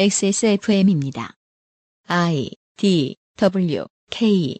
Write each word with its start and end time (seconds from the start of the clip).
XSFM입니다. 0.00 1.34
I 2.08 2.52
D 2.78 3.16
W 3.36 3.84
K 4.10 4.58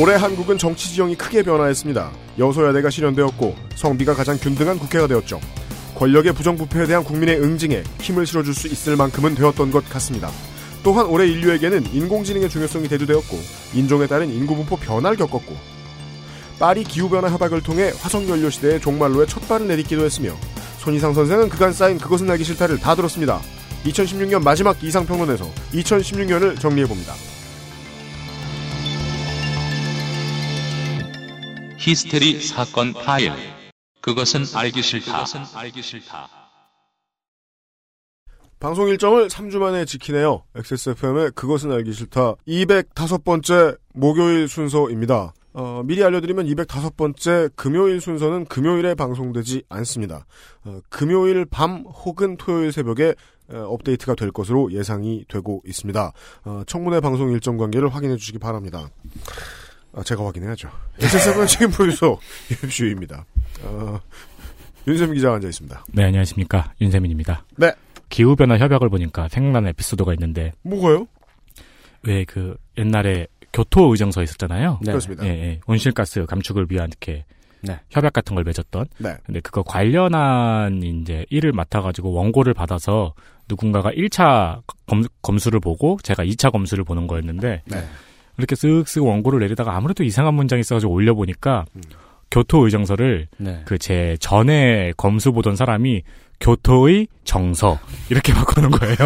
올해 0.00 0.16
한국은 0.16 0.58
정치 0.58 0.92
지형이 0.92 1.14
크게 1.14 1.44
변화했습니다. 1.44 2.10
여소야대가 2.40 2.90
실현되었고 2.90 3.54
성비가 3.76 4.14
가장 4.14 4.36
균등한 4.36 4.80
국회가 4.80 5.06
되었죠. 5.06 5.38
권력의 5.94 6.32
부정부패에 6.32 6.86
대한 6.86 7.04
국민의 7.04 7.40
응징에 7.40 7.84
힘을 8.00 8.26
실어줄 8.26 8.52
수 8.52 8.66
있을 8.66 8.96
만큼은 8.96 9.36
되었던 9.36 9.70
것 9.70 9.88
같습니다. 9.90 10.28
또한 10.86 11.06
올해 11.06 11.26
인류에게는 11.26 11.92
인공지능의 11.92 12.48
중요성이 12.48 12.86
대두되었고 12.86 13.40
인종에 13.74 14.06
따른 14.06 14.30
인구 14.30 14.54
분포 14.54 14.76
변화를 14.76 15.16
겪었고 15.16 15.56
파리 16.60 16.84
기후변화 16.84 17.28
협약을 17.28 17.60
통해 17.64 17.92
화석연료 17.98 18.48
시대의 18.50 18.80
종말로의 18.80 19.26
첫 19.26 19.48
발을 19.48 19.66
내딛기도 19.66 20.04
했으며 20.04 20.36
손희상 20.78 21.12
선생은 21.12 21.48
그간 21.48 21.72
쌓인 21.72 21.98
그것은 21.98 22.30
알기 22.30 22.44
싫다를 22.44 22.78
다 22.78 22.94
들었습니다. 22.94 23.40
2016년 23.84 24.44
마지막 24.44 24.80
이상평론에서 24.80 25.50
2016년을 25.72 26.60
정리해봅니다. 26.60 27.14
히스테리 31.78 32.40
사건 32.42 32.92
파일. 32.92 33.32
그것은 34.02 34.44
알기 34.54 34.82
싫다. 34.84 35.24
방송 38.58 38.88
일정을 38.88 39.28
3주 39.28 39.58
만에 39.58 39.84
지키네요. 39.84 40.42
XSFM의 40.54 41.32
그것은 41.34 41.72
알기 41.72 41.92
싫다 41.92 42.36
205번째 42.48 43.78
목요일 43.92 44.48
순서입니다. 44.48 45.34
어, 45.52 45.82
미리 45.84 46.02
알려드리면 46.04 46.46
205번째 46.46 47.50
금요일 47.54 48.00
순서는 48.00 48.46
금요일에 48.46 48.94
방송되지 48.94 49.64
않습니다. 49.68 50.26
어, 50.64 50.80
금요일 50.88 51.44
밤 51.46 51.84
혹은 51.86 52.36
토요일 52.36 52.72
새벽에 52.72 53.14
어, 53.48 53.58
업데이트가 53.58 54.14
될 54.14 54.30
것으로 54.32 54.72
예상이 54.72 55.24
되고 55.28 55.62
있습니다. 55.66 56.12
어, 56.44 56.62
청문회 56.66 57.00
방송 57.00 57.30
일정 57.32 57.56
관계를 57.56 57.94
확인해 57.94 58.16
주시기 58.16 58.38
바랍니다. 58.38 58.88
아, 59.92 60.02
제가 60.02 60.24
확인해야죠. 60.26 60.68
XSFM 61.00 61.46
책임 61.46 61.70
프로듀서 61.70 62.18
유입주입니다. 62.62 63.24
어, 63.62 64.00
윤세민 64.86 65.14
기자가 65.14 65.36
앉아 65.36 65.48
있습니다. 65.48 65.84
네, 65.92 66.04
안녕하십니까. 66.04 66.72
윤세민입니다. 66.80 67.44
네. 67.56 67.72
기후변화 68.08 68.58
협약을 68.58 68.88
보니까 68.88 69.28
생각나는 69.28 69.70
에피소드가 69.70 70.12
있는데, 70.14 70.52
뭐가요? 70.62 71.06
왜 72.02 72.24
그 72.24 72.56
옛날에 72.78 73.26
교토 73.52 73.90
의정서 73.92 74.22
있었잖아요. 74.22 74.80
네. 74.82 74.92
그렇습니다. 74.92 75.24
예, 75.26 75.30
예. 75.30 75.60
온실가스 75.66 76.26
감축을 76.26 76.66
위한 76.70 76.88
이렇게 76.88 77.24
네. 77.62 77.80
협약 77.90 78.12
같은 78.12 78.34
걸 78.34 78.44
맺었던. 78.44 78.86
네. 78.98 79.16
근데 79.24 79.40
그거 79.40 79.62
관련한 79.62 80.82
이제 80.82 81.24
일을 81.30 81.52
맡아가지고 81.52 82.12
원고를 82.12 82.54
받아서 82.54 83.14
누군가가 83.48 83.90
1차 83.90 84.60
검, 84.86 85.04
검수를 85.22 85.58
보고 85.60 85.98
제가 86.02 86.24
2차 86.24 86.52
검수를 86.52 86.84
보는 86.84 87.06
거였는데, 87.06 87.62
네. 87.64 87.84
이렇게 88.38 88.54
쓱쓱 88.54 89.04
원고를 89.06 89.40
내리다가 89.40 89.74
아무래도 89.74 90.04
이상한 90.04 90.34
문장이 90.34 90.60
있어가지고 90.60 90.92
올려보니까 90.92 91.64
음. 91.76 91.80
교토 92.30 92.64
의정서를 92.66 93.28
네. 93.38 93.62
그제 93.64 94.16
전에 94.20 94.92
검수 94.96 95.32
보던 95.32 95.56
사람이 95.56 96.02
교토의 96.40 97.08
정서 97.24 97.78
이렇게 98.10 98.32
바꾸는 98.34 98.70
거예요. 98.70 98.96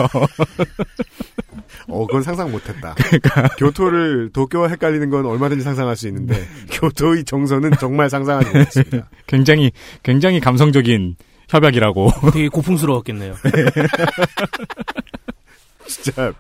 어, 1.89 2.06
그건 2.06 2.23
상상 2.23 2.50
못했다. 2.50 2.95
교토를 3.59 4.31
도쿄와 4.33 4.69
헷갈리는 4.69 5.09
건 5.11 5.27
얼마든지 5.27 5.62
상상할 5.64 5.97
수 5.97 6.06
있는데 6.08 6.45
교토의 6.73 7.25
정서는 7.25 7.73
정말 7.81 8.11
상상하지 8.11 8.48
못했습니다. 8.56 9.08
굉장히 9.27 9.73
굉장히 10.02 10.41
감성적인 10.41 11.17
협약이라고. 11.48 12.11
되게 12.33 12.48
고풍스러웠겠네요. 12.48 13.35
진짜 15.90 16.33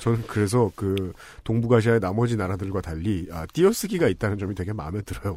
저는 0.00 0.24
그래서 0.26 0.70
그 0.76 1.12
동북아시아의 1.42 2.00
나머지 2.00 2.36
나라들과 2.36 2.80
달리 2.80 3.26
아, 3.32 3.46
띄어쓰기가 3.52 4.08
있다는 4.08 4.38
점이 4.38 4.54
되게 4.54 4.72
마음에 4.72 5.00
들어요. 5.02 5.36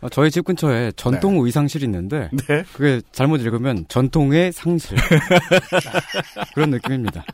어, 0.00 0.08
저희 0.08 0.30
집 0.30 0.44
근처에 0.44 0.92
전통 0.96 1.38
의상실이 1.44 1.84
있는데 1.84 2.30
네. 2.32 2.64
그게 2.72 3.02
잘못 3.12 3.40
읽으면 3.40 3.84
전통의 3.88 4.52
상실 4.52 4.96
그런 6.54 6.70
느낌입니다. 6.70 7.24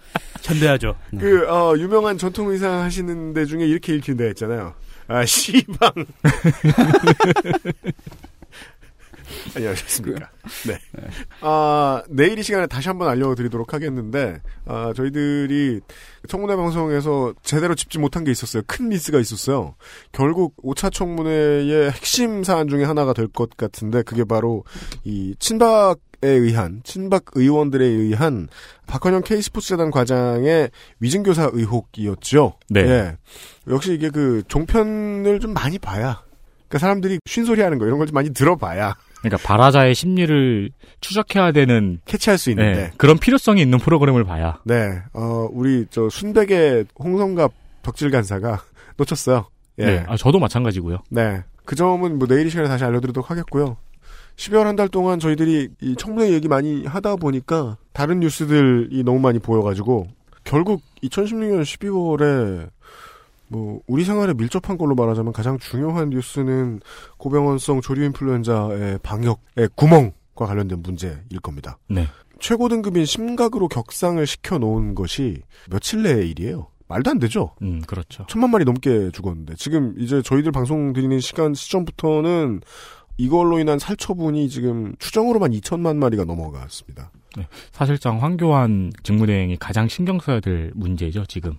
현대하죠. 0.43 0.97
네. 1.13 1.21
그 1.21 1.49
어, 1.49 1.77
유명한 1.79 2.19
전통 2.19 2.49
의상 2.51 2.81
하시는 2.81 3.33
데 3.33 3.45
중에 3.45 3.67
이렇게 3.67 3.95
읽힌 3.95 4.17
데 4.17 4.29
있잖아요. 4.31 4.75
아 5.09 5.25
시방. 5.25 5.93
안녕하셨습니까. 9.55 10.31
네. 10.67 10.79
아, 11.41 12.03
내일 12.09 12.39
이 12.39 12.43
시간에 12.43 12.67
다시 12.67 12.89
한번 12.89 13.09
알려드리도록 13.09 13.73
하겠는데, 13.75 14.41
아, 14.67 14.93
저희들이 14.95 15.81
청문회 16.29 16.57
방송에서 16.57 17.35
제대로 17.43 17.75
짚지 17.75 17.99
못한 17.99 18.25
게 18.25 18.31
있었어요. 18.31 18.63
큰 18.67 18.89
미스가 18.89 19.19
있었어요. 19.19 19.75
결국 20.13 20.57
5차 20.63 20.93
청문회의 20.93 21.91
핵심 21.91 22.43
사안 22.45 22.69
중에 22.69 22.85
하나가 22.85 23.13
될 23.13 23.29
것 23.29 23.57
같은데, 23.57 24.03
그게 24.03 24.25
바로 24.25 24.65
이 25.05 25.35
친박 25.39 25.99
에 26.25 26.29
의한, 26.31 26.81
친박 26.83 27.25
의원들에 27.35 27.85
의한 27.85 28.49
박헌영 28.87 29.21
K스포츠재단 29.21 29.91
과장의 29.91 30.71
위증교사 30.99 31.51
의혹이었죠. 31.53 32.55
네. 32.71 32.81
예. 32.81 33.17
역시 33.69 33.93
이게 33.93 34.09
그 34.09 34.43
종편을 34.49 35.41
좀 35.41 35.53
많이 35.53 35.79
봐야, 35.79 36.23
그러니까 36.69 36.79
사람들이 36.79 37.19
쉰소리 37.27 37.61
하는 37.61 37.79
거 37.79 37.85
이런 37.85 37.99
걸 37.99 38.07
좀 38.07 38.15
많이 38.15 38.31
들어봐야 38.31 38.97
그러니까 39.29 39.47
발화자의 39.49 39.95
심리를 39.95 40.71
추적해야 41.01 41.53
되는 41.53 42.01
캐치할 42.05 42.39
수 42.39 42.51
있는데. 42.51 42.85
네, 42.85 42.91
그런 42.97 43.19
필요성이 43.19 43.61
있는 43.63 43.79
프로그램을 43.79 44.25
봐야. 44.25 44.59
네, 44.65 45.01
어, 45.13 45.49
우리, 45.53 45.87
저, 45.91 46.09
순백의 46.09 46.87
홍성갑 46.99 47.53
덕질 47.83 48.11
간사가 48.11 48.63
놓쳤어요. 48.97 49.47
예. 49.79 49.85
네, 49.85 49.97
네. 49.99 50.05
아, 50.09 50.17
저도 50.17 50.39
마찬가지고요. 50.39 50.99
그 51.65 51.75
점은 51.75 52.19
뭐 52.19 52.29
내일 52.29 52.47
이 52.47 52.51
시간에 52.51 52.69
다시 52.69 52.85
알려드리도록 52.85 53.31
하겠고요. 53.31 53.77
12월 54.37 54.65
한 54.65 54.77
달 54.77 54.89
동안 54.89 55.19
저희들이 55.19 55.69
이 55.81 55.97
청문회 55.97 56.31
얘기 56.33 56.47
많이 56.47 56.85
하다 56.85 57.17
보니까 57.17 57.77
다른 57.93 58.21
뉴스들이 58.21 59.03
너무 59.03 59.19
많이 59.19 59.39
보여가지고 59.39 60.09
결국 60.45 60.83
2016년 61.03 61.63
12월에 61.63 62.69
뭐 63.49 63.81
우리 63.87 64.05
생활에 64.05 64.35
밀접한 64.35 64.79
걸로 64.79 64.95
말하자면 64.95 65.33
가장 65.33 65.59
중요한 65.59 66.11
뉴스는 66.11 66.81
고병원성 67.19 67.81
조류 67.81 68.05
인플루엔자의 68.05 68.99
방역의 69.03 69.69
구멍과 69.75 70.47
관련된 70.47 70.83
문제일 70.83 71.41
겁니다. 71.43 71.79
네. 71.89 72.07
최고 72.39 72.69
등급인 72.69 73.05
심각으로 73.05 73.69
격상을 73.69 74.25
시켜 74.27 74.59
놓은 74.59 74.95
것이 74.95 75.43
며칠 75.71 76.03
내의 76.03 76.31
일이에요. 76.31 76.69
말도 76.89 77.11
안 77.11 77.19
되죠. 77.19 77.55
음, 77.63 77.81
그렇죠. 77.87 78.27
천만 78.29 78.51
마리 78.51 78.65
넘게 78.65 79.11
죽었는데 79.13 79.55
지금 79.57 79.95
이제 79.99 80.23
저희들 80.23 80.53
방송 80.53 80.93
드리는 80.93 81.19
시간 81.21 81.55
시점부터는 81.55 82.61
이걸로 83.19 83.59
인한 83.59 83.79
살처분이 83.79 84.49
지금 84.49 84.95
추정으로만 84.99 85.53
2천만 85.53 85.97
마리가 85.97 86.25
넘어갔습니다. 86.25 87.11
사실상 87.73 88.23
황교안 88.23 88.93
직무대행이 89.03 89.57
가장 89.57 89.89
신경 89.89 90.19
써야 90.21 90.41
될 90.41 90.71
문제죠, 90.75 91.27
지금. 91.27 91.57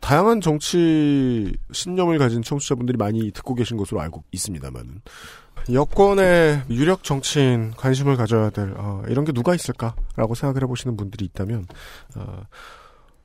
다양한 0.00 0.40
정치 0.40 1.52
신념을 1.72 2.18
가진 2.18 2.42
청취자분들이 2.42 2.96
많이 2.96 3.30
듣고 3.32 3.54
계신 3.54 3.76
것으로 3.76 4.00
알고 4.00 4.24
있습니다만 4.32 5.02
여권의 5.72 6.62
유력 6.70 7.04
정치인 7.04 7.72
관심을 7.76 8.16
가져야 8.16 8.50
될 8.50 8.72
어, 8.76 9.02
이런 9.08 9.24
게 9.24 9.32
누가 9.32 9.54
있을까라고 9.54 10.34
생각을 10.34 10.62
해보시는 10.62 10.96
분들이 10.96 11.26
있다면 11.26 11.66
어, 12.16 12.42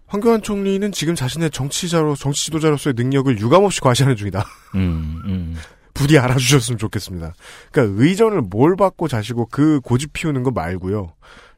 황교안 0.08 0.42
총리는 0.42 0.92
지금 0.92 1.16
자신의 1.16 1.52
정치자로 1.52 2.16
정치 2.16 2.46
지도자로서의 2.46 2.94
능력을 2.96 3.40
유감없이 3.40 3.82
과시하는 3.82 4.16
중이다. 4.16 4.46
음, 4.76 5.22
음. 5.26 5.56
부디 5.94 6.20
알아주셨으면 6.20 6.78
좋겠습니다. 6.78 7.34
그러니까 7.72 8.04
의전을 8.04 8.42
뭘 8.42 8.76
받고 8.76 9.08
자시고 9.08 9.48
그 9.48 9.80
고집 9.82 10.14
피우는 10.14 10.44
거 10.44 10.52
말고요. 10.52 11.14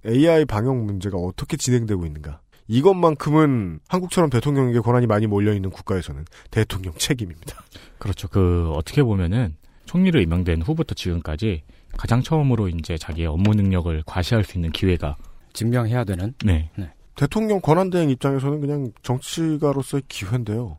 AI 0.05 0.45
방역 0.45 0.77
문제가 0.77 1.17
어떻게 1.17 1.57
진행되고 1.57 2.05
있는가. 2.05 2.39
이것만큼은 2.67 3.79
한국처럼 3.87 4.29
대통령에게 4.29 4.79
권한이 4.79 5.07
많이 5.07 5.27
몰려있는 5.27 5.69
국가에서는 5.69 6.25
대통령 6.51 6.93
책임입니다. 6.93 7.63
그렇죠. 7.97 8.27
그, 8.27 8.71
어떻게 8.73 9.03
보면은, 9.03 9.55
총리로 9.85 10.19
임명된 10.21 10.61
후부터 10.61 10.95
지금까지 10.95 11.63
가장 11.97 12.21
처음으로 12.21 12.67
이제 12.69 12.97
자기의 12.97 13.27
업무 13.27 13.53
능력을 13.53 14.03
과시할 14.05 14.43
수 14.43 14.57
있는 14.57 14.71
기회가, 14.71 15.15
증명해야 15.53 16.03
되는 16.03 16.33
네. 16.45 16.69
대통령 17.15 17.59
권한대행 17.61 18.09
입장에서는 18.11 18.61
그냥 18.61 18.91
정치가로서의 19.01 20.03
기회인데요. 20.07 20.77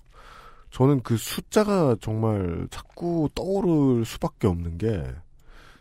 저는 0.70 1.00
그 1.02 1.17
숫자가 1.17 1.96
정말 2.00 2.69
자꾸 2.70 3.29
떠오를 3.35 4.05
수밖에 4.05 4.46
없는 4.46 4.79
게 4.79 5.02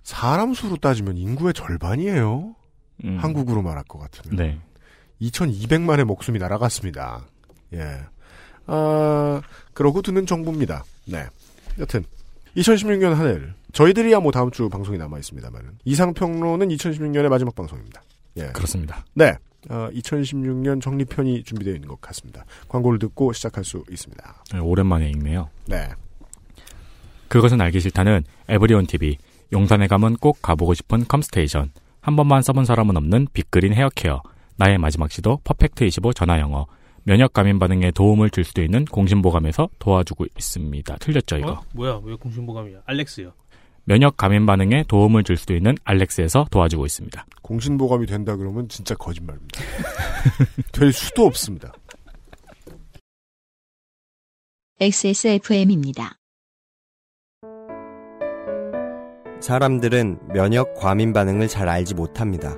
사람 0.02 0.54
수로 0.54 0.78
따지면 0.78 1.18
인구의 1.18 1.54
절반이에요. 1.54 2.56
음, 3.04 3.18
한국으로 3.20 3.62
말할 3.62 3.84
것 3.84 4.00
같으면. 4.00 4.38
네. 4.38 4.60
2,200만의 5.22 6.04
목숨이 6.06 6.40
날아갔습니다. 6.40 7.26
예. 7.74 8.00
아, 8.68 9.42
그러고 9.74 10.02
듣는 10.02 10.26
정부입니다. 10.26 10.84
네. 11.06 11.26
여튼 11.80 12.04
2016년 12.56 13.14
한 13.14 13.28
해를 13.28 13.54
저희들이야 13.72 14.20
뭐 14.20 14.32
다음 14.32 14.52
주 14.52 14.70
방송이 14.70 14.98
남아 14.98 15.20
있습니다만은 15.20 15.80
이상평론은 15.86 16.70
2016년의 16.70 17.30
마지막 17.30 17.56
방송입니다. 17.56 18.02
예. 18.38 18.48
그렇습니다. 18.48 19.06
네. 19.14 19.36
어, 19.70 19.90
2016년 19.94 20.82
정리편이 20.82 21.44
준비되어 21.44 21.74
있는 21.74 21.88
것 21.88 22.00
같습니다. 22.00 22.46
광고를 22.70 23.00
듣고 23.00 23.34
시작할 23.34 23.64
수 23.64 23.84
있습니다. 23.90 24.44
네, 24.54 24.60
오랜만에 24.60 25.10
읽네요. 25.10 25.50
네. 25.66 25.90
그것은 27.28 27.60
알기 27.60 27.80
싫다는 27.82 28.24
에브리온 28.48 28.88
TV, 28.88 29.18
용산에 29.52 29.88
가면 29.88 30.18
꼭 30.18 30.42
가보고 30.42 30.74
싶은 30.74 31.08
컴스테이션, 31.08 31.72
한 32.00 32.16
번만 32.16 32.42
써본 32.42 32.64
사람은 32.64 32.96
없는 32.96 33.28
빅그린 33.34 33.74
헤어케어, 33.74 34.22
나의 34.58 34.78
마지막 34.78 35.12
시도 35.12 35.40
퍼펙트 35.44 35.84
25 35.86 36.14
전화 36.14 36.40
영어, 36.40 36.68
면역 37.04 37.32
감염 37.34 37.58
반응에 37.60 37.92
도움을 37.92 38.30
줄 38.32 38.44
수도 38.44 38.62
있는 38.62 38.84
공신보감에서 38.86 39.70
도와주고 39.80 40.26
있습니다. 40.38 40.98
틀렸죠 40.98 41.38
이거? 41.38 41.52
어? 41.52 41.62
뭐야? 41.74 42.02
왜 42.04 42.16
공신보감이야? 42.16 42.80
알렉스요. 42.86 43.32
면역 43.86 44.18
감염 44.18 44.46
반응에 44.46 44.84
도움을 44.90 45.24
줄 45.24 45.38
수도 45.38 45.56
있는 45.56 45.76
알렉스에서 45.86 46.48
도와주고 46.52 46.86
있습니다. 46.86 47.26
공신보감이 47.42 48.06
된다 48.06 48.36
그러면 48.36 48.68
진짜 48.68 48.96
거짓말입니다. 48.96 49.62
될 50.74 50.92
수도 50.92 51.26
없습니다. 51.26 51.72
XSFM입니다. 54.82 56.18
사람들은 59.40 60.20
면역 60.34 60.74
과민 60.76 61.14
반응을 61.14 61.48
잘 61.48 61.70
알지 61.70 61.96
못합니다. 61.96 62.58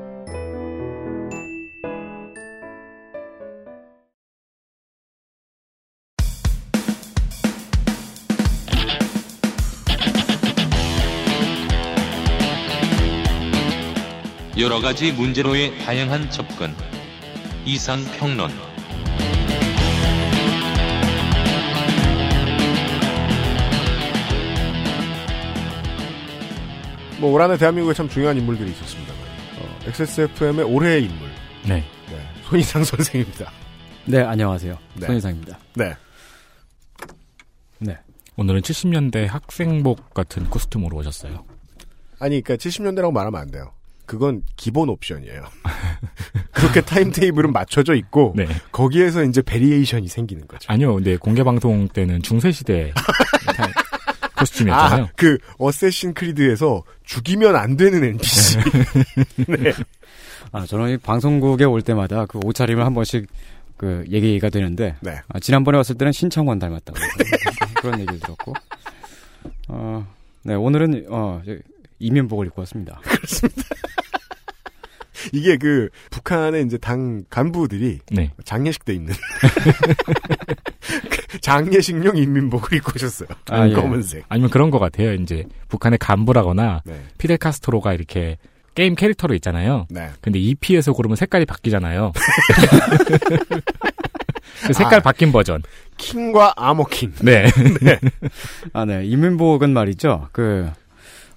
여러 14.61 14.79
가지 14.79 15.11
문제로의 15.11 15.75
다양한 15.79 16.29
접근. 16.29 16.71
이상 17.65 17.99
평론. 18.19 18.51
뭐 27.19 27.31
올 27.33 27.41
한해 27.41 27.57
대한민국에 27.57 27.93
참 27.93 28.09
중요한 28.09 28.37
인물들이 28.37 28.71
있었습니다. 28.71 29.13
어, 29.13 29.79
XSFM의 29.87 30.65
올해의 30.65 31.03
인물. 31.03 31.29
네. 31.67 31.83
네. 32.09 32.29
손희상 32.43 32.83
선생입니다. 32.83 33.51
네, 34.05 34.21
안녕하세요. 34.21 34.77
네. 34.95 35.05
손희상입니다. 35.05 35.59
네. 35.75 35.93
네. 37.79 37.97
오늘은 38.37 38.61
70년대 38.61 39.27
학생복 39.27 40.13
같은 40.13 40.49
costume으로 40.49 40.97
오셨어요. 40.97 41.45
아니, 42.19 42.41
그니까 42.41 42.55
70년대라고 42.55 43.11
말하면 43.11 43.39
안 43.41 43.51
돼요. 43.51 43.71
그건 44.11 44.43
기본 44.57 44.89
옵션이에요. 44.89 45.41
그렇게 46.51 46.81
timetable은 46.81 47.53
맞춰져 47.53 47.95
있고, 47.95 48.33
네. 48.35 48.45
거기에서 48.73 49.23
이제 49.23 49.41
variation이 49.41 50.09
생기는 50.09 50.45
거죠. 50.49 50.65
아니요, 50.69 50.95
근데 50.95 51.15
공개 51.15 51.45
방송 51.45 51.87
때는 51.87 52.21
중세 52.21 52.51
시대 52.51 52.91
코스튬이었잖아요. 54.35 55.03
아, 55.05 55.09
그, 55.15 55.37
어세신 55.59 56.13
크리드에서 56.13 56.83
죽이면 57.05 57.55
안 57.55 57.77
되는 57.77 58.03
NPC. 58.03 58.57
네. 59.47 59.71
아, 60.51 60.65
저는 60.65 60.89
이 60.89 60.97
방송국에 60.97 61.63
올 61.63 61.81
때마다 61.81 62.25
그 62.25 62.37
옷차림을 62.43 62.85
한 62.85 62.93
번씩 62.93 63.27
그 63.77 64.03
얘기가 64.09 64.49
되는데, 64.49 64.97
네. 64.99 65.21
아, 65.29 65.39
지난번에 65.39 65.77
왔을 65.77 65.97
때는 65.97 66.11
신창원 66.11 66.59
닮았다고. 66.59 66.99
그런 67.75 68.01
얘기를 68.01 68.19
들었고, 68.19 68.55
어, 69.69 70.05
네, 70.43 70.53
오늘은, 70.55 71.05
어, 71.07 71.41
이면복을 71.99 72.47
입고 72.47 72.61
왔습니다. 72.63 72.99
이게 75.33 75.57
그, 75.57 75.89
북한의 76.09 76.65
이제 76.65 76.77
당 76.77 77.23
간부들이 77.29 77.99
네. 78.11 78.31
장례식 78.43 78.85
때 78.85 78.93
입는. 78.93 79.13
장례식용 81.41 82.17
인민복을 82.17 82.77
입고 82.77 82.91
오셨어요. 82.95 83.29
아, 83.49 83.67
예. 83.67 83.73
검은색. 83.73 84.25
아니면 84.29 84.49
그런 84.49 84.71
것 84.71 84.79
같아요. 84.79 85.13
이제 85.13 85.45
북한의 85.69 85.97
간부라거나 85.99 86.81
네. 86.85 87.01
피델 87.17 87.37
카스트로가 87.37 87.93
이렇게 87.93 88.37
게임 88.75 88.95
캐릭터로 88.95 89.33
있잖아요. 89.35 89.85
네. 89.89 90.09
근데 90.21 90.39
EP에서 90.39 90.93
고르면 90.93 91.15
색깔이 91.15 91.45
바뀌잖아요. 91.45 92.13
그 94.67 94.73
색깔 94.73 94.99
아. 94.99 95.01
바뀐 95.01 95.31
버전. 95.31 95.63
킹과 95.97 96.53
아머킹. 96.55 97.13
네. 97.21 97.45
아, 98.73 98.85
네. 98.85 99.03
이면복은 99.05 99.71
말이죠. 99.73 100.29
그, 100.31 100.69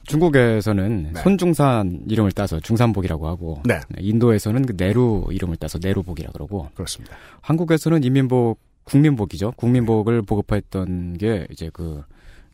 중국에서는 0.07 1.11
네. 1.15 1.23
손중산 1.23 2.03
이름을 2.09 2.33
따서 2.33 2.61
중산복이라고 2.61 3.27
하고, 3.29 3.63
네. 3.65 3.81
인도에서는 3.99 4.67
그 4.67 4.75
네루 4.77 5.27
이름을 5.31 5.57
따서 5.57 5.79
네루복이라 5.83 6.31
그러고, 6.33 6.69
그렇습니다. 6.75 7.17
한국에서는 7.41 8.03
인민복, 8.05 8.59
국민복이죠. 8.85 9.53
국민복을 9.57 10.23
보급했던 10.23 11.17
게 11.19 11.47
이제 11.51 11.71
그 11.73 12.03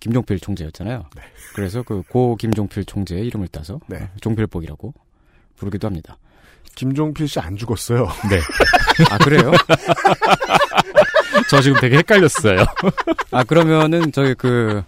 김종필 0.00 0.38
총재였잖아요. 0.40 1.04
네. 1.16 1.22
그래서 1.54 1.82
그 1.82 2.02
고 2.08 2.36
김종필 2.36 2.84
총재의 2.84 3.26
이름을 3.26 3.48
따서 3.48 3.80
네. 3.88 4.08
종필복이라고 4.20 4.94
부르기도 5.56 5.86
합니다. 5.88 6.16
김종필 6.76 7.28
씨 7.28 7.38
안 7.40 7.56
죽었어요. 7.56 8.08
네. 8.30 8.40
아 9.10 9.18
그래요? 9.18 9.50
저 11.50 11.60
지금 11.60 11.78
되게 11.80 11.98
헷갈렸어요. 11.98 12.64
아 13.32 13.44
그러면은 13.44 14.12
저기 14.12 14.34
그 14.34 14.82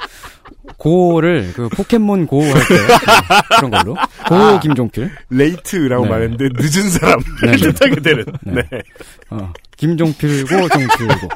고를 0.82 1.52
그 1.54 1.68
포켓몬 1.68 2.26
고할때 2.26 2.58
그런 3.56 3.70
걸로 3.70 3.94
고 3.94 4.34
아. 4.34 4.58
김종필 4.58 5.12
late라고 5.30 6.06
네. 6.06 6.10
말했는데 6.10 6.48
늦은 6.54 6.90
사람 6.90 7.20
네, 7.44 7.52
네. 7.52 7.56
뜻하게 7.56 8.00
되는. 8.00 8.24
네. 8.42 8.62
네. 8.68 8.82
어 9.30 9.52
김종필고 9.76 10.48
종필고 10.48 11.28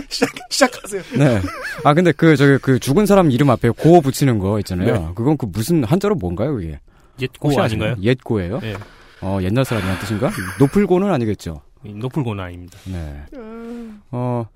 시작 0.08 0.30
시작하세요. 0.48 1.02
네. 1.18 1.42
아 1.84 1.92
근데 1.92 2.10
그 2.12 2.36
저기 2.36 2.56
그 2.56 2.78
죽은 2.78 3.04
사람 3.04 3.30
이름 3.30 3.50
앞에 3.50 3.68
고 3.68 4.00
붙이는 4.00 4.38
거 4.38 4.58
있잖아요. 4.60 4.92
네. 4.94 5.08
그건 5.14 5.36
그 5.36 5.44
무슨 5.44 5.84
한자로 5.84 6.14
뭔가요 6.14 6.54
그게? 6.54 6.80
옛고 7.20 7.60
아닌가요? 7.60 7.96
옛고예요? 8.00 8.60
예. 8.62 8.76
어 9.20 9.40
옛날 9.42 9.66
사람이란 9.66 9.98
뜻인가? 9.98 10.30
높을 10.58 10.86
고는 10.86 11.12
아니겠죠. 11.12 11.60
높을고는 11.94 12.42
아닙니다. 12.44 12.78
네. 12.84 13.22
어 14.10 14.46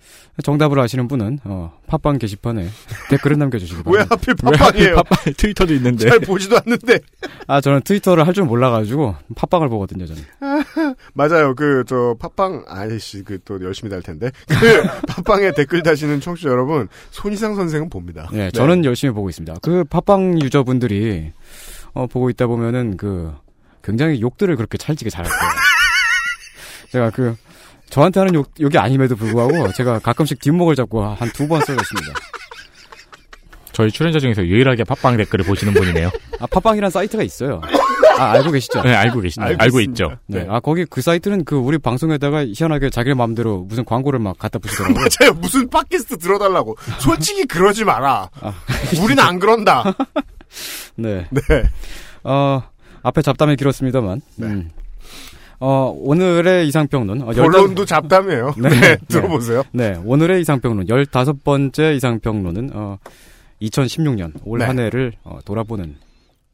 정답을 0.43 0.79
아시는 0.79 1.09
분은 1.09 1.41
어 1.45 1.73
팟빵 1.87 2.19
게시판에 2.19 2.69
댓글을 3.11 3.39
남겨주시기 3.39 3.83
왜 3.87 4.05
바랍니다. 4.05 4.17
하필 4.17 4.35
팟빵이에요? 4.35 4.95
팟빵 4.97 5.35
트위터도 5.37 5.75
있는데. 5.75 6.09
잘 6.09 6.21
보지도 6.21 6.57
않는데. 6.59 6.99
아 7.47 7.61
저는 7.61 7.83
트위터를 7.83 8.27
할 8.27 8.33
줄 8.33 8.45
몰라가지고 8.45 9.15
팟빵을 9.37 9.69
보거든요 9.69 10.07
저는. 10.07 10.23
맞아요. 11.15 11.55
그, 11.55 11.85
저, 11.87 12.17
팟빵, 12.19 12.65
아이씨, 12.67 13.23
그, 13.25 13.39
또 13.45 13.63
열심히 13.63 13.91
달 13.91 14.01
텐데. 14.03 14.31
그, 14.49 14.83
팟빵에 15.07 15.53
댓글 15.53 15.83
다시는 15.83 16.21
청취자 16.21 16.49
여러분, 16.49 16.89
손희상 17.11 17.55
선생은 17.55 17.91
봅니다. 17.91 18.29
네, 18.33 18.51
저는 18.51 18.85
열심히 18.87 19.13
보고 19.13 19.29
있습니다. 19.29 19.57
그 19.63 19.85
팟빵 19.85 20.41
유저분들이 20.41 21.33
어, 21.95 22.07
보고 22.07 22.31
있다 22.31 22.47
보면은 22.47 22.97
그 22.97 23.33
굉장히 23.85 24.21
욕들을 24.23 24.55
그렇게 24.57 24.79
찰지게 24.79 25.11
잘할 25.11 25.31
거예요. 25.31 25.52
제가 26.93 27.11
그 27.11 27.35
저한테 27.89 28.21
하는 28.21 28.35
욕, 28.35 28.51
욕이 28.61 28.77
아님에도 28.77 29.17
불구하고 29.17 29.73
제가 29.77 29.99
가끔씩 29.99 30.41
뒷목을 30.41 30.77
잡고 30.77 31.05
한 31.05 31.31
두번 31.33 31.61
써줬습니다. 31.61 32.13
저희 33.73 33.91
출연자 33.91 34.19
중에서 34.19 34.45
유일하게 34.45 34.85
팟빵 34.85 35.17
댓글을 35.17 35.47
보시는 35.47 35.73
분이네요. 35.73 36.11
아, 36.41 36.47
팟빵이란 36.47 36.91
사이트가 36.91 37.23
있어요. 37.23 37.63
아, 38.19 38.33
알고 38.33 38.51
계시죠? 38.51 38.83
네, 38.83 38.95
알고 38.95 39.21
계시네요. 39.21 39.49
알고 39.49 39.63
알고. 39.63 39.81
있죠. 39.81 40.19
네. 40.27 40.47
아, 40.51 40.61
거기 40.61 40.85
그 40.85 41.01
사이트는 41.01 41.47
그 41.47 41.57
우리 41.57 41.79
방송에다가 41.79 42.45
희한하게 42.45 42.91
자기 42.91 43.15
마음대로 43.15 43.63
무슨 43.63 43.87
광고를 43.87 44.19
막 44.19 44.39
갖다 44.39 44.59
부시더라고요. 44.61 44.95
맞아요. 44.99 45.33
무슨 45.41 45.71
팟캐스트 45.71 46.19
들어달라고. 46.19 46.77
솔직히 46.99 47.47
그러지 47.47 47.85
마라. 47.85 48.29
아. 48.43 48.53
우리는 49.03 49.23
안 49.23 49.39
그런다. 49.39 49.85
네. 50.97 51.27
네. 51.31 51.41
어, 52.25 52.63
앞에 53.03 53.23
잡담이 53.23 53.57
길었습니다만. 53.57 54.21
네. 54.37 54.47
음. 54.49 54.71
어, 55.65 55.95
오늘의 55.97 56.67
이상평론. 56.67 57.23
어, 57.23 57.27
본론도 57.27 57.85
잡담이에요. 57.85 58.55
네. 58.59 58.69
네, 58.69 58.81
네. 58.81 58.97
들어보세요. 59.07 59.63
네, 59.73 59.95
오늘의 60.05 60.41
이상평론. 60.41 60.87
15번째 60.87 61.95
이상평론은, 61.95 62.71
어, 62.75 62.99
2016년 63.63 64.33
올 64.45 64.59
네. 64.59 64.65
한 64.65 64.81
해를 64.81 65.13
어, 65.23 65.39
돌아보는 65.45 65.95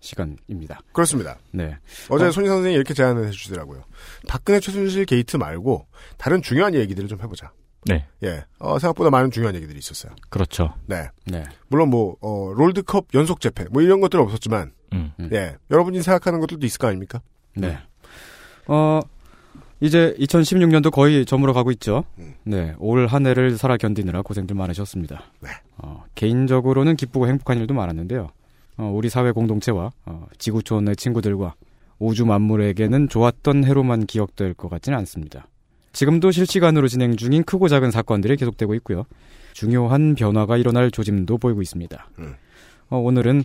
시간입니다. 0.00 0.80
그렇습니다. 0.92 1.38
네. 1.52 1.78
어제 2.10 2.26
어. 2.26 2.30
손희상 2.30 2.48
선생이 2.48 2.74
이렇게 2.74 2.92
제안을 2.92 3.26
해주시더라고요. 3.28 3.82
박근혜 4.28 4.60
최순실 4.60 5.06
게이트 5.06 5.38
말고 5.38 5.86
다른 6.18 6.42
중요한 6.42 6.74
얘기들을 6.74 7.08
좀 7.08 7.18
해보자. 7.22 7.50
네, 7.86 8.04
예, 8.24 8.44
어, 8.58 8.78
생각보다 8.78 9.08
많은 9.08 9.30
중요한 9.30 9.54
얘기들이 9.54 9.78
있었어요. 9.78 10.12
그렇죠. 10.28 10.74
네, 10.84 11.08
네. 11.24 11.44
물론 11.68 11.88
뭐 11.88 12.16
어, 12.20 12.52
롤드컵 12.54 13.06
연속 13.14 13.40
제패 13.40 13.64
뭐 13.70 13.80
이런 13.80 14.02
것들은 14.02 14.22
없었지만, 14.22 14.72
음. 14.92 15.12
음. 15.18 15.30
예, 15.32 15.56
여러분이 15.70 16.02
생각하는 16.02 16.40
것들도 16.40 16.66
있을 16.66 16.76
거 16.78 16.88
아닙니까? 16.88 17.22
네. 17.56 17.78
어, 18.68 19.00
이제 19.80 20.14
2016년도 20.18 20.90
거의 20.90 21.25
저물어 21.25 21.52
가고 21.52 21.70
있죠. 21.72 22.04
음. 22.18 22.34
네. 22.44 22.75
올 22.78 23.06
한 23.06 23.26
해를 23.26 23.56
살아 23.56 23.76
견디느라 23.76 24.22
고생들 24.22 24.54
많으셨습니다. 24.56 25.22
네. 25.40 25.48
어, 25.78 26.04
개인적으로는 26.14 26.96
기쁘고 26.96 27.28
행복한 27.28 27.58
일도 27.58 27.75
많았는데요. 27.75 28.28
어, 28.76 28.92
우리 28.94 29.08
사회 29.08 29.30
공동체와 29.32 29.92
어, 30.06 30.26
지구촌의 30.38 30.96
친구들과 30.96 31.54
우주 31.98 32.26
만물에게는 32.26 33.08
좋았던 33.08 33.64
해로만 33.64 34.06
기억될 34.06 34.54
것 34.54 34.68
같지는 34.68 34.98
않습니다. 34.98 35.46
지금도 35.92 36.30
실시간으로 36.30 36.87
진행 36.87 37.16
중인 37.16 37.42
크고 37.44 37.66
작은 37.68 37.90
사건들이 37.90 38.37
계속되고 38.37 38.75
있고요. 38.75 39.04
중요한 39.52 40.14
변화가 40.14 40.56
일어날 40.58 40.90
조짐도 40.92 41.38
보이고 41.38 41.62
있습니다. 41.62 42.10
음. 42.20 42.34
어, 42.90 42.98
오늘은 42.98 43.44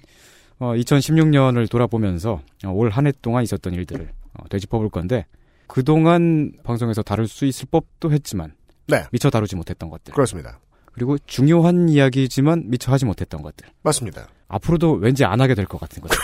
2016년을 0.60 1.70
돌아보면서 1.70 2.42
어, 2.65 2.70
올한 2.70 3.08
해 3.08 3.12
동안 3.22 3.44
있었던 3.44 3.74
일들을 3.74 4.08
어, 4.34 4.48
되짚어볼 4.50 4.90
건데 4.90 5.25
그동안 5.68 6.52
방송에서 6.63 7.02
다룰 7.02 7.28
수 7.28 7.46
있을 7.46 7.68
법도 7.72 8.12
했지만 8.12 8.54
네, 8.88 9.04
미처 9.12 9.30
다루지 9.30 9.56
못했던 9.56 9.90
것들 9.90 10.13
그렇습니다. 10.13 10.60
그리고 10.92 11.18
중요한 11.25 11.90
이야기지만 11.90 12.70
미처 12.70 12.92
하지 12.92 13.06
못했던 13.06 13.42
것들 13.42 13.68
맞습니다. 13.82 14.28
앞으로도 14.53 14.93
왠지 14.93 15.25
안 15.25 15.41
하게 15.41 15.55
될 15.55 15.65
것 15.65 15.79
같은 15.79 16.01
것들 16.01 16.17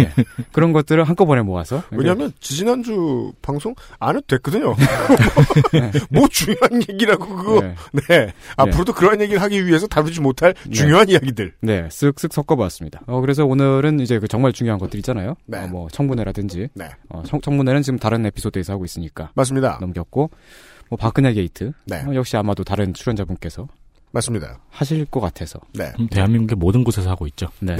예. 0.00 0.12
그런 0.52 0.72
것들을 0.72 1.02
한꺼번에 1.04 1.42
모아서. 1.42 1.82
왜냐하면 1.90 2.32
지지난주 2.40 3.32
방송 3.42 3.74
안 3.98 4.16
해도 4.16 4.24
됐거든요. 4.26 4.74
뭐 6.10 6.28
중요한 6.28 6.80
얘기라고 6.88 7.26
그거. 7.26 7.60
네, 7.60 7.74
네, 8.08 8.32
앞으로도 8.56 8.92
그런 8.92 9.20
얘기를 9.20 9.40
하기 9.42 9.66
위해서 9.66 9.86
다루지 9.86 10.20
못할 10.20 10.54
중요한 10.72 11.08
이야기들. 11.08 11.52
네, 11.60 11.88
쓱쓱 11.88 12.32
섞어보았습니다. 12.32 13.02
어, 13.06 13.20
그래서 13.20 13.44
오늘은 13.44 14.00
이제 14.00 14.18
그 14.18 14.28
정말 14.28 14.52
중요한 14.52 14.78
것들 14.78 14.98
있잖아요. 15.00 15.34
네. 15.46 15.58
어, 15.58 15.66
뭐 15.66 15.88
청문회라든지. 15.90 16.68
네, 16.74 16.88
어, 17.08 17.22
청, 17.26 17.40
청문회는 17.40 17.82
지금 17.82 17.98
다른 17.98 18.24
에피소드에서 18.26 18.72
하고 18.74 18.84
있으니까. 18.84 19.30
맞습니다. 19.34 19.78
넘겼고. 19.80 20.30
뭐 20.90 20.96
박근혜 20.96 21.32
게이트. 21.34 21.72
네, 21.84 22.02
어, 22.06 22.14
역시 22.14 22.36
아마도 22.38 22.64
다른 22.64 22.94
출연자분께서 22.94 23.68
맞습니다. 24.10 24.58
하실 24.70 25.04
것 25.06 25.20
같아서 25.20 25.60
네, 25.74 25.92
음, 25.98 26.08
대한민국의 26.08 26.56
모든 26.56 26.84
곳에서 26.84 27.10
하고 27.10 27.26
있죠. 27.26 27.48
네. 27.60 27.76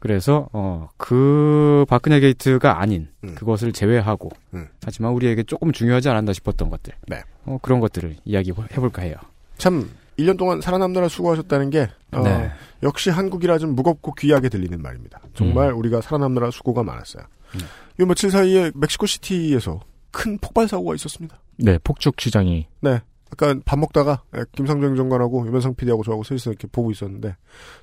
그래서 0.00 0.48
어 0.52 0.88
그 0.96 1.84
박근혜 1.88 2.20
게이트가 2.20 2.80
아닌 2.80 3.08
음. 3.24 3.34
그것을 3.34 3.72
제외하고 3.72 4.30
음. 4.54 4.68
하지만 4.84 5.12
우리에게 5.12 5.42
조금 5.42 5.72
중요하지 5.72 6.08
않았나 6.08 6.32
싶었던 6.32 6.70
것들. 6.70 6.94
네. 7.08 7.22
어 7.44 7.58
그런 7.60 7.80
것들을 7.80 8.16
이야기해 8.24 8.54
볼까 8.54 9.02
해요. 9.02 9.16
참 9.58 9.90
1년 10.18 10.38
동안 10.38 10.60
살아남느라 10.60 11.08
수고하셨다는 11.08 11.70
게 11.70 11.90
어, 12.12 12.22
네. 12.22 12.50
역시 12.82 13.10
한국이라 13.10 13.58
좀 13.58 13.74
무겁고 13.74 14.14
귀하게 14.14 14.48
들리는 14.48 14.80
말입니다. 14.80 15.20
정말 15.34 15.72
우리가 15.72 16.00
살아남느라 16.00 16.50
수고가 16.50 16.82
많았어요. 16.82 17.24
음. 17.56 17.60
이 18.00 18.04
며칠 18.04 18.30
사이에 18.30 18.70
멕시코 18.74 19.06
시티에서 19.06 19.80
큰 20.10 20.38
폭발 20.38 20.68
사고가 20.68 20.94
있었습니다. 20.94 21.38
네, 21.58 21.78
폭죽 21.82 22.20
시장이 22.20 22.66
네. 22.80 23.00
아까 23.32 23.54
밥 23.64 23.78
먹다가 23.78 24.22
예, 24.36 24.44
김상정 24.52 24.90
행정관하고 24.90 25.46
유면상 25.46 25.74
PD하고 25.74 26.04
저하고 26.04 26.22
셋이서 26.22 26.50
이렇게 26.50 26.68
보고 26.70 26.90
있었는데 26.90 27.34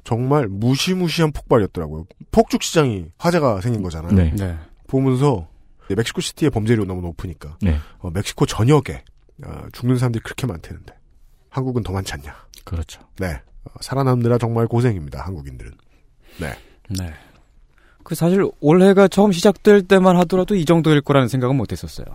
정말 0.03 0.47
무시무시한 0.47 1.31
폭발이었더라고요. 1.31 2.05
폭죽 2.31 2.61
시장이 2.61 3.07
화재가 3.17 3.61
생긴 3.61 3.81
거잖아요. 3.81 4.13
네. 4.13 4.31
네. 4.37 4.55
보면서 4.87 5.47
멕시코 5.89 6.21
시티의 6.21 6.51
범죄율이 6.51 6.85
너무 6.85 7.01
높으니까 7.01 7.57
네, 7.61 7.77
어, 7.97 8.11
멕시코 8.11 8.45
전역에 8.45 9.03
어, 9.43 9.63
죽는 9.71 9.97
사람들이 9.97 10.21
그렇게 10.23 10.45
많다는데 10.45 10.93
한국은 11.49 11.81
더 11.81 11.93
많지 11.93 12.13
않냐. 12.13 12.35
그렇죠. 12.63 13.01
네. 13.17 13.41
어, 13.63 13.71
살아남느라 13.81 14.37
정말 14.37 14.67
고생입니다. 14.67 15.25
한국인들은. 15.25 15.71
네. 16.39 16.55
네. 16.89 17.11
그 18.03 18.13
사실 18.13 18.47
올해가 18.59 19.07
처음 19.07 19.31
시작될 19.31 19.83
때만 19.83 20.15
하더라도 20.17 20.53
이 20.53 20.65
정도일 20.65 21.01
거라는 21.01 21.27
생각은 21.27 21.55
못 21.55 21.71
했었어요. 21.71 22.05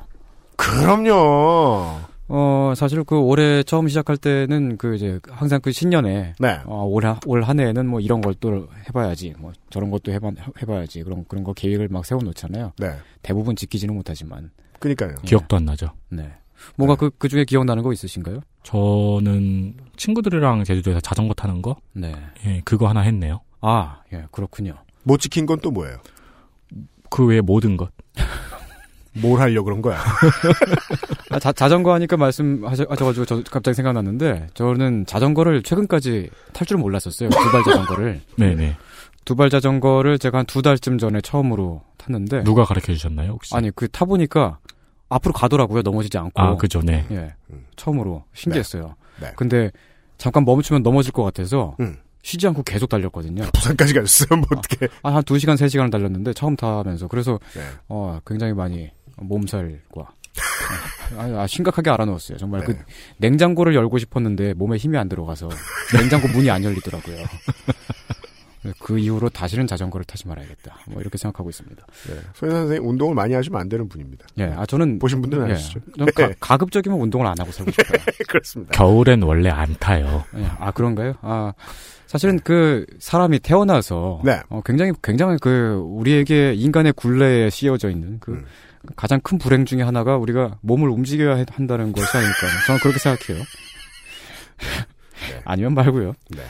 그럼요. 0.56 2.13
어, 2.28 2.72
사실 2.76 3.04
그 3.04 3.18
올해 3.18 3.62
처음 3.62 3.86
시작할 3.88 4.16
때는 4.16 4.78
그 4.78 4.94
이제 4.96 5.20
항상 5.28 5.60
그 5.60 5.72
신년에 5.72 6.34
네. 6.38 6.58
어, 6.64 6.84
올, 6.84 7.04
한- 7.04 7.18
올한 7.26 7.60
해에는 7.60 7.86
뭐 7.86 8.00
이런 8.00 8.20
걸 8.22 8.34
또 8.40 8.66
해봐야지, 8.88 9.34
뭐 9.38 9.52
저런 9.70 9.90
것도 9.90 10.10
해봐, 10.12 10.30
해봐야지, 10.62 11.02
그런, 11.02 11.24
그런 11.28 11.44
거 11.44 11.52
계획을 11.52 11.88
막 11.88 12.04
세워놓잖아요. 12.06 12.72
네. 12.78 12.96
대부분 13.22 13.54
지키지는 13.56 13.94
못하지만. 13.94 14.50
그니까요. 14.80 15.14
기억도 15.24 15.56
안 15.56 15.64
나죠. 15.66 15.88
네. 16.10 16.32
뭔가 16.76 16.94
그, 16.96 17.10
그 17.18 17.28
중에 17.28 17.44
기억나는 17.44 17.82
거 17.82 17.92
있으신가요? 17.92 18.40
저는 18.62 19.74
친구들이랑 19.96 20.64
제주도에서 20.64 21.00
자전거 21.00 21.34
타는 21.34 21.60
거, 21.62 21.76
네. 21.92 22.14
예, 22.46 22.62
그거 22.64 22.88
하나 22.88 23.00
했네요. 23.00 23.40
아, 23.60 24.00
예, 24.12 24.24
그렇군요. 24.30 24.74
못 25.02 25.18
지킨 25.18 25.44
건 25.46 25.58
또 25.60 25.70
뭐예요? 25.70 25.98
그 27.10 27.26
외에 27.26 27.40
모든 27.42 27.76
것. 27.76 27.90
뭘 29.20 29.40
하려고 29.40 29.66
그런 29.66 29.80
거야? 29.82 29.98
아, 31.30 31.38
자, 31.38 31.52
자전거 31.52 31.92
하니까 31.94 32.16
말씀하셔가지고 32.16 33.24
저 33.26 33.42
갑자기 33.50 33.74
생각났는데, 33.74 34.48
저는 34.54 35.06
자전거를 35.06 35.62
최근까지 35.62 36.30
탈 36.52 36.66
줄 36.66 36.78
몰랐었어요. 36.78 37.28
두발 37.30 37.62
자전거를. 37.64 38.20
네네. 38.36 38.76
두발 39.24 39.50
자전거를 39.50 40.18
제가 40.18 40.38
한 40.38 40.46
두 40.46 40.62
달쯤 40.62 40.98
전에 40.98 41.20
처음으로 41.20 41.82
탔는데, 41.96 42.44
누가 42.44 42.64
가르쳐 42.64 42.92
주셨나요, 42.92 43.32
혹시? 43.32 43.54
아니, 43.54 43.70
그 43.70 43.88
타보니까 43.88 44.58
앞으로 45.08 45.32
가더라고요. 45.32 45.82
넘어지지 45.82 46.18
않고. 46.18 46.40
아, 46.40 46.56
그죠, 46.56 46.80
네. 46.82 47.04
예. 47.10 47.34
음. 47.50 47.64
처음으로 47.76 48.24
신기했어요. 48.34 48.94
네. 49.20 49.32
근데 49.36 49.70
잠깐 50.18 50.44
멈추면 50.44 50.82
넘어질 50.82 51.12
것 51.12 51.22
같아서 51.22 51.76
음. 51.80 51.96
쉬지 52.22 52.46
않고 52.48 52.62
계속 52.62 52.88
달렸거든요. 52.88 53.44
부산까지 53.52 53.92
가셨어요? 53.94 54.38
뭐 54.40 54.46
어떻게? 54.56 54.88
아, 55.02 55.14
한 55.14 55.22
2시간, 55.22 55.54
3시간을 55.56 55.90
달렸는데 55.92 56.32
처음 56.32 56.56
타면서 56.56 57.06
그래서 57.08 57.38
네. 57.54 57.60
어, 57.88 58.18
굉장히 58.26 58.54
많이 58.54 58.90
몸살과 59.16 60.00
어, 60.00 60.06
아, 61.18 61.42
아, 61.42 61.46
심각하게 61.46 61.90
알아놓았어요. 61.90 62.38
정말 62.38 62.60
네. 62.60 62.66
그 62.66 62.78
냉장고를 63.18 63.74
열고 63.74 63.98
싶었는데 63.98 64.54
몸에 64.54 64.76
힘이 64.76 64.98
안 64.98 65.08
들어가서 65.08 65.48
냉장고 65.96 66.28
문이 66.28 66.50
안 66.50 66.64
열리더라고요. 66.64 67.16
그 68.78 68.98
이후로 68.98 69.28
다시는 69.28 69.66
자전거를 69.66 70.04
타지 70.04 70.26
말아야겠다. 70.26 70.78
뭐 70.88 71.00
이렇게 71.02 71.18
생각하고 71.18 71.50
있습니다. 71.50 71.86
네. 72.08 72.14
손희 72.34 72.50
선생님 72.52 72.88
운동을 72.88 73.14
많이 73.14 73.34
하시면 73.34 73.60
안 73.60 73.68
되는 73.68 73.88
분입니다. 73.88 74.26
예, 74.38 74.44
아 74.44 74.64
저는 74.64 74.98
보신 74.98 75.20
분들은 75.20 75.48
예, 75.50 75.52
아시죠? 75.52 75.80
좀 75.98 76.06
가, 76.14 76.30
가급적이면 76.40 76.98
운동을 76.98 77.26
안 77.26 77.34
하고 77.38 77.52
살고 77.52 77.70
싶어요. 77.70 77.98
그렇습니다. 78.26 78.72
겨울엔 78.72 79.22
원래 79.22 79.50
안 79.50 79.74
타요. 79.78 80.24
예, 80.36 80.46
아 80.58 80.70
그런가요? 80.70 81.14
아 81.20 81.52
사실은 82.06 82.38
그 82.42 82.86
사람이 82.98 83.40
태어나서 83.40 84.22
네. 84.24 84.40
어, 84.48 84.62
굉장히 84.64 84.92
굉장히 85.02 85.36
그 85.40 85.82
우리에게 85.84 86.54
인간의 86.54 86.94
굴레에 86.94 87.50
씌워져 87.50 87.90
있는 87.90 88.18
그 88.20 88.32
음. 88.32 88.44
가장 88.96 89.20
큰 89.20 89.38
불행 89.38 89.64
중에 89.64 89.82
하나가 89.82 90.16
우리가 90.16 90.58
몸을 90.62 90.88
움직여야 90.90 91.36
해- 91.36 91.46
한다는 91.50 91.92
것이 91.92 92.16
아닐까. 92.16 92.34
저는 92.66 92.80
그렇게 92.80 92.98
생각해요. 92.98 93.42
아니면 95.44 95.74
말고요. 95.74 96.14
네. 96.30 96.42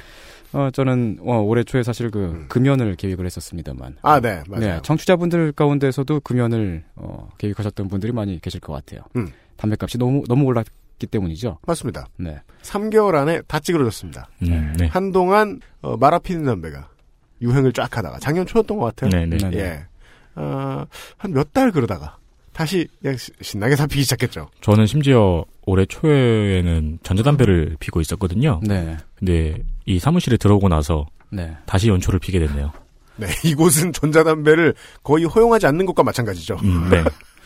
어 0.52 0.70
저는 0.70 1.18
어, 1.22 1.40
올해 1.40 1.64
초에 1.64 1.82
사실 1.82 2.10
그 2.10 2.26
음. 2.26 2.46
금연을 2.48 2.94
계획을 2.96 3.26
했었습니다만. 3.26 3.96
아, 4.02 4.20
네. 4.20 4.42
맞아요. 4.48 4.60
네, 4.76 4.80
청취자분들 4.82 5.52
가운데서도 5.52 6.20
금연을 6.20 6.84
어, 6.94 7.28
계획하셨던 7.38 7.88
분들이 7.88 8.12
많이 8.12 8.40
계실 8.40 8.60
것 8.60 8.72
같아요. 8.72 9.00
음. 9.16 9.28
담배값이 9.56 9.98
너무 9.98 10.22
너무 10.28 10.44
올랐기 10.44 11.06
때문이죠. 11.08 11.58
맞습니다. 11.66 12.06
네. 12.18 12.40
3개월 12.62 13.16
안에 13.16 13.42
다 13.48 13.58
찌그러졌습니다. 13.58 14.28
음, 14.42 14.74
네. 14.78 14.86
한동안 14.86 15.60
어, 15.82 15.96
말아 15.96 16.20
피는 16.20 16.44
담배가 16.44 16.88
유행을 17.42 17.72
쫙 17.72 17.96
하다가 17.96 18.18
작년 18.20 18.46
초였던 18.46 18.78
것 18.78 18.94
같아요. 18.94 19.10
네네. 19.10 19.36
네. 19.50 19.58
예. 19.58 19.86
어, 20.36 20.84
한 21.16 21.32
몇 21.32 21.52
달 21.52 21.72
그러다가 21.72 22.16
다시 22.54 22.86
그냥 23.02 23.16
시- 23.18 23.32
신나게 23.42 23.74
다 23.76 23.86
피기 23.86 24.02
시작했죠. 24.04 24.48
저는 24.62 24.86
심지어 24.86 25.44
올해 25.66 25.84
초에는 25.84 27.00
전자담배를 27.02 27.76
피고 27.80 28.00
있었거든요. 28.00 28.60
네. 28.62 28.96
근데 29.16 29.62
이 29.84 29.98
사무실에 29.98 30.36
들어오고 30.38 30.68
나서 30.68 31.04
네. 31.30 31.54
다시 31.66 31.88
연초를 31.88 32.20
피게 32.20 32.38
됐네요. 32.38 32.70
네, 33.16 33.26
이곳은 33.44 33.92
전자담배를 33.92 34.74
거의 35.02 35.24
허용하지 35.24 35.66
않는 35.66 35.84
것과 35.86 36.02
마찬가지죠. 36.02 36.56
음, 36.62 36.88
네. 36.90 37.02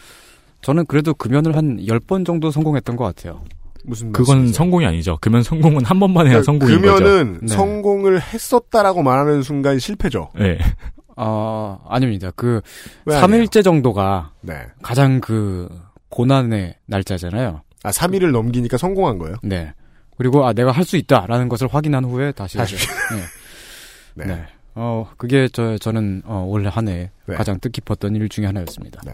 저는 0.63 0.87
그래도 0.87 1.15
금연을 1.15 1.57
한 1.57 1.79
10번 1.79 2.25
정도 2.27 2.51
성공했던 2.51 2.97
것 2.97 3.05
같아요. 3.05 3.43
무슨 3.85 4.13
그건 4.13 4.39
말씀이세요? 4.39 4.55
성공이 4.57 4.87
아니죠. 4.87 5.17
금연 5.21 5.43
성공은 5.43 5.85
한 5.85 6.01
번만 6.01 6.27
해야 6.27 6.41
그러니까 6.41 6.45
성공인 6.45 6.83
거죠. 6.83 7.05
금연은 7.05 7.39
네. 7.43 7.55
성공을 7.55 8.21
했었다라고 8.21 9.03
말하는 9.03 9.43
순간 9.43 9.79
실패죠. 9.79 10.31
네. 10.39 10.59
아, 11.19 11.79
아닙니다. 11.89 12.31
그왜 12.37 12.61
아니에요? 13.07 13.21
3일째 13.47 13.65
정도가 13.65 14.33
네. 14.41 14.67
가장 14.83 15.21
그 15.21 15.69
고난의 16.11 16.77
날짜잖아요. 16.87 17.63
아, 17.83 17.91
3일을 17.91 18.31
넘기니까 18.31 18.77
성공한 18.77 19.19
거예요? 19.19 19.37
네. 19.43 19.73
그리고 20.17 20.47
아 20.47 20.53
내가 20.53 20.71
할 20.73 20.85
수 20.85 20.97
있다라는 20.97 21.49
것을 21.49 21.69
확인한 21.73 22.05
후에 22.05 22.33
다시 22.33 22.57
다시. 22.57 22.77
네. 22.77 23.23
네. 24.15 24.35
네. 24.35 24.45
어 24.75 25.09
그게 25.17 25.49
저 25.53 25.77
저는 25.79 26.23
어, 26.25 26.45
올해 26.49 26.69
한해 26.69 27.11
네. 27.27 27.35
가장 27.35 27.59
뜻깊었던 27.61 28.15
일 28.17 28.29
중에 28.29 28.47
하나였습니다. 28.47 29.01
네. 29.05 29.13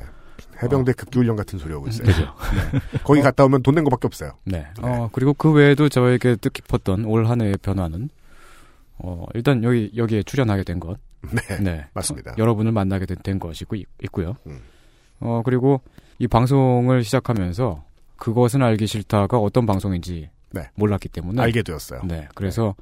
해병대 0.62 0.92
급기훈련 0.92 1.37
같은 1.37 1.58
소리 1.58 1.73
하고 1.73 1.88
있어요. 1.88 2.06
그죠. 2.06 2.23
네. 2.23 2.80
거기 3.02 3.20
갔다 3.23 3.44
오면 3.44 3.62
돈 3.62 3.75
낸 3.75 3.84
거밖에 3.84 4.06
없어요. 4.06 4.32
네. 4.44 4.66
어 4.80 5.08
그리고 5.12 5.34
그 5.34 5.50
외에도 5.52 5.88
저에게 5.88 6.37
뜻깊었던 6.37 7.04
올 7.06 7.26
한 7.28 7.40
해의 7.42 7.56
변화는 7.61 8.08
어 8.99 9.26
일단 9.34 9.62
여기 9.64 9.90
여기에 9.96 10.23
출연하게 10.23 10.62
된 10.64 10.80
것. 10.80 10.99
네. 11.30 11.56
네. 11.62 11.86
맞습니다. 11.94 12.32
어, 12.32 12.34
여러분을 12.38 12.72
만나게 12.72 13.06
된, 13.06 13.16
된 13.22 13.38
것이고 13.38 13.76
있, 13.76 13.86
있고요. 14.04 14.36
음. 14.46 14.60
어 15.20 15.42
그리고 15.44 15.80
이 16.18 16.26
방송을 16.26 17.04
시작하면서 17.04 17.84
그것은 18.16 18.62
알기 18.62 18.86
싫다가 18.86 19.38
어떤 19.38 19.66
방송인지 19.66 20.30
네. 20.50 20.70
몰랐기 20.74 21.08
때문에 21.08 21.40
알게 21.42 21.62
되었어요. 21.62 22.02
네. 22.04 22.28
그래서 22.34 22.74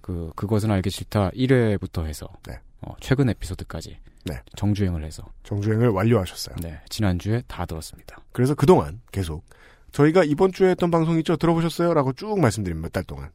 그 0.00 0.30
그것은 0.36 0.70
알기 0.70 0.90
싫다 0.90 1.30
1회부터 1.30 2.06
해서 2.06 2.28
네. 2.46 2.58
어, 2.80 2.94
최근 3.00 3.28
에피소드까지 3.30 3.98
네. 4.26 4.40
정주행을 4.56 5.04
해서 5.04 5.24
정주행을 5.44 5.88
완료하셨어요. 5.88 6.56
네. 6.62 6.80
지난주에 6.88 7.42
다 7.46 7.66
들었습니다. 7.66 8.18
그래서 8.32 8.54
그동안 8.54 9.00
계속 9.12 9.44
저희가 9.92 10.24
이번 10.24 10.52
주에 10.52 10.70
했던 10.70 10.90
방송 10.90 11.18
있죠? 11.18 11.36
들어보셨어요? 11.36 11.94
라고 11.94 12.12
쭉 12.12 12.38
말씀드린 12.40 12.80
몇달 12.80 13.04
동안. 13.04 13.30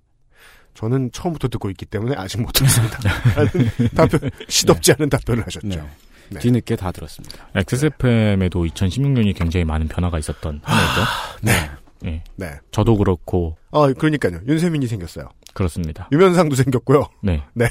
저는 0.80 1.12
처음부터 1.12 1.50
듣고 1.50 1.70
있기 1.72 1.86
때문에 1.86 2.16
아직 2.18 2.42
못 2.42 2.54
들었습니다. 2.54 3.00
라는 3.36 3.70
답변, 3.94 4.30
시덥지 4.48 4.94
않은 4.94 5.10
답변을 5.10 5.46
하셨죠. 5.46 5.68
네. 5.68 5.84
네. 6.30 6.40
뒤늦게 6.40 6.78
다 6.78 6.94
들었습니다. 6.94 7.50
XSFM에도 7.54 8.64
2016년이 8.64 9.36
굉장히 9.36 9.66
많은 9.66 9.90
변화가 9.90 10.18
있었던 10.20 10.62
한 10.64 10.78
해죠. 10.78 11.02
네. 11.42 11.52
예. 12.06 12.24
네. 12.38 12.60
저도 12.72 12.96
그렇고 12.96 13.58
아, 13.72 13.92
그러니까요. 13.92 14.40
윤세민이 14.48 14.88
생겼어요. 14.88 15.28
그렇습니다. 15.54 16.08
유면상도 16.14 16.56
생겼고요. 16.56 17.10
네. 17.24 17.44
네. 17.56 17.68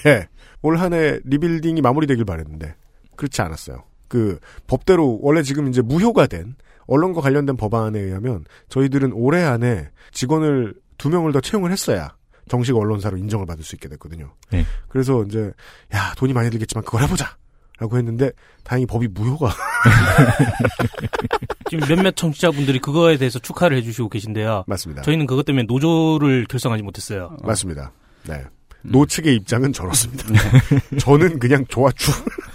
올 0.60 0.76
한 0.76 0.92
해 0.92 1.18
리빌딩이 1.24 1.80
마무리되길 1.80 2.26
바랬는데 2.26 2.74
그렇지 3.16 3.40
않았어요. 3.40 3.84
그 4.08 4.38
법대로 4.66 5.18
원래 5.22 5.42
지금 5.42 5.68
이제 5.68 5.80
무효가 5.80 6.26
된 6.26 6.56
언론과 6.88 7.22
관련된 7.22 7.56
법안에 7.56 7.98
의하면 7.98 8.44
저희들은 8.68 9.12
올해 9.14 9.44
안에 9.44 9.88
직원을 10.12 10.74
두 10.98 11.08
명을 11.08 11.32
더 11.32 11.40
채용을 11.40 11.70
했어야 11.72 12.17
정식 12.48 12.76
언론사로 12.76 13.16
인정을 13.16 13.46
받을 13.46 13.64
수 13.64 13.74
있게 13.76 13.88
됐거든요. 13.88 14.34
네. 14.50 14.64
그래서 14.88 15.22
이제 15.24 15.52
야 15.94 16.12
돈이 16.16 16.32
많이 16.32 16.50
들겠지만 16.50 16.84
그걸 16.84 17.02
해보자. 17.02 17.36
라고 17.80 17.96
했는데 17.96 18.32
다행히 18.64 18.86
법이 18.86 19.06
무효가 19.06 19.54
지금 21.70 21.86
몇몇 21.86 22.16
청취자분들이 22.16 22.80
그거에 22.80 23.16
대해서 23.16 23.38
축하를 23.38 23.76
해주시고 23.76 24.08
계신데요. 24.08 24.64
맞습니다. 24.66 25.02
저희는 25.02 25.26
그것 25.26 25.44
때문에 25.44 25.62
노조를 25.68 26.46
결성하지 26.46 26.82
못했어요. 26.82 27.36
맞습니다. 27.44 27.92
네. 28.24 28.44
음. 28.84 28.90
노 28.90 29.06
측의 29.06 29.34
입장은 29.36 29.72
저렇습니다. 29.72 30.24
저는 30.98 31.38
그냥 31.38 31.64
좋아추. 31.66 32.10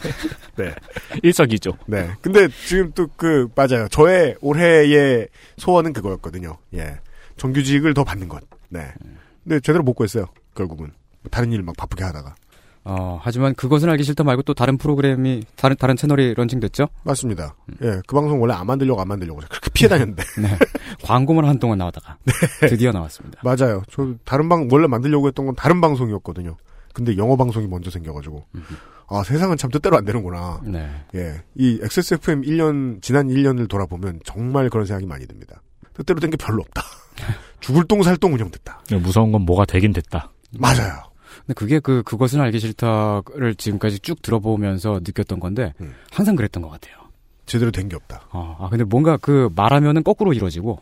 네. 0.56 0.74
일석이조. 1.22 1.78
네. 1.88 2.12
근데 2.22 2.48
지금 2.66 2.92
또 2.94 3.08
그, 3.16 3.48
맞아요. 3.56 3.88
저의 3.90 4.36
올해의 4.42 5.28
소원은 5.58 5.94
그거였거든요. 5.94 6.58
예. 6.76 7.00
정규직을 7.38 7.94
더 7.94 8.04
받는 8.04 8.28
것. 8.28 8.44
네. 8.70 8.94
근데 9.44 9.60
제대로 9.60 9.84
못 9.84 9.94
구했어요. 9.94 10.26
결국은. 10.56 10.92
다른 11.32 11.52
일 11.52 11.62
막 11.64 11.76
바쁘게 11.78 12.04
하다가. 12.04 12.36
어, 12.86 13.18
하지만 13.24 13.56
그것은 13.56 13.88
알기 13.90 14.04
싫다 14.04 14.26
말고 14.26 14.42
또 14.44 14.54
다른 14.54 14.78
프로그램이 14.78 15.44
다른 15.56 15.78
다른 15.78 15.96
채널이 15.96 16.34
런칭됐죠? 16.34 16.90
맞습니다. 17.04 17.56
예. 17.82 18.02
그 18.06 18.14
방송 18.16 18.42
원래 18.42 18.54
안 18.54 18.68
만들려고 18.68 19.00
안 19.00 19.08
만들려고 19.08 19.40
그렇게 19.40 19.70
피해 19.74 19.88
다녔는데. 19.88 20.22
네. 20.42 20.58
광고만 21.04 21.46
한동안 21.46 21.78
나오다가 21.78 22.18
네. 22.26 22.68
드디어 22.68 22.92
나왔습니다. 22.92 23.40
맞아요. 23.44 23.84
저 23.90 24.14
다른 24.26 24.50
방, 24.50 24.68
원래 24.70 24.88
만들려고 24.88 25.28
했던 25.28 25.46
건 25.46 25.56
다른 25.56 25.80
방송이었거든요. 25.80 26.58
근데 26.94 27.16
영어 27.18 27.38
방송이 27.38 27.68
먼저 27.68 27.90
생겨가지고. 27.90 28.46
아, 29.08 29.24
세상은 29.24 29.56
참 29.58 29.72
뜻대로 29.72 29.98
안 29.98 30.04
되는구나. 30.06 30.60
네. 30.66 30.90
예. 31.16 31.42
이 31.56 31.80
XSFM 31.82 32.42
1년, 32.42 33.02
지난 33.02 33.30
1년을 33.30 33.70
돌아보면 33.70 34.20
정말 34.26 34.70
그런 34.70 34.86
생각이 34.86 35.06
많이 35.08 35.26
듭니다. 35.26 35.62
뜻대로 35.94 36.20
된 36.20 36.30
게 36.30 36.36
별로 36.38 36.62
없다. 36.62 36.84
죽을 37.64 37.86
똥 37.86 38.04
살 38.04 38.18
똥 38.18 38.34
운영됐다. 38.34 38.82
무서운 39.02 39.32
건 39.32 39.42
뭐가 39.44 39.66
되긴 39.66 39.94
됐다. 39.94 40.32
맞아요. 40.60 40.94
근데 41.46 41.54
그게 41.56 41.80
그 41.80 42.04
그것은 42.04 42.42
알기 42.42 42.60
싫다를 42.60 43.56
지금까지 43.58 44.00
쭉 44.00 44.22
들어보면서 44.22 45.00
느꼈던 45.04 45.40
건데 45.40 45.74
음. 45.82 45.94
항상 46.12 46.36
그랬던 46.36 46.62
것 46.62 46.70
같아요. 46.70 46.96
제대로 47.46 47.72
된 47.72 47.90
게 47.90 47.96
없다. 47.96 48.28
어, 48.32 48.58
아 48.60 48.70
근데 48.70 48.84
뭔가 48.84 49.18
그 49.18 49.50
말하면은 49.56 50.04
거꾸로 50.04 50.34
이루어지고 50.34 50.80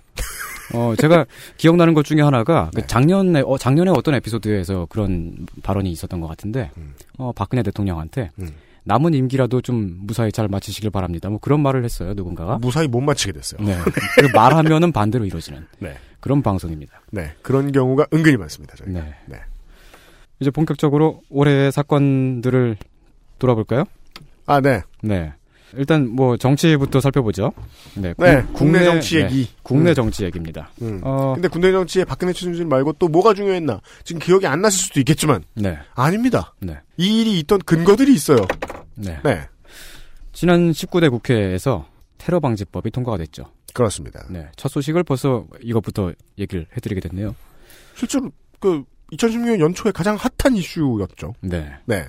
어 0.74 0.94
제가 0.98 1.26
기억나는 1.58 1.94
것 1.94 2.04
중에 2.06 2.22
하나가 2.22 2.70
그 2.74 2.82
네. 2.82 2.88
작년에 2.88 3.42
어, 3.46 3.58
작년에 3.58 3.92
어떤 3.92 4.16
에피소드에서 4.16 4.88
그런 4.90 5.46
발언이 5.64 5.90
있었던 5.92 6.20
것 6.20 6.28
같은데 6.28 6.72
음. 6.78 6.94
어 7.18 7.32
박근혜 7.32 7.62
대통령한테 7.64 8.32
음. 8.40 8.50
남은 8.84 9.14
임기라도 9.14 9.62
좀 9.62 9.98
무사히 10.02 10.32
잘 10.32 10.48
마치시길 10.48 10.90
바랍니다. 10.90 11.30
뭐 11.30 11.38
그런 11.40 11.62
말을 11.62 11.84
했어요 11.84 12.14
누군가가. 12.16 12.58
무사히 12.58 12.88
못 12.88 13.02
마치게 13.02 13.32
됐어요. 13.34 13.62
네. 13.64 13.78
그 14.20 14.28
말하면은 14.36 14.92
반대로 14.92 15.26
이루어지는 15.26 15.68
네. 15.80 15.96
그런 16.22 16.42
방송입니다. 16.42 17.02
네. 17.12 17.34
그런 17.42 17.72
경우가 17.72 18.08
은근히 18.14 18.38
많습니다. 18.38 18.76
저희. 18.78 18.90
네. 18.94 19.14
네. 19.26 19.38
이제 20.40 20.50
본격적으로 20.50 21.22
올해의 21.30 21.72
사건들을 21.72 22.78
돌아볼까요? 23.40 23.84
아, 24.46 24.62
네. 24.62 24.82
네. 25.02 25.34
일단 25.74 26.08
뭐 26.10 26.36
정치부터 26.36 27.00
살펴보죠. 27.00 27.54
네. 27.96 28.14
네. 28.18 28.42
국- 28.48 28.54
국내 28.56 28.84
정치 28.84 29.18
네, 29.18 29.24
얘기. 29.24 29.50
국내 29.64 29.92
음. 29.92 29.96
정치 29.96 30.26
얘기입니다. 30.26 30.70
음. 30.82 31.00
어, 31.04 31.34
근데 31.34 31.48
국내 31.48 31.72
정치에 31.72 32.04
박근혜 32.04 32.34
최순실 32.34 32.66
말고 32.66 32.94
또 32.94 33.08
뭐가 33.08 33.34
중요했나? 33.34 33.80
지금 34.04 34.20
기억이 34.20 34.46
안 34.48 34.62
나실 34.62 34.82
수도 34.88 35.00
있겠지만 35.00 35.44
네. 35.56 35.78
아닙니다. 35.96 36.54
네. 36.60 36.78
이 36.98 37.22
일이 37.22 37.40
있던 37.40 37.60
근거들이 37.60 38.14
있어요. 38.14 38.40
네. 38.96 39.18
네. 39.24 39.42
지난 40.34 40.72
19대 40.72 41.10
국회에서 41.10 41.88
테러 42.18 42.40
방지법이 42.42 42.92
통과가 42.92 43.18
됐죠. 43.20 43.46
그렇습니다. 43.74 44.26
네. 44.30 44.50
첫 44.56 44.70
소식을 44.70 45.04
벌써 45.04 45.46
이것부터 45.62 46.14
얘기를 46.38 46.66
해드리게 46.76 47.02
됐네요. 47.02 47.36
실제로 47.96 48.32
그 48.60 48.84
2016년 49.14 49.60
연초에 49.60 49.92
가장 49.92 50.18
핫한 50.18 50.56
이슈였죠. 50.56 51.34
네. 51.42 51.72
네. 51.86 52.06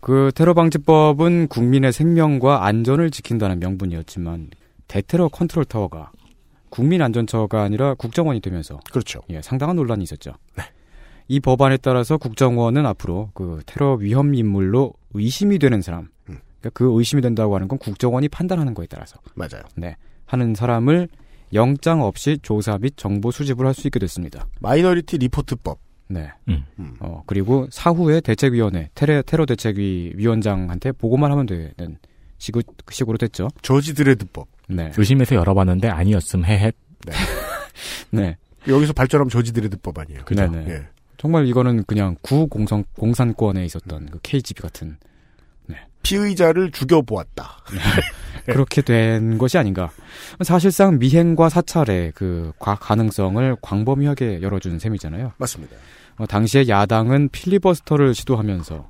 그 0.00 0.32
테러 0.34 0.54
방지법은 0.54 1.48
국민의 1.48 1.92
생명과 1.92 2.64
안전을 2.66 3.10
지킨다는 3.10 3.60
명분이었지만 3.60 4.50
대테러 4.88 5.28
컨트롤 5.28 5.64
타워가 5.64 6.10
국민 6.70 7.02
안전처가 7.02 7.62
아니라 7.62 7.94
국정원이 7.94 8.40
되면서 8.40 8.80
그렇죠. 8.90 9.20
예, 9.30 9.42
상당한 9.42 9.76
논란이 9.76 10.02
있었죠. 10.02 10.32
네. 10.56 10.64
이 11.28 11.38
법안에 11.38 11.76
따라서 11.76 12.16
국정원은 12.16 12.84
앞으로 12.86 13.30
그 13.34 13.60
테러 13.66 13.94
위험 13.94 14.34
인물로 14.34 14.94
의심이 15.14 15.58
되는 15.58 15.82
사람, 15.82 16.08
음. 16.28 16.40
그러니까 16.60 16.70
그 16.72 16.98
의심이 16.98 17.22
된다고 17.22 17.54
하는 17.54 17.68
건 17.68 17.78
국정원이 17.78 18.28
판단하는 18.28 18.74
거에 18.74 18.86
따라서 18.88 19.18
맞아요. 19.34 19.62
하는 20.32 20.54
사람을 20.54 21.08
영장 21.52 22.00
없이 22.02 22.38
조사 22.42 22.78
및 22.78 22.94
정보 22.96 23.30
수집을 23.30 23.66
할 23.66 23.74
수 23.74 23.86
있게 23.86 23.98
됐습니다. 23.98 24.46
마이너리티 24.60 25.18
리포트법. 25.18 25.78
네. 26.08 26.30
음. 26.48 26.64
음. 26.78 26.94
어, 27.00 27.22
그리고 27.26 27.66
사후에 27.70 28.20
대책위원회, 28.22 28.88
테러, 28.94 29.20
테러 29.22 29.44
대책위 29.44 30.12
위원장한테 30.16 30.92
보고만 30.92 31.30
하면 31.32 31.44
되는 31.46 31.98
식으로, 32.38 32.62
식으로 32.90 33.18
됐죠. 33.18 33.48
저지 33.60 33.94
드레드법. 33.94 34.48
네. 34.68 34.92
의심해서 34.96 35.34
열어봤는데 35.36 35.88
아니었음 35.88 36.44
해헷. 36.46 36.74
네. 38.10 38.36
여기서 38.66 38.92
발전하면 38.94 39.28
저지 39.28 39.52
드레드법 39.52 39.98
아니에요. 39.98 40.24
그죠? 40.24 40.48
네네. 40.48 40.70
예. 40.70 40.86
정말 41.18 41.46
이거는 41.46 41.84
그냥 41.84 42.16
구 42.22 42.34
공산, 42.34 42.84
공산권에 42.96 43.64
있었던 43.66 44.06
그 44.06 44.18
KGB 44.22 44.62
같은 44.62 44.96
피의자를 46.02 46.72
죽여보았다. 46.72 47.58
네. 48.46 48.52
그렇게 48.52 48.82
된 48.82 49.38
것이 49.38 49.58
아닌가. 49.58 49.90
사실상 50.42 50.98
미행과 50.98 51.48
사찰의 51.48 52.12
그 52.14 52.52
과- 52.58 52.74
가능성을 52.76 53.56
광범위하게 53.60 54.42
열어준 54.42 54.78
셈이잖아요. 54.78 55.32
맞습니다. 55.38 55.76
어, 56.18 56.26
당시에 56.26 56.68
야당은 56.68 57.28
필리버스터를 57.30 58.14
시도하면서 58.14 58.88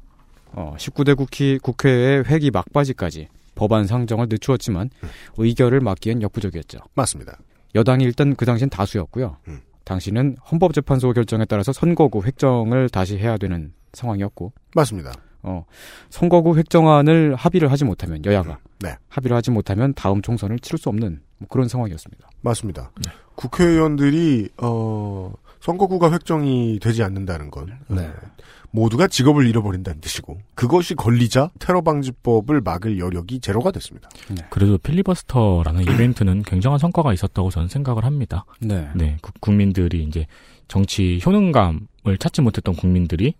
어, 0.55 0.75
19대 0.79 1.17
국회, 1.17 1.59
국회의 1.59 2.25
회기 2.27 2.51
막바지까지 2.51 3.29
법안 3.55 3.87
상정을 3.87 4.27
늦추었지만 4.31 4.91
의결을 5.37 5.81
막기엔 5.81 6.23
역부족이었죠. 6.23 6.79
맞습니다. 6.95 7.39
여당이 7.75 8.05
일단 8.05 8.35
그 8.35 8.45
당시엔 8.45 8.71
다수였고요. 8.71 9.37
음. 9.49 9.61
당시는 9.85 10.37
헌법재판소 10.51 11.13
결정에 11.13 11.45
따라서 11.45 11.73
선거구 11.73 12.23
획정을 12.25 12.89
다시 12.89 13.19
해야 13.19 13.37
되는 13.37 13.73
상황이었고 13.93 14.53
맞습니다. 14.75 15.13
어, 15.43 15.65
선거구 16.11 16.57
획정안을 16.57 17.35
합의를 17.35 17.71
하지 17.71 17.85
못하면 17.85 18.25
여야가 18.25 18.59
네. 18.81 18.97
합의를 19.09 19.37
하지 19.37 19.51
못하면 19.51 19.93
다음 19.95 20.23
총선을 20.23 20.59
치를 20.61 20.79
수 20.79 20.89
없는 20.89 21.21
뭐 21.39 21.49
그런 21.49 21.69
상황이었습니다. 21.69 22.31
맞습니다. 22.41 22.91
국회의원들이 23.35 24.51
어 24.59 25.33
선거구가 25.61 26.13
획정이 26.13 26.79
되지 26.81 27.03
않는다는 27.03 27.51
건 27.51 27.79
네. 27.89 28.07
어, 28.07 28.13
모두가 28.73 29.07
직업을 29.07 29.47
잃어버린다는 29.47 30.01
뜻이고 30.01 30.39
그것이 30.55 30.95
걸리자 30.95 31.51
테러 31.59 31.83
방지법을 31.83 32.61
막을 32.63 32.99
여력이 32.99 33.41
제로가 33.41 33.71
됐습니다. 33.71 34.09
그래도 34.49 34.79
필리버스터라는 34.79 35.83
이벤트는 35.83 36.43
굉장한 36.43 36.79
성과가 36.79 37.13
있었다고 37.13 37.51
저는 37.51 37.69
생각을 37.69 38.05
합니다. 38.05 38.45
네. 38.61 38.89
네, 38.95 39.19
그 39.21 39.33
국민들이 39.41 40.03
이제 40.05 40.27
정치 40.69 41.21
효능감을 41.25 42.19
찾지 42.19 42.41
못했던 42.41 42.75
국민들이 42.75 43.35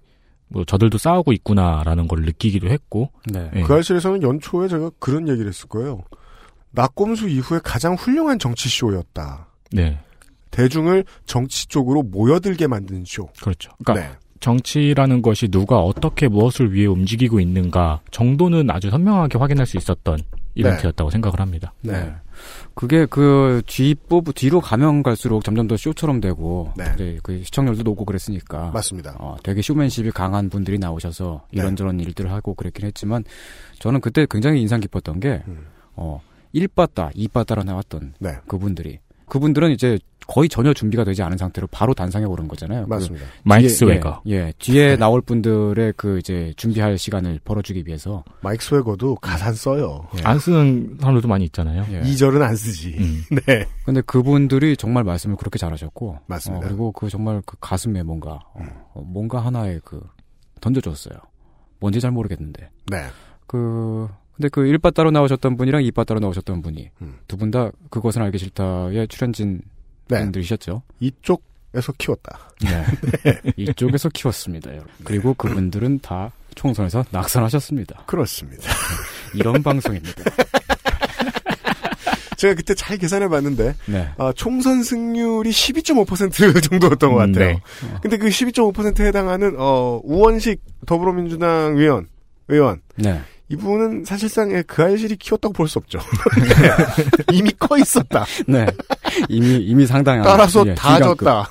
뭐 0.53 0.65
저들도 0.65 0.99
싸우고 0.99 1.33
있구나라는 1.33 2.09
걸 2.09 2.23
느끼기도 2.23 2.69
했고, 2.69 3.11
네. 3.27 3.51
예. 3.55 3.63
그 3.63 3.73
알실에서는 3.73 4.23
연초에 4.23 4.69
제가 4.69 4.91
그런 4.99 5.29
얘기를 5.29 5.49
했을 5.49 5.69
거예요. 5.69 6.03
낙곰수 6.73 7.29
이후에 7.29 7.61
가장 7.63 7.95
훌륭한 7.95 8.39
정치 8.39 8.69
쇼였다. 8.69 9.47
네, 9.73 9.99
대중을 10.51 11.05
정치 11.27 11.67
쪽으로 11.67 12.03
모여들게 12.03 12.67
만든 12.67 13.05
쇼. 13.07 13.29
그렇죠. 13.41 13.73
그러니까 13.85 14.09
네. 14.09 14.17
정치라는 14.41 15.23
것이 15.23 15.49
누가 15.49 15.79
어떻게 15.79 16.29
무엇을 16.29 16.73
위해 16.73 16.87
움직이고 16.87 17.41
있는가 17.41 18.01
정도는 18.11 18.71
아주 18.71 18.91
선명하게 18.91 19.39
확인할 19.39 19.67
수 19.67 19.77
있었던 19.77 20.19
이벤트였다고 20.55 21.11
생각을 21.11 21.41
합니다. 21.41 21.73
네. 21.81 22.13
그게 22.75 23.07
그 23.07 23.63
뒷부분 23.67 24.35
뒤로 24.35 24.61
가면 24.61 25.03
갈수록 25.03 25.45
점점 25.45 25.69
더 25.69 25.77
쇼처럼 25.77 26.21
되고 26.21 26.73
네. 26.77 26.85
이제 26.95 27.19
그 27.23 27.43
시청률도 27.43 27.83
높고 27.83 28.05
그랬으니까 28.05 28.71
맞습니다. 28.71 29.17
어, 29.19 29.37
되게 29.43 29.63
쇼맨십이 29.63 30.11
강한 30.11 30.49
분들이 30.49 30.79
나오셔서 30.79 31.47
이런저런 31.51 32.01
일들을 32.01 32.31
하고 32.31 32.55
그랬긴 32.55 32.87
했지만 32.87 33.25
저는 33.79 34.01
그때 34.01 34.27
굉장히 34.29 34.61
인상 34.61 34.81
깊었던 34.81 35.21
게 35.21 35.43
음. 35.49 35.67
어, 35.95 36.21
1빠따, 36.55 37.15
2빠따로 37.15 37.65
나왔던 37.65 38.15
네. 38.19 38.37
그분들이 38.47 39.01
그분들은 39.27 39.71
이제 39.71 39.99
거의 40.27 40.49
전혀 40.49 40.73
준비가 40.73 41.05
되지 41.05 41.23
않은 41.23 41.37
상태로 41.37 41.67
바로 41.69 41.95
단상에 41.95 42.25
오른 42.25 42.49
거잖아요. 42.49 42.85
그 42.85 42.89
맞습니다. 42.89 43.27
마이크 43.43 43.69
뒤에- 43.69 43.71
스웨거. 43.77 44.23
예, 44.29 44.33
예, 44.33 44.53
뒤에 44.59 44.97
나올 44.97 45.21
분들의 45.21 45.95
그 45.97 46.19
이제 46.19 46.53
준비할 46.57 46.97
시간을 46.99 47.41
벌어주기 47.45 47.85
위해서 47.87 48.25
마이크 48.41 48.65
스웨거도 48.65 49.17
가산 49.17 49.55
써요. 49.55 50.07
예. 50.19 50.23
안 50.25 50.39
쓰는 50.39 50.97
사람들도 51.01 51.29
많이 51.29 51.45
있잖아요. 51.47 51.85
예. 51.93 52.09
이절은 52.09 52.43
안 52.43 52.55
쓰지. 52.57 52.97
음. 52.99 53.23
네. 53.47 53.67
근데 53.85 54.01
그분들이 54.03 54.77
정말 54.77 55.05
말씀을 55.05 55.37
그렇게 55.37 55.59
잘하셨고, 55.59 56.19
맞습니다. 56.27 56.65
어, 56.65 56.69
그리고 56.69 56.93
그 56.93 57.09
정말 57.09 57.43
그 57.45 57.57
가슴에 57.61 58.03
뭔가 58.03 58.41
어, 58.55 58.61
어, 58.95 59.03
뭔가 59.05 59.41
하나의 59.41 59.81
그 59.85 60.01
던져줬어요. 60.61 61.17
뭔지 61.81 62.01
잘 62.01 62.11
모르겠는데 62.13 62.71
네. 62.91 62.99
그 63.47 64.09
근데 64.37 64.49
그 64.49 64.63
1바 64.63 64.95
따로 64.95 65.11
나오셨던 65.11 65.57
분이랑 65.57 65.83
2바 65.83 66.07
따로 66.07 66.21
나오셨던 66.21 66.63
분이 66.63 66.91
음. 67.03 67.17
두분 67.29 67.51
다 67.51 67.71
그것은 67.91 68.23
알기 68.23 68.39
싫다의 68.39 69.09
출연진 69.09 69.61
네. 70.19 70.23
분들이셨죠. 70.25 70.83
이쪽에서 71.01 71.93
키웠다. 71.99 72.39
네. 72.63 72.85
이쪽에서 73.57 74.09
키웠습니다. 74.11 74.71
여러분. 74.71 74.89
그리고 75.05 75.35
그분들은 75.35 76.01
다 76.01 76.31
총선에서 76.55 77.05
낙선하셨습니다. 77.11 78.05
그렇습니다. 78.07 78.63
이런 79.35 79.63
방송입니다. 79.63 80.23
제가 82.37 82.55
그때 82.55 82.75
잘 82.75 82.99
계산해 82.99 83.29
봤는데 83.29 83.75
네. 83.87 84.09
아, 84.19 84.33
총선 84.35 84.83
승률이 84.83 85.51
12.5% 85.51 86.63
정도였던 86.71 87.13
것 87.13 87.17
같아요. 87.19 87.35
네. 87.55 87.61
근데 88.03 88.17
그 88.17 88.27
12.5%에 88.29 89.07
해당하는 89.07 89.55
어, 89.59 90.01
우원식 90.03 90.61
더불어민주당 90.87 91.77
의원 91.77 92.09
의원 92.49 92.81
네. 92.97 93.21
이분은 93.49 94.05
사실상 94.07 94.51
예, 94.53 94.63
그 94.63 94.83
알실이 94.83 95.17
키웠다고 95.17 95.53
볼 95.53 95.69
수 95.69 95.79
없죠. 95.79 96.01
이미 97.33 97.53
커 97.59 97.79
있었다. 97.79 98.25
네. 98.49 98.67
이미 99.29 99.57
이미 99.59 99.87
상당한 99.87 100.25
따라서 100.25 100.67
예, 100.67 100.75
다 100.75 100.97
기간급. 100.99 101.19
졌다. 101.21 101.49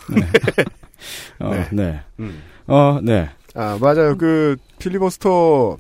어, 1.40 1.50
네. 1.52 1.68
네. 1.72 2.00
음. 2.20 2.42
어, 2.68 3.00
네. 3.02 3.30
아 3.56 3.78
맞아요. 3.82 4.18
그 4.18 4.56
필리버스터가 4.80 5.78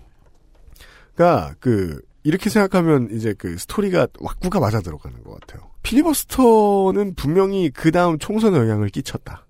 그 1.60 2.02
이렇게 2.24 2.50
생각하면 2.50 3.10
이제 3.12 3.34
그 3.38 3.58
스토리가 3.58 4.08
왁구가 4.20 4.60
맞아 4.60 4.82
들어가는 4.82 5.24
것 5.24 5.39
같아요. 5.39 5.70
필리버스터는 5.84 7.15
분명히 7.15 7.70
그 7.70 7.91
다음 7.91 8.20
총선에 8.20 8.58
영향을 8.58 8.89
끼쳤다. 8.89 9.46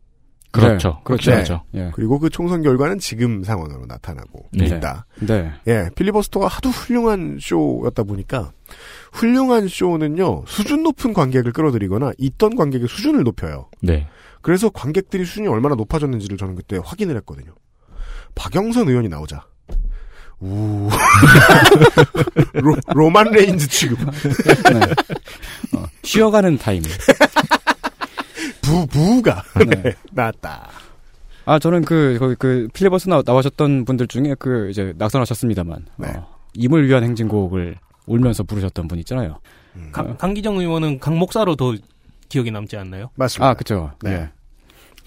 그렇죠. 0.52 0.89
네, 0.89 1.04
그렇죠. 1.06 1.32
그렇죠. 1.32 1.63
예. 1.76 1.91
그리고 1.94 2.20
그 2.20 2.30
총선 2.30 2.62
결과는 2.62 3.00
지금 3.00 3.44
상황으로 3.44 3.86
나타나고 3.86 4.48
네. 4.52 4.65
있다. 4.65 5.06
네. 5.22 5.52
예, 5.67 5.89
필리버스터가 5.96 6.48
하도 6.48 6.70
훌륭한 6.70 7.38
쇼였다 7.41 8.04
보니까 8.04 8.52
훌륭한 9.12 9.67
쇼는요 9.67 10.43
수준 10.47 10.84
높은 10.84 11.13
관객을 11.13 11.52
끌어들이거나 11.52 12.13
있던 12.17 12.56
관객의 12.56 12.88
수준을 12.88 13.24
높여요. 13.24 13.69
네. 13.82 14.08
그래서 14.41 14.69
관객들이 14.69 15.26
수준이 15.26 15.47
얼마나 15.47 15.76
높아졌는지를 15.76 16.38
저는 16.38 16.56
그때 16.56 16.80
확인을 16.84 17.15
했거든요. 17.17 17.54
박영선 18.36 18.88
의원이 18.88 19.10
나오자. 19.10 19.45
우 20.39 20.89
로, 22.54 22.76
로만 22.88 23.30
레인즈 23.30 23.67
취급 23.67 24.00
네. 24.00 24.80
어, 25.78 25.86
쉬어가는 26.04 26.58
타임. 26.58 26.82
boo 28.62 28.88
boo가 28.88 29.44
네. 29.67 29.93
나왔다. 30.12 30.67
아, 31.45 31.60
저는 31.60 31.84
그, 31.84 32.17
거기 32.19 32.36
그, 32.36 32.67
필리버스 32.74 33.10
나, 33.10 33.21
나오셨던 33.26 33.86
분들 33.86 34.08
중에 34.08 34.36
그, 34.38 34.69
이제, 34.69 34.93
낙선하셨습니다만, 34.97 35.86
네. 35.97 36.08
어, 36.10 36.28
임을 36.54 36.88
위한 36.88 37.04
행진곡을 37.04 37.78
울면서 38.12 38.43
부르셨던 38.43 38.88
분 38.88 39.00
있잖아요. 39.00 39.39
음. 39.76 39.89
강, 39.91 40.17
강기정 40.17 40.58
의원은 40.58 41.00
강목사로 41.00 41.56
더 41.56 41.74
기억에 42.30 42.52
남지 42.52 42.78
않나요? 42.78 43.10
맞습니다. 43.15 43.50
아, 43.50 43.54
그쵸. 43.54 43.91
네. 44.04 44.12
예. 44.12 44.30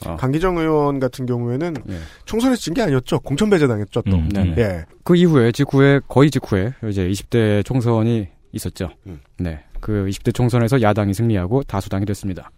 어, 0.06 0.16
강기정 0.16 0.58
의원 0.58 0.98
같은 1.00 1.24
경우에는 1.26 1.74
예. 1.88 1.98
총선에서 2.24 2.60
진 2.60 2.74
게 2.74 2.82
아니었죠. 2.82 3.20
공천 3.20 3.48
배제 3.48 3.66
당했죠 3.66 4.02
또. 4.02 4.16
음, 4.16 4.28
네네. 4.28 4.54
예. 4.58 4.84
그 5.04 5.16
이후에, 5.16 5.52
직후에, 5.52 6.00
거의 6.08 6.30
직후에, 6.30 6.72
이제 6.90 7.08
20대 7.08 7.64
총선이 7.64 8.26
있었죠. 8.52 8.90
음. 9.06 9.20
네. 9.38 9.60
그 9.80 10.06
20대 10.08 10.34
총선에서 10.34 10.82
야당이 10.82 11.14
승리하고 11.14 11.62
다수당이 11.62 12.04
됐습니다. 12.06 12.50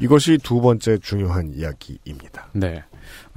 이것이 0.00 0.38
두 0.42 0.60
번째 0.60 0.98
중요한 0.98 1.50
이야기입니다. 1.54 2.48
네. 2.54 2.82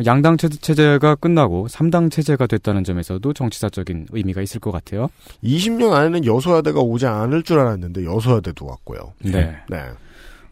양당 0.05 0.37
체제- 0.37 0.57
체제가 0.59 1.15
끝나고 1.15 1.67
3당 1.67 2.11
체제가 2.11 2.47
됐다는 2.47 2.83
점에서도 2.83 3.33
정치사적인 3.33 4.07
의미가 4.11 4.41
있을 4.41 4.59
것 4.59 4.71
같아요. 4.71 5.09
20년 5.43 5.93
안에는 5.93 6.25
여소야대가 6.25 6.79
오지 6.81 7.05
않을 7.05 7.43
줄 7.43 7.59
알았는데 7.59 8.05
여소야대도 8.05 8.65
왔고요. 8.65 9.13
네. 9.23 9.55
네. 9.69 9.77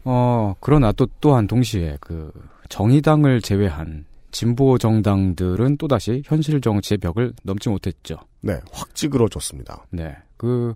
어, 0.04 0.54
그러나 0.60 0.92
또 0.92 1.06
또한 1.20 1.46
동시에 1.46 1.96
그 2.00 2.30
정의당을 2.68 3.40
제외한 3.40 4.04
진보 4.30 4.78
정당들은 4.78 5.76
또다시 5.76 6.22
현실 6.26 6.60
정치의 6.60 6.98
벽을 6.98 7.32
넘지 7.44 7.68
못했죠. 7.68 8.16
네. 8.40 8.58
확 8.72 8.94
찌그러졌습니다. 8.94 9.84
네. 9.90 10.14
그 10.36 10.74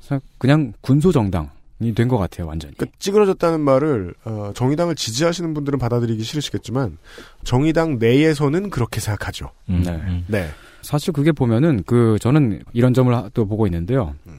사- 0.00 0.20
그냥 0.38 0.72
군소 0.80 1.10
정당이 1.12 1.48
된 1.92 2.08
것 2.08 2.16
같아요, 2.18 2.46
완전히. 2.46 2.74
그 2.76 2.86
찌그러졌다는 2.98 3.60
말을 3.60 4.14
어, 4.24 4.52
정의당을 4.54 4.94
지지하시는 4.94 5.52
분들은 5.52 5.78
받아들이기 5.78 6.22
싫으시겠지만 6.22 6.96
정의당 7.42 7.98
내에서는 7.98 8.70
그렇게 8.70 9.00
생각하죠. 9.00 9.50
음, 9.68 9.82
네. 9.84 9.90
음. 9.92 10.24
네. 10.28 10.48
사실 10.82 11.12
그게 11.12 11.32
보면은 11.32 11.82
그 11.84 12.16
저는 12.20 12.62
이런 12.72 12.94
점을 12.94 13.12
하- 13.14 13.28
또 13.34 13.46
보고 13.46 13.66
있는데요. 13.66 14.14
음. 14.26 14.38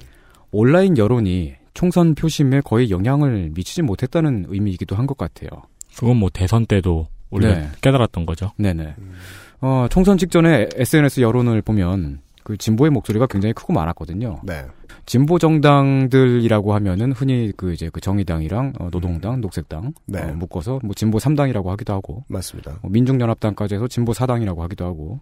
온라인 0.52 0.98
여론이 0.98 1.54
총선 1.74 2.16
표심에 2.16 2.62
거의 2.62 2.90
영향을 2.90 3.52
미치지 3.54 3.82
못했다는 3.82 4.46
의미이기도 4.48 4.96
한 4.96 5.06
것 5.08 5.18
같아요. 5.18 5.50
그건 5.98 6.18
뭐 6.18 6.30
대선 6.32 6.66
때도 6.66 7.08
우리가 7.30 7.54
네. 7.54 7.70
깨달았던 7.82 8.26
거죠. 8.26 8.52
네네. 8.58 8.96
음. 8.98 9.14
어, 9.62 9.88
총선 9.90 10.18
직전에 10.18 10.70
SNS 10.76 11.22
여론을 11.22 11.62
보면 11.64 12.20
그 12.46 12.56
진보의 12.58 12.92
목소리가 12.92 13.26
굉장히 13.26 13.54
크고 13.54 13.74
많았거든요. 13.74 14.40
네. 14.44 14.68
진보 15.08 15.40
정당들이라고 15.40 16.76
하면은 16.76 17.12
흔히 17.12 17.52
그 17.58 17.74
이제 17.74 17.90
그 17.92 18.00
정의당이랑 18.00 18.74
어, 18.80 18.90
노동당, 18.92 19.42
녹색당 19.42 19.94
네. 20.06 20.22
어, 20.22 20.28
묶어서 20.36 20.80
뭐 20.84 20.94
진보 20.94 21.18
3당이라고 21.18 21.66
하기도 21.66 21.94
하고 21.94 22.24
맞습니다. 22.28 22.78
뭐 22.84 22.92
민중연합당까지 22.92 23.76
해서 23.76 23.88
진보 23.88 24.12
4당이라고 24.12 24.60
하기도 24.60 24.86
하고. 24.86 25.20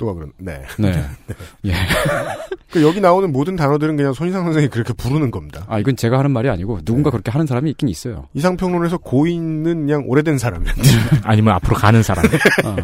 또가 0.00 0.14
그런. 0.14 0.32
네. 0.38 0.62
네. 0.80 1.04
예. 1.66 1.74
그 2.70 2.82
여기 2.82 3.00
나오는 3.02 3.30
모든 3.30 3.54
단어들은 3.54 3.96
그냥 3.96 4.14
손희상 4.14 4.44
선생이 4.44 4.68
그렇게 4.68 4.94
부르는 4.94 5.30
겁니다. 5.30 5.66
아, 5.68 5.78
이건 5.78 5.94
제가 5.96 6.18
하는 6.18 6.30
말이 6.30 6.48
아니고 6.48 6.80
누군가 6.84 7.10
네. 7.10 7.12
그렇게 7.12 7.30
하는 7.30 7.46
사람이 7.46 7.70
있긴 7.72 7.88
있어요. 7.90 8.26
이상평론에서 8.32 8.98
고인은 8.98 9.86
그냥 9.86 10.04
오래된 10.06 10.38
사람이었죠. 10.38 10.82
아니면 11.22 11.54
앞으로 11.54 11.76
가는 11.76 12.02
사람. 12.02 12.24
어, 12.64 12.76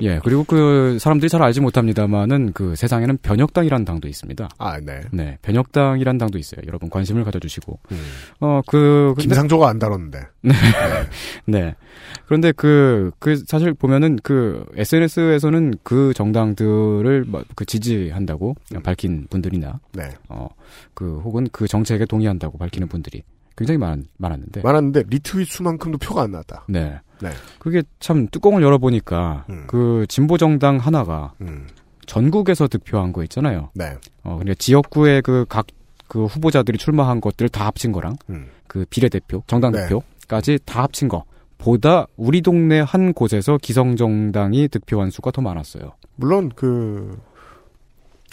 예. 0.00 0.18
그리고 0.24 0.42
그 0.42 0.98
사람들이 1.00 1.28
잘 1.28 1.42
알지 1.42 1.60
못합니다만은 1.60 2.52
그 2.54 2.74
세상에는 2.74 3.18
변혁당이라는 3.22 3.84
당도 3.84 4.08
있습니다. 4.08 4.48
아, 4.58 4.80
네. 4.80 5.02
네. 5.12 5.38
변혁당이라는 5.42 6.18
당도 6.18 6.38
있어요. 6.38 6.62
여러분 6.66 6.90
관심을 6.90 7.22
가져주시고. 7.22 7.78
음. 7.92 8.02
어, 8.40 8.60
그, 8.66 9.12
근데 9.14 9.28
김상조가 9.28 9.68
안 9.68 9.78
다뤘는데. 9.78 10.18
네. 11.46 11.74
그런데 12.26 12.52
그, 12.52 13.10
그, 13.18 13.36
사실 13.46 13.74
보면은 13.74 14.18
그, 14.22 14.64
SNS에서는 14.76 15.74
그 15.82 16.12
정당들을 16.14 17.24
뭐그 17.24 17.64
지지한다고 17.66 18.56
밝힌 18.82 19.26
분들이나, 19.28 19.80
네. 19.92 20.10
어, 20.28 20.48
그, 20.94 21.20
혹은 21.20 21.46
그 21.52 21.66
정책에 21.66 22.04
동의한다고 22.04 22.58
밝히는 22.58 22.88
분들이 22.88 23.22
굉장히 23.56 23.78
많, 23.78 24.04
많았는데. 24.18 24.62
많았는데 24.62 25.04
리트윗 25.08 25.48
수만큼도 25.48 25.98
표가 25.98 26.22
안 26.22 26.32
나왔다. 26.32 26.64
네. 26.68 26.98
네. 27.20 27.30
그게 27.58 27.82
참 28.00 28.26
뚜껑을 28.28 28.62
열어보니까 28.62 29.44
음. 29.48 29.64
그 29.66 30.06
진보 30.08 30.36
정당 30.36 30.78
하나가 30.78 31.32
음. 31.40 31.68
전국에서 32.06 32.68
득표한 32.68 33.12
거 33.12 33.22
있잖아요. 33.22 33.70
네. 33.74 33.96
어, 34.24 34.34
그러니까 34.34 34.54
지역구의 34.54 35.22
그각 35.22 35.66
그 36.08 36.26
후보자들이 36.26 36.78
출마한 36.78 37.20
것들을 37.20 37.48
다 37.48 37.66
합친 37.66 37.92
거랑 37.92 38.16
음. 38.30 38.48
그 38.66 38.84
비례대표, 38.90 39.42
정당 39.46 39.72
네. 39.72 39.86
대표까지 39.88 40.58
다 40.64 40.82
합친 40.82 41.08
거. 41.08 41.24
보다 41.64 42.06
우리 42.16 42.42
동네 42.42 42.80
한 42.80 43.14
곳에서 43.14 43.56
기성정당이 43.60 44.68
득표한 44.68 45.10
수가 45.10 45.30
더 45.30 45.40
많았어요. 45.40 45.92
물론 46.16 46.50
그 46.54 47.16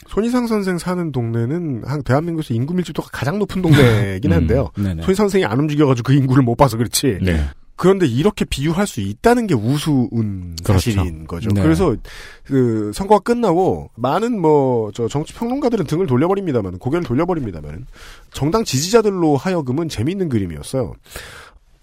손희상 0.08 0.48
선생 0.48 0.78
사는 0.78 1.12
동네는 1.13 1.84
한 1.86 2.04
대한민국에서 2.04 2.54
인구 2.54 2.74
밀집도가 2.74 3.08
가장 3.13 3.39
높은 3.39 3.62
동네이긴 3.62 4.32
음. 4.34 4.36
한데요. 4.36 4.70
네네. 4.76 5.04
손희상 5.04 5.26
선생이 5.30 5.46
안 5.46 5.60
움직여가지고 5.62 6.08
그 6.08 6.13
인구를 6.13 6.44
못 6.44 6.56
봐서 6.56 6.76
그렇지. 6.76 7.20
네. 7.22 7.46
그런데 7.78 8.06
이렇게 8.06 8.46
비유할 8.46 8.86
수 8.86 9.00
있다는 9.02 9.48
게 9.48 9.56
우스운 9.56 10.56
그렇죠. 10.63 10.74
사실인 10.91 11.26
거죠. 11.26 11.50
네. 11.50 11.63
그래서 11.63 11.96
그 12.44 12.91
선거가 12.94 13.22
끝나고 13.22 13.89
많은 13.96 14.39
뭐 14.39 14.91
저 14.94 15.08
정치 15.08 15.34
평론가들은 15.34 15.86
등을 15.86 16.06
돌려버립니다만 16.06 16.78
고개를 16.80 17.06
돌려버립니다만 17.06 17.88
정당 18.34 18.65
지지자들로 18.65 19.38
하여금은 19.38 19.88
재미있는 19.89 20.28
그림이었어요. 20.30 20.94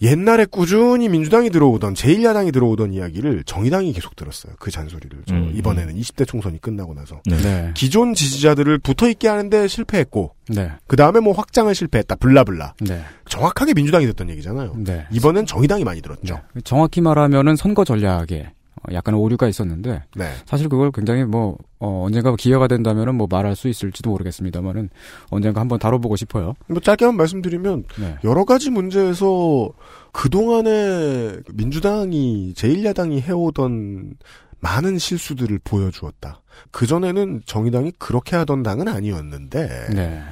옛날에 0.01 0.45
꾸준히 0.45 1.09
민주당이 1.09 1.51
들어오던 1.51 1.95
제1야당이 1.95 2.53
들어오던 2.53 2.93
이야기를 2.93 3.43
정의당이 3.45 3.93
계속 3.93 4.15
들었어요. 4.15 4.55
그 4.59 4.71
잔소리를. 4.71 5.19
저 5.27 5.35
음. 5.35 5.53
이번에는 5.57 5.95
20대 5.95 6.27
총선이 6.27 6.61
끝나고 6.61 6.95
나서 6.95 7.21
네. 7.27 7.37
네. 7.39 7.71
기존 7.75 8.15
지지자들을 8.15 8.79
붙어 8.79 9.09
있게 9.09 9.27
하는데 9.27 9.67
실패했고 9.67 10.35
네. 10.51 10.71
그 10.87 10.97
다음에 10.97 11.21
뭐 11.21 11.33
확장을 11.33 11.75
실패했다. 11.75 12.17
블라블라. 12.17 12.75
네. 12.81 13.03
정확하게 13.29 13.75
민주당이 13.75 14.07
됐던 14.07 14.31
얘기잖아요. 14.31 14.75
네. 14.79 15.07
이번엔 15.11 15.47
정의당이 15.47 15.85
많이 15.85 16.01
들었죠. 16.01 16.41
네. 16.55 16.61
정확히 16.63 17.01
말하면은 17.01 17.57
선거 17.57 17.85
전략에 17.85 18.51
어, 18.51 18.58
약간 18.93 19.15
오류가 19.15 19.49
있었는데 19.49 20.03
네. 20.17 20.33
사실 20.47 20.69
그걸 20.69 20.91
굉장히 20.91 21.25
뭐 21.25 21.57
어, 21.79 22.05
언젠가 22.07 22.35
기회가 22.37 22.67
된다면은 22.67 23.15
뭐 23.15 23.27
말할 23.31 23.57
수 23.57 23.69
있을지도 23.69 24.11
모르겠습니다만은 24.11 24.91
언젠가 25.31 25.61
한번 25.61 25.79
다뤄보고 25.79 26.17
싶어요. 26.17 26.55
뭐 26.67 26.81
짧게만 26.81 27.17
말씀드리면 27.17 27.85
네. 28.01 28.17
여러 28.25 28.45
가지 28.45 28.71
문제에서 28.71 29.71
그 30.13 30.29
동안에 30.31 31.37
민주당이 31.53 32.55
제1야당이 32.57 33.23
해오던 33.23 34.15
많은 34.61 34.99
실수들을 34.99 35.61
보여주었다. 35.63 36.43
그 36.71 36.87
전에는 36.87 37.43
정의당이 37.47 37.93
그렇게 37.99 38.37
하던 38.37 38.63
당은 38.63 38.89
아니었는데 38.89 39.89
네. 39.95 40.23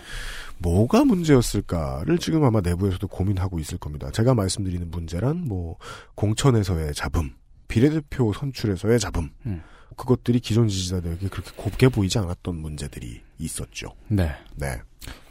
뭐가 0.58 1.04
문제였을까를 1.04 2.18
지금 2.18 2.44
아마 2.44 2.60
내부에서도 2.60 3.06
고민하고 3.08 3.58
있을 3.58 3.78
겁니다. 3.78 4.10
제가 4.10 4.34
말씀드리는 4.34 4.90
문제란 4.90 5.44
뭐 5.46 5.76
공천에서의 6.14 6.94
잡음, 6.94 7.30
비례대표 7.68 8.32
선출에서의 8.32 8.98
잡음, 8.98 9.30
음. 9.46 9.62
그것들이 9.96 10.40
기존 10.40 10.68
지지자들에게 10.68 11.28
그렇게 11.28 11.50
곱게 11.56 11.88
보이지 11.88 12.18
않았던 12.18 12.56
문제들이 12.56 13.20
있었죠. 13.38 13.88
네. 14.08 14.30
네. 14.56 14.76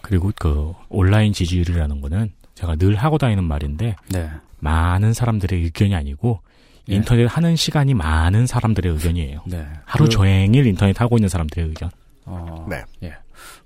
그리고 0.02 0.32
그 0.38 0.74
온라인 0.89 1.34
지지율이라는 1.34 2.02
거는 2.02 2.32
제가 2.56 2.76
늘 2.76 2.95
하고 2.95 3.17
다니는 3.17 3.43
말인데 3.43 3.95
네. 4.10 4.30
많은 4.60 5.13
사람들의 5.13 5.62
의견이 5.63 5.93
아니고 5.95 6.41
예. 6.89 6.95
인터넷 6.95 7.26
하는 7.26 7.56
시간이 7.56 7.93
많은 7.93 8.48
사람들의 8.48 8.91
의견이에요. 8.93 9.43
네. 9.48 9.67
하루 9.86 10.06
그, 10.06 10.10
종일 10.10 10.65
인터넷 10.65 11.00
하고 11.00 11.17
있는 11.17 11.30
사람들의 11.30 11.67
의견. 11.67 11.89
어, 12.26 12.65
네. 12.69 12.84
예. 13.04 13.15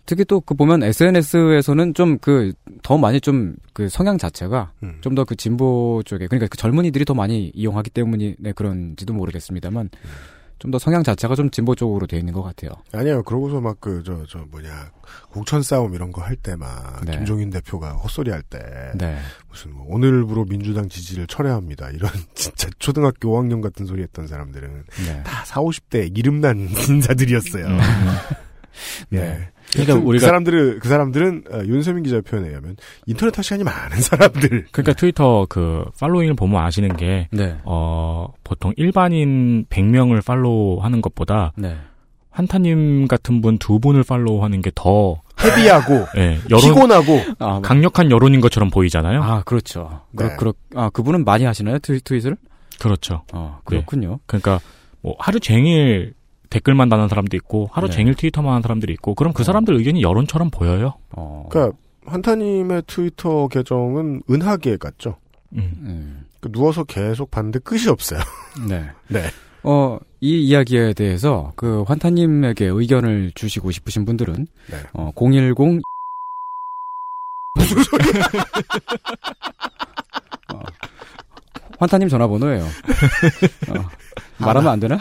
특히 0.10 0.26
또 0.26 0.42
그 0.42 0.56
보면 0.56 0.82
SNS에서는 0.84 1.94
좀 1.94 2.18
그 2.18 2.54
더 2.82 2.98
많이 2.98 3.22
좀 3.22 3.56
그 3.74 3.88
성향 3.90 4.18
자체가 4.18 4.72
음. 4.84 4.98
좀더 5.02 5.24
그 5.24 5.36
진보 5.36 6.02
쪽에 6.06 6.26
그러니까 6.28 6.48
그 6.48 6.58
젊은이들이 6.58 7.06
더 7.06 7.14
많이 7.14 7.52
이용하기 7.54 7.92
때문에 7.92 8.36
그런지도 8.56 9.14
모르겠습니다만 9.14 9.90
좀더 10.58 10.78
성향 10.80 11.04
자체가 11.04 11.36
좀 11.36 11.50
진보 11.52 11.76
쪽으로 11.76 12.06
돼 12.08 12.18
있는 12.18 12.34
것 12.34 12.42
같아요. 12.44 12.72
아니에요. 12.92 13.24
그러고서 13.24 13.62
막 13.62 13.80
그 13.80 14.02
저 14.04 14.26
저 14.28 14.40
뭐냐 14.52 14.92
공천 15.32 15.62
싸움 15.64 15.94
이런 15.94 16.12
거 16.12 16.22
할 16.22 16.36
때막 16.36 17.06
네. 17.06 17.12
김종인 17.14 17.50
대표가 17.52 17.92
헛소리 17.94 18.32
할때 18.32 18.60
네. 18.96 19.18
무슨 19.50 19.72
뭐 19.74 19.86
오늘부로 19.90 20.46
민주당 20.46 20.90
지지를 20.90 21.28
철회합니다. 21.28 21.92
이런 21.92 22.12
진짜 22.34 22.68
초등학교 22.80 23.30
5학년 23.40 23.62
같은 23.62 23.86
소리 23.86 24.02
했던 24.02 24.28
사람들은 24.28 24.84
네. 25.08 25.24
다 25.24 25.46
4, 25.46 25.62
50대 25.62 26.18
이름난 26.18 26.58
인사들이었어요. 26.90 27.66
음. 27.68 27.78
네. 29.12 29.50
그러니까 29.72 29.94
그, 29.96 30.02
우리가- 30.02 30.12
그 30.12 30.20
사람들은 30.20 30.80
그 30.80 30.88
사람들은 30.90 31.44
어, 31.52 31.60
윤세민 31.66 32.04
기자 32.04 32.22
표현에 32.22 32.50
의하면 32.50 32.76
인터넷 33.06 33.38
할 33.38 33.44
시간이 33.44 33.64
많은 33.64 34.02
사람들. 34.02 34.66
그러니까 34.72 34.94
트위터 34.94 35.46
그 35.50 35.86
팔로잉을 36.00 36.36
보면 36.36 36.62
아시는 36.64 36.98
게 36.98 37.28
네. 37.32 37.58
어, 37.66 38.28
보통 38.44 38.74
일반인 38.78 39.66
100명을 39.70 40.26
팔로우하는 40.26 41.02
것보다 41.02 41.52
네. 41.56 41.78
환타님 42.32 43.08
같은 43.08 43.42
분 43.42 43.58
두 43.58 43.80
분을 43.80 44.04
팔로우하는 44.04 44.62
게 44.62 44.72
더 44.76 45.22
헤비하고 45.44 46.06
예, 46.18 46.38
여론 46.50 46.62
피곤하고 46.64 47.22
아, 47.40 47.60
강력한 47.62 48.12
여론인 48.12 48.42
것처럼 48.42 48.70
보이잖아요. 48.70 49.22
아 49.24 49.42
그렇죠. 49.44 50.02
네. 50.12 50.26
그, 50.30 50.36
그렇, 50.38 50.54
아, 50.76 50.90
그분은 50.90 51.24
많이 51.26 51.46
하시나요? 51.46 51.80
트윗, 51.80 52.04
트윗을? 52.04 52.36
그렇죠. 52.80 53.24
어, 53.34 53.60
그렇군요. 53.66 54.20
그러니까 54.26 54.60
뭐 55.02 55.16
하루 55.20 55.40
종일 55.40 56.14
댓글만 56.50 56.90
다는 56.90 57.08
사람도 57.08 57.36
있고 57.38 57.70
하루 57.72 57.88
네. 57.88 57.96
종일 57.96 58.16
트위터만 58.16 58.52
하는 58.52 58.62
사람들이 58.62 58.94
있고 58.94 59.16
그럼 59.16 59.34
그 59.34 59.42
어. 59.42 59.44
사람들 59.44 59.76
의견이 59.76 60.02
여론처럼 60.02 60.50
보여요. 60.50 60.96
어. 61.12 61.48
그러니까 61.50 61.78
환타님의 62.06 62.84
트위터 62.88 63.48
계정은 63.48 64.24
은하계 64.30 64.78
같죠. 64.78 65.18
음. 65.54 65.74
음, 65.82 66.26
그 66.40 66.52
누워서 66.52 66.84
계속 66.84 67.32
봤는데 67.32 67.60
끝이 67.60 67.88
없어요. 67.88 68.20
네. 68.68 68.86
네. 69.08 69.24
어, 69.64 70.00
이 70.22 70.40
이야기에 70.42 70.94
대해서 70.94 71.52
그 71.56 71.84
환타님에게 71.84 72.66
의견을 72.66 73.32
주시고 73.36 73.72
싶으신 73.72 74.06
분들은 74.06 74.48
네. 74.72 74.78
어, 74.94 75.12
010 75.16 75.56
무슨 77.56 77.84
소리야? 77.84 78.24
어, 80.54 80.60
환타님 81.80 82.10
전화번호예요. 82.10 82.64
어, 82.64 83.90
말하면 84.40 84.72
안 84.72 84.80
되나? 84.80 84.98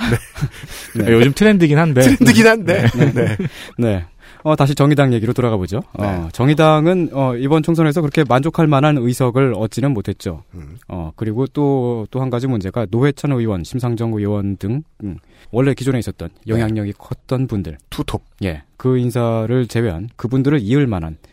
네. 0.94 1.04
요즘 1.12 1.32
트렌드긴 1.32 1.78
한데 1.78 2.00
트렌드긴 2.02 2.46
한데. 2.46 2.86
네. 3.14 3.36
네. 3.78 4.04
어, 4.44 4.54
다시 4.54 4.74
정의당 4.74 5.12
얘기로 5.14 5.32
돌아가 5.32 5.56
보죠. 5.56 5.82
어, 5.94 6.02
네. 6.02 6.28
정의당은 6.32 7.10
어, 7.12 7.34
이번 7.36 7.62
총선에서 7.62 8.00
그렇게 8.00 8.22
만족할 8.26 8.66
만한 8.68 8.96
의석을 8.96 9.52
얻지는 9.56 9.92
못했죠. 9.92 10.44
음. 10.54 10.76
어, 10.86 11.10
그리고 11.16 11.46
또, 11.48 12.06
또 12.10 12.20
한 12.20 12.30
가지 12.30 12.46
문제가 12.46 12.86
노회찬 12.90 13.32
의원, 13.32 13.64
심상정 13.64 14.12
의원 14.12 14.56
등, 14.56 14.82
음, 15.02 15.18
원래 15.50 15.74
기존에 15.74 15.98
있었던 15.98 16.28
영향력이 16.46 16.92
컸던 16.98 17.46
분들, 17.48 17.78
투톱. 17.90 18.22
예, 18.44 18.62
그 18.76 18.98
인사를 18.98 19.66
제외한 19.66 20.08
그분들을 20.16 20.60
이을 20.62 20.86
만한 20.86 21.16
어, 21.16 21.27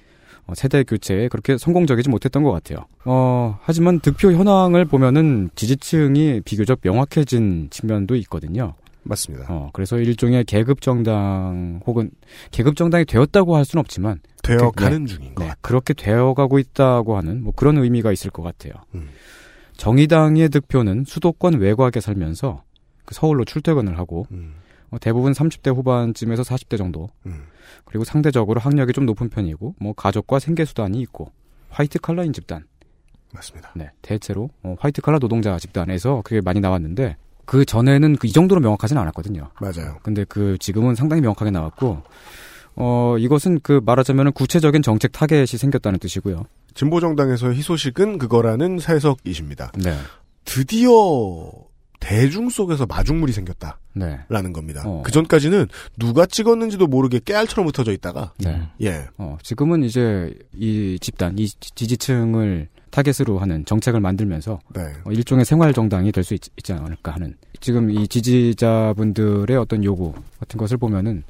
세대 0.54 0.84
교체에 0.84 1.28
그렇게 1.28 1.58
성공적이지 1.58 2.10
못했던 2.10 2.44
것 2.44 2.52
같아요. 2.52 2.86
어, 3.06 3.58
하지만 3.64 4.00
득표 4.00 4.32
현황을 4.34 4.86
보면은 4.86 5.50
지지층이 5.56 6.42
비교적 6.46 6.80
명확해진 6.84 7.70
측면도 7.72 8.16
있거든요. 8.18 8.76
맞습니다. 9.08 9.46
어, 9.50 9.70
그래서 9.74 9.98
일종의 10.00 10.46
계급 10.46 10.82
정당 10.82 11.80
혹은 11.86 12.10
계급 12.52 12.76
정당이 12.76 13.06
되었다고 13.06 13.56
할 13.56 13.64
수는 13.66 13.80
없지만 13.82 14.20
되어 14.44 14.58
그- 14.72 14.84
가는 14.84 15.06
중인 15.06 15.36
것 15.36 15.44
네, 15.44 15.50
같아요. 15.50 15.60
그렇게 15.62 15.94
되어 15.94 16.34
가고 16.34 16.58
있다고 16.60 17.16
하는 17.18 17.44
뭐 17.44 17.54
그런 17.56 17.78
의미가 17.78 18.12
있을 18.12 18.32
것 18.32 18.42
같아요. 18.44 18.74
음. 18.96 19.10
정의당의 19.78 20.50
득표는 20.50 21.04
수도권 21.06 21.56
외곽에 21.60 22.00
살면서 22.00 22.64
그 23.06 23.14
서울로 23.14 23.46
출퇴근을 23.46 23.98
하고 24.00 24.26
음. 24.32 24.54
어, 24.92 24.98
대부분 25.00 25.34
30대 25.34 25.76
후반쯤에서 25.76 26.44
40대 26.44 26.78
정도 26.78 27.10
음. 27.26 27.44
그리고 27.96 28.04
상대적으로 28.04 28.60
학력이 28.60 28.92
좀 28.92 29.06
높은 29.06 29.30
편이고 29.30 29.76
뭐 29.80 29.94
가족과 29.94 30.40
생계 30.40 30.66
수단이 30.66 31.00
있고 31.00 31.32
화이트 31.70 32.00
칼라인 32.00 32.34
집단 32.34 32.66
맞습니다. 33.34 33.72
네 33.74 33.90
대체로 34.02 34.50
어, 34.64 34.76
화이트 34.78 35.02
칼라 35.02 35.18
노동자 35.18 35.58
집단에서 35.58 36.22
그게 36.26 36.42
많이 36.42 36.60
나왔는데 36.60 37.16
그 37.46 37.64
전에는 37.64 38.18
그 38.18 38.28
이 38.28 38.34
정도로 38.34 38.60
명확하지는 38.60 39.02
않았거든요. 39.02 39.50
맞아요. 39.62 40.00
근데 40.04 40.26
그 40.26 40.58
지금은 40.60 40.96
상당히 40.96 41.22
명확하게 41.22 41.52
나왔고 41.52 42.02
어 42.76 43.16
이것은 43.18 43.62
그 43.64 43.80
말하자면 43.86 44.34
구체적인 44.34 44.82
정책 44.82 45.14
타겟이 45.14 45.46
생겼다는 45.46 45.98
뜻이고요. 46.00 46.44
진보 46.74 47.00
정당에서의 47.00 47.56
희소식은 47.56 48.18
그거라는 48.18 48.80
해석이십니다. 48.82 49.72
네. 49.78 49.96
드디어 50.44 50.90
대중 52.06 52.50
속에서 52.50 52.86
마중물이 52.86 53.34
생겼다라는 53.34 53.80
네. 53.96 54.52
겁니다. 54.54 54.84
어. 54.86 55.02
그 55.04 55.12
전까지는 55.12 55.68
누가 55.98 56.26
찍었는지도 56.28 56.86
모르게 56.88 57.20
깨알처럼 57.24 57.68
흩어져 57.68 57.92
있다가 57.94 58.34
네. 58.38 58.62
예 58.82 59.06
어, 59.18 59.38
지금은 59.42 59.84
이제 59.84 60.32
이 60.54 60.98
집단, 61.02 61.38
이 61.40 61.48
지- 61.48 61.58
지지층을 61.74 62.68
타겟으로 62.92 63.40
하는 63.40 63.66
정책을 63.66 64.00
만들면서 64.00 64.60
네. 64.74 64.82
어, 65.04 65.12
일종의 65.12 65.46
생활 65.46 65.74
정당이 65.74 66.12
될 66.12 66.24
수 66.24 66.34
있지 66.36 66.74
않을까 66.74 67.12
하는 67.14 67.34
지금 67.60 67.90
이 67.90 68.08
지지자분들의 68.08 69.58
어떤 69.58 69.84
요구 69.84 70.14
같은 70.40 70.58
것을 70.60 70.78
보면은 70.78 71.24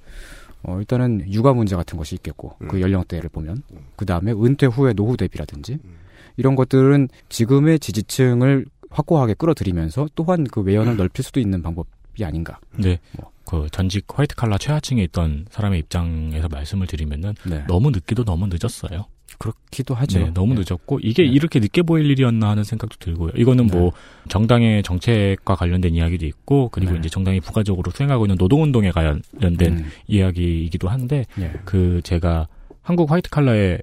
어, 0.64 0.78
일단은 0.80 1.32
육아 1.32 1.54
문제 1.54 1.76
같은 1.76 1.98
것이 1.98 2.16
있겠고 2.16 2.56
음. 2.62 2.68
그 2.68 2.82
연령대를 2.82 3.30
보면 3.30 3.62
음. 3.72 3.78
그 3.96 4.06
다음에 4.06 4.32
은퇴 4.34 4.66
후의 4.66 4.94
노후 4.96 5.16
대비라든지 5.16 5.74
음. 5.84 5.96
이런 6.38 6.56
것들은 6.56 7.08
지금의 7.30 7.80
지지층을 7.80 8.66
확고하게 8.90 9.36
끌어들이면서 9.36 10.10
또한 10.16 10.44
그 10.46 10.62
외연을 10.62 10.94
음. 10.94 10.98
넓힐 10.98 11.24
수도 11.24 11.40
있는 11.40 11.62
방법이 11.62 12.24
아닌가. 12.24 12.60
네. 12.78 13.00
그 13.46 13.68
전직 13.72 14.06
화이트 14.08 14.36
칼라 14.36 14.58
최하층에 14.58 15.04
있던 15.04 15.46
사람의 15.50 15.80
입장에서 15.80 16.48
말씀을 16.48 16.88
드리면은 16.88 17.36
네. 17.48 17.64
너무 17.68 17.92
늦기도 17.92 18.24
너무 18.24 18.48
늦었어요. 18.48 19.06
그렇기도 19.38 19.94
하죠. 19.96 20.20
네, 20.20 20.32
너무 20.34 20.54
네. 20.54 20.64
늦었고 20.66 21.00
이게 21.02 21.24
네. 21.24 21.30
이렇게 21.30 21.60
늦게 21.60 21.82
보일 21.82 22.10
일이었나 22.10 22.50
하는 22.50 22.64
생각도 22.64 22.96
들고요. 23.00 23.32
이거는 23.36 23.68
뭐 23.68 23.92
정당의 24.30 24.84
정책과 24.84 25.56
관련된 25.56 25.94
이야기도 25.94 26.26
있고 26.26 26.70
그리고 26.72 26.94
네. 26.94 27.00
이제 27.00 27.10
정당이 27.10 27.42
부가적으로 27.42 27.92
수행하고 27.92 28.26
있는 28.26 28.38
노동 28.38 28.64
운동에 28.64 28.92
관련된 28.92 29.78
음, 29.78 29.86
이야기이기도 30.08 30.88
한데 30.88 31.26
예. 31.40 31.52
그 31.66 32.02
제가 32.04 32.48
한국 32.82 33.12
화이트 33.12 33.30
칼라의 33.30 33.82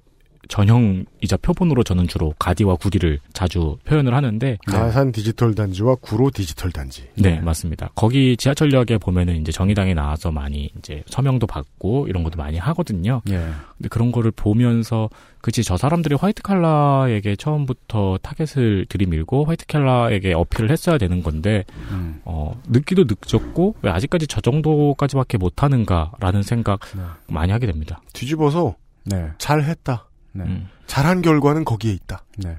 전형이자 0.53 1.39
표본으로 1.41 1.83
저는 1.83 2.09
주로 2.09 2.35
가디와 2.39 2.77
구디를 2.77 3.21
자주 3.33 3.79
표현을 3.87 4.13
하는데 4.13 4.59
가산 4.67 5.11
디지털 5.11 5.55
단지와 5.55 5.95
구로 5.95 6.31
디지털 6.31 6.71
단지. 6.71 7.09
네, 7.15 7.41
맞습니다. 7.41 7.89
거기 7.95 8.37
지하철역에 8.37 8.99
보면은 8.99 9.41
이제 9.41 9.51
정의당이 9.51 9.95
나와서 9.95 10.31
많이 10.31 10.71
이제 10.77 11.05
서명도 11.07 11.47
받고 11.47 12.07
이런 12.09 12.23
것도 12.23 12.37
많이 12.37 12.59
하거든요. 12.59 13.23
예. 13.31 13.37
근데 13.79 13.89
그런 13.89 14.13
거를 14.13 14.31
보면서 14.31 15.09
그치 15.41 15.65
저 15.65 15.79
사람들이 15.79 16.17
화이트 16.17 16.43
칼라에게 16.43 17.35
처음부터 17.37 18.19
타겟을 18.21 18.85
들이밀고 18.91 19.47
화이트 19.47 19.65
칼라에게 19.67 20.35
어필을 20.35 20.71
했어야 20.71 20.99
되는 20.99 21.23
건데 21.23 21.65
음, 21.91 22.21
어 22.27 22.61
늦기도 22.69 23.07
늦었고 23.09 23.77
왜 23.81 23.91
아직까지 23.91 24.27
저 24.27 24.43
정도까지밖에 24.43 25.39
못 25.39 25.63
하는가라는 25.63 26.43
생각 26.43 26.81
네. 26.95 27.03
많이 27.29 27.53
하게 27.53 27.67
됩니다. 27.67 28.03
뒤집어서 28.13 28.77
네. 29.05 29.31
잘 29.39 29.63
했다. 29.63 30.09
네. 30.33 30.45
음. 30.45 30.69
잘한 30.87 31.23
결과는 31.23 31.65
거기에 31.65 31.93
있다. 31.93 32.25
네. 32.39 32.57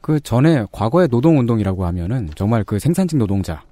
그 0.00 0.20
전에 0.20 0.66
과거의 0.70 1.08
노동운동이라고 1.10 1.86
하면은 1.86 2.28
정말 2.34 2.62
그 2.64 2.78
생산직 2.78 3.18
노동자 3.18 3.62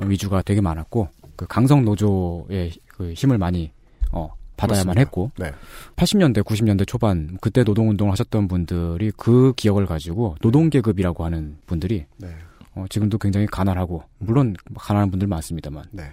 위주가 0.00 0.42
되게 0.42 0.60
많았고 0.60 1.08
그 1.36 1.46
강성 1.46 1.84
노조의 1.84 2.72
그 2.88 3.12
힘을 3.12 3.38
많이 3.38 3.72
어 4.12 4.32
받아야만 4.56 4.94
그렇습니다. 4.94 5.00
했고 5.00 5.30
네. 5.38 5.52
80년대 5.96 6.44
90년대 6.44 6.86
초반 6.86 7.36
그때 7.40 7.64
노동운동을 7.64 8.12
하셨던 8.12 8.48
분들이 8.48 9.10
그 9.16 9.52
기억을 9.56 9.86
가지고 9.86 10.36
노동계급이라고 10.40 11.24
하는 11.24 11.58
분들이 11.66 12.06
네. 12.18 12.28
어, 12.74 12.84
지금도 12.88 13.18
굉장히 13.18 13.46
가난하고 13.46 14.04
물론 14.18 14.54
가난한 14.78 15.10
분들 15.10 15.26
많습니다만 15.26 15.84
네. 15.90 16.04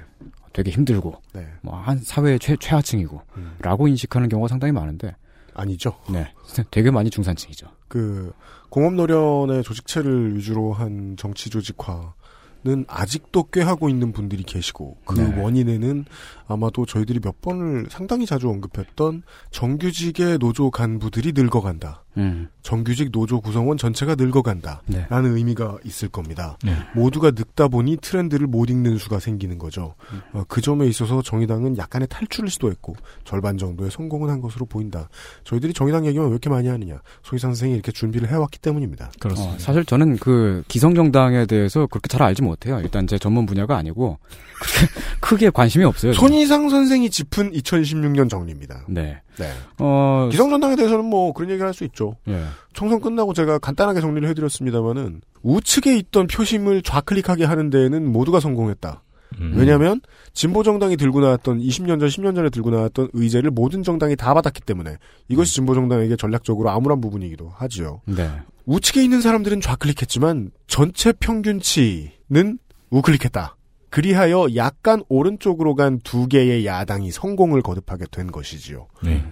되게 0.51 0.71
힘들고 0.71 1.21
네. 1.33 1.47
뭐한 1.61 1.99
사회의 1.99 2.39
최, 2.39 2.55
최하층이고 2.59 3.21
음. 3.37 3.55
라고 3.59 3.87
인식하는 3.87 4.29
경우가 4.29 4.47
상당히 4.47 4.71
많은데 4.71 5.15
아니죠. 5.53 5.95
네 6.09 6.33
되게 6.71 6.91
많이 6.91 7.09
중산층이죠. 7.09 7.67
그 7.87 8.31
공업 8.69 8.93
노련의 8.93 9.63
조직체를 9.63 10.35
위주로 10.35 10.73
한 10.73 11.15
정치 11.17 11.49
조직화는 11.49 12.85
아직도 12.87 13.49
꽤 13.51 13.61
하고 13.61 13.89
있는 13.89 14.11
분들이 14.11 14.43
계시고 14.43 14.97
그 15.05 15.19
네. 15.19 15.41
원인에는 15.41 16.05
아마도 16.49 16.85
저희들이 16.85 17.19
몇 17.19 17.41
번을 17.41 17.85
상당히 17.89 18.25
자주 18.25 18.49
언급했던 18.49 19.21
정규직의 19.51 20.39
노조 20.39 20.71
간부들이 20.71 21.33
늙어간다. 21.33 22.03
음. 22.17 22.49
정규직 22.63 23.11
노조 23.11 23.39
구성원 23.39 23.77
전체가 23.77 24.15
늙어간다. 24.15 24.81
네. 24.87 25.05
라는 25.09 25.37
의미가 25.37 25.77
있을 25.85 26.09
겁니다. 26.09 26.57
네. 26.63 26.73
모두가 26.95 27.31
늙다 27.31 27.67
보니 27.67 27.97
트렌드를 27.97 28.47
못 28.47 28.69
읽는 28.69 28.97
수가 28.97 29.19
생기는 29.19 29.57
거죠. 29.59 29.93
음. 30.11 30.21
어, 30.33 30.43
그 30.47 30.59
점에 30.59 30.87
있어서 30.87 31.21
정의당은 31.21 31.77
약간의 31.77 32.07
탈출을 32.09 32.49
시도했고 32.49 32.95
절반 33.23 33.57
정도의 33.57 33.91
성공은 33.91 34.29
한 34.29 34.41
것으로 34.41 34.65
보인다. 34.65 35.07
저희들이 35.43 35.73
정의당 35.73 36.05
얘기만 36.07 36.27
왜 36.27 36.31
이렇게 36.31 36.49
많이 36.49 36.67
하느냐. 36.67 36.99
소희상 37.23 37.51
선생이 37.51 37.73
이렇게 37.73 37.91
준비를 37.91 38.27
해왔기 38.29 38.59
때문입니다. 38.59 39.11
그렇습니다. 39.19 39.55
어, 39.55 39.59
사실 39.59 39.85
저는 39.85 40.17
그 40.17 40.63
기성정당에 40.67 41.45
대해서 41.45 41.85
그렇게 41.87 42.07
잘 42.07 42.23
알지 42.23 42.41
못해요. 42.41 42.79
일단 42.81 43.05
제 43.05 43.19
전문 43.19 43.45
분야가 43.45 43.77
아니고 43.77 44.17
그렇게 44.59 44.93
크게 45.21 45.49
관심이 45.51 45.85
없어요. 45.85 46.13
저는. 46.13 46.38
손희상 46.39 46.69
선생이 46.69 47.09
짚은 47.09 47.51
2016년 47.51 48.29
정리입니다. 48.29 48.85
네. 48.87 49.21
네. 49.37 49.51
어, 49.77 50.29
기성전당에 50.31 50.75
대해서는 50.75 51.03
뭐 51.05 51.33
그런 51.33 51.49
얘기를 51.49 51.65
할 51.67 51.73
수 51.73 51.83
있죠. 51.85 52.15
예. 52.27 52.43
총선 52.73 52.99
끝나고 53.01 53.33
제가 53.33 53.59
간단하게 53.59 53.99
정리를 54.01 54.27
해드렸습니다만은 54.29 55.21
우측에 55.43 55.95
있던 55.97 56.27
표심을 56.27 56.81
좌클릭하게 56.81 57.45
하는 57.45 57.69
데에는 57.69 58.11
모두가 58.11 58.39
성공했다. 58.39 59.03
음. 59.39 59.53
왜냐하면 59.55 60.01
진보 60.33 60.63
정당이 60.63 60.97
들고 60.97 61.19
나왔던 61.21 61.59
20년 61.59 61.99
전, 61.99 62.09
10년 62.09 62.35
전에 62.35 62.49
들고 62.49 62.71
나왔던 62.71 63.09
의제를 63.13 63.51
모든 63.51 63.83
정당이 63.83 64.15
다 64.15 64.33
받았기 64.33 64.61
때문에 64.61 64.97
이것이 65.27 65.53
진보 65.53 65.75
정당에게 65.75 66.15
전략적으로 66.15 66.69
암울한 66.71 66.99
부분이기도 67.01 67.49
하지요. 67.53 68.01
네. 68.05 68.29
우측에 68.65 69.03
있는 69.03 69.21
사람들은 69.21 69.61
좌클릭했지만 69.61 70.51
전체 70.67 71.11
평균치는 71.13 72.59
우클릭했다. 72.89 73.55
그리하여 73.89 74.47
약간 74.55 75.03
오른쪽으로 75.09 75.75
간 75.75 75.99
두 76.03 76.27
개의 76.27 76.65
야당이 76.65 77.11
성공을 77.11 77.61
거듭하게 77.61 78.05
된 78.11 78.31
것이지요. 78.31 78.87
네. 79.03 79.23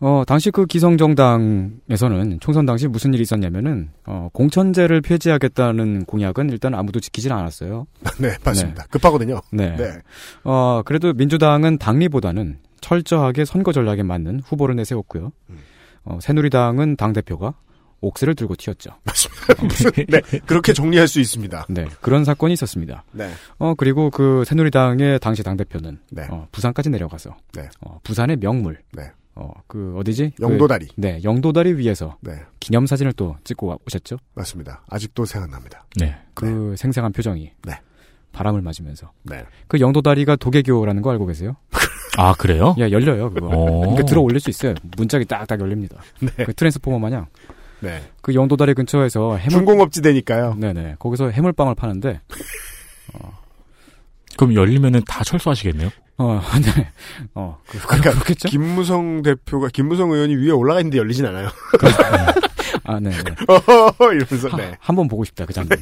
어, 0.00 0.22
당시 0.26 0.50
그 0.50 0.66
기성정당에서는 0.66 2.40
총선 2.40 2.66
당시 2.66 2.88
무슨 2.88 3.14
일이 3.14 3.22
있었냐면은, 3.22 3.90
어, 4.06 4.28
공천제를 4.32 5.00
폐지하겠다는 5.00 6.04
공약은 6.04 6.50
일단 6.50 6.74
아무도 6.74 7.00
지키질 7.00 7.32
않았어요. 7.32 7.86
네, 8.20 8.36
맞습니다. 8.44 8.84
급하거든요. 8.90 9.40
네. 9.50 9.74
네. 9.76 9.92
어, 10.44 10.82
그래도 10.84 11.12
민주당은 11.14 11.78
당리보다는 11.78 12.58
철저하게 12.80 13.44
선거 13.46 13.72
전략에 13.72 14.02
맞는 14.02 14.40
후보를 14.44 14.76
내세웠고요. 14.76 15.32
음. 15.50 15.56
어, 16.04 16.18
새누리당은 16.20 16.96
당대표가 16.96 17.54
옥새를 18.04 18.34
들고 18.34 18.56
튀었죠. 18.56 18.90
무슨, 19.62 19.90
네, 20.08 20.20
그렇게 20.46 20.72
정리할 20.72 21.08
수 21.08 21.20
있습니다. 21.20 21.66
네. 21.68 21.86
그런 22.00 22.24
사건이 22.24 22.52
있었습니다. 22.54 23.04
네. 23.12 23.30
어, 23.58 23.74
그리고 23.74 24.10
그 24.10 24.44
새누리당의 24.46 25.20
당시 25.20 25.42
당대표는, 25.42 25.98
네. 26.10 26.26
어, 26.30 26.46
부산까지 26.52 26.90
내려가서, 26.90 27.36
네. 27.54 27.68
어, 27.80 27.98
부산의 28.04 28.36
명물, 28.38 28.78
네. 28.92 29.10
어, 29.36 29.50
그, 29.66 29.94
어디지? 29.98 30.32
그- 30.36 30.42
영도다리. 30.42 30.88
네, 30.96 31.20
영도다리 31.24 31.72
위에서 31.74 32.16
네, 32.20 32.32
기념사진을 32.60 33.12
또 33.14 33.36
찍고 33.44 33.66
와- 33.66 33.78
오셨죠? 33.86 34.18
맞습니다. 34.34 34.84
아직도 34.88 35.24
생각납니다. 35.24 35.84
네. 35.96 36.14
그 36.34 36.74
생생한 36.78 37.12
표정이. 37.12 37.50
네. 37.64 37.80
바람을 38.32 38.62
맞으면서. 38.62 39.12
네. 39.22 39.44
그 39.68 39.78
영도다리가 39.80 40.36
도개교라는 40.36 41.02
거 41.02 41.10
알고 41.12 41.26
계세요? 41.26 41.56
아 42.18 42.32
그래요? 42.34 42.74
야, 42.78 42.90
열려요, 42.90 43.32
그거. 43.32 43.46
어. 43.48 43.80
그러니까 43.80 44.04
들어 44.04 44.20
올릴 44.20 44.38
수 44.40 44.50
있어요. 44.50 44.74
문짝이 44.96 45.24
딱딱 45.24 45.60
열립니다. 45.60 46.00
네. 46.20 46.44
그 46.44 46.52
트랜스포머 46.54 46.98
마냥. 47.00 47.26
네. 47.84 48.02
그 48.20 48.34
영도다리 48.34 48.74
근처에서 48.74 49.36
해물, 49.36 49.50
중공업지대니까요. 49.50 50.56
네네. 50.58 50.96
거기서 50.98 51.30
해물빵을 51.30 51.74
파는데, 51.74 52.20
그럼 54.36 54.54
열리면은 54.54 55.02
다 55.06 55.22
철수하시겠네요? 55.24 55.90
어, 56.16 56.40
네. 56.76 56.88
어, 57.34 57.60
그, 57.66 57.78
그, 57.78 57.86
그러니까 57.86 58.12
그렇겠죠? 58.12 58.48
김무성 58.48 59.22
대표가 59.22 59.68
김무성 59.68 60.12
의원이 60.12 60.36
위에 60.36 60.50
올라가 60.50 60.80
있는데 60.80 60.98
열리진 60.98 61.26
않아요. 61.26 61.48
아, 62.84 63.00
네. 63.00 63.10
네. 63.10 63.16
이러면서 64.00 64.56
네. 64.56 64.76
한번 64.80 65.08
보고 65.08 65.24
싶다, 65.24 65.44
그 65.46 65.52
장면. 65.52 65.78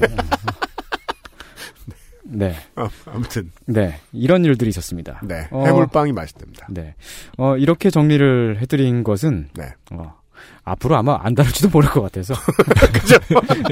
네. 2.24 2.56
아, 2.76 2.88
아무튼 3.06 3.50
네. 3.66 4.00
이런 4.12 4.44
일들이 4.44 4.70
있었습니다. 4.70 5.20
네 5.22 5.48
어. 5.50 5.64
해물빵이 5.66 6.12
맛있답니다. 6.12 6.66
네. 6.70 6.94
어, 7.36 7.56
이렇게 7.56 7.90
정리를 7.90 8.58
해드린 8.60 9.04
것은, 9.04 9.50
네. 9.54 9.74
어, 9.90 10.14
앞으로 10.64 10.96
아마 10.96 11.18
안 11.22 11.35
다룰지도 11.35 11.68
모를 11.70 11.88
것 11.90 12.02
같아서. 12.02 12.35
그죠? 12.92 13.16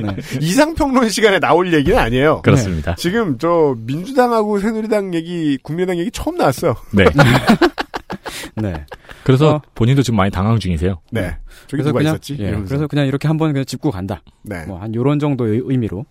네. 0.02 0.16
이상평론 0.40 1.08
시간에 1.08 1.38
나올 1.38 1.72
얘기는 1.72 1.96
아니에요. 1.96 2.42
그렇습니다. 2.42 2.94
지금 2.96 3.38
저 3.38 3.76
민주당하고 3.78 4.58
새누리당 4.58 5.14
얘기, 5.14 5.58
국민의당 5.62 5.98
얘기 5.98 6.10
처음 6.10 6.36
나왔어요. 6.36 6.74
네. 6.92 7.04
네. 8.56 8.84
그래서 9.22 9.56
어. 9.56 9.62
본인도 9.74 10.02
지금 10.02 10.16
많이 10.16 10.30
당황 10.30 10.58
중이세요. 10.58 11.00
네. 11.12 11.36
저기 11.66 11.82
그래서 11.82 11.88
누가 11.90 11.98
그냥, 11.98 12.14
있었지? 12.14 12.36
예. 12.40 12.50
그래서 12.66 12.86
그냥 12.86 13.06
이렇게 13.06 13.28
한번 13.28 13.52
그냥 13.52 13.64
짚고 13.64 13.90
간다. 13.90 14.22
네. 14.42 14.64
뭐, 14.66 14.78
한 14.80 14.94
요런 14.94 15.18
정도의 15.18 15.62
의미로. 15.64 16.04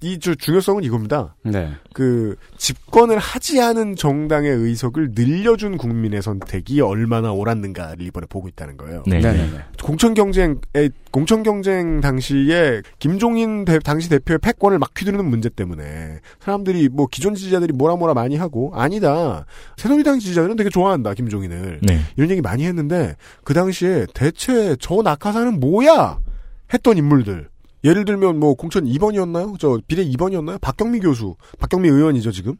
이주 0.00 0.36
중요성은 0.36 0.84
이겁니다. 0.84 1.34
네. 1.42 1.72
그 1.92 2.36
집권을 2.56 3.18
하지 3.18 3.60
않은 3.60 3.96
정당의 3.96 4.50
의석을 4.50 5.10
늘려준 5.14 5.76
국민의 5.76 6.22
선택이 6.22 6.80
얼마나 6.80 7.32
옳았는가를 7.32 8.02
이번에 8.06 8.26
보고 8.28 8.46
있다는 8.48 8.76
거예요. 8.76 9.02
네. 9.06 9.18
네네네. 9.20 9.58
공천 9.82 10.14
경쟁에 10.14 10.54
공천 11.10 11.42
경쟁 11.42 12.00
당시에 12.00 12.82
김종인 13.00 13.64
대- 13.64 13.80
당시 13.80 14.08
대표의 14.08 14.38
패권을 14.38 14.78
막 14.78 14.90
휘두르는 14.96 15.24
문제 15.24 15.48
때문에 15.48 16.20
사람들이 16.40 16.88
뭐 16.90 17.08
기존 17.10 17.34
지지자들이 17.34 17.72
뭐라 17.72 17.96
뭐라 17.96 18.14
많이 18.14 18.36
하고 18.36 18.70
아니다 18.74 19.46
새누리당 19.76 20.20
지지자들은 20.20 20.54
되게 20.56 20.70
좋아한다 20.70 21.14
김종인을 21.14 21.80
네. 21.82 22.00
이런 22.16 22.30
얘기 22.30 22.40
많이 22.40 22.64
했는데 22.66 23.16
그 23.42 23.52
당시에 23.54 24.06
대체 24.14 24.76
저 24.78 25.02
낙하산은 25.02 25.58
뭐야 25.58 26.18
했던 26.72 26.96
인물들 26.98 27.48
예를 27.84 28.04
들면 28.04 28.38
뭐 28.38 28.54
공천 28.54 28.84
2번이었나요? 28.84 29.58
저 29.58 29.78
비례 29.86 30.04
2번이었나요? 30.04 30.60
박경미 30.60 31.00
교수, 31.00 31.36
박경미 31.58 31.88
의원이죠 31.88 32.32
지금 32.32 32.54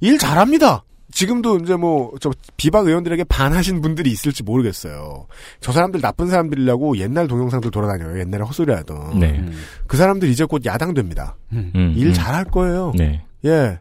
일 0.00 0.18
잘합니다. 0.18 0.84
지금도 1.14 1.58
이제 1.58 1.76
뭐, 1.76 2.12
저, 2.20 2.32
비박 2.56 2.86
의원들에게 2.86 3.22
반하신 3.24 3.80
분들이 3.80 4.10
있을지 4.10 4.42
모르겠어요. 4.42 5.26
저 5.60 5.70
사람들 5.70 6.00
나쁜 6.00 6.28
사람들이라고 6.28 6.98
옛날 6.98 7.28
동영상들 7.28 7.70
돌아다녀요. 7.70 8.18
옛날에 8.18 8.42
헛소리 8.42 8.72
하던. 8.72 9.20
네. 9.20 9.38
음. 9.38 9.52
그 9.86 9.96
사람들 9.96 10.28
이제 10.28 10.44
곧 10.44 10.64
야당 10.66 10.92
됩니다. 10.92 11.36
음. 11.52 11.70
음, 11.76 11.94
일 11.96 12.08
음. 12.08 12.12
잘할 12.12 12.44
거예요. 12.46 12.92
네. 12.96 13.24
예. 13.44 13.78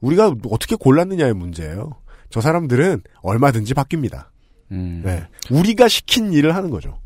우리가 0.00 0.34
어떻게 0.50 0.74
골랐느냐의 0.74 1.32
문제예요. 1.34 1.92
저 2.28 2.40
사람들은 2.40 3.02
얼마든지 3.22 3.74
바뀝니다. 3.74 4.26
음. 4.72 5.02
네. 5.04 5.28
우리가 5.50 5.86
시킨 5.86 6.32
일을 6.32 6.56
하는 6.56 6.70
거죠. 6.70 6.98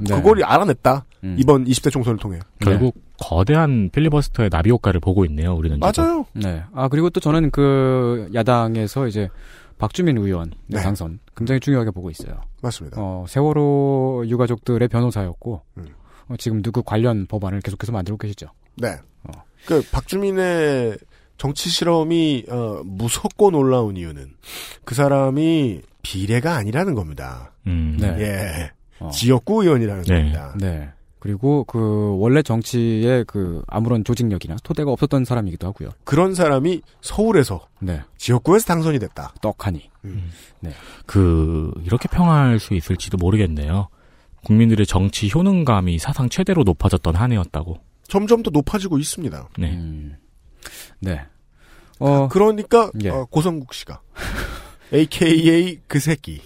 네. 0.00 0.14
그걸 0.16 0.42
알아냈다. 0.44 1.04
음. 1.24 1.36
이번 1.38 1.64
20대 1.64 1.90
총선을 1.90 2.18
통해. 2.18 2.38
결국 2.60 2.94
거대한 3.18 3.90
필리버스터의 3.90 4.50
나비 4.50 4.70
효과를 4.70 5.00
보고 5.00 5.24
있네요. 5.26 5.54
우리는 5.54 5.78
지금. 5.92 6.04
맞아요. 6.04 6.26
네. 6.32 6.62
아 6.72 6.88
그리고 6.88 7.10
또 7.10 7.20
저는 7.20 7.50
그 7.50 8.30
야당에서 8.34 9.06
이제 9.06 9.28
박주민 9.78 10.18
의원 10.18 10.52
네. 10.66 10.80
당선 10.80 11.18
굉장히 11.36 11.60
중요하게 11.60 11.90
보고 11.90 12.10
있어요. 12.10 12.40
맞습니다. 12.62 12.96
어, 13.00 13.24
세월호 13.28 14.24
유가족들의 14.26 14.86
변호사였고 14.88 15.62
음. 15.78 15.86
어, 16.28 16.36
지금 16.38 16.62
누구 16.62 16.82
관련 16.82 17.26
법안을 17.26 17.60
계속해서 17.60 17.92
만들고 17.92 18.18
계시죠. 18.18 18.48
네. 18.76 18.88
어. 19.24 19.32
그 19.66 19.82
박주민의 19.90 20.98
정치 21.38 21.70
실험이 21.70 22.44
어, 22.50 22.82
무섭고 22.84 23.50
놀라운 23.50 23.96
이유는 23.96 24.34
그 24.84 24.94
사람이 24.94 25.80
비례가 26.02 26.56
아니라는 26.56 26.94
겁니다. 26.94 27.52
음. 27.66 27.96
네. 27.98 28.14
예. 28.18 28.70
어. 29.00 29.10
지역구 29.10 29.62
의원이라는 29.62 30.04
네. 30.04 30.14
겁니다. 30.14 30.54
네. 30.58 30.88
그리고 31.18 31.64
그 31.64 32.16
원래 32.18 32.42
정치에 32.42 33.24
그 33.26 33.62
아무런 33.66 34.04
조직력이나 34.04 34.56
토대가 34.64 34.90
없었던 34.90 35.26
사람이기도 35.26 35.66
하고요. 35.66 35.90
그런 36.04 36.34
사람이 36.34 36.80
서울에서 37.02 37.66
네. 37.80 38.00
지역구에서 38.16 38.66
당선이 38.66 38.98
됐다. 38.98 39.34
떡하니. 39.42 39.90
그 41.04 41.70
이렇게 41.84 42.08
평할 42.08 42.58
수 42.58 42.74
있을지도 42.74 43.18
모르겠네요. 43.18 43.88
국민들의 44.44 44.86
정치 44.86 45.30
효능감이 45.32 45.98
사상 45.98 46.30
최대로 46.30 46.62
높아졌던 46.62 47.14
한 47.14 47.32
해였다고. 47.32 47.78
점점 48.08 48.42
더 48.42 48.50
높아지고 48.50 48.98
있습니다. 48.98 49.48
네. 49.58 49.72
음. 49.72 50.16
네. 51.00 51.20
어, 51.98 52.28
그러니까 52.28 52.90
예. 53.04 53.10
어, 53.10 53.26
고성국 53.26 53.74
씨가 53.74 54.00
AKA 54.92 55.80
그 55.86 55.98
새끼 55.98 56.40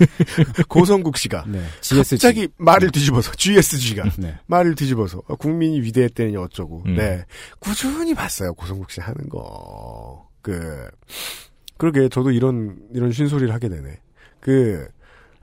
고성국 0.68 1.16
씨가 1.16 1.44
네. 1.48 1.62
GSG. 1.80 2.16
갑자기 2.16 2.48
말을 2.56 2.90
뒤집어서 2.90 3.32
GSG가 3.32 4.10
네. 4.18 4.38
말을 4.46 4.74
뒤집어서 4.74 5.22
어, 5.26 5.36
국민이 5.36 5.80
위대했더니 5.80 6.36
어쩌고 6.36 6.82
음. 6.86 6.96
네 6.96 7.24
꾸준히 7.58 8.14
봤어요 8.14 8.54
고성국 8.54 8.90
씨 8.90 9.00
하는 9.00 9.28
거 9.28 10.30
그 10.42 10.88
그러게 11.76 12.08
저도 12.08 12.30
이런 12.30 12.76
이런 12.92 13.12
쉰소리를 13.12 13.52
하게 13.52 13.68
되네 13.68 14.00
그 14.40 14.86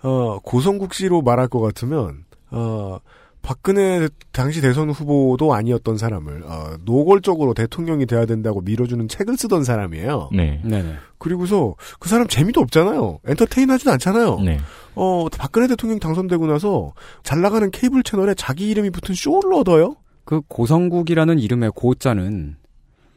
어, 0.02 0.40
고성국 0.40 0.94
씨로 0.94 1.22
말할 1.22 1.48
것 1.48 1.60
같으면 1.60 2.26
어, 2.52 3.00
박근혜 3.48 4.10
당시 4.34 4.60
대선 4.60 4.90
후보도 4.90 5.54
아니었던 5.54 5.98
사람을 5.98 6.44
어, 6.44 6.76
노골적으로 6.84 7.54
대통령이 7.54 8.06
돼야 8.06 8.26
된다고 8.26 8.60
밀어주는 8.60 9.08
책을 9.08 9.38
쓰던 9.38 9.64
사람이에요. 9.64 10.32
네. 10.34 10.60
네네. 10.66 10.96
그리고서 11.18 11.76
그 11.98 12.10
사람 12.10 12.28
재미도 12.28 12.60
없잖아요. 12.60 13.20
엔터테인하지도 13.26 13.90
않잖아요. 13.92 14.42
네. 14.42 14.60
어, 14.96 15.28
박근혜 15.30 15.68
대통령 15.68 15.98
당선되고 15.98 16.46
나서 16.46 16.92
잘 17.24 17.40
나가는 17.40 17.72
케이블 17.72 18.04
채널에 18.04 18.34
자기 18.34 18.68
이름이 18.68 18.90
붙은 18.90 19.16
쇼를 19.16 19.54
얻어요? 19.54 19.96
그 20.26 20.42
고성국이라는 20.50 21.40
이름의 21.40 21.72
고자는 21.74 22.58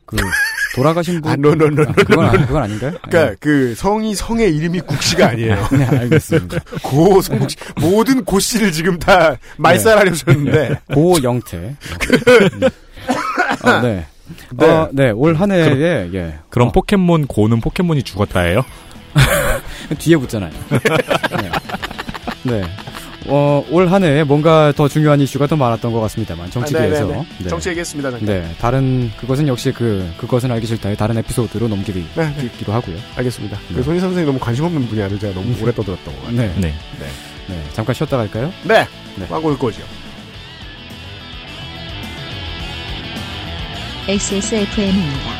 그 0.07 0.17
돌아가신 0.75 1.21
분. 1.21 1.31
아, 1.31 1.35
no, 1.35 1.53
no, 1.53 1.67
그건, 1.95 2.27
아니, 2.27 2.47
그건 2.47 2.63
아닌가요? 2.63 2.93
그러니까 3.03 3.37
그 3.41 3.75
성이 3.77 4.15
성의 4.15 4.55
이름이 4.57 4.81
국씨가 4.81 5.29
아니에요. 5.31 5.69
네, 5.73 5.85
알겠습니다. 5.85 6.59
고성국 6.83 7.51
씨 7.51 7.57
모든 7.77 8.25
고 8.25 8.39
씨를 8.39 8.73
지금 8.73 8.99
다 8.99 9.37
말살하려 9.57 10.15
셨는데 10.15 10.81
고 10.95 11.17
영태. 11.23 11.57
음. 11.57 11.77
아, 13.63 13.81
네. 13.83 14.07
네. 14.53 14.65
어, 14.67 14.89
네, 14.93 15.11
올 15.11 15.35
한 15.35 15.51
해에, 15.51 16.09
예. 16.15 16.35
그럼 16.51 16.69
어, 16.69 16.73
포켓몬 16.73 17.27
고는 17.27 17.61
포켓몬이 17.61 18.03
죽었다예요? 18.05 18.65
뒤에 19.99 20.17
붙잖아요. 20.17 20.53
네. 20.71 21.51
네. 22.45 22.63
어, 23.27 23.65
올 23.71 23.87
한 23.91 24.03
해에 24.05 24.25
뭔가 24.25 24.73
더 24.77 24.89
중요한 24.89 25.21
이슈가 25.21 25.47
더 25.47 25.57
많았던 25.57 25.93
것 25.93 26.01
같습니다만, 26.01 26.51
정치계에서. 26.51 27.13
아. 27.13 27.25
네. 27.39 27.49
정치 27.49 27.69
얘기했습니다. 27.71 28.11
잠깐. 28.11 28.27
네, 28.27 28.55
다른, 28.59 29.11
그것은 29.21 29.47
역시 29.49 29.73
그, 29.73 30.11
그것은 30.17 30.51
알기 30.51 30.67
싫다의 30.67 30.97
다른 30.97 31.19
에피소드로 31.19 31.69
넘기기도 31.69 32.07
네, 32.21 32.35
네. 32.37 32.73
하고요. 32.73 32.97
알겠습니다. 33.17 33.59
네. 33.69 33.75
그 33.75 33.83
손희 33.83 34.01
선생이 34.01 34.25
너무 34.27 34.39
관심 34.39 34.65
없는 34.65 34.87
분야를 34.89 35.19
제가 35.19 35.35
너무 35.35 35.55
오래 35.63 35.73
떠들었던 35.73 36.05
것 36.15 36.21
같아요. 36.27 36.37
네. 36.37 36.53
네. 36.57 36.75
네. 37.49 37.63
잠깐 37.73 37.95
쉬었다 37.95 38.17
갈까요? 38.17 38.53
네. 38.65 38.87
네. 39.17 39.27
광고 39.29 39.49
올 39.49 39.59
거죠. 39.59 39.83
XSFM입니다. 44.09 45.40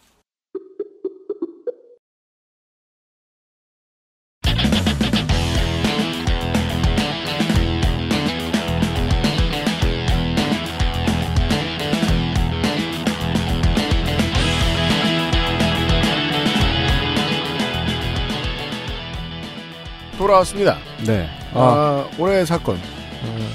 돌아왔습니다. 20.21 20.77
네. 21.07 21.27
아, 21.53 21.59
아, 21.59 22.09
올해의 22.19 22.45
사건. 22.45 22.75
어, 22.75 23.49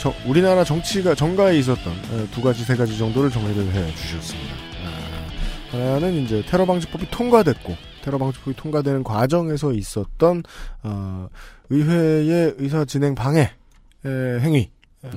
저- 0.00 0.12
우리나라 0.26 0.64
정치가 0.64 1.14
정가에 1.14 1.56
있었던 1.58 1.92
어, 1.92 2.26
두 2.32 2.42
가지 2.42 2.64
세 2.64 2.74
가지 2.74 2.98
정도를 2.98 3.30
정리를 3.30 3.72
해 3.72 3.94
주셨습니다. 3.94 4.54
아, 5.72 5.76
하나는 5.76 6.14
이제 6.24 6.42
테러 6.48 6.66
방지법이 6.66 7.08
통과됐고 7.10 7.76
테러 8.02 8.18
방지법이 8.18 8.56
통과되는 8.56 9.04
과정에서 9.04 9.72
있었던 9.72 10.42
어, 10.82 11.28
의회의 11.70 12.54
의사 12.58 12.84
진행 12.84 13.14
방해 13.14 13.52
의 14.04 14.40
행위. 14.40 14.70
어, 15.04 15.10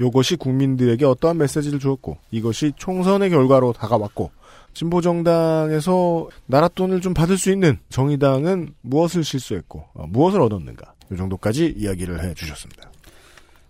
요것이 0.00 0.36
국민들에게 0.36 1.04
어떠한 1.04 1.38
메시지를 1.38 1.78
주었고 1.78 2.18
이것이 2.32 2.72
총선의 2.76 3.30
결과로 3.30 3.72
다가왔고 3.72 4.30
진보 4.74 5.00
정당에서 5.00 6.28
나라 6.46 6.68
돈을 6.68 7.00
좀 7.00 7.14
받을 7.14 7.36
수 7.36 7.50
있는 7.50 7.78
정의당은 7.88 8.74
무엇을 8.82 9.24
실수했고 9.24 9.84
어, 9.94 10.06
무엇을 10.06 10.40
얻었는가 10.40 10.94
이 11.12 11.16
정도까지 11.16 11.74
이야기를 11.76 12.24
해 12.24 12.34
주셨습니다. 12.34 12.90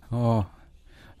어, 0.09 0.45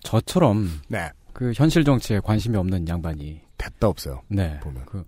저처럼 0.01 0.69
네, 0.87 1.09
그 1.33 1.51
현실 1.55 1.83
정치에 1.83 2.19
관심이 2.23 2.55
없는 2.57 2.87
양반이 2.87 3.41
됐다 3.57 3.87
없어요. 3.87 4.21
네. 4.27 4.59
보면. 4.61 4.85
그 4.85 5.03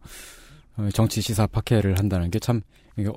어, 0.78 0.90
정치 0.94 1.22
시사 1.22 1.48
파케를 1.48 1.98
한다는 1.98 2.30
게 2.32 2.40
참 2.40 2.62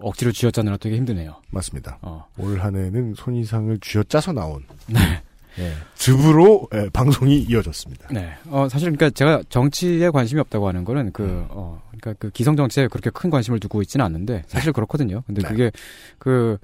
억지로 0.01 0.33
쥐어짜느라 0.33 0.77
되게 0.77 0.97
힘드네요. 0.97 1.41
맞습니다. 1.51 1.99
어. 2.03 2.27
올 2.39 2.59
한해는 2.59 3.15
손이상을 3.15 3.79
쥐어짜서 3.81 4.33
나온 4.33 4.65
네. 4.89 5.23
예. 5.59 5.73
즙으로 5.97 6.69
예, 6.75 6.89
방송이 6.93 7.41
이어졌습니다. 7.43 8.09
네. 8.13 8.33
어, 8.49 8.69
사실, 8.71 8.91
그러니까 8.91 9.11
제가 9.11 9.43
정치에 9.49 10.11
관심이 10.11 10.41
없다고 10.41 10.69
하는 10.69 10.85
거는 10.85 11.13
그, 11.13 11.47
어, 11.51 11.83
그러니까 11.91 12.15
그 12.19 12.31
기성 12.31 12.57
정치에 12.57 12.87
그렇게 12.89 13.11
큰 13.11 13.29
관심을 13.31 13.59
두고 13.61 13.83
있지는 13.83 14.05
않는데 14.07 14.45
사실 14.47 14.73
그렇거든요. 14.73 15.23
근데 15.27 15.43
네. 15.43 15.49
그게 15.49 15.71
그, 16.19 16.59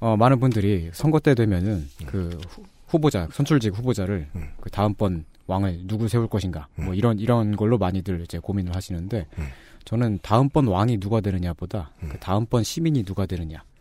어, 0.00 0.16
많은 0.16 0.40
분들이 0.40 0.90
선거 0.92 1.20
때 1.20 1.34
되면은 1.34 1.88
그 2.06 2.36
후- 2.48 2.64
후보자, 2.88 3.28
선출직 3.32 3.76
후보자를 3.78 4.28
음. 4.34 4.48
그 4.60 4.68
다음번 4.70 5.24
왕을 5.46 5.86
누구 5.86 6.08
세울 6.08 6.26
것인가 6.26 6.66
뭐 6.74 6.94
이런, 6.94 7.18
이런 7.18 7.56
걸로 7.56 7.78
많이들 7.78 8.20
이제 8.22 8.38
고민을 8.38 8.74
하시는데 8.74 9.26
음. 9.38 9.46
저는 9.84 10.18
다음번 10.22 10.66
왕이 10.66 10.98
누가 10.98 11.20
되느냐보다 11.20 11.90
음. 12.02 12.08
그 12.12 12.18
다음번 12.18 12.62
시민이 12.64 13.04
누가 13.04 13.26
되느냐에 13.26 13.58
네. 13.58 13.71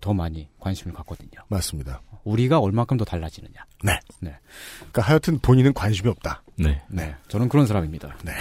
더 0.00 0.14
많이 0.14 0.48
관심을 0.60 0.94
갖거든요. 0.94 1.42
맞습니다. 1.48 2.00
우리가 2.24 2.58
얼만큼 2.60 2.96
더 2.96 3.04
달라지느냐. 3.04 3.64
그러니까 4.78 5.02
하여튼 5.02 5.38
본인은 5.38 5.74
관심이 5.74 6.08
없다. 6.08 6.42
네. 6.56 6.82
네. 6.88 7.14
저는 7.28 7.48
그런 7.48 7.66
사람입니다. 7.66 8.16
네. 8.22 8.32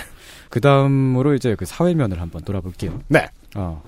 그 0.49 0.61
다음으로 0.61 1.33
이제 1.33 1.55
그 1.55 1.65
사회면을 1.65 2.21
한번 2.21 2.43
돌아볼게요. 2.43 2.99
네. 3.07 3.27
어. 3.55 3.81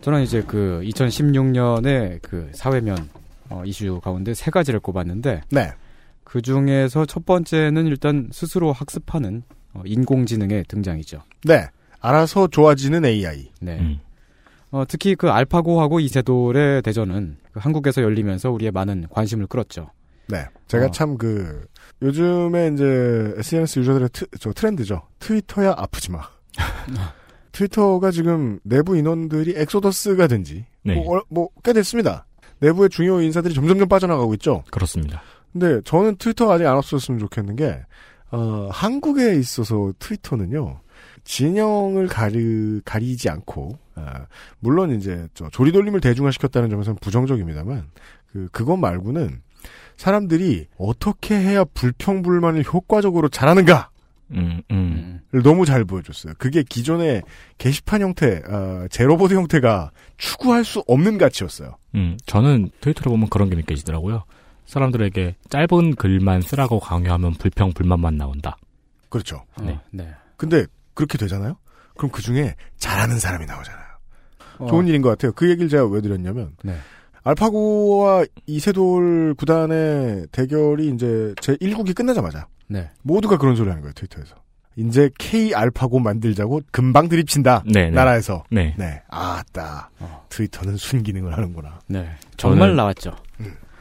저는 0.00 0.22
이제 0.22 0.42
그 0.42 0.80
2016년에 0.84 2.20
그 2.22 2.50
사회면 2.54 3.08
어, 3.50 3.62
이슈 3.64 4.00
가운데 4.00 4.34
세 4.34 4.50
가지를 4.50 4.80
꼽았는데 4.80 5.42
네. 5.50 5.70
그 6.24 6.42
중에서 6.42 7.06
첫 7.06 7.24
번째는 7.24 7.86
일단 7.86 8.28
스스로 8.32 8.72
학습하는 8.72 9.42
어, 9.72 9.82
인공지능의 9.84 10.64
등장이죠. 10.68 11.22
네. 11.44 11.66
알아서 12.00 12.46
좋아지는 12.48 13.04
AI. 13.04 13.50
네. 13.60 13.78
음. 13.78 14.00
어, 14.70 14.84
특히 14.86 15.14
그 15.14 15.30
알파고하고 15.30 16.00
이세돌의 16.00 16.82
대전은 16.82 17.38
그 17.52 17.60
한국에서 17.60 18.02
열리면서 18.02 18.50
우리의 18.50 18.70
많은 18.70 19.06
관심을 19.10 19.46
끌었죠. 19.46 19.90
네. 20.28 20.44
제가 20.66 20.86
어. 20.86 20.90
참 20.90 21.16
그 21.16 21.66
요즘에 22.02 22.70
이제 22.74 23.34
SNS 23.38 23.80
유저들의 23.80 24.08
트, 24.12 24.26
저 24.38 24.52
트렌드죠. 24.52 25.02
트위터야 25.18 25.74
아프지 25.76 26.12
마. 26.12 26.20
트위터가 27.52 28.10
지금 28.10 28.60
내부 28.62 28.96
인원들이 28.96 29.54
엑소더스가 29.56 30.28
된지 30.28 30.66
네. 30.84 31.02
뭐 31.28 31.48
꽤 31.48 31.72
됐습니다. 31.72 32.26
내부의 32.60 32.88
중요 32.90 33.20
인사들이 33.20 33.54
점점점 33.54 33.88
빠져나가고 33.88 34.34
있죠. 34.34 34.62
그렇습니다. 34.70 35.22
근데 35.52 35.80
저는 35.84 36.16
트위터 36.16 36.52
아직 36.52 36.66
안 36.66 36.76
없어졌으면 36.76 37.18
좋겠는 37.18 37.56
게 37.56 37.80
어, 38.30 38.68
한국에 38.70 39.34
있어서 39.36 39.92
트위터는요 39.98 40.80
진영을 41.28 42.06
가리 42.06 42.80
가리지 42.86 43.28
않고 43.28 43.78
아, 43.96 44.26
물론 44.60 44.96
이제 44.96 45.28
저 45.34 45.50
조리돌림을 45.50 46.00
대중화시켰다는 46.00 46.70
점에서는 46.70 46.98
부정적입니다만 47.02 47.90
그 48.32 48.48
그것 48.50 48.78
말고는 48.78 49.42
사람들이 49.98 50.68
어떻게 50.78 51.36
해야 51.36 51.64
불평불만을 51.64 52.64
효과적으로 52.64 53.28
잘하는가를 53.28 53.84
음, 54.32 54.62
음. 54.70 55.20
너무 55.44 55.66
잘 55.66 55.84
보여줬어요. 55.84 56.32
그게 56.38 56.62
기존의 56.62 57.22
게시판 57.58 58.00
형태, 58.00 58.40
아, 58.48 58.88
제로보드 58.90 59.34
형태가 59.34 59.90
추구할 60.16 60.64
수 60.64 60.82
없는 60.86 61.18
가치였어요. 61.18 61.76
음, 61.94 62.16
저는 62.24 62.70
트위터를 62.80 63.10
보면 63.10 63.28
그런 63.28 63.50
게 63.50 63.56
느껴지더라고요. 63.56 64.24
사람들에게 64.64 65.36
짧은 65.50 65.96
글만 65.96 66.40
쓰라고 66.40 66.80
강요하면 66.80 67.34
불평, 67.34 67.72
불만만 67.74 68.16
나온다. 68.16 68.56
그렇죠. 69.10 69.44
어, 69.56 69.62
네. 69.62 69.78
네. 69.90 70.08
근데 70.36 70.66
그렇게 70.98 71.16
되잖아요. 71.16 71.56
그럼 71.96 72.10
그 72.10 72.22
중에 72.22 72.56
잘하는 72.76 73.20
사람이 73.20 73.46
나오잖아요. 73.46 73.84
어, 74.58 74.66
좋은 74.66 74.88
일인 74.88 75.00
것 75.00 75.10
같아요. 75.10 75.30
그 75.32 75.48
얘기를 75.48 75.68
제가 75.68 75.86
왜 75.86 76.00
드렸냐면 76.00 76.56
네. 76.64 76.76
알파고와 77.22 78.24
이세돌 78.46 79.34
구단의 79.38 80.26
대결이 80.32 80.88
이제 80.88 81.34
제 81.40 81.54
1국이 81.56 81.94
끝나자마자 81.94 82.48
네. 82.66 82.90
모두가 83.02 83.38
그런 83.38 83.54
소리 83.54 83.68
하는 83.68 83.80
거예요 83.82 83.92
트위터에서. 83.94 84.34
이제 84.74 85.08
K 85.18 85.54
알파고 85.54 86.00
만들자고 86.00 86.62
금방 86.72 87.08
드립친다. 87.08 87.62
네, 87.64 87.84
네. 87.84 87.90
나라에서. 87.90 88.42
네. 88.50 88.74
네. 88.76 89.00
아따. 89.08 89.90
어. 90.00 90.26
트위터는 90.30 90.76
순기능을 90.76 91.32
하는구나. 91.36 91.78
네. 91.86 92.10
정말 92.36 92.70
저는- 92.72 92.74
나왔죠. 92.74 93.12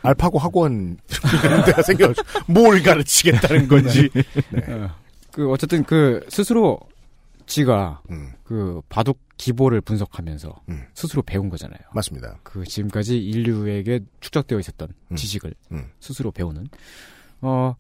알파고 0.04 0.38
학원 0.38 0.98
이런 1.44 1.66
데가 1.66 1.82
생겨서 1.82 2.22
뭘 2.48 2.84
가르치겠다는 2.84 3.68
건지. 3.68 4.08
네. 4.54 4.62
어, 4.68 4.90
그 5.32 5.50
어쨌든 5.52 5.84
그 5.84 6.24
스스로 6.30 6.80
지가 7.48 8.04
음, 8.12 8.34
그 8.44 8.82
바둑 8.90 9.20
기보를 9.38 9.82
분석하면서 9.82 10.62
음. 10.70 10.86
스스로 10.94 11.22
배운 11.24 11.50
거잖아요. 11.50 11.80
맞습니다. 11.94 12.40
그 12.44 12.64
지금까지 12.64 13.18
인류에게 13.18 14.02
축적되어 14.20 14.60
있었던 14.60 14.90
음. 15.12 15.16
지식을 15.16 15.54
음. 15.72 15.90
스스로 16.00 16.32
배우는 16.32 16.68
어. 17.42 17.76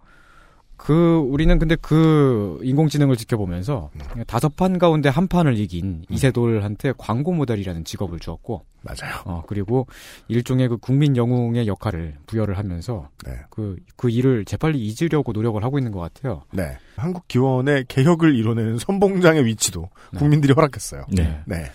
그 0.87 1.17
우리는 1.17 1.59
근데 1.59 1.75
그 1.75 2.59
인공지능을 2.63 3.17
지켜보면서 3.17 3.89
음. 3.93 4.23
다섯 4.25 4.55
판 4.55 4.79
가운데 4.79 5.09
한 5.09 5.27
판을 5.27 5.57
이긴 5.57 6.05
이세돌한테 6.09 6.93
광고 6.97 7.33
모델이라는 7.33 7.83
직업을 7.83 8.19
주었고 8.19 8.63
맞아요. 8.83 9.21
어 9.25 9.43
그리고 9.47 9.85
일종의 10.29 10.69
그 10.69 10.77
국민 10.77 11.17
영웅의 11.17 11.67
역할을 11.67 12.15
부여를 12.25 12.57
하면서 12.57 13.09
네. 13.25 13.33
그그 13.49 14.09
일을 14.09 14.45
재빨리 14.45 14.79
잊으려고 14.79 15.33
노력을 15.33 15.61
하고 15.61 15.77
있는 15.77 15.91
것 15.91 15.99
같아요. 15.99 16.43
네. 16.53 16.77
한국 16.95 17.27
기원의 17.27 17.87
개혁을 17.89 18.33
이뤄내는 18.35 18.77
선봉장의 18.77 19.43
위치도 19.43 19.89
국민들이 20.15 20.53
허락했어요. 20.53 21.03
네. 21.11 21.41
네. 21.47 21.65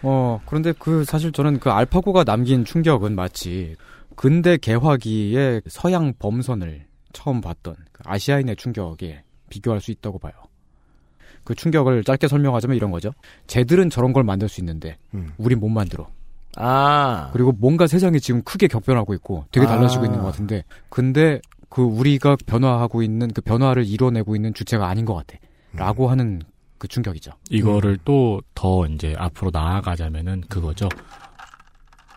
어, 0.00 0.40
그런데 0.46 0.72
그 0.78 1.04
사실 1.04 1.32
저는 1.32 1.58
그 1.58 1.68
알파고가 1.68 2.24
남긴 2.24 2.64
충격은 2.64 3.14
마치 3.14 3.76
근대 4.16 4.56
개화기의 4.56 5.60
서양 5.68 6.14
범선을 6.18 6.86
처음 7.14 7.40
봤던 7.40 7.74
그 7.92 8.02
아시아인의 8.04 8.56
충격에 8.56 9.22
비교할 9.48 9.80
수 9.80 9.90
있다고 9.90 10.18
봐요. 10.18 10.32
그 11.44 11.54
충격을 11.54 12.04
짧게 12.04 12.28
설명하자면 12.28 12.76
이런 12.76 12.90
거죠. 12.90 13.12
쟤들은 13.46 13.88
저런 13.88 14.12
걸 14.12 14.24
만들 14.24 14.48
수 14.48 14.60
있는데 14.60 14.98
음. 15.14 15.32
우린 15.38 15.60
못 15.60 15.68
만들어. 15.70 16.08
아. 16.56 17.30
그리고 17.32 17.52
뭔가 17.52 17.86
세상이 17.86 18.20
지금 18.20 18.42
크게 18.42 18.68
격변하고 18.68 19.14
있고 19.14 19.46
되게 19.50 19.66
달라지고 19.66 20.02
아. 20.02 20.06
있는 20.06 20.20
것 20.20 20.26
같은데 20.26 20.64
근데 20.88 21.40
그 21.68 21.82
우리가 21.82 22.36
변화하고 22.46 23.02
있는 23.02 23.28
그 23.32 23.40
변화를 23.40 23.84
이뤄내고 23.84 24.36
있는 24.36 24.54
주체가 24.54 24.86
아닌 24.88 25.04
것 25.04 25.14
같아. 25.14 25.38
라고 25.72 26.08
하는 26.08 26.40
그 26.78 26.86
충격이죠. 26.86 27.32
이거를 27.50 27.98
또더 28.04 28.86
이제 28.92 29.14
앞으로 29.18 29.50
나아가자면은 29.52 30.42
그거죠. 30.48 30.88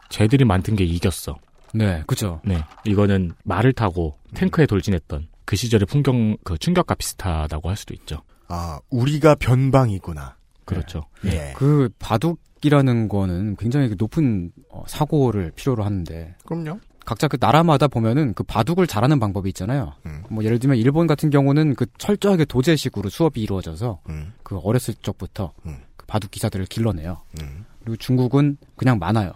쟤들이 0.10 0.46
만든 0.46 0.76
게 0.76 0.84
이겼어. 0.84 1.38
네, 1.74 2.04
그죠. 2.08 2.40
네. 2.44 2.64
이거는 2.86 3.34
말을 3.44 3.74
타고 3.74 4.17
탱크에 4.34 4.66
돌진했던 4.66 5.28
그 5.46 5.56
시절의 5.56 5.86
풍경, 5.86 6.38
그 6.44 6.58
충격과 6.58 6.96
비슷하다고 6.96 7.70
할 7.70 7.78
수도 7.78 7.94
있죠. 7.94 8.22
아, 8.48 8.80
우리가 8.90 9.36
변방이구나. 9.36 10.36
그렇죠. 10.66 11.06
예. 11.26 11.54
그 11.56 11.90
바둑이라는 12.00 13.08
거는 13.08 13.56
굉장히 13.56 13.90
그 13.90 13.96
높은 13.98 14.52
어, 14.70 14.84
사고를 14.88 15.52
필요로 15.56 15.84
하는데 15.84 16.36
그럼요. 16.46 16.80
각자 17.06 17.30
그 17.30 17.38
나라마다 17.40 17.88
보면은 17.88 18.34
그 18.34 18.44
바둑을 18.44 18.86
잘하는 18.86 19.18
방법이 19.18 19.48
있잖아요. 19.50 19.94
음. 20.06 20.24
뭐 20.30 20.44
예를 20.44 20.60
들면 20.60 20.78
일본 20.78 21.08
같은 21.08 21.30
경우는 21.30 21.76
그 21.76 21.86
철저하게 21.98 22.44
도제식으로 22.44 23.10
수업이 23.10 23.42
이루어져서 23.42 24.02
음. 24.10 24.34
그 24.44 24.58
어렸을 24.58 24.94
적부터 24.96 25.54
음. 25.66 25.78
그 25.96 26.06
바둑 26.06 26.32
기사들을 26.32 26.66
길러내요. 26.66 27.22
음. 27.42 27.64
그리고 27.80 27.96
중국은 27.96 28.58
그냥 28.76 29.00
많아요. 29.00 29.32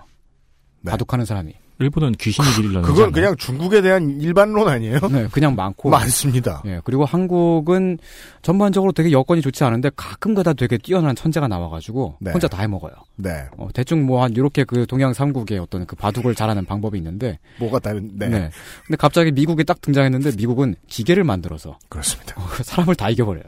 네. 0.81 0.91
바둑하는 0.91 1.25
사람이. 1.25 1.53
일본은 1.81 2.13
귀신이 2.13 2.47
길러내지 2.55 2.87
그건? 2.87 3.11
그냥 3.11 3.35
중국에 3.35 3.81
대한 3.81 4.21
일반론 4.21 4.67
아니에요? 4.67 4.99
네, 5.11 5.27
그냥 5.31 5.55
많고. 5.55 5.89
많습니다. 5.89 6.61
예, 6.65 6.79
그리고 6.83 7.03
한국은 7.05 7.97
전반적으로 8.41 8.91
되게 8.91 9.11
여건이 9.11 9.41
좋지 9.41 9.63
않은데 9.63 9.91
가끔가다 9.95 10.53
되게 10.53 10.77
뛰어난 10.77 11.15
천재가 11.15 11.47
나와가지고 11.47 12.15
네. 12.21 12.31
혼자 12.31 12.47
다 12.47 12.61
해먹어요. 12.61 12.93
네. 13.17 13.45
어, 13.57 13.67
대충 13.73 14.05
뭐 14.05 14.21
한 14.21 14.31
이렇게 14.33 14.63
그 14.63 14.85
동양 14.85 15.13
삼국의 15.13 15.57
어떤 15.57 15.85
그 15.87 15.95
바둑을 15.95 16.35
잘하는 16.35 16.65
방법이 16.65 16.97
있는데 16.99 17.39
뭐가 17.59 17.79
다른, 17.79 18.11
네. 18.13 18.29
네. 18.29 18.49
근데 18.85 18.97
갑자기 18.97 19.31
미국이 19.31 19.63
딱 19.63 19.81
등장했는데 19.81 20.31
미국은 20.37 20.75
기계를 20.87 21.23
만들어서 21.23 21.77
그렇습니다. 21.89 22.35
어, 22.39 22.45
사람을 22.63 22.95
다 22.95 23.09
이겨버려요. 23.09 23.43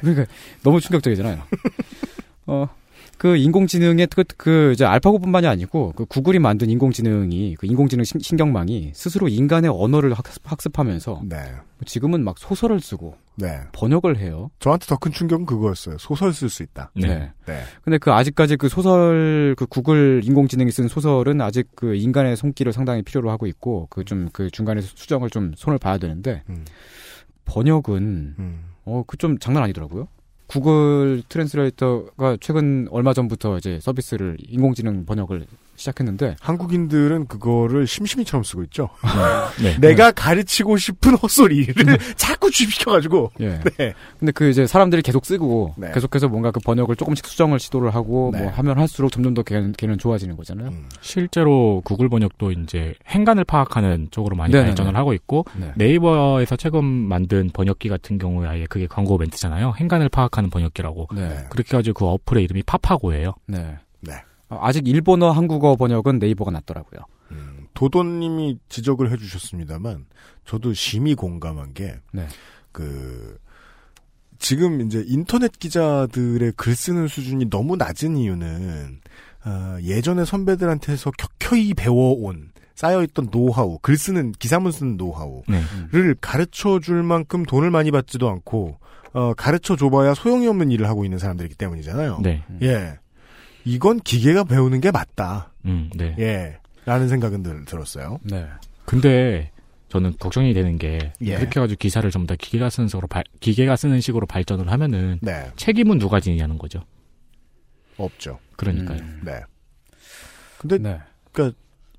그러니까 0.00 0.26
너무 0.62 0.80
충격적이잖아요. 0.80 1.38
어, 2.48 2.68
그 3.18 3.36
인공지능의 3.36 4.08
그, 4.08 4.24
그 4.36 4.72
이제 4.72 4.84
알파고뿐만이 4.84 5.46
아니고 5.46 5.92
그 5.96 6.04
구글이 6.04 6.38
만든 6.38 6.68
인공지능이 6.68 7.56
그 7.58 7.66
인공지능 7.66 8.04
신, 8.04 8.20
신경망이 8.20 8.92
스스로 8.94 9.28
인간의 9.28 9.70
언어를 9.70 10.14
학습, 10.14 10.78
하면서 10.78 11.22
네. 11.24 11.38
지금은 11.84 12.22
막 12.24 12.38
소설을 12.38 12.80
쓰고 12.80 13.16
네. 13.36 13.60
번역을 13.72 14.18
해요. 14.18 14.50
저한테 14.60 14.86
더 14.86 14.96
큰 14.96 15.12
충격은 15.12 15.46
그거였어요. 15.46 15.96
소설 15.98 16.32
쓸 16.32 16.48
수 16.48 16.62
있다. 16.62 16.90
네. 16.94 17.32
네. 17.46 17.62
근데 17.82 17.98
그 17.98 18.12
아직까지 18.12 18.56
그 18.56 18.68
소설 18.68 19.54
그 19.56 19.66
구글 19.66 20.20
인공지능이 20.24 20.70
쓴 20.70 20.88
소설은 20.88 21.40
아직 21.40 21.68
그 21.74 21.94
인간의 21.94 22.36
손길을 22.36 22.72
상당히 22.72 23.02
필요로 23.02 23.30
하고 23.30 23.46
있고 23.46 23.86
그 23.90 24.04
좀그 24.04 24.50
중간에 24.50 24.80
수정을 24.80 25.30
좀 25.30 25.52
손을 25.56 25.78
봐야 25.78 25.98
되는데 25.98 26.42
음. 26.50 26.64
번역은 27.44 28.34
음. 28.38 28.64
어 28.84 28.97
그 28.97 29.16
좀 29.16 29.38
장난 29.38 29.62
아니더라고요. 29.62 30.08
구글 30.46 31.22
translator가 31.28 32.38
최근 32.40 32.86
얼마 32.90 33.12
전부터 33.12 33.58
이제 33.58 33.80
서비스를 33.80 34.36
인공지능 34.40 35.04
번역을 35.04 35.46
시작했는데 35.76 36.36
한국인들은 36.40 37.26
그거를 37.26 37.86
심심이처럼 37.86 38.42
쓰고 38.44 38.62
있죠. 38.64 38.88
네. 39.62 39.78
내가 39.80 40.10
가르치고 40.12 40.76
싶은 40.76 41.14
헛소리를 41.14 41.74
자꾸 42.16 42.50
주입시켜가지고. 42.50 43.32
예. 43.40 43.60
네. 43.78 43.94
근데 44.18 44.32
그 44.32 44.48
이제 44.48 44.66
사람들이 44.66 45.02
계속 45.02 45.24
쓰고 45.26 45.74
네. 45.76 45.92
계속해서 45.92 46.28
뭔가 46.28 46.50
그 46.50 46.60
번역을 46.60 46.96
조금씩 46.96 47.26
수정을 47.26 47.58
시도를 47.58 47.94
하고 47.94 48.30
네. 48.32 48.42
뭐 48.42 48.50
하면 48.50 48.78
할수록 48.78 49.10
점점 49.10 49.34
더 49.34 49.42
걔는, 49.42 49.72
걔는 49.72 49.98
좋아지는 49.98 50.36
거잖아요. 50.36 50.68
음. 50.68 50.88
실제로 51.00 51.82
구글 51.84 52.08
번역도 52.08 52.52
이제 52.52 52.94
행간을 53.08 53.44
파악하는 53.44 54.08
쪽으로 54.10 54.36
많이 54.36 54.52
네네네. 54.52 54.70
발전을 54.70 54.96
하고 54.96 55.12
있고 55.12 55.44
네. 55.56 55.72
네이버에서 55.76 56.56
최근 56.56 56.84
만든 56.84 57.50
번역기 57.52 57.88
같은 57.88 58.18
경우에 58.18 58.48
아예 58.48 58.66
그게 58.66 58.86
광고 58.86 59.18
멘트잖아요. 59.18 59.74
행간을 59.76 60.08
파악하는 60.08 60.50
번역기라고. 60.50 61.08
네. 61.14 61.46
그렇게 61.50 61.76
해가지고 61.76 61.96
그 61.96 62.06
어플의 62.06 62.44
이름이 62.44 62.62
파파고예요. 62.64 63.34
네. 63.46 63.76
네. 64.00 64.12
어, 64.48 64.58
아직 64.60 64.86
일본어 64.86 65.30
한국어 65.30 65.76
번역은 65.76 66.18
네이버가 66.18 66.50
낫더라고요. 66.50 67.00
음, 67.32 67.66
도도님이 67.74 68.58
지적을 68.68 69.10
해주셨습니다만 69.12 70.06
저도 70.44 70.72
심히 70.74 71.14
공감한 71.14 71.74
게 71.74 71.96
네. 72.12 72.26
그 72.72 73.38
지금 74.38 74.82
이제 74.82 75.02
인터넷 75.06 75.58
기자들의 75.58 76.52
글 76.56 76.74
쓰는 76.76 77.08
수준이 77.08 77.50
너무 77.50 77.76
낮은 77.76 78.16
이유는 78.16 79.00
아, 79.42 79.78
예전에 79.82 80.24
선배들한테서 80.24 81.12
격혀이 81.12 81.74
배워온 81.74 82.50
쌓여있던 82.74 83.30
노하우, 83.30 83.78
글 83.80 83.96
쓰는 83.96 84.32
기사문 84.32 84.70
쓰는 84.70 84.96
노하우를 84.98 85.44
네. 85.48 86.14
가르쳐 86.20 86.78
줄 86.78 87.02
만큼 87.02 87.44
돈을 87.44 87.70
많이 87.70 87.90
받지도 87.90 88.28
않고 88.28 88.78
어, 89.14 89.32
가르쳐 89.34 89.76
줘봐야 89.76 90.12
소용이 90.12 90.46
없는 90.46 90.70
일을 90.70 90.86
하고 90.86 91.04
있는 91.04 91.18
사람들이기 91.18 91.54
때문이잖아요. 91.54 92.20
네. 92.22 92.44
예, 92.60 92.98
이건 93.66 94.00
기계가 94.00 94.44
배우는 94.44 94.80
게 94.80 94.90
맞다. 94.90 95.52
음, 95.64 95.90
네. 95.94 96.14
예, 96.18 96.58
라는 96.84 97.08
생각은 97.08 97.42
들, 97.42 97.64
들었어요. 97.64 98.20
네. 98.22 98.46
근데 98.84 99.50
저는 99.88 100.16
걱정이 100.18 100.54
되는 100.54 100.78
게 100.78 101.12
예. 101.22 101.36
그렇게 101.36 101.58
해가지고 101.60 101.76
기사를 101.78 102.08
전부 102.10 102.28
다 102.28 102.36
기계가 102.38 102.70
쓰는 102.70 102.88
식으로 102.88 103.08
발, 103.08 103.24
기계가 103.40 103.76
쓰는 103.76 104.00
식으로 104.00 104.26
발전을 104.26 104.70
하면은 104.70 105.18
네, 105.20 105.50
책임은 105.56 105.98
누가 105.98 106.20
지냐는 106.20 106.56
거죠. 106.56 106.80
없죠. 107.96 108.38
그러니까요. 108.56 108.98
음. 108.98 109.20
네. 109.24 109.40
근데 110.58 110.78
네. 110.78 110.98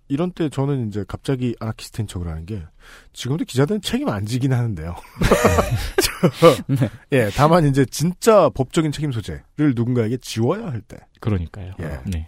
이런 0.10 0.32
때 0.32 0.50
저는 0.50 0.88
이제 0.88 1.04
갑자기 1.08 1.56
아나키스트인 1.60 2.08
척을 2.08 2.28
하는 2.28 2.46
게 2.46 2.64
지금도 3.14 3.46
기자들은 3.46 3.82
책임 3.82 4.10
안 4.10 4.26
지긴 4.26 4.54
하는데요. 4.54 4.96
저, 6.02 6.88
예, 7.12 7.30
다만 7.36 7.66
이제 7.66 7.86
진짜 7.86 8.50
법적인 8.50 8.92
책임 8.92 9.12
소재를 9.12 9.74
누군가에게 9.76 10.18
지워야 10.18 10.68
할 10.68 10.82
때. 10.82 10.98
그러니까요. 11.20 11.74
예. 11.80 12.00
네. 12.06 12.28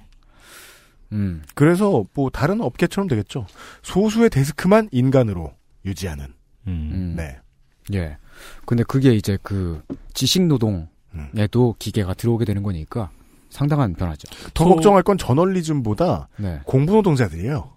음. 1.12 1.42
그래서 1.56 2.04
뭐 2.14 2.30
다른 2.30 2.62
업계처럼 2.62 3.08
되겠죠. 3.08 3.46
소수의 3.82 4.30
데스크만 4.30 4.90
인간으로 4.92 5.54
유지하는. 5.86 6.26
음. 6.68 6.90
음. 6.94 7.14
네. 7.18 7.40
예. 7.94 8.18
근데 8.66 8.84
그게 8.84 9.14
이제 9.16 9.38
그 9.42 9.82
지식 10.14 10.44
노동에도 10.46 10.90
음. 11.16 11.74
기계가 11.80 12.14
들어오게 12.14 12.46
되는 12.46 12.62
거니까 12.64 13.10
상당한 13.50 13.96
변화죠. 13.96 14.28
더 14.54 14.66
소- 14.66 14.70
걱정할 14.76 15.02
건 15.02 15.18
저널리즘보다 15.18 16.30
네. 16.38 16.60
공부 16.66 16.94
노동자들이에요. 16.94 17.72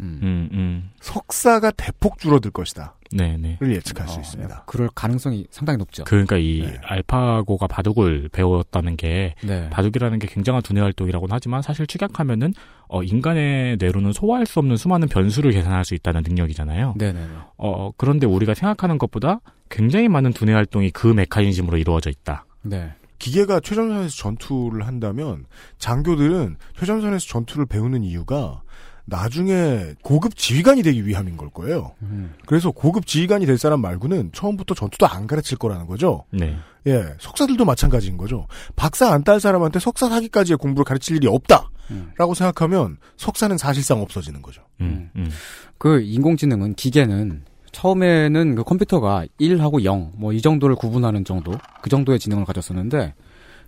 음. 0.00 0.20
음, 0.22 0.48
음. 0.52 0.90
석사가 1.00 1.72
대폭 1.72 2.18
줄어들 2.18 2.50
것이다. 2.50 2.94
네, 3.10 3.36
네. 3.38 3.56
를 3.60 3.74
예측할 3.76 4.06
수 4.06 4.18
어, 4.18 4.20
있습니다. 4.20 4.64
그럴 4.66 4.88
가능성이 4.94 5.46
상당히 5.50 5.78
높죠. 5.78 6.04
그러니까 6.04 6.36
이 6.36 6.62
네. 6.62 6.76
알파고가 6.82 7.66
바둑을 7.66 8.28
배웠다는 8.30 8.96
게 8.96 9.34
네. 9.42 9.70
바둑이라는 9.70 10.18
게 10.18 10.26
굉장한 10.26 10.62
두뇌 10.62 10.82
활동이라고는 10.82 11.34
하지만 11.34 11.62
사실 11.62 11.86
축약하면은 11.86 12.52
어, 12.88 13.02
인간의 13.02 13.78
뇌로는 13.78 14.12
소화할 14.12 14.46
수 14.46 14.58
없는 14.58 14.76
수많은 14.76 15.08
변수를 15.08 15.52
계산할 15.52 15.84
수 15.84 15.94
있다는 15.94 16.22
능력이잖아요. 16.26 16.94
네네네. 16.98 17.28
어, 17.56 17.90
그런데 17.96 18.26
우리가 18.26 18.54
생각하는 18.54 18.98
것보다 18.98 19.40
굉장히 19.70 20.08
많은 20.08 20.32
두뇌 20.32 20.52
활동이 20.52 20.90
그 20.90 21.06
메커니즘으로 21.06 21.78
이루어져 21.78 22.10
있다. 22.10 22.44
네. 22.62 22.92
기계가 23.18 23.60
최전선에서 23.60 24.16
전투를 24.16 24.86
한다면 24.86 25.46
장교들은 25.78 26.56
최전선에서 26.78 27.26
전투를 27.26 27.66
배우는 27.66 28.04
이유가 28.04 28.62
나중에 29.08 29.94
고급 30.02 30.36
지휘관이 30.36 30.82
되기 30.82 31.06
위함인 31.06 31.36
걸 31.36 31.48
거예요. 31.50 31.92
음. 32.02 32.34
그래서 32.46 32.70
고급 32.70 33.06
지휘관이 33.06 33.46
될 33.46 33.56
사람 33.58 33.80
말고는 33.80 34.30
처음부터 34.32 34.74
전투도 34.74 35.06
안 35.06 35.26
가르칠 35.26 35.56
거라는 35.58 35.86
거죠. 35.86 36.24
네. 36.30 36.56
예, 36.86 37.04
석사들도 37.18 37.64
마찬가지인 37.64 38.16
거죠. 38.16 38.46
박사 38.76 39.10
안 39.12 39.22
딸 39.24 39.40
사람한테 39.40 39.78
석사 39.78 40.08
사기까지의 40.08 40.58
공부를 40.58 40.84
가르칠 40.84 41.16
일이 41.16 41.26
없다. 41.26 41.70
음. 41.90 42.12
라고 42.16 42.34
생각하면 42.34 42.98
석사는 43.16 43.56
사실상 43.56 44.00
없어지는 44.02 44.42
거죠. 44.42 44.62
음, 44.82 45.10
음. 45.16 45.30
그 45.78 46.00
인공지능은 46.02 46.74
기계는 46.74 47.44
처음에는 47.72 48.54
그 48.56 48.64
컴퓨터가 48.64 49.24
1하고 49.40 49.84
0, 49.84 50.12
뭐 50.16 50.32
이 50.32 50.40
정도를 50.42 50.76
구분하는 50.76 51.24
정도, 51.24 51.52
그 51.82 51.88
정도의 51.90 52.18
지능을 52.18 52.44
가졌었는데, 52.44 53.14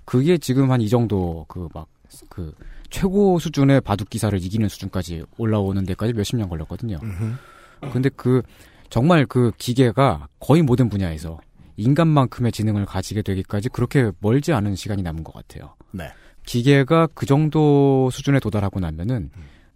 그게 0.05 0.37
지금 0.39 0.71
한 0.71 0.81
이 0.81 0.89
정도, 0.89 1.45
그 1.49 1.69
막, 1.75 1.87
그, 2.29 2.53
최고 2.91 3.39
수준의 3.39 3.81
바둑 3.81 4.11
기사를 4.11 4.37
이기는 4.43 4.69
수준까지 4.69 5.25
올라오는 5.39 5.85
데까지 5.85 6.13
몇십 6.13 6.37
년 6.37 6.49
걸렸거든요. 6.49 6.99
근데 7.93 8.09
그, 8.11 8.43
정말 8.91 9.25
그 9.27 9.53
기계가 9.57 10.29
거의 10.41 10.63
모든 10.63 10.89
분야에서 10.89 11.41
인간만큼의 11.77 12.53
지능을 12.53 12.85
가지게 12.85 13.23
되기까지 13.23 13.71
그렇게 13.71 14.11
멀지 14.21 14.53
않은 14.53 14.75
시간이 14.75 15.03
남은 15.03 15.25
것 15.25 15.33
같아요. 15.33 15.77
네. 15.93 16.11
기계가 16.45 17.09
그 17.15 17.27
정도 17.27 18.11
수준에 18.11 18.39
도달하고 18.41 18.81
나면은 18.81 19.31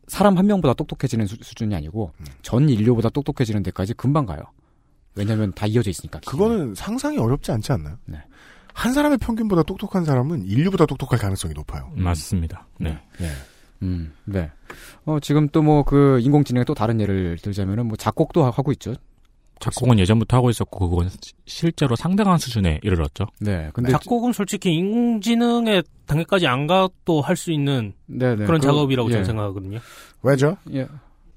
사람 0.07 0.37
한 0.37 0.47
명보다 0.47 0.75
똑똑해지는 0.75 1.27
수, 1.27 1.39
준이 1.39 1.75
아니고 1.75 2.12
전 2.43 2.69
인류보다 2.69 3.09
똑똑해지는 3.11 3.62
데까지 3.62 3.95
금방 3.95 4.27
가요. 4.27 4.43
왜냐하면 5.15 5.53
다 5.55 5.67
이어져 5.67 5.91
있으니까. 5.91 6.19
기계는. 6.21 6.45
그거는 6.45 6.75
상상이 6.75 7.17
어렵지 7.17 7.53
않지 7.53 7.73
않나요? 7.73 7.97
네. 8.05 8.19
한 8.75 8.93
사람의 8.93 9.18
평균보다 9.18 9.62
똑똑한 9.62 10.05
사람은 10.05 10.45
인류보다 10.47 10.85
똑똑할 10.85 11.18
가능성이 11.18 11.55
높아요. 11.55 11.91
맞습니다. 11.95 12.66
네. 12.79 12.99
예. 13.20 13.29
음, 13.83 14.12
네. 14.25 14.51
어, 15.07 15.18
지금 15.20 15.49
또 15.49 15.62
뭐 15.62 15.85
그 15.85 16.18
인공지능의 16.20 16.64
또 16.66 16.75
다른 16.75 17.01
예를 17.01 17.39
들자면은 17.41 17.87
뭐 17.87 17.97
작곡도 17.97 18.45
하- 18.45 18.51
하고 18.51 18.72
있죠. 18.72 18.95
작곡은 19.61 19.99
예전부터 20.01 20.37
하고 20.37 20.51
있었고 20.51 20.91
그건 20.91 21.09
시- 21.09 21.33
실제로 21.47 21.95
상당한 21.95 22.37
수준에 22.39 22.81
이르렀죠. 22.83 23.27
네. 23.41 23.70
근데 23.72 23.93
작곡은 23.93 24.33
솔직히 24.33 24.75
인공지능의 24.75 25.85
단계까지 26.07 26.47
안 26.49 26.66
가도 26.66 27.20
할 27.22 27.37
수 27.37 27.53
있는 27.53 27.93
네, 28.07 28.35
네. 28.35 28.45
그런 28.45 28.61
그- 28.61 28.66
작업이라고 28.66 29.09
예, 29.11 29.12
저는 29.12 29.25
생각하거든요. 29.25 29.79
왜죠? 30.22 30.57
예. 30.72 30.87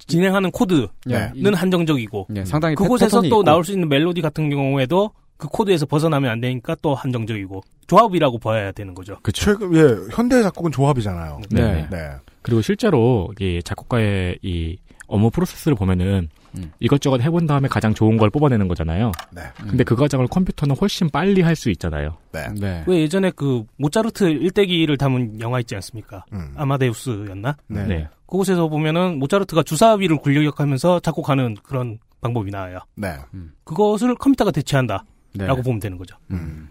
진행하는 0.07 0.49
코드는 0.51 0.87
예. 1.11 1.31
네. 1.35 1.49
한정적이고 1.53 2.27
예, 2.35 2.45
상당히 2.45 2.75
그곳에서 2.75 3.21
또 3.21 3.27
있고. 3.27 3.43
나올 3.43 3.63
수 3.63 3.73
있는 3.73 3.87
멜로디 3.89 4.21
같은 4.21 4.49
경우에도 4.49 5.11
그 5.37 5.47
코드에서 5.47 5.85
벗어나면 5.85 6.29
안 6.31 6.41
되니까 6.41 6.75
또 6.81 6.95
한정적이고 6.95 7.61
조합이라고 7.87 8.39
봐야 8.39 8.71
되는 8.71 8.93
거죠. 8.93 9.17
그렇죠. 9.21 9.45
최근 9.45 9.75
예 9.75 10.13
현대 10.13 10.41
작곡은 10.41 10.71
조합이잖아요. 10.71 11.41
네. 11.51 11.87
네. 11.89 12.11
그리고 12.41 12.61
실제로 12.61 13.29
이 13.39 13.61
작곡가의 13.63 14.39
이 14.41 14.77
업무 15.07 15.29
프로세스를 15.29 15.75
보면은 15.75 16.29
음. 16.57 16.71
이것저것 16.79 17.21
해본 17.21 17.45
다음에 17.45 17.67
가장 17.67 17.93
좋은 17.93 18.17
걸 18.17 18.29
뽑아내는 18.29 18.67
거잖아요. 18.67 19.11
네. 19.31 19.41
근데 19.57 19.83
그 19.83 19.95
과정을 19.95 20.27
컴퓨터는 20.27 20.75
훨씬 20.75 21.09
빨리 21.09 21.41
할 21.41 21.55
수 21.55 21.69
있잖아요. 21.71 22.17
네. 22.31 22.47
네. 22.59 22.83
왜 22.87 23.01
예전에 23.01 23.31
그 23.31 23.63
모차르트 23.77 24.25
일대기를 24.25 24.97
담은 24.97 25.39
영화 25.39 25.59
있지 25.59 25.75
않습니까? 25.75 26.25
음. 26.33 26.53
아마데우스였나? 26.55 27.57
네. 27.67 27.83
네. 27.85 28.07
그곳에서 28.25 28.67
보면은 28.67 29.19
모차르트가 29.19 29.63
주사위를 29.63 30.17
굴려가면서 30.17 30.99
작곡하는 31.01 31.55
그런 31.63 31.99
방법이 32.21 32.51
나와요. 32.51 32.79
네. 32.95 33.15
그것을 33.63 34.15
컴퓨터가 34.15 34.51
대체한다 34.51 35.05
라고 35.45 35.61
네. 35.61 35.63
보면 35.63 35.79
되는 35.79 35.97
거죠. 35.97 36.17
음. 36.31 36.69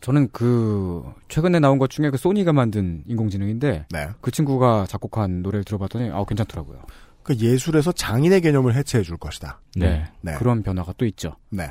저는 0.00 0.28
그 0.32 1.04
최근에 1.28 1.60
나온 1.60 1.78
것 1.78 1.90
중에 1.90 2.10
그 2.10 2.16
소니가 2.16 2.52
만든 2.52 3.02
인공지능인데 3.06 3.86
네. 3.90 4.08
그 4.20 4.30
친구가 4.30 4.86
작곡한 4.88 5.42
노래를 5.42 5.64
들어봤더니 5.64 6.10
아 6.10 6.24
괜찮더라고요. 6.24 6.82
그 7.22 7.36
예술에서 7.36 7.92
장인의 7.92 8.40
개념을 8.40 8.74
해체해 8.74 9.04
줄 9.04 9.18
것이다. 9.18 9.60
네. 9.76 10.04
네. 10.22 10.34
그런 10.34 10.62
변화가 10.62 10.94
또 10.96 11.04
있죠. 11.06 11.36
네. 11.50 11.70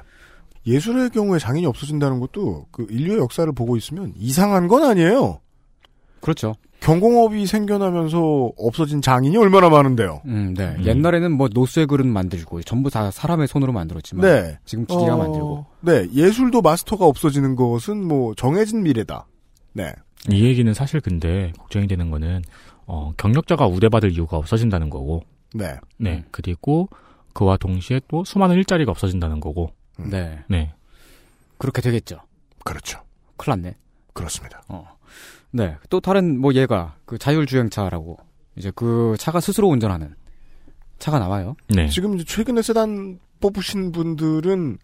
예술의 0.68 1.10
경우에 1.10 1.40
장인이 1.40 1.66
없어진다는 1.66 2.20
것도 2.20 2.68
그 2.72 2.86
인류의 2.90 3.20
역사를 3.20 3.52
보고 3.52 3.76
있으면 3.78 4.14
이상한 4.16 4.68
건 4.68 4.84
아니에요. 4.84 5.40
그렇죠. 6.22 6.56
경공업이 6.80 7.46
생겨나면서 7.46 8.54
없어진 8.58 9.02
장인이 9.02 9.36
얼마나 9.38 9.70
많은데요. 9.70 10.22
음, 10.26 10.54
네. 10.58 10.76
음. 10.78 10.86
옛날에는 10.86 11.32
뭐 11.32 11.50
노쇠 11.54 11.86
그릇 11.86 12.08
만들고 12.08 12.62
전부 12.62 12.90
다 12.90 13.12
사람의 13.12 13.48
손으로 13.48 13.74
만들었지만 13.74 14.26
네. 14.26 14.58
지금 14.64 14.86
기계가 14.86 15.16
어, 15.16 15.18
만들고 15.18 15.66
네. 15.82 16.08
예술도 16.14 16.62
마스터가 16.62 17.06
없어지는 17.06 17.56
것은 17.56 18.02
뭐 18.08 18.34
정해진 18.36 18.84
미래다. 18.84 19.28
네. 19.74 19.94
이 20.32 20.46
얘기는 20.46 20.74
사실 20.74 21.02
근데 21.02 21.52
걱정이 21.58 21.88
되는 21.88 22.10
거는 22.12 22.44
어, 22.86 23.12
경력자가 23.18 23.68
우대받을 23.68 24.12
이유가 24.12 24.38
없어진다는 24.38 24.90
거고, 24.90 25.22
네. 25.54 25.76
네. 25.98 26.18
음. 26.18 26.24
그리고 26.32 26.90
그와 27.34 27.56
동시에 27.58 28.02
또 28.08 28.24
수많은 28.24 28.56
일자리가 28.56 28.90
없어진다는 28.90 29.40
거고, 29.40 29.72
음. 30.00 30.10
네. 30.10 30.40
네. 30.48 30.74
그렇게 31.60 31.82
되겠죠. 31.82 32.20
그렇죠. 32.64 33.00
큰일 33.38 33.62
났네. 33.62 33.76
그렇습니다. 34.14 34.64
어. 34.70 34.88
네. 35.52 35.76
또 35.90 36.00
다른 36.00 36.40
뭐 36.40 36.54
예가 36.54 36.96
그 37.06 37.18
자율주행차라고 37.18 38.18
이제 38.56 38.72
그 38.76 39.16
차가 39.18 39.40
스스로 39.40 39.68
운전하는 39.68 40.16
차가 41.00 41.20
나와요. 41.20 41.56
네. 41.70 41.88
지금 41.88 42.16
이제 42.16 42.26
최근에 42.26 42.62
세단 42.62 43.20
뽑으신 43.40 43.92
분들은 43.92 44.78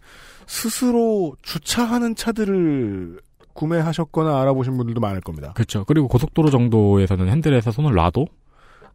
스스로 0.48 1.36
주차하는 1.42 2.16
차들을 2.16 3.20
구매하셨거나 3.54 4.42
알아보신 4.42 4.78
분들도 4.78 5.00
많을 5.00 5.22
겁니다. 5.22 5.54
그렇죠. 5.54 5.86
그리고 5.86 6.08
고속도로 6.08 6.50
정도에서는 6.50 7.28
핸들에서 7.30 7.72
손을 7.72 7.94
놔도 7.94 8.28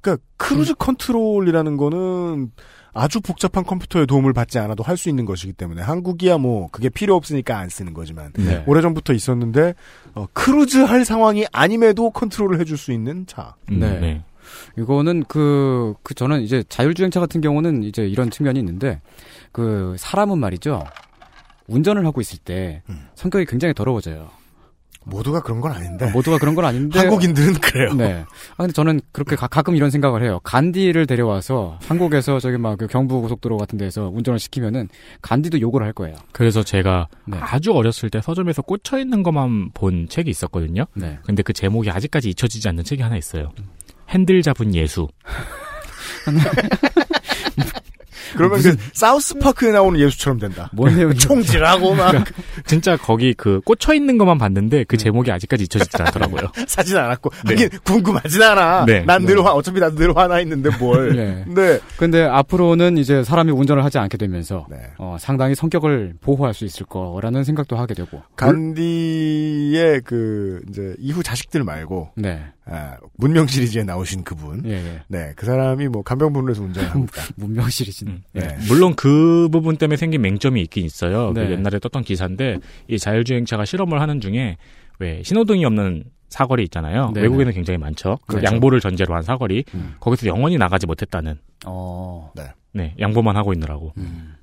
그러니까 0.00 0.24
크루즈 0.36 0.74
컨트롤이라는 0.74 1.76
거는 1.76 2.52
아주 2.92 3.20
복잡한 3.20 3.64
컴퓨터의 3.64 4.06
도움을 4.06 4.32
받지 4.32 4.58
않아도 4.58 4.82
할 4.82 4.96
수 5.00 5.08
있는 5.08 5.24
것이기 5.24 5.54
때문에 5.54 5.80
한국이야 5.80 6.36
뭐 6.36 6.68
그게 6.70 6.90
필요 6.90 7.16
없으니까 7.16 7.58
안 7.58 7.70
쓰는 7.70 7.94
거지만 7.94 8.32
네. 8.34 8.62
오래전부터 8.66 9.14
있었는데 9.14 9.74
어, 10.14 10.26
크루즈 10.34 10.78
할 10.78 11.06
상황이 11.06 11.46
아님에도 11.52 12.10
컨트롤을 12.10 12.60
해줄 12.60 12.76
수 12.76 12.92
있는 12.92 13.24
차. 13.26 13.54
음, 13.70 13.80
네. 13.80 13.98
네. 13.98 14.24
이거는 14.76 15.24
그, 15.28 15.94
그 16.02 16.14
저는 16.14 16.42
이제 16.42 16.62
자율주행차 16.68 17.18
같은 17.20 17.40
경우는 17.40 17.82
이제 17.82 18.06
이런 18.06 18.30
측면이 18.30 18.58
있는데 18.58 19.00
그 19.52 19.96
사람은 19.98 20.38
말이죠. 20.38 20.84
운전을 21.68 22.04
하고 22.04 22.20
있을 22.20 22.38
때 22.38 22.82
음. 22.90 23.06
성격이 23.14 23.46
굉장히 23.46 23.72
더러워져요. 23.72 24.28
모두가 25.04 25.42
그런 25.42 25.60
건 25.60 25.72
아닌데 25.72 26.10
모두가 26.10 26.38
그런 26.38 26.54
건 26.54 26.64
아닌데 26.64 26.98
한국인들은 26.98 27.54
그래요. 27.54 27.94
네. 27.94 28.24
아, 28.52 28.56
근데 28.56 28.72
저는 28.72 29.00
그렇게 29.12 29.36
가, 29.36 29.46
끔 29.62 29.76
이런 29.76 29.90
생각을 29.90 30.22
해요. 30.22 30.40
간디를 30.42 31.06
데려와서 31.06 31.78
한국에서 31.82 32.40
저기 32.40 32.56
막 32.58 32.80
그 32.80 32.86
경부 32.86 33.20
고속도로 33.20 33.58
같은 33.58 33.76
데서 33.76 34.08
운전을 34.08 34.38
시키면은 34.38 34.88
간디도 35.20 35.60
욕을 35.60 35.82
할 35.82 35.92
거예요. 35.92 36.16
그래서 36.32 36.62
제가 36.62 37.08
네. 37.26 37.36
아주 37.38 37.72
어렸을 37.72 38.08
때 38.08 38.22
서점에서 38.22 38.62
꽂혀 38.62 38.98
있는 38.98 39.22
것만 39.22 39.72
본 39.74 40.08
책이 40.08 40.30
있었거든요. 40.30 40.86
네. 40.94 41.18
근데 41.26 41.42
그 41.42 41.52
제목이 41.52 41.90
아직까지 41.90 42.30
잊혀지지 42.30 42.66
않는 42.70 42.84
책이 42.84 43.02
하나 43.02 43.18
있어요. 43.18 43.52
핸들 44.08 44.40
잡은 44.40 44.74
예수. 44.74 45.08
그러면 48.36 48.60
그 48.62 48.76
사우스파크에 48.92 49.72
나오는 49.72 49.98
예수처럼 50.00 50.38
된다. 50.38 50.70
뭔 50.72 50.94
내용이 50.96 51.16
총질하고 51.16 51.94
막 51.94 52.24
진짜 52.66 52.96
거기 52.96 53.34
그 53.34 53.60
꽂혀 53.64 53.94
있는 53.94 54.18
것만 54.18 54.38
봤는데 54.38 54.84
그 54.84 54.96
제목이 54.96 55.30
아직까지 55.30 55.64
잊혀지지 55.64 56.02
않더라고요. 56.02 56.50
사진 56.66 56.96
않았고 56.96 57.30
네. 57.46 57.54
하긴 57.54 57.68
궁금하진 57.84 58.42
않아. 58.42 58.84
네. 58.86 59.00
난늘 59.02 59.36
네. 59.36 59.42
화 59.42 59.52
어차피 59.52 59.80
나도 59.80 59.96
늘 59.96 60.16
화나 60.16 60.40
있는데 60.40 60.70
뭘. 60.78 61.14
네. 61.16 61.44
네. 61.46 61.80
근데 61.96 62.24
앞으로는 62.24 62.98
이제 62.98 63.22
사람이 63.24 63.52
운전을 63.52 63.84
하지 63.84 63.98
않게 63.98 64.16
되면서 64.16 64.66
네. 64.70 64.76
어, 64.98 65.16
상당히 65.18 65.54
성격을 65.54 66.14
보호할 66.20 66.54
수 66.54 66.64
있을 66.64 66.86
거라는 66.86 67.44
생각도 67.44 67.76
하게 67.76 67.94
되고. 67.94 68.22
간디의 68.36 70.02
그 70.04 70.60
이제 70.68 70.94
이후 70.98 71.22
자식들 71.22 71.64
말고 71.64 72.10
네. 72.16 72.44
아, 72.66 72.96
문명 73.16 73.46
시리즈에 73.46 73.82
나오신 73.82 74.22
그분. 74.22 74.62
예, 74.66 74.72
예. 74.74 75.02
네, 75.08 75.32
그 75.36 75.46
사람이 75.46 75.88
뭐 75.88 76.02
간병부문에서 76.02 76.62
운전합니다. 76.62 77.22
문명 77.36 77.68
시리즈는. 77.68 78.12
음. 78.12 78.22
네. 78.32 78.56
물론 78.68 78.94
그 78.94 79.48
부분 79.50 79.76
때문에 79.76 79.96
생긴 79.96 80.22
맹점이 80.22 80.60
있긴 80.62 80.84
있어요. 80.84 81.32
그 81.32 81.40
네. 81.40 81.50
옛날에 81.52 81.78
떴던 81.78 82.04
기사인데 82.04 82.58
이 82.88 82.98
자율주행차가 82.98 83.64
실험을 83.64 84.00
하는 84.00 84.20
중에 84.20 84.56
왜 84.98 85.22
신호등이 85.24 85.64
없는 85.64 86.04
사거리 86.28 86.62
있잖아요. 86.64 87.10
네. 87.14 87.22
외국에는 87.22 87.52
굉장히 87.52 87.78
많죠. 87.78 88.18
그 88.26 88.36
그렇죠. 88.36 88.46
양보를 88.46 88.80
전제로 88.80 89.14
한 89.14 89.22
사거리. 89.22 89.64
음. 89.74 89.94
거기서 89.98 90.26
영원히 90.26 90.56
나가지 90.58 90.86
못했다는. 90.86 91.38
어. 91.66 92.32
네, 92.72 92.94
양보만 93.00 93.36
하고 93.36 93.52
있느라고. 93.52 93.92
음. 93.96 94.34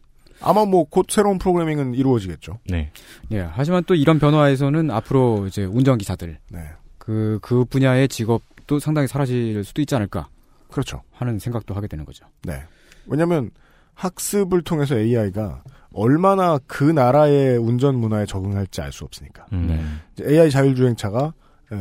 아마 0.41 0.65
뭐 0.65 0.85
곧 0.85 1.07
새로운 1.09 1.37
프로그래밍은 1.39 1.95
이루어지겠죠. 1.95 2.59
네. 2.69 2.91
예. 3.31 3.39
하지만 3.39 3.83
또 3.87 3.95
이런 3.95 4.19
변화에서는 4.19 4.91
앞으로 4.91 5.47
이제 5.47 5.63
운전기사들 5.63 6.37
네. 6.51 6.59
그, 7.07 7.39
그 7.41 7.63
분야의 7.63 8.09
직업도 8.09 8.79
상당히 8.79 9.07
사라질 9.07 9.63
수도 9.63 9.81
있지 9.81 9.95
않을까 9.95 10.27
그렇죠. 10.69 11.03
하는 11.13 11.39
생각도 11.39 11.73
하게 11.73 11.87
되는 11.87 12.03
거죠. 12.03 12.25
네. 12.43 12.61
왜냐면 13.05 13.49
학습을 13.93 14.61
통해서 14.61 14.97
AI가 14.97 15.63
얼마나 15.93 16.59
그 16.67 16.83
나라의 16.83 17.57
운전 17.59 17.95
문화에 17.97 18.25
적응할지 18.25 18.81
알 18.81 18.91
수 18.91 19.05
없으니까. 19.05 19.45
음. 19.53 20.01
이제 20.13 20.25
AI 20.29 20.51
자율주행차가 20.51 21.33
에, 21.71 21.77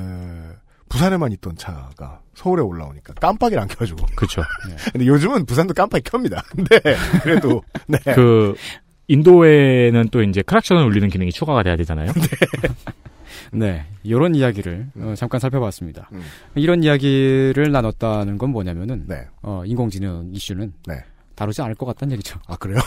부산에만 0.88 1.32
있던 1.32 1.56
차가 1.56 2.20
서울에 2.34 2.62
올라오니까 2.62 3.14
깜빡이를 3.14 3.60
안 3.60 3.66
켜가지고. 3.66 4.06
그렇죠. 4.14 4.42
근데 4.92 5.06
요즘은 5.08 5.44
부산도 5.46 5.74
깜빡이 5.74 6.04
켭니다. 6.08 6.40
근데 6.54 6.78
그래도 7.24 7.64
네. 7.88 7.98
그 8.14 8.54
인도에는 9.08 10.08
또 10.12 10.22
이제 10.22 10.42
크락션을 10.42 10.84
울리는 10.84 11.08
기능이 11.08 11.32
추가가 11.32 11.64
돼야 11.64 11.74
되잖아요. 11.76 12.12
네. 12.14 12.68
이런 14.02 14.34
이야기를 14.34 14.88
어, 14.98 15.14
잠깐 15.16 15.40
살펴봤습니다. 15.40 16.08
음. 16.12 16.22
이런 16.54 16.82
이야기를 16.82 17.70
나눴다는 17.72 18.38
건 18.38 18.50
뭐냐면은 18.50 19.04
네. 19.06 19.26
어, 19.42 19.62
인공지능 19.64 20.30
이슈는 20.32 20.72
네. 20.86 21.02
다루지 21.36 21.60
않을 21.62 21.74
것 21.74 21.84
같다는 21.86 22.12
얘기죠. 22.12 22.40
아 22.46 22.56
그래요? 22.56 22.78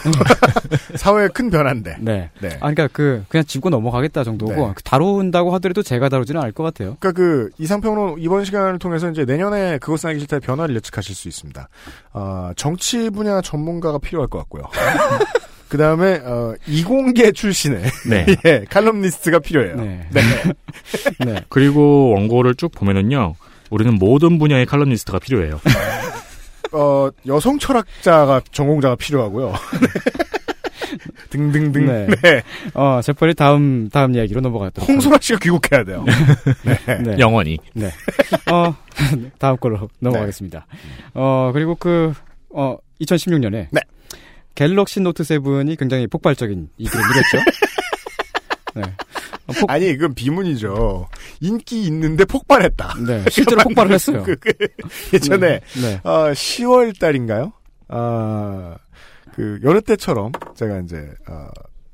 사회의 0.97 1.29
큰 1.29 1.51
변화인데. 1.51 1.97
네. 1.99 2.31
네. 2.41 2.49
아, 2.55 2.71
그러니까 2.71 2.87
그 2.91 3.23
그냥 3.29 3.45
짚고 3.45 3.69
넘어가겠다 3.69 4.23
정도고 4.23 4.53
네. 4.53 4.73
다룬다고 4.83 5.53
하더라도 5.53 5.83
제가 5.83 6.09
다루지는 6.09 6.41
않을 6.41 6.51
것 6.51 6.63
같아요. 6.63 6.97
그러니까 6.99 7.11
그 7.11 7.49
이상평론 7.59 8.15
이번 8.19 8.43
시간을 8.43 8.79
통해서 8.79 9.09
이제 9.11 9.23
내년에 9.23 9.77
그것은 9.77 10.09
알기 10.09 10.21
싫다의 10.21 10.39
변화를 10.41 10.75
예측하실 10.75 11.15
수 11.15 11.27
있습니다. 11.27 11.69
아, 12.13 12.53
정치 12.57 13.11
분야 13.11 13.39
전문가가 13.41 13.99
필요할 13.99 14.27
것 14.27 14.39
같고요. 14.39 14.63
그 15.69 15.77
다음에 15.77 16.19
어, 16.25 16.55
이공계 16.67 17.31
출신의 17.31 17.83
네. 18.09 18.25
예, 18.45 18.65
칼럼니스트가 18.69 19.39
필요해요. 19.39 19.75
네. 19.75 20.07
네. 20.09 20.21
네. 21.25 21.45
그리고 21.47 22.09
원고를 22.09 22.55
쭉 22.55 22.71
보면은요. 22.71 23.35
우리는 23.69 23.93
모든 23.93 24.39
분야의 24.39 24.65
칼럼니스트가 24.65 25.19
필요해요. 25.19 25.61
어, 26.73 27.09
여성 27.27 27.59
철학자가 27.59 28.41
전공자가 28.51 28.95
필요하고요. 28.95 29.53
등등등. 31.29 31.85
네. 31.85 32.07
네. 32.23 32.41
어, 32.73 32.99
재빨리 33.03 33.35
다음 33.35 33.89
다음 33.89 34.15
이야기로 34.15 34.41
넘어가도록 34.41 34.89
홍소라 34.89 35.19
씨가 35.21 35.37
귀국해야 35.37 35.83
돼요. 35.83 36.03
네. 36.63 36.97
네. 37.03 37.19
영원히. 37.19 37.59
네. 37.73 37.91
어, 38.51 38.75
다음 39.37 39.57
걸로 39.57 39.87
넘어가겠습니다. 39.99 40.65
어, 41.13 41.51
그리고 41.53 41.75
그, 41.75 42.11
어, 42.49 42.77
2016년에. 43.01 43.67
네. 43.69 43.81
갤럭시 44.59 44.99
노트 44.99 45.23
7이 45.23 45.79
굉장히 45.79 46.05
폭발적인 46.05 46.67
인기를 46.77 46.99
누렸죠. 46.99 47.49
네. 48.75 48.81
어, 49.47 49.53
폭, 49.57 49.71
아니, 49.71 49.89
이건 49.89 50.13
비문이죠. 50.13 51.07
인기 51.39 51.83
있는데 51.83 52.25
폭발했다. 52.25 52.95
네. 53.07 53.23
실제로 53.29 53.61
폭발을 53.63 53.93
했어요. 53.95 54.21
그, 54.25 54.35
그, 54.35 54.51
예전에 55.13 55.61
네. 55.81 56.01
어, 56.03 56.31
10월 56.33 56.99
달인가요? 56.99 57.53
아, 57.87 58.75
그, 59.33 59.61
여느 59.63 59.79
때처럼 59.79 60.33
제가 60.55 60.79
이제, 60.79 61.09
어, 61.29 61.47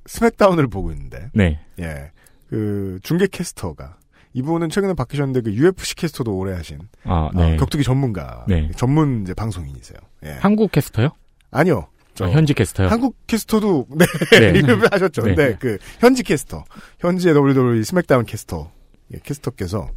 스맥다운을 0.07 0.67
보고 0.67 0.91
있는데, 0.91 1.29
네. 1.35 1.59
예, 1.79 2.09
그, 2.49 2.97
중계 3.03 3.27
캐스터가, 3.27 3.97
이분은 4.33 4.69
최근에 4.71 4.95
바뀌셨는데, 4.95 5.41
그 5.41 5.53
UFC 5.55 5.93
캐스터도 5.97 6.35
오래 6.35 6.53
하신, 6.55 6.79
아, 7.03 7.29
어, 7.31 7.31
네. 7.35 7.57
격투기 7.57 7.83
전문가, 7.83 8.43
네. 8.47 8.71
전문 8.75 9.21
이제 9.21 9.35
방송인이세요. 9.35 9.99
예. 10.25 10.31
한국 10.39 10.71
캐스터요? 10.71 11.09
아니요. 11.51 11.89
저 12.15 12.25
아, 12.25 12.29
현지 12.29 12.53
캐스터요? 12.53 12.87
한국 12.87 13.15
캐스터도, 13.27 13.87
네, 13.89 14.05
네. 14.39 14.51
리뷰를 14.53 14.87
하셨죠. 14.91 15.21
네. 15.23 15.35
근데 15.35 15.57
그, 15.59 15.77
현지 15.99 16.23
캐스터, 16.23 16.63
현지의 16.99 17.35
WWE 17.35 17.83
스맥다운 17.83 18.25
캐스터, 18.25 18.71
예, 19.13 19.19
캐스터께서, 19.21 19.89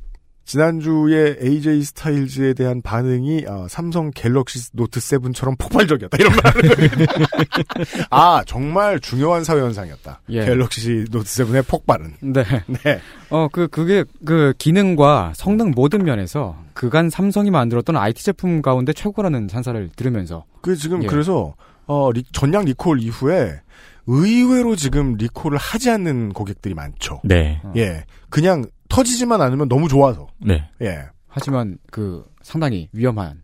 지난주에 0.49 1.37
AJ 1.43 1.83
스타일즈에 1.83 2.55
대한 2.55 2.81
반응이 2.81 3.45
아, 3.47 3.67
삼성 3.69 4.11
갤럭시 4.15 4.71
노트 4.73 4.99
7처럼 4.99 5.59
폭발적이었다. 5.59 6.17
이런 6.19 6.33
말을. 6.43 7.07
아, 8.09 8.43
정말 8.47 8.99
중요한 8.99 9.45
사회 9.45 9.61
현상이었다. 9.61 10.23
예. 10.31 10.47
갤럭시 10.47 11.05
노트 11.11 11.27
7의 11.27 11.69
폭발은. 11.69 12.15
네. 12.21 12.45
네. 12.67 12.99
어, 13.29 13.49
그, 13.53 13.69
그게, 13.69 14.05
그, 14.25 14.55
기능과 14.57 15.35
성능 15.37 15.73
모든 15.73 16.03
면에서 16.03 16.57
그간 16.73 17.11
삼성이 17.11 17.51
만들었던 17.51 17.95
IT 17.99 18.25
제품 18.25 18.63
가운데 18.63 18.95
최고라는 18.95 19.49
찬사를 19.49 19.91
들으면서. 19.97 20.47
그 20.63 20.77
지금 20.77 21.03
예. 21.03 21.09
그래서 21.09 21.55
어, 21.89 22.13
리- 22.13 22.23
전량 22.33 22.65
리콜 22.65 23.01
이후에 23.03 23.61
의외로 24.07 24.77
지금 24.77 25.15
리콜을 25.15 25.59
하지 25.59 25.91
않는 25.91 26.33
고객들이 26.33 26.75
많죠. 26.75 27.21
네. 27.25 27.61
어. 27.65 27.73
예. 27.77 28.05
그냥 28.31 28.65
터지지만 28.89 29.41
않으면 29.43 29.69
너무 29.69 29.89
좋아서. 29.89 30.29
네. 30.39 30.69
예. 30.81 31.03
하지만 31.27 31.77
그 31.91 32.25
상당히 32.43 32.89
위험한 32.93 33.43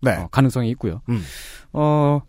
네. 0.00 0.12
어, 0.12 0.28
가능성이 0.30 0.70
있고요. 0.70 1.02
음. 1.08 1.22
어, 1.72 2.20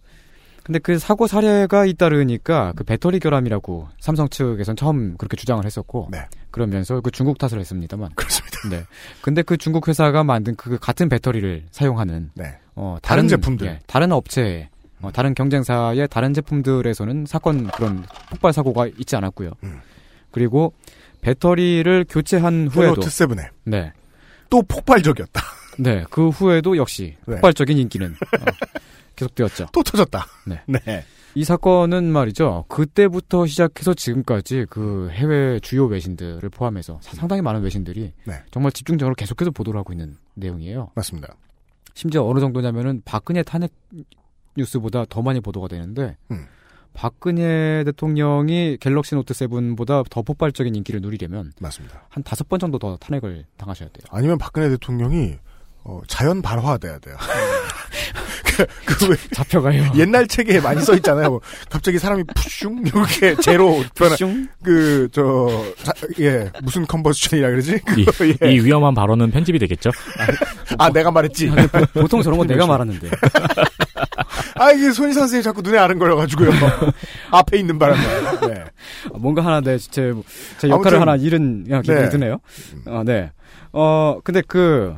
근데 0.63 0.79
그 0.79 0.99
사고 0.99 1.27
사례가 1.27 1.85
잇따르니까 1.85 2.73
그 2.75 2.83
배터리 2.83 3.19
결함이라고 3.19 3.87
삼성 3.99 4.27
측에선 4.29 4.75
처음 4.75 5.15
그렇게 5.17 5.35
주장을 5.37 5.63
했었고 5.65 6.09
네. 6.11 6.19
그러면서 6.51 6.99
그 7.01 7.09
중국 7.09 7.37
탓을 7.37 7.59
했습니다만. 7.59 8.09
그렇습니다. 8.15 8.69
네. 8.69 8.83
근데 9.21 9.41
그 9.41 9.57
중국 9.57 9.87
회사가 9.87 10.23
만든 10.23 10.55
그 10.55 10.77
같은 10.77 11.07
배터리를 11.09 11.65
사용하는 11.71 12.31
네. 12.35 12.57
어, 12.75 12.97
다른 13.01 13.21
다른, 13.23 13.27
제품들. 13.29 13.67
예, 13.67 13.79
다른 13.87 14.11
업체, 14.11 14.69
어, 15.01 15.11
다른 15.11 15.33
경쟁사의 15.33 16.07
다른 16.09 16.33
제품들에서는 16.33 17.25
사건 17.25 17.67
그런 17.67 18.03
폭발 18.29 18.51
사고가 18.53 18.87
있지 18.97 19.15
않았고요. 19.15 19.51
음. 19.63 19.79
그리고 20.31 20.73
배터리를 21.21 22.05
교체한 22.09 22.67
후에도 22.67 23.01
7에 23.01 23.49
네. 23.65 23.91
또 24.49 24.61
폭발적이었다. 24.63 25.41
네, 25.79 26.03
그 26.09 26.29
후에도 26.29 26.75
역시 26.77 27.15
네. 27.25 27.35
폭발적인 27.35 27.77
인기는 27.77 28.11
어, 28.11 28.45
계속되었죠. 29.15 29.67
또 29.73 29.83
터졌다. 29.83 30.25
네. 30.47 30.61
네. 30.85 31.03
이 31.35 31.43
사건은 31.43 32.11
말이죠. 32.11 32.65
그때부터 32.67 33.45
시작해서 33.45 33.93
지금까지 33.93 34.65
그 34.69 35.09
해외 35.11 35.59
주요 35.59 35.85
외신들을 35.85 36.49
포함해서 36.49 36.97
사- 37.01 37.15
상당히 37.15 37.41
많은 37.43 37.61
외신들이 37.61 38.11
네. 38.25 38.33
정말 38.51 38.71
집중적으로 38.71 39.13
계속해서 39.15 39.51
보도를 39.51 39.79
하고 39.79 39.93
있는 39.93 40.17
내용이에요. 40.33 40.89
맞습니다. 40.95 41.35
심지어 41.93 42.23
어느 42.25 42.39
정도냐면은 42.39 43.01
박근혜 43.05 43.43
탄핵 43.43 43.71
뉴스보다 44.55 45.05
더 45.09 45.21
많이 45.21 45.39
보도가 45.39 45.67
되는데 45.67 46.17
음. 46.31 46.47
박근혜 46.93 47.83
대통령이 47.85 48.77
갤럭시 48.79 49.15
노트 49.15 49.33
7보다 49.33 50.03
더 50.09 50.21
폭발적인 50.21 50.75
인기를 50.75 51.01
누리려면 51.01 51.53
맞습니다. 51.59 52.07
한 52.09 52.23
다섯 52.23 52.49
번 52.49 52.59
정도 52.59 52.77
더 52.77 52.97
탄핵을 52.97 53.45
당하셔야 53.57 53.89
돼요. 53.89 54.05
아니면 54.11 54.37
박근혜 54.37 54.69
대통령이 54.69 55.35
어, 55.83 56.01
자연 56.07 56.41
발화돼야 56.41 56.99
돼요. 56.99 57.15
그, 58.43 58.65
그 58.85 59.09
왜, 59.09 59.15
잡혀가요. 59.31 59.93
옛날 59.95 60.27
책에 60.27 60.59
많이 60.59 60.81
써 60.81 60.93
있잖아요. 60.95 61.29
뭐 61.29 61.41
갑자기 61.69 61.97
사람이 61.99 62.23
푸슝 62.35 62.83
이렇게 62.85 63.35
제로 63.37 63.81
변화. 63.95 64.15
슝? 64.17 64.49
그저 64.61 65.63
예 66.19 66.51
무슨 66.63 66.85
컨버스션이라 66.85 67.49
그러지? 67.49 67.79
이, 67.97 68.05
그거, 68.05 68.25
예. 68.45 68.51
이 68.51 68.59
위험한 68.59 68.93
발언은 68.93 69.31
편집이 69.31 69.57
되겠죠? 69.59 69.91
아 70.77 70.89
내가 70.89 71.11
말했지. 71.11 71.49
보통 71.93 72.21
저런 72.21 72.37
건 72.37 72.47
내가 72.47 72.67
말하는데. 72.67 73.09
아 74.59 74.71
이게 74.71 74.91
손희 74.91 75.13
선생님 75.13 75.41
자꾸 75.41 75.61
눈에 75.61 75.77
아른거려가지고요. 75.77 76.49
앞에 77.31 77.57
있는 77.57 77.79
바람에. 77.79 78.01
네. 78.47 78.65
뭔가 79.17 79.43
하나 79.43 79.61
내 79.61 79.77
제, 79.77 80.13
제 80.57 80.67
역할을 80.67 80.97
아무튼, 80.97 81.01
하나 81.01 81.15
잃은 81.15 81.65
야, 81.69 81.81
기분이 81.81 82.01
네. 82.01 82.09
드네요. 82.09 82.39
어, 82.85 83.03
네. 83.05 83.31
어, 83.71 84.19
근데 84.21 84.41
그, 84.45 84.93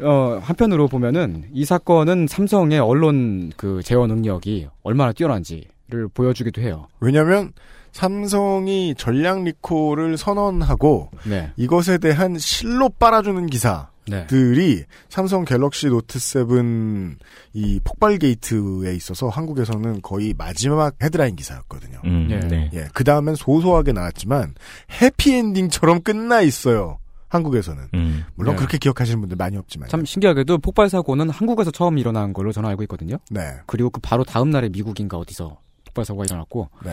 어, 0.00 0.40
한편으로 0.42 0.88
보면은 0.88 1.44
이 1.52 1.64
사건은 1.64 2.26
삼성의 2.26 2.80
언론 2.80 3.52
그 3.56 3.80
제어 3.84 4.08
능력이 4.08 4.66
얼마나 4.82 5.12
뛰어난지를 5.12 6.08
보여주기도 6.12 6.60
해요. 6.60 6.88
왜냐하면 6.98 7.52
삼성이 7.92 8.94
전량 8.98 9.44
리콜을 9.44 10.18
선언하고 10.18 11.10
네. 11.24 11.52
이것에 11.56 11.98
대한 11.98 12.36
실로 12.38 12.88
빨아주는 12.88 13.46
기사. 13.46 13.88
네. 14.08 14.26
들이 14.26 14.84
삼성 15.08 15.44
갤럭시 15.44 15.88
노트 15.88 16.18
7 16.18 17.16
이 17.54 17.80
폭발 17.84 18.18
게이트에 18.18 18.94
있어서 18.94 19.28
한국에서는 19.28 20.02
거의 20.02 20.34
마지막 20.36 20.94
헤드라인 21.02 21.36
기사였거든요. 21.36 22.00
음, 22.04 22.28
예. 22.30 22.40
네. 22.40 22.70
예, 22.74 22.88
그 22.92 23.04
다음엔 23.04 23.34
소소하게 23.34 23.92
나왔지만 23.92 24.54
해피엔딩처럼 25.00 26.02
끝나 26.02 26.40
있어요. 26.42 26.98
한국에서는 27.28 27.88
음. 27.94 28.24
물론 28.34 28.54
네. 28.54 28.58
그렇게 28.58 28.78
기억하시는 28.78 29.20
분들 29.20 29.36
많이 29.36 29.56
없지만 29.56 29.88
참 29.88 30.04
신기하게도 30.04 30.58
폭발 30.58 30.88
사고는 30.88 31.28
한국에서 31.30 31.70
처음 31.70 31.98
일어난 31.98 32.32
걸로 32.32 32.52
저는 32.52 32.68
알고 32.70 32.82
있거든요. 32.84 33.18
네, 33.30 33.56
그리고 33.66 33.90
그 33.90 34.00
바로 34.00 34.24
다음 34.24 34.50
날에 34.50 34.68
미국인가 34.68 35.18
어디서 35.18 35.58
폭발 35.84 36.04
사고가 36.04 36.24
일어났고 36.24 36.68
네, 36.84 36.92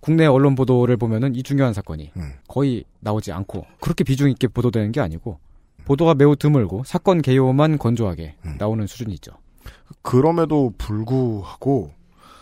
국내 0.00 0.26
언론 0.26 0.54
보도를 0.54 0.96
보면은 0.96 1.34
이 1.34 1.42
중요한 1.42 1.72
사건이 1.72 2.12
음. 2.16 2.32
거의 2.48 2.84
나오지 3.00 3.32
않고 3.32 3.66
그렇게 3.80 4.04
비중 4.04 4.30
있게 4.30 4.48
보도되는 4.48 4.92
게 4.92 5.00
아니고 5.00 5.38
보도가 5.92 6.14
매우 6.14 6.36
드물고 6.36 6.84
사건 6.84 7.20
개요만 7.20 7.76
건조하게 7.76 8.36
음. 8.46 8.56
나오는 8.58 8.86
수준이 8.86 9.12
있죠. 9.14 9.32
그럼에도 10.00 10.72
불구하고 10.78 11.92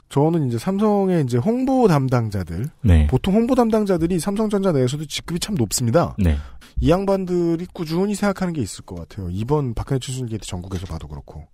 저는 0.09 0.47
이제 0.49 0.59
삼성의 0.59 1.25
이제 1.25 1.37
홍보 1.37 1.89
담당자들 1.89 2.67
네. 2.83 3.07
보통 3.09 3.35
홍보 3.35 3.55
담당자들이 3.55 4.21
삼성전자 4.21 4.71
내에서도 4.73 5.05
직급이 5.07 5.41
참 5.41 5.57
높습니다. 5.57 6.15
네. 6.19 6.37
이 6.81 6.91
양반들이 6.91 7.67
꾸준히 7.73 8.15
생각하는 8.15 8.55
게 8.55 8.61
있을 8.61 8.85
것 8.85 8.97
같아요. 8.97 9.29
이번 9.31 9.75
박근혜 9.75 9.99
최순실 9.99 10.29
게이트 10.29 10.47
정국에서 10.47 10.87
봐도 10.87 11.09
그렇고 11.09 11.47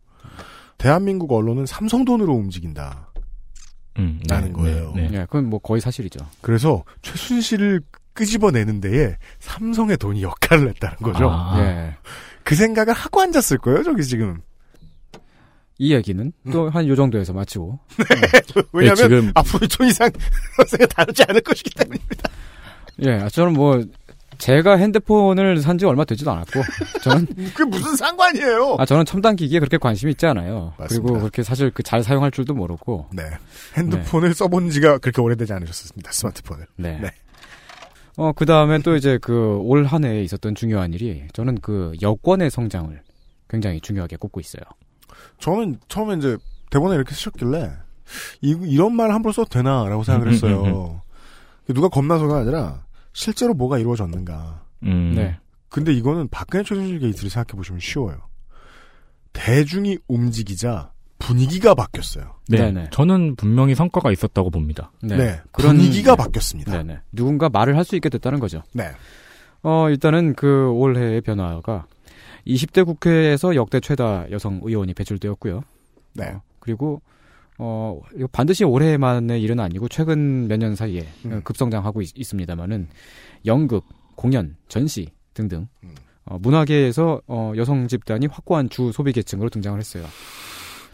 대한민국 0.78 1.32
언론은 1.32 1.64
삼성 1.64 2.04
돈으로 2.04 2.34
움직인다. 2.34 3.10
음, 3.98 4.20
라는 4.28 4.52
거예요. 4.52 4.92
네. 4.94 5.08
예, 5.12 5.18
그건 5.20 5.48
뭐 5.48 5.58
거의 5.58 5.80
사실이죠. 5.80 6.20
그래서 6.42 6.84
최순실을 7.00 7.80
끄집어내는 8.16 8.80
데에 8.80 9.16
삼성의 9.38 9.98
돈이 9.98 10.22
역할을 10.22 10.68
했다는 10.70 10.96
거죠. 10.98 11.30
아. 11.30 11.54
예. 11.60 11.94
그 12.42 12.54
생각을 12.56 12.92
하고 12.92 13.20
앉았을 13.20 13.58
거예요, 13.58 13.82
저기 13.84 14.02
지금. 14.04 14.40
이 15.78 15.92
얘기는 15.92 16.32
또한 16.50 16.86
요 16.88 16.96
정도에서 16.96 17.34
마치고 17.34 17.78
왜냐하면 18.72 18.96
네, 18.96 19.02
지금- 19.02 19.32
앞으로 19.34 19.66
촌 19.66 19.86
이상 19.88 20.10
선생을 20.56 20.86
다루지 20.88 21.22
않을 21.28 21.40
것이기 21.42 21.70
때문입니다. 21.70 22.30
예, 23.04 23.28
저는 23.28 23.52
뭐 23.52 23.84
제가 24.38 24.76
핸드폰을 24.78 25.60
산 25.60 25.76
지 25.78 25.84
얼마 25.84 26.04
되지도 26.06 26.30
않았고 26.30 26.62
저는 27.02 27.26
그게 27.54 27.64
무슨 27.64 27.94
상관이에요? 27.94 28.76
아 28.78 28.86
저는 28.86 29.04
첨단 29.04 29.36
기기에 29.36 29.58
그렇게 29.58 29.76
관심이 29.76 30.12
있지 30.12 30.24
않아요. 30.26 30.72
맞습니다. 30.78 31.02
그리고 31.06 31.18
그렇게 31.20 31.42
사실 31.42 31.70
그 31.70 31.82
잘 31.82 32.02
사용할 32.02 32.30
줄도 32.30 32.54
모르고 32.54 33.08
네. 33.12 33.24
핸드폰을 33.76 34.32
써본 34.32 34.70
지가 34.70 34.96
그렇게 34.98 35.20
오래되지 35.20 35.52
않으셨습니다, 35.52 36.10
스마트폰을. 36.10 36.66
네. 36.76 36.98
네. 37.02 37.10
어, 38.16 38.32
그 38.32 38.46
다음에 38.46 38.78
또 38.78 38.96
이제 38.96 39.18
그 39.18 39.58
올 39.60 39.84
한 39.86 40.04
해에 40.04 40.22
있었던 40.22 40.54
중요한 40.54 40.92
일이 40.94 41.24
저는 41.32 41.60
그 41.60 41.92
여권의 42.00 42.50
성장을 42.50 43.00
굉장히 43.48 43.80
중요하게 43.80 44.16
꼽고 44.16 44.40
있어요. 44.40 44.62
저는 45.38 45.78
처음에 45.88 46.16
이제 46.16 46.36
대본에 46.70 46.94
이렇게 46.96 47.14
쓰셨길래 47.14 47.72
이, 48.42 48.56
이런 48.66 48.94
말 48.94 49.10
함부로 49.12 49.32
써도 49.32 49.48
되나라고 49.48 50.02
생각을 50.04 50.28
음, 50.28 50.30
음, 50.30 50.32
했어요. 50.32 51.02
누가 51.68 51.88
겁나서가 51.88 52.38
아니라 52.38 52.84
실제로 53.12 53.54
뭐가 53.54 53.78
이루어졌는가. 53.78 54.64
음. 54.84 55.12
네. 55.14 55.38
근데 55.68 55.92
이거는 55.92 56.28
박근혜 56.28 56.62
최순실 56.64 57.00
게이트를 57.00 57.28
생각해 57.30 57.56
보시면 57.56 57.80
쉬워요. 57.80 58.16
대중이 59.32 59.98
움직이자 60.08 60.92
분위기가 61.26 61.74
바뀌었어요. 61.74 62.34
네. 62.48 62.58
네네. 62.58 62.88
저는 62.90 63.36
분명히 63.36 63.74
성과가 63.74 64.12
있었다고 64.12 64.50
봅니다. 64.50 64.92
네. 65.02 65.40
분위기가 65.52 66.14
바뀌었습니다. 66.16 66.70
네네. 66.82 67.00
누군가 67.12 67.48
말을 67.48 67.76
할 67.76 67.84
수 67.84 67.96
있게 67.96 68.08
됐다는 68.08 68.38
거죠. 68.40 68.62
네. 68.72 68.90
어, 69.62 69.88
일단은 69.90 70.34
그 70.34 70.68
올해의 70.70 71.20
변화가 71.22 71.86
20대 72.46 72.84
국회에서 72.84 73.54
역대 73.56 73.80
최다 73.80 74.30
여성 74.30 74.60
의원이 74.62 74.94
배출되었고요. 74.94 75.62
네. 76.14 76.26
어, 76.28 76.42
그리고 76.60 77.00
어, 77.58 78.00
이거 78.14 78.26
반드시 78.32 78.64
올해만의 78.64 79.40
일은 79.42 79.58
아니고 79.60 79.88
최근 79.88 80.46
몇 80.46 80.58
년 80.58 80.74
사이에 80.76 81.06
음. 81.24 81.40
급성장하고 81.42 82.02
있, 82.02 82.24
습니다마는 82.24 82.88
연극, 83.46 83.84
공연, 84.14 84.56
전시 84.68 85.08
등등 85.34 85.66
음. 85.84 85.90
어, 86.26 86.38
문화계에서 86.40 87.20
어, 87.26 87.52
여성 87.56 87.88
집단이 87.88 88.26
확고한 88.26 88.68
주 88.68 88.90
소비 88.92 89.12
계층으로 89.12 89.48
등장을 89.48 89.78
했어요. 89.78 90.04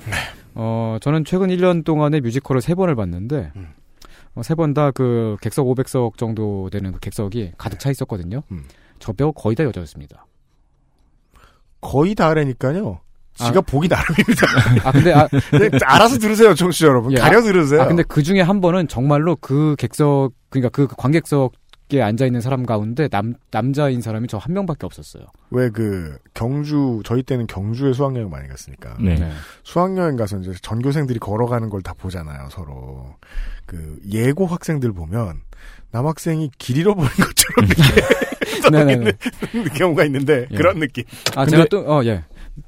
네. 0.06 0.12
어, 0.54 0.98
저는 1.00 1.24
최근 1.24 1.48
1년 1.48 1.84
동안에 1.84 2.20
뮤지컬을 2.20 2.60
세 2.60 2.74
번을 2.74 2.94
봤는데 2.94 3.52
음. 3.56 3.68
어, 4.34 4.42
세번 4.42 4.74
다 4.74 4.90
그 4.94 5.36
객석 5.40 5.66
500석 5.66 6.16
정도 6.16 6.68
되는 6.70 6.92
그 6.92 7.00
객석이 7.00 7.52
가득 7.58 7.78
차 7.78 7.90
있었거든요. 7.90 8.42
음. 8.50 8.64
저벽 8.98 9.34
거의 9.34 9.56
다 9.56 9.64
여자였습니다. 9.64 10.26
거의 11.80 12.14
다라니까요. 12.14 13.00
지가 13.34 13.58
아. 13.58 13.62
보기 13.62 13.88
나름입니다. 13.88 14.46
아 14.88 14.92
근데 14.92 15.12
아, 15.12 15.26
네, 15.58 15.70
알아서 15.84 16.18
들으세요, 16.18 16.54
청취자 16.54 16.86
여러분. 16.86 17.12
예, 17.12 17.16
가려 17.16 17.40
들으세요. 17.42 17.80
아 17.82 17.86
근데 17.86 18.02
그 18.02 18.22
중에 18.22 18.40
한 18.42 18.60
번은 18.60 18.88
정말로 18.88 19.36
그 19.36 19.74
객석 19.78 20.32
그러니까 20.50 20.68
그 20.68 20.86
관객석 20.86 21.52
에 21.94 22.00
앉아 22.02 22.24
있는 22.26 22.40
사람 22.40 22.64
가운데 22.64 23.08
남 23.08 23.34
남자인 23.50 24.00
사람이 24.00 24.28
저 24.28 24.38
한 24.38 24.52
명밖에 24.54 24.86
없었어요. 24.86 25.24
왜 25.50 25.68
그 25.70 26.16
경주 26.34 27.02
저희 27.04 27.22
때는 27.22 27.46
경주에 27.46 27.92
수학여행 27.92 28.30
많이 28.30 28.48
갔으니까 28.48 28.96
네. 29.00 29.30
수학여행 29.62 30.16
가서 30.16 30.38
이제 30.38 30.52
전교생들이 30.62 31.18
걸어가는 31.18 31.68
걸 31.70 31.82
다 31.82 31.92
보잖아요 31.94 32.48
서로 32.50 33.14
그 33.66 33.98
예고 34.10 34.46
학생들 34.46 34.92
보면 34.92 35.40
남학생이 35.90 36.50
길 36.58 36.78
잃어버린 36.78 37.10
것처럼 37.10 37.68
네네네. 38.70 39.12
이렇게 39.52 39.68
경우가 39.78 40.04
있는데 40.04 40.46
예. 40.50 40.56
그런 40.56 40.78
느낌 40.80 41.04
아 41.36 41.44
근데- 41.44 41.50
제가 41.50 41.64
또 41.70 41.78
어 41.86 42.04
예. 42.04 42.24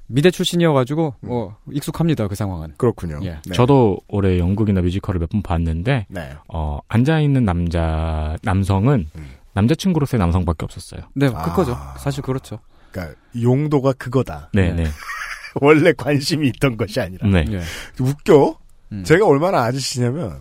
미대 0.07 0.30
출신이어가지고 0.30 1.14
뭐 1.20 1.57
익숙합니다 1.70 2.28
그 2.28 2.35
상황은. 2.35 2.74
그렇군요. 2.76 3.20
예. 3.22 3.39
네. 3.47 3.55
저도 3.55 3.99
올해 4.09 4.39
연극이나 4.39 4.80
뮤지컬을 4.80 5.20
몇 5.20 5.28
번 5.30 5.43
봤는데 5.43 6.07
네. 6.09 6.32
어, 6.49 6.78
앉아 6.89 7.20
있는 7.20 7.45
남자 7.45 8.37
남성은 8.43 9.09
음. 9.16 9.30
남자친구로서의 9.55 10.18
남성밖에 10.18 10.64
없었어요. 10.64 11.03
네, 11.14 11.26
아. 11.32 11.43
그거죠. 11.43 11.76
사실 11.99 12.22
그렇죠. 12.22 12.59
그러니까 12.91 13.16
용도가 13.41 13.93
그거다. 13.95 14.51
네, 14.53 14.72
네. 14.72 14.85
네. 14.85 14.91
원래 15.61 15.93
관심이 15.93 16.49
있던 16.49 16.76
것이 16.76 17.01
아니라 17.01 17.28
네. 17.28 17.45
예. 17.51 17.61
웃겨. 18.01 18.59
음. 18.93 19.05
제가 19.05 19.26
얼마나 19.26 19.62
아저씨냐면 19.64 20.41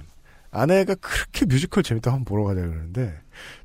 아내가 0.52 0.96
그렇게 0.96 1.46
뮤지컬 1.46 1.84
재밌다 1.84 2.12
한번 2.12 2.26
보러 2.26 2.44
가자 2.44 2.62
그러는데 2.62 3.14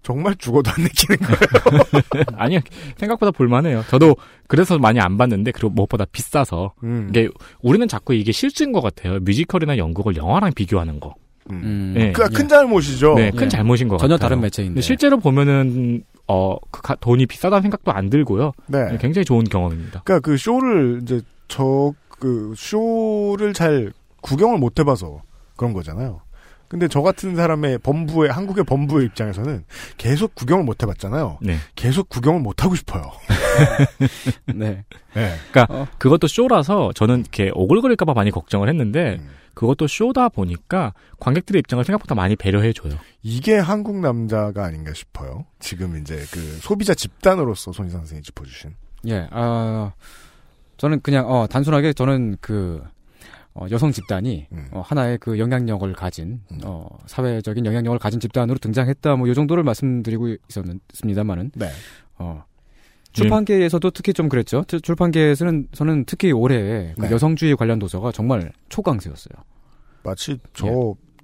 정말 0.03 0.35
죽어도 0.37 0.71
안 0.71 0.83
느끼는 0.83 1.17
거예요. 1.19 2.25
아니요. 2.37 2.61
생각보다 2.97 3.31
볼만해요. 3.33 3.85
저도 3.89 4.17
그래서 4.47 4.79
많이 4.79 5.01
안 5.01 5.17
봤는데 5.17 5.53
그리고 5.53 5.71
무엇보다 5.71 6.05
비싸서 6.11 6.73
음. 6.85 7.07
이게 7.11 7.29
우리는 7.63 7.87
자꾸 7.89 8.15
이게 8.15 8.33
실수인 8.33 8.73
것 8.73 8.81
같아요. 8.81 9.19
뮤지컬이나 9.21 9.77
연극을 9.79 10.17
영화랑 10.17 10.53
비교하는 10.55 11.01
거. 11.01 11.15
음. 11.51 11.61
음. 11.65 11.93
네. 11.97 12.13
그 12.13 12.23
큰 12.29 12.47
잘못이죠. 12.49 13.15
네, 13.15 13.31
큰 13.31 13.45
예. 13.45 13.49
잘못인 13.49 13.89
것 13.89 13.97
전혀 13.99 14.15
같아요. 14.15 14.29
다른 14.29 14.41
매체인데. 14.43 14.81
실제로 14.81 15.19
보면은 15.19 16.03
어, 16.27 16.57
그 16.71 16.83
가- 16.83 16.95
돈이 16.97 17.25
비싸다는 17.27 17.63
생각도 17.63 17.91
안 17.93 18.11
들고요. 18.11 18.53
네. 18.67 18.99
굉장히 19.01 19.25
좋은 19.25 19.45
경험입니다. 19.45 20.03
그러니까 20.05 20.21
그 20.21 20.37
쇼를 20.37 21.01
이제 21.03 21.21
저 21.49 21.93
그 22.21 22.53
쇼를 22.57 23.53
잘 23.55 23.93
구경을 24.23 24.59
못 24.59 24.81
해봐서 24.81 25.23
그런 25.57 25.73
거잖아요. 25.73 26.21
근데 26.69 26.87
저 26.87 27.01
같은 27.01 27.35
사람의 27.35 27.79
범부의 27.79 28.31
한국의 28.31 28.65
범부의 28.65 29.07
입장에서는 29.07 29.65
계속 29.97 30.35
구경을 30.35 30.65
못 30.65 30.83
해봤잖아요. 30.83 31.39
네. 31.41 31.57
계속 31.75 32.09
구경을 32.09 32.41
못 32.41 32.63
하고 32.63 32.75
싶어요. 32.75 33.11
네. 34.55 34.85
네. 35.15 35.35
그러니까 35.51 35.67
어. 35.71 35.87
그것도 35.99 36.27
쇼라서 36.27 36.93
저는 36.95 37.21
이렇게 37.21 37.51
오글거릴까봐 37.55 38.13
많이 38.13 38.31
걱정을 38.31 38.69
했는데 38.69 39.17
음. 39.21 39.29
그것도 39.55 39.89
쇼다 39.89 40.29
보니까 40.29 40.93
관객들의 41.19 41.59
입장을 41.59 41.83
생각보다 41.85 42.15
많이 42.15 42.37
배려해줘요. 42.37 42.93
이게 43.23 43.59
한국 43.59 43.99
남자가 43.99 44.65
아닌가 44.65 44.93
싶어요. 44.95 45.47
지금 45.59 45.97
이제 45.97 46.25
그 46.31 46.41
소비자 46.61 46.95
집단으로서 46.95 47.73
손희상 47.73 48.03
선생이 48.03 48.23
짚어주신. 48.23 48.77
예, 49.09 49.27
아, 49.33 49.93
저는 50.77 51.01
그냥, 51.01 51.29
어, 51.29 51.49
단순하게 51.49 51.93
저는 51.93 52.37
그, 52.41 52.83
어, 53.61 53.67
여성 53.73 53.91
집단이, 53.91 54.47
음. 54.53 54.69
어, 54.71 54.81
하나의 54.83 55.19
그 55.19 55.37
영향력을 55.39 55.93
가진, 55.95 56.41
음. 56.53 56.61
어, 56.63 56.87
사회적인 57.07 57.67
영향력을 57.67 57.99
가진 57.99 58.21
집단으로 58.21 58.57
등장했다, 58.59 59.17
뭐, 59.17 59.29
요 59.29 59.35
정도를 59.35 59.65
말씀드리고 59.65 60.37
있었습니다만은, 60.49 61.51
네. 61.57 61.69
어, 62.19 62.45
출판계에서도 63.13 63.91
특히 63.91 64.13
좀 64.13 64.29
그랬죠. 64.29 64.63
출- 64.69 64.81
출판계에서는, 64.81 65.69
저는 65.73 66.05
특히 66.05 66.31
올해 66.31 66.95
그 66.95 67.01
네. 67.07 67.11
여성주의 67.11 67.57
관련 67.57 67.81
도서가 67.81 68.13
정말 68.13 68.53
초강세였어요. 68.69 69.43
마치 70.05 70.39
저 70.55 70.69
예. 70.69 70.73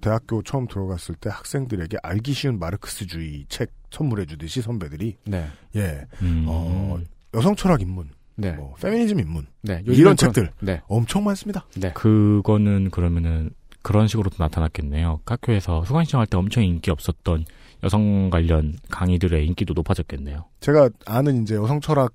대학교 0.00 0.42
처음 0.42 0.66
들어갔을 0.66 1.14
때 1.14 1.30
학생들에게 1.30 1.98
알기 2.02 2.32
쉬운 2.32 2.58
마르크스주의 2.58 3.44
책 3.48 3.70
선물해 3.90 4.26
주듯이 4.26 4.60
선배들이 4.60 5.16
네. 5.26 5.46
예 5.76 6.04
음. 6.20 6.44
어, 6.48 6.98
여성 7.34 7.54
철학 7.54 7.80
입문, 7.80 8.08
네. 8.36 8.52
뭐 8.52 8.74
페미니즘 8.80 9.20
입문 9.20 9.46
네. 9.62 9.82
이런 9.86 10.16
책들 10.16 10.50
네. 10.60 10.82
엄청 10.86 11.24
많습니다. 11.24 11.66
네. 11.76 11.92
그거는 11.92 12.90
그러면은 12.90 13.50
그런 13.82 14.08
식으로도 14.08 14.36
나타났겠네요. 14.38 15.20
학교에서 15.26 15.84
수강 15.84 16.04
신청할 16.04 16.26
때 16.26 16.36
엄청 16.36 16.64
인기 16.64 16.90
없었던 16.90 17.44
여성 17.82 18.30
관련 18.30 18.74
강의들의 18.90 19.46
인기도 19.46 19.74
높아졌겠네요. 19.74 20.46
제가 20.60 20.88
아는 21.04 21.42
이제 21.42 21.54
여성 21.54 21.80
철학을 21.80 22.08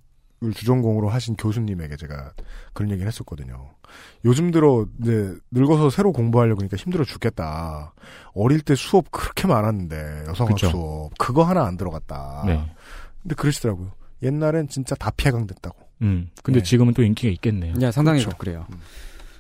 주전공으로 0.56 1.10
하신 1.10 1.36
교수님에게 1.36 1.96
제가 1.96 2.34
그런 2.74 2.90
얘기를 2.92 3.08
했었거든요. 3.08 3.70
요즘 4.26 4.50
들어 4.50 4.88
이제 5.02 5.36
늙어서 5.52 5.92
새로 5.92 6.12
공부하려고 6.12 6.62
하니까 6.62 6.76
힘들어 6.76 7.06
죽겠다. 7.06 7.94
어릴 8.34 8.62
때 8.62 8.74
수업 8.74 9.12
그렇게 9.12 9.48
많았는데 9.48 10.24
여성학 10.28 10.56
그쵸. 10.56 10.70
수업 10.70 11.18
그거 11.20 11.44
하나 11.44 11.66
안 11.66 11.78
들어갔다. 11.78 12.44
네. 12.48 12.66
근데 13.22 13.36
그러시더라고요. 13.36 13.92
옛날엔 14.24 14.70
진짜 14.70 14.96
다 14.96 15.12
폐강됐다고. 15.16 15.89
음. 16.02 16.30
근데 16.44 16.60
네. 16.60 16.64
지금은 16.64 16.94
또 16.94 17.04
인기가 17.04 17.32
있겠네요. 17.32 17.74
야, 17.82 17.92
상당히 17.92 18.22
그렇죠. 18.22 18.38
그래요. 18.38 18.66
음. 18.72 18.78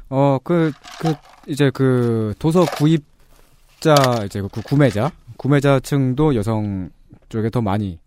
어, 0.10 0.39
그, 0.43 0.72
그, 0.99 1.14
이제 1.47 1.70
그, 1.72 2.34
도서 2.39 2.66
구입자, 2.66 4.24
이제 4.26 4.41
그 4.41 4.62
구매자, 4.62 5.12
구매자층도 5.38 6.36
여성 6.36 6.89
쪽에 7.30 7.49
더 7.49 7.62
많이, 7.62 7.99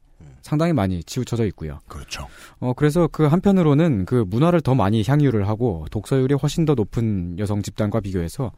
상당히 0.42 0.72
많이 0.72 1.02
치우쳐져 1.04 1.46
있고요. 1.46 1.78
그렇죠. 1.86 2.26
어, 2.58 2.72
그래서 2.74 3.08
그 3.10 3.24
한편으로는 3.24 4.04
그 4.04 4.24
문화를 4.26 4.60
더 4.60 4.74
많이 4.74 5.04
향유를 5.06 5.46
하고 5.48 5.86
독서율이 5.90 6.34
훨씬 6.34 6.64
더 6.64 6.74
높은 6.74 7.38
여성 7.38 7.62
집단과 7.62 8.00
비교해서 8.00 8.50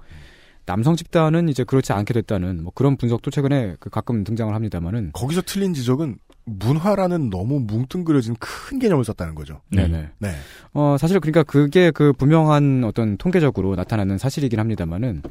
남성 0.67 0.97
집단은 0.97 1.51
이제 1.51 1.63
그렇지 1.63 1.93
않게 1.93 2.15
됐다는 2.15 2.63
뭐 2.63 2.73
그런 2.75 2.97
분석도 2.97 3.31
최근에 3.31 3.77
그 3.81 3.91
가끔 3.91 4.25
등장을 4.25 4.55
합니다만은 4.55 5.11
거기서 5.13 5.43
틀린 5.43 5.75
지적은 5.75 6.17
문화라는 6.45 7.31
너무 7.31 7.61
뭉뚱그려진 7.61 8.37
큰 8.39 8.79
개념을 8.79 9.05
썼다는 9.05 9.35
거죠. 9.35 9.61
네. 9.71 9.87
네네. 9.89 10.09
네. 10.19 10.31
어, 10.73 10.97
사실 10.99 11.21
그러니까 11.21 11.43
그게 11.43 11.91
그 11.91 12.13
분명한 12.13 12.85
어떤 12.85 13.17
통계적으로 13.17 13.75
나타나는 13.77 14.19
사실이긴 14.19 14.61
합니다만은 14.61 15.23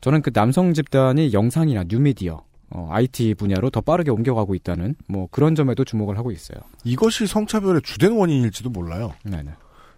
저는 0.00 0.22
그 0.22 0.32
남성 0.32 0.74
집단이 0.74 1.32
영상이나 1.32 1.84
뉴미디어, 1.88 2.42
어, 2.70 2.88
IT 2.90 3.34
분야로 3.34 3.70
더 3.70 3.80
빠르게 3.80 4.10
옮겨가고 4.10 4.54
있다는 4.54 4.94
뭐 5.06 5.28
그런 5.30 5.54
점에도 5.54 5.84
주목을 5.84 6.18
하고 6.18 6.30
있어요. 6.30 6.60
이것이 6.84 7.26
성차별의 7.26 7.82
주된 7.82 8.12
원인일지도 8.12 8.70
몰라요. 8.70 9.14
네네. 9.24 9.50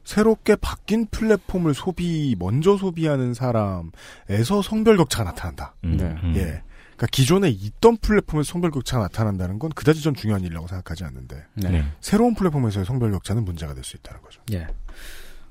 새롭게 0.04 0.56
바뀐 0.56 1.06
플랫폼을 1.06 1.74
소비, 1.74 2.34
먼저 2.38 2.76
소비하는 2.76 3.34
사람에서 3.34 4.62
성별 4.62 4.96
격차가 4.96 5.30
나타난다. 5.30 5.74
음, 5.84 5.96
네. 5.96 6.04
음. 6.24 6.34
예. 6.36 6.62
그러니까 7.02 7.06
기존에 7.10 7.48
있던 7.50 7.96
플랫폼에서 7.96 8.52
성별 8.52 8.70
격차가 8.70 9.02
나타난다는 9.04 9.58
건 9.58 9.70
그다지 9.74 10.02
전 10.02 10.14
중요한 10.14 10.42
일이라고 10.44 10.68
생각하지 10.68 11.02
않는데 11.04 11.44
네. 11.54 11.70
네. 11.70 11.84
새로운 12.00 12.34
플랫폼에서의 12.34 12.86
성별 12.86 13.10
격차는 13.10 13.44
문제가 13.44 13.74
될 13.74 13.82
수 13.82 13.96
있다는 13.96 14.22
거죠. 14.22 14.40
예. 14.52 14.68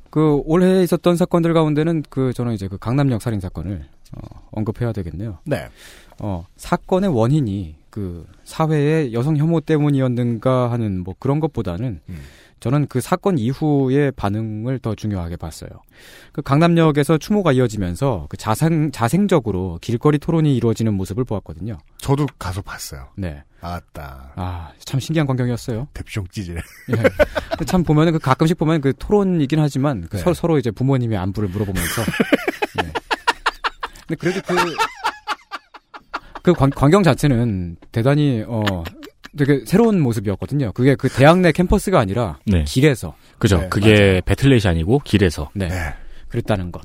그 0.09 0.41
올해 0.45 0.81
있었던 0.83 1.17
사건들 1.17 1.53
가운데는 1.53 2.03
그 2.09 2.31
저는 2.31 2.53
이제 2.53 2.69
그 2.69 2.77
강남역 2.77 3.21
살인 3.21 3.41
사건을 3.41 3.85
어, 4.13 4.47
언급해야 4.51 4.93
되겠네요. 4.93 5.39
네. 5.43 5.67
어, 6.19 6.45
사건의 6.55 7.13
원인이 7.13 7.75
그 7.89 8.25
사회의 8.45 9.13
여성 9.13 9.35
혐오 9.35 9.59
때문이었는가 9.59 10.71
하는 10.71 11.03
뭐 11.03 11.15
그런 11.19 11.41
것보다는 11.41 11.99
음. 12.07 12.21
저는 12.62 12.86
그 12.88 13.01
사건 13.01 13.39
이후의 13.39 14.12
반응을 14.12 14.80
더 14.80 14.93
중요하게 14.93 15.36
봤어요. 15.36 15.70
그 16.32 16.43
강남역에서 16.43 17.18
추모가 17.18 17.51
이어지면서 17.51 18.28
그 18.30 18.38
자생, 18.38 18.91
자생적으로 18.91 19.80
길거리 19.82 20.20
토론이 20.20 20.55
이루어지는 20.55 20.93
모습을 20.93 21.26
보았거든요. 21.26 21.80
저도 21.97 22.28
가서 22.38 22.62
봤어요. 22.62 23.09
네. 23.18 23.43
아따. 23.62 24.34
아, 24.36 24.72
참 24.86 24.99
신기한 24.99 25.26
광경이었어요. 25.26 25.88
대피용 25.93 26.28
찌질. 26.32 26.57
예. 26.57 27.64
참 27.66 27.84
보면은 27.84 28.14
그 28.14 28.20
가끔씩 28.20 28.59
보면 28.59 28.82
그 28.82 28.93
토론이긴 28.97 29.59
하지만 29.59 30.01
그 30.07 30.18
네. 30.18 30.24
서로, 30.24 30.36
서로 30.36 30.57
이제 30.59 30.70
부모님의 30.70 31.18
안부를 31.18 31.49
물어보면서. 31.49 32.03
네. 32.78 32.93
근데 34.07 34.16
그래도 34.20 34.41
그, 34.45 34.55
그 36.43 36.53
광, 36.53 36.70
광경 36.70 37.01
자체는 37.01 37.78
대단히, 37.91 38.43
어, 38.47 38.84
되게 39.38 39.63
새로운 39.65 39.99
모습이었거든요. 40.01 40.71
그게 40.73 40.95
그 40.95 41.07
대학 41.09 41.39
내 41.39 41.51
캠퍼스가 41.51 41.99
아니라 41.99 42.38
네. 42.45 42.63
길에서. 42.65 43.15
그죠. 43.39 43.57
네, 43.59 43.69
그게 43.69 44.21
배틀넷이 44.25 44.69
아니고 44.69 44.99
길에서. 45.05 45.49
네. 45.53 45.67
네. 45.69 45.75
그랬다는 46.29 46.71
것. 46.71 46.82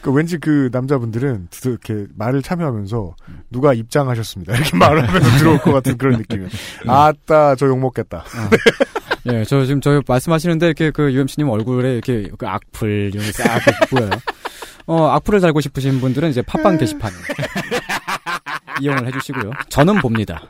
그 0.00 0.10
왠지 0.12 0.36
그 0.36 0.68
남자분들은 0.72 1.48
드- 1.50 1.68
이렇게 1.68 2.06
말을 2.16 2.42
참여하면서 2.42 3.16
누가 3.50 3.72
입장하셨습니다. 3.72 4.52
이렇게 4.56 4.76
말을 4.76 5.08
하면서 5.08 5.38
들어올 5.38 5.58
것 5.58 5.72
같은 5.72 5.96
그런 5.96 6.18
느낌이에요. 6.18 6.48
아따, 6.86 7.56
저 7.56 7.66
욕 7.66 7.78
먹겠다. 7.78 8.24
예, 9.32 9.44
저 9.44 9.64
지금 9.64 9.80
저 9.80 10.02
말씀하시는데 10.06 10.66
이렇게 10.66 10.90
그 10.90 11.10
UMC님 11.12 11.48
얼굴에 11.48 11.92
이렇게 11.94 12.28
그 12.36 12.46
악플 12.46 13.10
이런 13.14 13.24
게 13.24 13.32
싹 13.32 13.58
보여요. 13.88 14.10
어, 14.86 15.06
악플을 15.12 15.40
달고 15.40 15.62
싶으신 15.62 15.98
분들은 16.00 16.28
이제 16.28 16.42
팟빵 16.42 16.76
게시판 16.76 17.10
이용을 18.80 19.06
해주시고요. 19.06 19.50
저는 19.68 20.00
봅니다. 20.00 20.42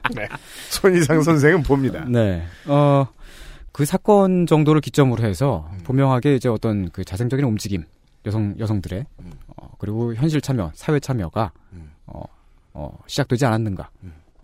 손이상 0.71 1.23
선생은 1.23 1.63
봅니다. 1.63 2.05
네. 2.09 2.45
어, 2.67 3.07
그 3.73 3.85
사건 3.85 4.47
정도를 4.47 4.81
기점으로 4.81 5.25
해서 5.25 5.69
분명하게 5.85 6.37
이제 6.37 6.49
어떤 6.49 6.91
그 6.91 7.05
자생적인 7.05 7.45
움직임, 7.45 7.85
여성, 8.27 8.55
여성들의, 8.59 9.05
어, 9.57 9.71
그리고 9.79 10.15
현실 10.15 10.41
참여, 10.41 10.73
사회 10.75 11.01
참여가, 11.01 11.53
음. 11.73 11.91
어, 12.07 12.23
어, 12.73 12.99
시작되지 13.07 13.45
않았는가. 13.47 13.91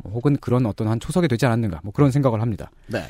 뭐 0.03 0.13
혹은 0.13 0.37
그런 0.37 0.67
어떤 0.67 0.89
한 0.89 0.99
초석이 0.99 1.29
되지 1.29 1.47
않았는가. 1.47 1.81
뭐 1.83 1.93
그런 1.93 2.11
생각을 2.11 2.41
합니다. 2.41 2.71
네. 2.87 3.05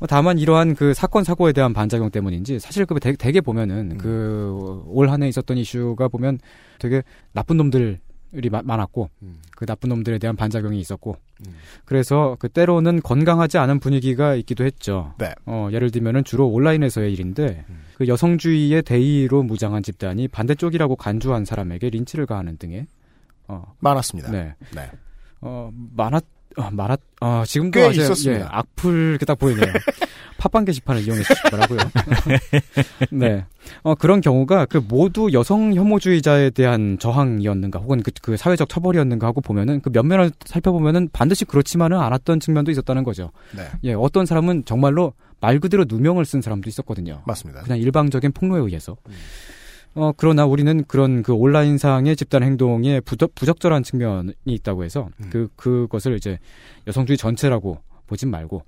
어, 0.00 0.06
다만 0.06 0.38
이러한 0.38 0.74
그 0.74 0.92
사건 0.92 1.24
사고에 1.24 1.52
대한 1.52 1.72
반작용 1.72 2.10
때문인지 2.10 2.58
사실 2.58 2.84
그 2.84 2.98
대, 2.98 3.14
대개 3.14 3.40
보면은 3.40 3.92
음. 3.92 3.98
그올 3.98 5.08
한해 5.08 5.28
있었던 5.28 5.56
이슈가 5.56 6.08
보면 6.08 6.38
되게 6.78 7.02
나쁜 7.32 7.56
놈들 7.56 8.00
이 8.42 8.48
마- 8.48 8.62
많았고 8.62 9.10
음. 9.22 9.38
그 9.56 9.66
나쁜 9.66 9.88
놈들에 9.90 10.18
대한 10.18 10.34
반작용이 10.36 10.78
있었고 10.80 11.16
음. 11.46 11.54
그래서 11.84 12.36
그 12.40 12.48
때로는 12.48 13.00
건강하지 13.02 13.58
않은 13.58 13.78
분위기가 13.80 14.34
있기도 14.36 14.64
했죠. 14.64 15.14
네. 15.18 15.32
어, 15.46 15.68
예를 15.72 15.90
들면은 15.90 16.24
주로 16.24 16.48
온라인에서의 16.48 17.12
일인데 17.12 17.64
음. 17.68 17.80
그 17.96 18.08
여성주의의 18.08 18.82
대의로 18.82 19.42
무장한 19.42 19.82
집단이 19.82 20.28
반대쪽이라고 20.28 20.96
간주한 20.96 21.44
사람에게 21.44 21.90
린치를 21.90 22.26
가하는 22.26 22.56
등의 22.58 22.86
어, 23.48 23.74
많았습니다. 23.80 24.30
네. 24.30 24.54
네. 24.74 24.90
어, 25.40 25.70
많았, 25.94 26.24
어, 26.56 26.70
많았, 26.72 26.98
어, 27.20 27.44
지금도 27.46 27.78
꽤 27.78 27.86
아직. 27.86 28.28
예, 28.30 28.44
악플 28.48 29.10
이렇게 29.10 29.24
딱 29.26 29.38
보이네요. 29.38 29.66
팟빵 30.44 30.66
게시판을 30.66 31.02
이용해 31.02 31.22
주시더라고요. 31.22 31.78
네. 33.10 33.46
어, 33.82 33.94
그런 33.94 34.20
경우가 34.20 34.66
그 34.66 34.76
모두 34.76 35.30
여성 35.32 35.72
혐오주의자에 35.74 36.50
대한 36.50 36.98
저항이었는가 36.98 37.78
혹은 37.78 38.02
그, 38.02 38.10
그 38.20 38.36
사회적 38.36 38.68
처벌이었는가 38.68 39.26
하고 39.26 39.40
보면은 39.40 39.80
그 39.80 39.88
면면을 39.90 40.32
살펴보면은 40.44 41.08
반드시 41.12 41.46
그렇지만은 41.46 41.98
않았던 41.98 42.40
측면도 42.40 42.70
있었다는 42.70 43.04
거죠. 43.04 43.30
네. 43.56 43.62
예, 43.84 43.94
어떤 43.94 44.26
사람은 44.26 44.64
정말로 44.66 45.14
말 45.40 45.58
그대로 45.60 45.84
누명을 45.88 46.26
쓴 46.26 46.42
사람도 46.42 46.68
있었거든요. 46.68 47.22
맞습니다. 47.26 47.62
그냥 47.62 47.78
일방적인 47.78 48.32
폭로에 48.32 48.60
의해서. 48.60 48.96
음. 49.08 49.12
어, 49.94 50.12
그러나 50.16 50.44
우리는 50.44 50.84
그런 50.86 51.22
그 51.22 51.32
온라인상의 51.32 52.16
집단 52.16 52.42
행동에 52.42 53.00
부적, 53.00 53.34
부적절한 53.34 53.82
측면이 53.82 54.34
있다고 54.44 54.84
해서 54.84 55.08
음. 55.20 55.30
그, 55.30 55.48
그것을 55.56 56.16
이제 56.16 56.38
여성주의 56.86 57.16
전체라고 57.16 57.78
보진 58.06 58.30
말고 58.30 58.62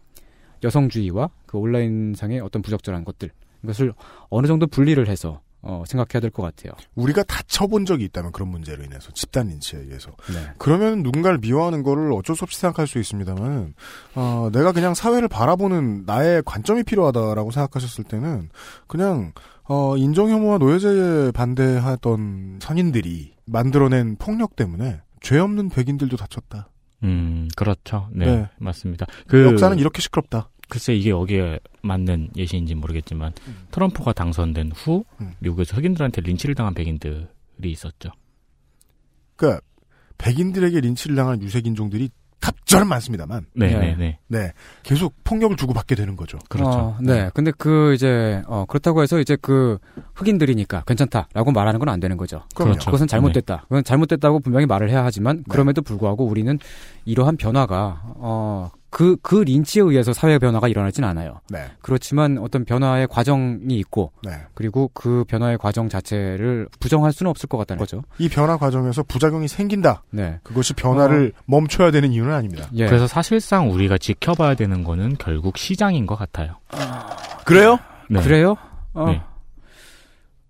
여성주의와 0.66 1.30
그 1.46 1.58
온라인상의 1.58 2.40
어떤 2.40 2.60
부적절한 2.62 3.04
것들 3.04 3.30
이것을 3.64 3.92
어느 4.28 4.46
정도 4.46 4.66
분리를 4.66 5.06
해서 5.08 5.40
어, 5.62 5.82
생각해야 5.86 6.20
될 6.20 6.30
것 6.30 6.42
같아요. 6.42 6.72
우리가 6.94 7.24
다쳐본 7.24 7.86
적이 7.86 8.04
있다면 8.04 8.30
그런 8.30 8.48
문제로 8.50 8.84
인해서 8.84 9.10
집단 9.12 9.48
린치에 9.48 9.80
의해서 9.80 10.10
네. 10.32 10.52
그러면 10.58 11.02
누군가를 11.02 11.38
미워하는 11.38 11.82
거를 11.82 12.12
어쩔 12.12 12.36
수 12.36 12.44
없이 12.44 12.60
생각할 12.60 12.86
수 12.86 13.00
있습니다만 13.00 13.74
어, 14.14 14.48
내가 14.52 14.70
그냥 14.70 14.94
사회를 14.94 15.26
바라보는 15.26 16.04
나의 16.06 16.42
관점이 16.44 16.84
필요하다라고 16.84 17.50
생각하셨을 17.50 18.04
때는 18.04 18.50
그냥 18.86 19.32
어, 19.64 19.96
인정혐오와 19.96 20.58
노예제에 20.58 21.32
반대하던 21.32 22.58
선인들이 22.62 23.34
만들어낸 23.46 24.14
폭력 24.16 24.54
때문에 24.56 25.00
죄 25.20 25.38
없는 25.38 25.70
백인들도 25.70 26.16
다쳤다. 26.16 26.68
음, 27.02 27.48
그렇죠. 27.56 28.08
네, 28.12 28.26
네. 28.26 28.48
맞습니다. 28.58 29.06
그 29.26 29.44
역사는 29.44 29.78
이렇게 29.78 30.00
시끄럽다. 30.00 30.48
글쎄 30.68 30.94
이게 30.94 31.10
여기에 31.10 31.60
맞는 31.82 32.30
예시인지 32.36 32.74
모르겠지만 32.74 33.32
트럼프가 33.70 34.12
당선된 34.12 34.72
후 34.74 35.04
음. 35.20 35.32
미국에서 35.38 35.76
흑인들한테 35.76 36.22
린치를 36.22 36.54
당한 36.54 36.74
백인들이 36.74 37.26
있었죠. 37.64 38.10
그러니까 39.36 39.62
백인들에게 40.18 40.80
린치를 40.80 41.14
당한 41.14 41.42
유색 41.42 41.66
인종들이 41.66 42.10
갑절은 42.40 42.86
많습니다만 42.86 43.46
네, 43.54 43.68
네. 43.68 43.78
네, 43.78 43.96
네. 43.96 44.18
네 44.28 44.52
계속 44.82 45.14
폭력을 45.24 45.56
주고받게 45.56 45.94
되는 45.94 46.16
거죠. 46.16 46.38
그렇죠. 46.48 46.70
어, 46.70 46.98
네. 47.00 47.30
근데 47.34 47.50
그 47.56 47.94
이제 47.94 48.42
어 48.46 48.66
그렇다고 48.68 49.02
해서 49.02 49.18
이제 49.18 49.36
그 49.40 49.78
흑인들이니까 50.14 50.82
괜찮다라고 50.86 51.50
말하는 51.52 51.80
건 51.80 51.88
안 51.88 51.98
되는 51.98 52.16
거죠. 52.16 52.42
그럼요. 52.54 52.72
그렇죠. 52.72 52.86
그것은 52.90 53.06
잘못됐다. 53.06 53.62
그건 53.62 53.84
잘못됐다고 53.84 54.40
분명히 54.40 54.66
말을 54.66 54.90
해야 54.90 55.04
하지만 55.04 55.44
그럼에도 55.48 55.82
불구하고 55.82 56.24
우리는 56.26 56.58
이러한 57.04 57.36
변화가 57.36 58.02
어 58.16 58.70
그 58.96 59.16
그 59.20 59.36
린치에 59.36 59.82
의해서 59.82 60.14
사회 60.14 60.38
변화가 60.38 60.68
일어나진 60.68 61.04
않아요. 61.04 61.40
네, 61.50 61.66
그렇지만 61.82 62.38
어떤 62.38 62.64
변화의 62.64 63.08
과정이 63.08 63.74
있고 63.74 64.10
네. 64.22 64.30
그리고 64.54 64.90
그 64.94 65.22
변화의 65.28 65.58
과정 65.58 65.90
자체를 65.90 66.66
부정할 66.80 67.12
수는 67.12 67.28
없을 67.28 67.46
것 67.46 67.58
같다는 67.58 67.78
거죠. 67.78 68.02
이 68.18 68.30
변화 68.30 68.56
과정에서 68.56 69.02
부작용이 69.02 69.48
생긴다. 69.48 70.02
네. 70.10 70.40
그것이 70.42 70.72
변화를 70.72 71.34
멈춰야 71.44 71.90
되는 71.90 72.10
이유는 72.10 72.32
아닙니다. 72.32 72.70
예. 72.72 72.86
그래서 72.86 73.06
사실상 73.06 73.70
우리가 73.70 73.98
지켜봐야 73.98 74.54
되는 74.54 74.82
거는 74.82 75.16
결국 75.18 75.58
시장인 75.58 76.06
것 76.06 76.16
같아요. 76.16 76.54
그래요? 77.44 77.78
네. 78.08 78.22
그래요? 78.22 78.56
어. 78.94 79.10
네. 79.10 79.20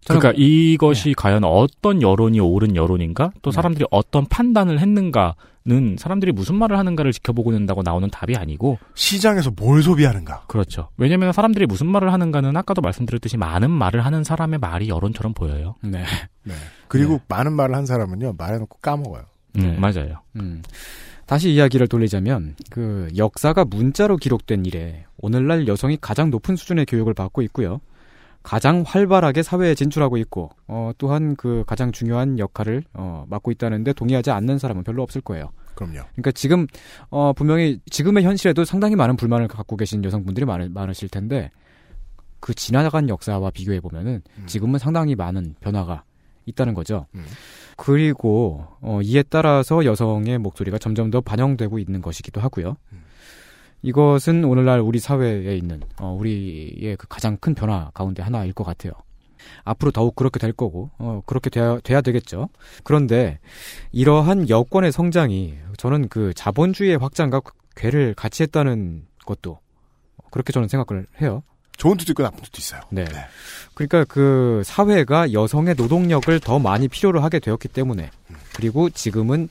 그러니까 0.06 0.32
이것이 0.36 1.14
과연 1.14 1.42
어떤 1.42 2.00
여론이 2.00 2.38
옳은 2.38 2.76
여론인가? 2.76 3.32
또 3.42 3.50
사람들이 3.50 3.86
어떤 3.90 4.24
판단을 4.26 4.78
했는가 4.78 5.34
는 5.68 5.96
사람들이 5.98 6.30
무슨 6.30 6.54
말을 6.54 6.78
하는가를 6.78 7.12
지켜보고 7.12 7.52
있다고 7.52 7.82
나오는 7.82 8.08
답이 8.08 8.36
아니고 8.36 8.78
시장에서 8.94 9.50
뭘 9.50 9.82
소비하는가? 9.82 10.44
그렇죠. 10.46 10.90
왜냐하면 10.96 11.32
사람들이 11.32 11.66
무슨 11.66 11.88
말을 11.88 12.12
하는가는 12.12 12.56
아까도 12.56 12.80
말씀드렸듯이 12.82 13.36
많은 13.36 13.72
말을 13.72 14.04
하는 14.04 14.22
사람의 14.22 14.60
말이 14.60 14.88
여론처럼 14.88 15.34
보여요. 15.34 15.74
네. 15.82 16.04
네. 16.44 16.54
그리고 16.86 17.20
많은 17.26 17.52
말을 17.52 17.74
한 17.74 17.84
사람은요 17.84 18.34
말해놓고 18.38 18.78
까먹어요. 18.78 19.24
네. 19.54 19.64
음, 19.64 19.80
맞아요. 19.80 20.20
음. 20.36 20.62
다시 21.26 21.50
이야기를 21.50 21.88
돌리자면 21.88 22.54
그 22.70 23.08
역사가 23.16 23.64
문자로 23.64 24.18
기록된 24.18 24.64
이래 24.66 25.04
오늘날 25.18 25.66
여성이 25.66 25.98
가장 26.00 26.30
높은 26.30 26.54
수준의 26.54 26.86
교육을 26.86 27.12
받고 27.12 27.42
있고요. 27.42 27.80
가장 28.46 28.84
활발하게 28.86 29.42
사회에 29.42 29.74
진출하고 29.74 30.18
있고 30.18 30.50
어, 30.68 30.92
또한 30.98 31.34
그 31.34 31.64
가장 31.66 31.90
중요한 31.90 32.38
역할을 32.38 32.84
어, 32.94 33.24
맡고 33.28 33.50
있다는데 33.50 33.92
동의하지 33.92 34.30
않는 34.30 34.60
사람은 34.60 34.84
별로 34.84 35.02
없을 35.02 35.20
거예요. 35.20 35.50
그럼요. 35.74 35.94
그러니까 36.12 36.30
지금 36.30 36.68
어, 37.10 37.32
분명히 37.32 37.80
지금의 37.90 38.22
현실에도 38.22 38.64
상당히 38.64 38.94
많은 38.94 39.16
불만을 39.16 39.48
갖고 39.48 39.76
계신 39.76 40.04
여성분들이 40.04 40.46
많, 40.46 40.72
많으실 40.72 41.08
텐데 41.08 41.50
그 42.38 42.54
지나간 42.54 43.08
역사와 43.08 43.50
비교해 43.50 43.80
보면은 43.80 44.22
지금은 44.46 44.78
상당히 44.78 45.16
많은 45.16 45.56
변화가 45.60 46.04
있다는 46.44 46.74
거죠. 46.74 47.06
음. 47.16 47.24
그리고 47.76 48.64
어, 48.80 49.00
이에 49.02 49.24
따라서 49.24 49.84
여성의 49.84 50.38
목소리가 50.38 50.78
점점 50.78 51.10
더 51.10 51.20
반영되고 51.20 51.80
있는 51.80 52.00
것이기도 52.00 52.40
하고요. 52.40 52.76
이것은 53.82 54.44
오늘날 54.44 54.80
우리 54.80 54.98
사회에 54.98 55.56
있는 55.56 55.80
어, 56.00 56.16
우리의 56.18 56.96
그 56.96 57.06
가장 57.08 57.36
큰 57.36 57.54
변화 57.54 57.90
가운데 57.94 58.22
하나일 58.22 58.52
것 58.52 58.64
같아요. 58.64 58.92
앞으로 59.64 59.90
더욱 59.92 60.16
그렇게 60.16 60.38
될 60.38 60.52
거고 60.52 60.90
어, 60.98 61.22
그렇게 61.26 61.50
돼야, 61.50 61.78
돼야 61.80 62.00
되겠죠. 62.00 62.48
그런데 62.82 63.38
이러한 63.92 64.48
여권의 64.48 64.92
성장이 64.92 65.54
저는 65.76 66.08
그 66.08 66.32
자본주의의 66.34 66.98
확장과 66.98 67.42
궤를 67.76 68.14
같이 68.14 68.42
했다는 68.42 69.06
것도 69.24 69.60
그렇게 70.30 70.52
저는 70.52 70.68
생각을 70.68 71.06
해요. 71.20 71.42
좋은 71.76 71.96
뜻도 71.98 72.12
있고 72.12 72.22
나쁜 72.22 72.42
뜻도 72.42 72.58
있어요. 72.58 72.80
네. 72.90 73.04
그러니까 73.74 74.04
그 74.04 74.62
사회가 74.64 75.32
여성의 75.32 75.74
노동력을 75.76 76.40
더 76.40 76.58
많이 76.58 76.88
필요로 76.88 77.20
하게 77.20 77.38
되었기 77.38 77.68
때문에 77.68 78.10
그리고 78.54 78.88
지금은 78.88 79.48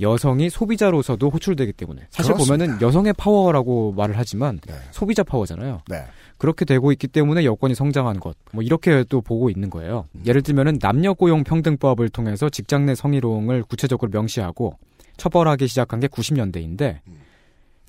여성이 0.00 0.48
소비자로서도 0.50 1.28
호출되기 1.30 1.72
때문에 1.72 2.06
사실 2.10 2.32
그렇습니다. 2.32 2.64
보면은 2.64 2.82
여성의 2.82 3.14
파워라고 3.14 3.92
말을 3.92 4.16
하지만 4.16 4.60
네. 4.66 4.74
소비자 4.92 5.22
파워잖아요. 5.22 5.82
네. 5.88 6.04
그렇게 6.36 6.64
되고 6.64 6.92
있기 6.92 7.08
때문에 7.08 7.44
여권이 7.44 7.74
성장한 7.74 8.20
것, 8.20 8.36
뭐 8.52 8.62
이렇게 8.62 9.04
또 9.08 9.20
보고 9.20 9.50
있는 9.50 9.70
거예요. 9.70 10.06
예를 10.24 10.42
들면은 10.42 10.78
남녀 10.78 11.14
고용 11.14 11.42
평등법을 11.42 12.10
통해서 12.10 12.48
직장 12.48 12.86
내 12.86 12.94
성희롱을 12.94 13.64
구체적으로 13.64 14.10
명시하고 14.12 14.78
처벌하기 15.16 15.66
시작한 15.66 15.98
게 15.98 16.06
90년대인데 16.06 17.00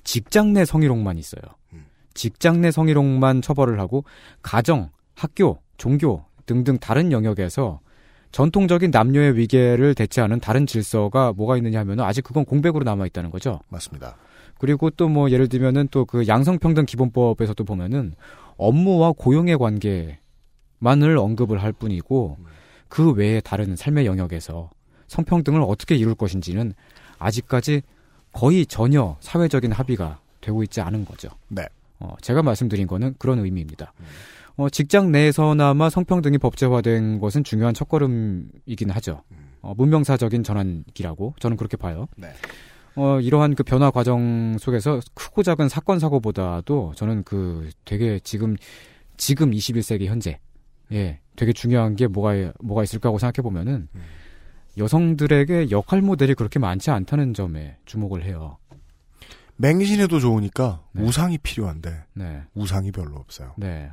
직장 0.02 0.52
내 0.52 0.64
성희롱만 0.64 1.16
있어요. 1.18 1.42
직장 2.14 2.60
내 2.60 2.72
성희롱만 2.72 3.40
처벌을 3.40 3.78
하고 3.78 4.04
가정, 4.42 4.90
학교, 5.14 5.60
종교 5.76 6.24
등등 6.46 6.78
다른 6.78 7.12
영역에서 7.12 7.78
전통적인 8.32 8.90
남녀의 8.90 9.36
위계를 9.36 9.94
대체하는 9.94 10.38
다른 10.40 10.66
질서가 10.66 11.32
뭐가 11.32 11.56
있느냐 11.56 11.80
하면은 11.80 12.04
아직 12.04 12.22
그건 12.22 12.44
공백으로 12.44 12.84
남아 12.84 13.06
있다는 13.06 13.30
거죠. 13.30 13.60
맞습니다. 13.68 14.16
그리고 14.58 14.90
또 14.90 15.08
뭐 15.08 15.30
예를 15.30 15.48
들면은 15.48 15.88
또 15.90 16.04
그 16.04 16.26
양성평등 16.28 16.86
기본법에서도 16.86 17.64
보면은 17.64 18.14
업무와 18.56 19.12
고용의 19.12 19.58
관계만을 19.58 21.18
언급을 21.18 21.62
할 21.62 21.72
뿐이고 21.72 22.38
그 22.88 23.12
외에 23.12 23.40
다른 23.40 23.74
삶의 23.76 24.06
영역에서 24.06 24.70
성평등을 25.08 25.62
어떻게 25.62 25.96
이룰 25.96 26.14
것인지는 26.14 26.74
아직까지 27.18 27.82
거의 28.32 28.64
전혀 28.66 29.16
사회적인 29.20 29.72
합의가 29.72 30.20
되고 30.40 30.62
있지 30.62 30.80
않은 30.80 31.04
거죠. 31.04 31.30
네. 31.48 31.62
어, 31.98 32.14
제가 32.20 32.42
말씀드린 32.42 32.86
거는 32.86 33.14
그런 33.18 33.40
의미입니다. 33.40 33.92
어, 34.60 34.68
직장 34.68 35.10
내에서나마 35.10 35.88
성평등이 35.88 36.36
법제화된 36.36 37.18
것은 37.18 37.44
중요한 37.44 37.72
첫걸음이긴 37.72 38.90
하죠. 38.90 39.22
어, 39.62 39.72
문명사적인 39.74 40.42
전환기라고 40.42 41.34
저는 41.40 41.56
그렇게 41.56 41.78
봐요. 41.78 42.08
네. 42.18 42.28
어, 42.94 43.20
이러한 43.20 43.54
그 43.54 43.62
변화 43.62 43.90
과정 43.90 44.58
속에서 44.58 45.00
크고 45.14 45.42
작은 45.42 45.70
사건 45.70 45.98
사고보다도 45.98 46.92
저는 46.94 47.22
그 47.22 47.70
되게 47.86 48.20
지금 48.22 48.54
지금 49.16 49.50
21세기 49.50 50.04
현재 50.04 50.38
예 50.92 51.20
되게 51.36 51.54
중요한 51.54 51.96
게 51.96 52.06
뭐가 52.06 52.52
뭐가 52.60 52.82
있을까 52.82 53.08
하고 53.08 53.18
생각해 53.18 53.42
보면은 53.42 53.88
여성들에게 54.76 55.70
역할 55.70 56.02
모델이 56.02 56.34
그렇게 56.34 56.58
많지 56.58 56.90
않다는 56.90 57.32
점에 57.32 57.78
주목을 57.86 58.24
해요. 58.24 58.58
맹신해도 59.56 60.20
좋으니까 60.20 60.82
네. 60.92 61.02
우상이 61.02 61.38
필요한데 61.38 62.04
네. 62.12 62.42
우상이 62.54 62.92
별로 62.92 63.16
없어요. 63.16 63.54
네. 63.56 63.90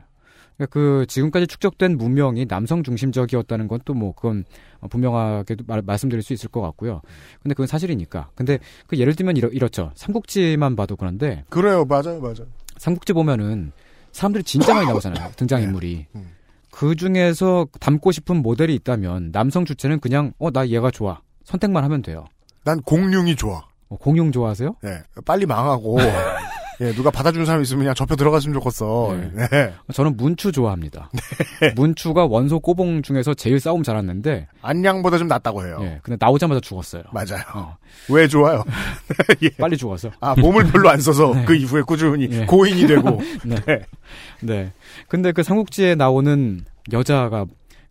그러니까 0.58 0.74
그 0.74 1.06
지금까지 1.08 1.48
축적된 1.48 1.98
문명이 1.98 2.48
남성 2.48 2.84
중심적이었다는 2.84 3.68
건 3.68 3.80
또 3.86 3.94
뭐 3.94 4.14
그건 4.14 4.44
분명하게도 4.90 5.64
말, 5.68 5.82
말씀드릴 5.82 6.22
수 6.24 6.34
있을 6.34 6.50
것 6.50 6.62
같고요. 6.62 7.02
근데 7.42 7.54
그건 7.54 7.68
사실이니까. 7.68 8.30
근데 8.36 8.60
그 8.88 8.98
예를 8.98 9.16
들면 9.16 9.38
이렇, 9.38 9.50
이렇죠. 9.50 9.92
삼국지만 9.96 10.76
봐도 10.76 10.96
그런데 10.96 11.44
그래요, 11.50 11.86
맞아요, 11.86 12.20
맞아요. 12.20 12.48
삼국지 12.78 13.14
보면은 13.14 13.72
사람들이 14.12 14.44
진짜 14.44 14.74
많이 14.74 14.88
나오잖아요. 14.88 15.32
등장 15.38 15.62
인물이. 15.62 16.08
음. 16.16 16.32
그 16.72 16.96
중에서 16.96 17.68
닮고 17.80 18.12
싶은 18.12 18.42
모델이 18.42 18.74
있다면 18.76 19.32
남성 19.32 19.66
주체는 19.66 20.00
그냥 20.00 20.34
어 20.40 20.52
나 20.52 20.68
얘가 20.68 20.92
좋아 20.92 21.22
선택만 21.44 21.84
하면 21.84 22.02
돼요. 22.02 22.26
난 22.64 22.82
공룡이 22.82 23.36
좋아. 23.36 23.64
어, 23.90 23.96
공룡 23.98 24.32
좋아하세요? 24.32 24.76
예, 24.86 25.02
빨리 25.26 25.46
망하고 25.46 25.98
예, 26.82 26.94
누가 26.94 27.10
받아주는 27.10 27.46
사람 27.46 27.62
있으면 27.62 27.80
그냥 27.80 27.96
접혀 27.96 28.16
들어갔으면 28.16 28.54
좋겠어. 28.54 29.16
네. 29.34 29.48
네. 29.50 29.74
저는 29.94 30.16
문추 30.16 30.52
좋아합니다. 30.52 31.10
문추가 31.76 32.26
원소 32.26 32.60
꼬봉 32.60 33.02
중에서 33.02 33.34
제일 33.34 33.60
싸움 33.60 33.84
잘하는데 33.84 34.48
안양보다 34.62 35.18
좀 35.18 35.28
낫다고 35.28 35.66
해요. 35.66 35.80
예, 35.82 36.00
근데 36.04 36.18
나오자마자 36.20 36.60
죽었어요. 36.60 37.04
맞아요. 37.12 37.44
어, 37.54 37.78
왜 38.10 38.28
좋아요? 38.28 38.64
예. 39.42 39.50
빨리 39.58 39.76
죽었어. 39.78 40.12
아, 40.20 40.36
몸을 40.36 40.66
별로 40.72 40.90
안 40.90 41.02
써서 41.02 41.34
네. 41.34 41.46
그 41.46 41.56
이후에 41.56 41.82
꾸준히 41.82 42.28
예. 42.32 42.46
고인이 42.46 42.86
되고. 42.86 43.22
네. 43.44 43.56
네. 44.42 44.72
근데 45.08 45.32
그 45.32 45.42
삼국지에 45.44 45.96
나오는 45.96 46.64
여자가 46.92 47.46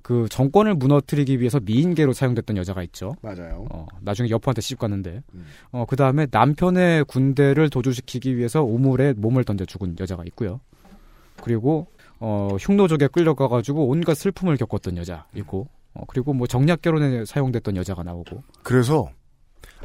그 0.06 0.28
정권을 0.30 0.76
무너뜨리기 0.76 1.40
위해서 1.40 1.58
미인계로 1.58 2.12
사용됐던 2.12 2.56
여자가 2.56 2.84
있죠. 2.84 3.16
맞아요. 3.22 3.66
어, 3.72 3.88
나중에 4.02 4.30
여포한테 4.30 4.60
시집 4.60 4.78
갔는데, 4.78 5.24
음. 5.34 5.46
어, 5.72 5.84
그 5.84 5.96
다음에 5.96 6.28
남편의 6.30 7.06
군대를 7.06 7.70
도주시키기 7.70 8.36
위해서 8.36 8.62
우물에 8.62 9.14
몸을 9.14 9.42
던져 9.42 9.64
죽은 9.64 9.96
여자가 9.98 10.22
있고요. 10.26 10.60
그리고, 11.42 11.88
어, 12.20 12.50
흉노족에 12.56 13.08
끌려가가지고 13.08 13.88
온갖 13.88 14.14
슬픔을 14.14 14.56
겪었던 14.56 14.96
여자 14.96 15.26
있고, 15.34 15.66
어, 15.92 16.04
그리고 16.06 16.32
뭐 16.32 16.46
정략 16.46 16.82
결혼에 16.82 17.24
사용됐던 17.24 17.74
여자가 17.74 18.04
나오고, 18.04 18.44
그래서 18.62 19.10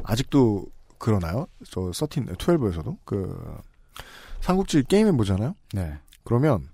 아직도 0.04 0.66
그러나요? 0.98 1.48
저 1.68 1.90
서틴 1.92 2.26
12에서도 2.26 2.96
그 3.04 3.36
삼국지 4.40 4.84
게임에 4.84 5.10
보잖아요. 5.10 5.56
네. 5.74 5.94
그러면 6.22 6.68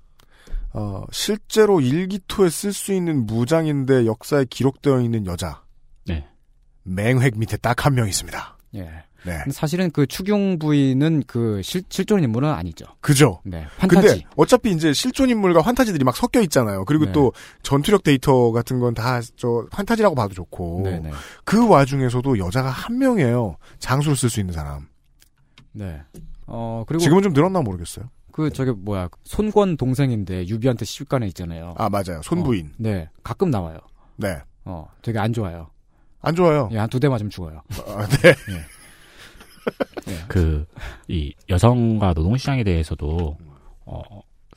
어, 0.73 1.05
실제로 1.11 1.81
일기토에 1.81 2.51
쓸 2.51 2.73
수 2.73 2.93
있는 2.93 3.27
무장인데 3.27 4.07
역사에 4.07 4.45
기록되어 4.49 5.01
있는 5.01 5.27
여자. 5.27 5.63
네. 6.07 6.27
맹획 6.85 7.39
밑에 7.39 7.57
딱 7.57 7.85
한 7.87 7.95
명 7.95 8.09
있습니다. 8.09 8.57
예. 8.77 8.91
네. 9.25 9.37
사실은 9.51 9.91
그 9.91 10.07
추경 10.07 10.59
부인은 10.61 11.25
그 11.27 11.61
실, 11.63 11.83
실존 11.89 12.23
인물은 12.23 12.49
아니죠. 12.51 12.85
그죠? 13.01 13.41
네. 13.45 13.67
판타지. 13.79 14.07
근데 14.09 14.25
어차피 14.37 14.71
이제 14.71 14.93
실존 14.93 15.29
인물과 15.29 15.61
환타지들이 15.61 16.05
막 16.05 16.17
섞여 16.17 16.41
있잖아요. 16.43 16.85
그리고 16.85 17.07
네. 17.07 17.13
또 17.13 17.33
전투력 17.63 18.05
데이터 18.05 18.53
같은 18.53 18.79
건 18.79 18.95
다 18.95 19.21
저 19.37 19.67
환타지라고 19.73 20.15
봐도 20.15 20.35
좋고. 20.35 20.83
네네. 20.85 21.11
그 21.45 21.67
와중에서도 21.69 22.39
여자가 22.39 22.71
한 22.71 22.99
명이에요. 22.99 23.57
장수를 23.81 24.17
쓸 24.17 24.31
수 24.31 24.39
있는 24.41 24.55
사람. 24.55 24.87
네. 25.73 26.01
어, 26.47 26.85
그리고. 26.87 27.03
지금은 27.03 27.23
좀 27.23 27.33
늘었나 27.33 27.61
모르겠어요. 27.61 28.09
그, 28.39 28.51
저기, 28.53 28.71
뭐야. 28.71 29.09
손권 29.25 29.77
동생인데 29.77 30.47
유비한테 30.47 30.85
시집가네 30.85 31.27
있잖아요. 31.29 31.75
아 31.77 31.89
맞아요. 31.89 32.21
손부인. 32.23 32.67
어, 32.67 32.71
네. 32.79 33.11
가끔 33.25 33.51
나와요. 33.51 33.79
네. 34.15 34.39
어, 34.65 34.87
되게 35.03 35.19
안 35.19 35.33
좋아요. 35.33 35.71
안 36.21 36.37
좋아요. 36.37 36.69
예, 36.71 36.79
한 36.79 36.89
두 36.89 37.01
대 37.01 37.09
맞으면 37.09 37.31
죽어요. 37.31 37.63
아, 37.89 38.07
네. 38.07 38.35
그, 40.29 40.65
이 41.09 41.35
여성과 41.49 42.13
노동시장에 42.15 42.63
대해서도, 42.63 43.37
어, 43.87 44.03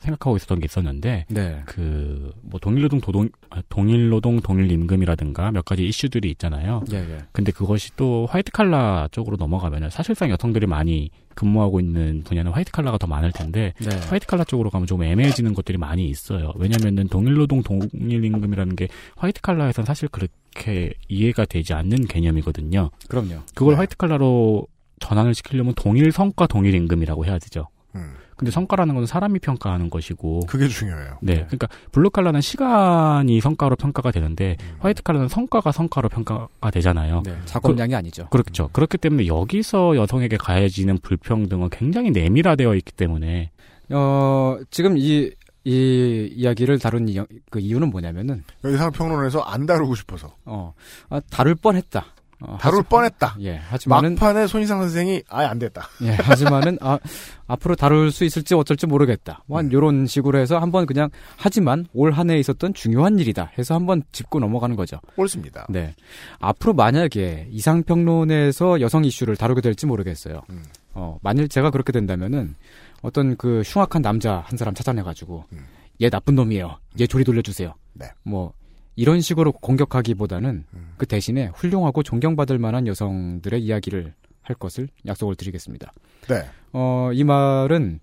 생각하고 0.02 0.36
있었던 0.36 0.60
게 0.60 0.66
있었는데, 0.66 1.26
네. 1.28 1.62
그, 1.66 2.32
뭐, 2.42 2.60
동일노동, 2.60 3.00
도동, 3.00 3.28
아, 3.50 3.62
동일노동, 3.68 4.40
동일임금이라든가 4.40 5.50
몇 5.52 5.64
가지 5.64 5.86
이슈들이 5.86 6.30
있잖아요. 6.32 6.82
예, 6.92 6.96
예. 6.96 7.18
근데 7.32 7.52
그것이 7.52 7.96
또 7.96 8.26
화이트 8.30 8.52
칼라 8.52 9.08
쪽으로 9.12 9.36
넘어가면은 9.36 9.90
사실상 9.90 10.30
여성들이 10.30 10.66
많이 10.66 11.10
근무하고 11.34 11.80
있는 11.80 12.22
분야는 12.24 12.52
화이트 12.52 12.72
칼라가 12.72 12.98
더 12.98 13.06
많을 13.06 13.32
텐데, 13.32 13.72
네. 13.78 13.96
화이트 14.08 14.26
칼라 14.26 14.44
쪽으로 14.44 14.70
가면 14.70 14.86
좀 14.86 15.02
애매해지는 15.02 15.54
것들이 15.54 15.78
많이 15.78 16.08
있어요. 16.08 16.52
왜냐면은 16.56 17.08
동일노동, 17.08 17.62
동일임금이라는 17.62 18.76
게 18.76 18.88
화이트 19.16 19.40
칼라에선 19.40 19.84
사실 19.84 20.08
그렇게 20.08 20.92
이해가 21.08 21.46
되지 21.46 21.72
않는 21.74 22.06
개념이거든요. 22.06 22.90
그럼요. 23.08 23.40
그걸 23.54 23.74
네. 23.74 23.76
화이트 23.78 23.96
칼라로 23.96 24.66
전환을 25.00 25.34
시키려면 25.34 25.74
동일 25.74 26.12
성과 26.12 26.46
동일 26.46 26.74
임금이라고 26.74 27.26
해야 27.26 27.38
되죠. 27.38 27.68
음, 27.94 28.14
근데 28.42 28.50
성과라는 28.50 28.96
건 28.96 29.06
사람이 29.06 29.38
평가하는 29.38 29.88
것이고 29.88 30.46
그게 30.48 30.66
중요해요. 30.66 31.18
네. 31.22 31.46
그러니까 31.46 31.68
블루 31.92 32.10
칼라는 32.10 32.40
시간이 32.40 33.40
성과로 33.40 33.76
평가가 33.76 34.10
되는데 34.10 34.56
음. 34.60 34.76
화이트 34.80 35.04
칼라는 35.04 35.28
성과가 35.28 35.70
성과로 35.70 36.08
평가가 36.08 36.72
되잖아요. 36.72 37.22
네. 37.24 37.36
작업량이 37.44 37.94
아니죠. 37.94 38.26
그렇죠. 38.30 38.68
그렇기 38.72 38.98
때문에 38.98 39.28
여기서 39.28 39.94
여성에게 39.94 40.38
가해지는 40.38 40.98
불평등은 40.98 41.68
굉장히 41.70 42.10
내밀화되어 42.10 42.74
있기 42.74 42.90
때문에 42.90 43.52
어, 43.90 44.58
지금 44.72 44.98
이, 44.98 45.30
이 45.62 46.32
이야기를 46.34 46.80
다룬 46.80 47.08
이, 47.08 47.20
그 47.48 47.60
이유는 47.60 47.90
뭐냐면은, 47.90 48.42
여기 48.64 48.77
이상 48.77 48.90
평론에서 48.90 49.40
안 49.42 49.66
다루고 49.66 49.94
싶어서 49.94 50.34
어, 50.44 50.74
아, 51.10 51.20
다룰 51.30 51.54
뻔 51.54 51.76
했다. 51.76 52.06
어, 52.44 52.58
다룰 52.60 52.78
하지- 52.80 52.88
뻔했다. 52.88 53.36
예, 53.40 53.56
하지만은, 53.56 54.14
막판에 54.14 54.46
손희상 54.46 54.80
선생이 54.80 55.22
아예 55.28 55.46
안 55.46 55.58
됐다. 55.58 55.88
예, 56.02 56.10
하지만은, 56.10 56.76
아, 56.80 56.98
앞으로 57.46 57.76
다룰 57.76 58.10
수 58.10 58.24
있을지 58.24 58.54
어쩔지 58.54 58.86
모르겠다. 58.86 59.42
뭐, 59.46 59.58
한 59.58 59.66
음. 59.66 59.72
요런 59.72 60.06
식으로 60.06 60.38
해서 60.38 60.58
한번 60.58 60.86
그냥, 60.86 61.08
하지만 61.36 61.86
올 61.92 62.12
한해 62.12 62.38
있었던 62.38 62.74
중요한 62.74 63.18
일이다. 63.18 63.50
해서 63.58 63.74
한번 63.74 64.02
짚고 64.12 64.40
넘어가는 64.40 64.74
거죠. 64.76 64.98
옳습니다. 65.16 65.66
네. 65.68 65.94
앞으로 66.40 66.72
만약에 66.74 67.48
이상 67.50 67.82
평론에서 67.82 68.80
여성 68.80 69.04
이슈를 69.04 69.36
다루게 69.36 69.60
될지 69.60 69.86
모르겠어요. 69.86 70.42
음. 70.50 70.64
어, 70.94 71.18
만일 71.22 71.48
제가 71.48 71.70
그렇게 71.70 71.92
된다면은 71.92 72.54
어떤 73.02 73.36
그 73.36 73.62
흉악한 73.64 74.02
남자 74.02 74.42
한 74.46 74.56
사람 74.58 74.74
찾아내 74.74 75.02
가지고 75.02 75.44
음. 75.52 75.64
얘 76.00 76.10
나쁜 76.10 76.34
놈이에요. 76.34 76.78
얘 77.00 77.06
조리 77.06 77.24
돌려주세요. 77.24 77.74
네. 77.94 78.06
뭐 78.24 78.52
이런 78.96 79.20
식으로 79.20 79.52
공격하기보다는 79.52 80.64
음. 80.74 80.94
그 80.96 81.06
대신에 81.06 81.46
훌륭하고 81.54 82.02
존경받을 82.02 82.58
만한 82.58 82.86
여성들의 82.86 83.62
이야기를 83.62 84.12
할 84.42 84.56
것을 84.56 84.88
약속을 85.06 85.36
드리겠습니다. 85.36 85.92
네. 86.28 86.44
어, 86.72 87.10
이 87.12 87.24
말은 87.24 88.00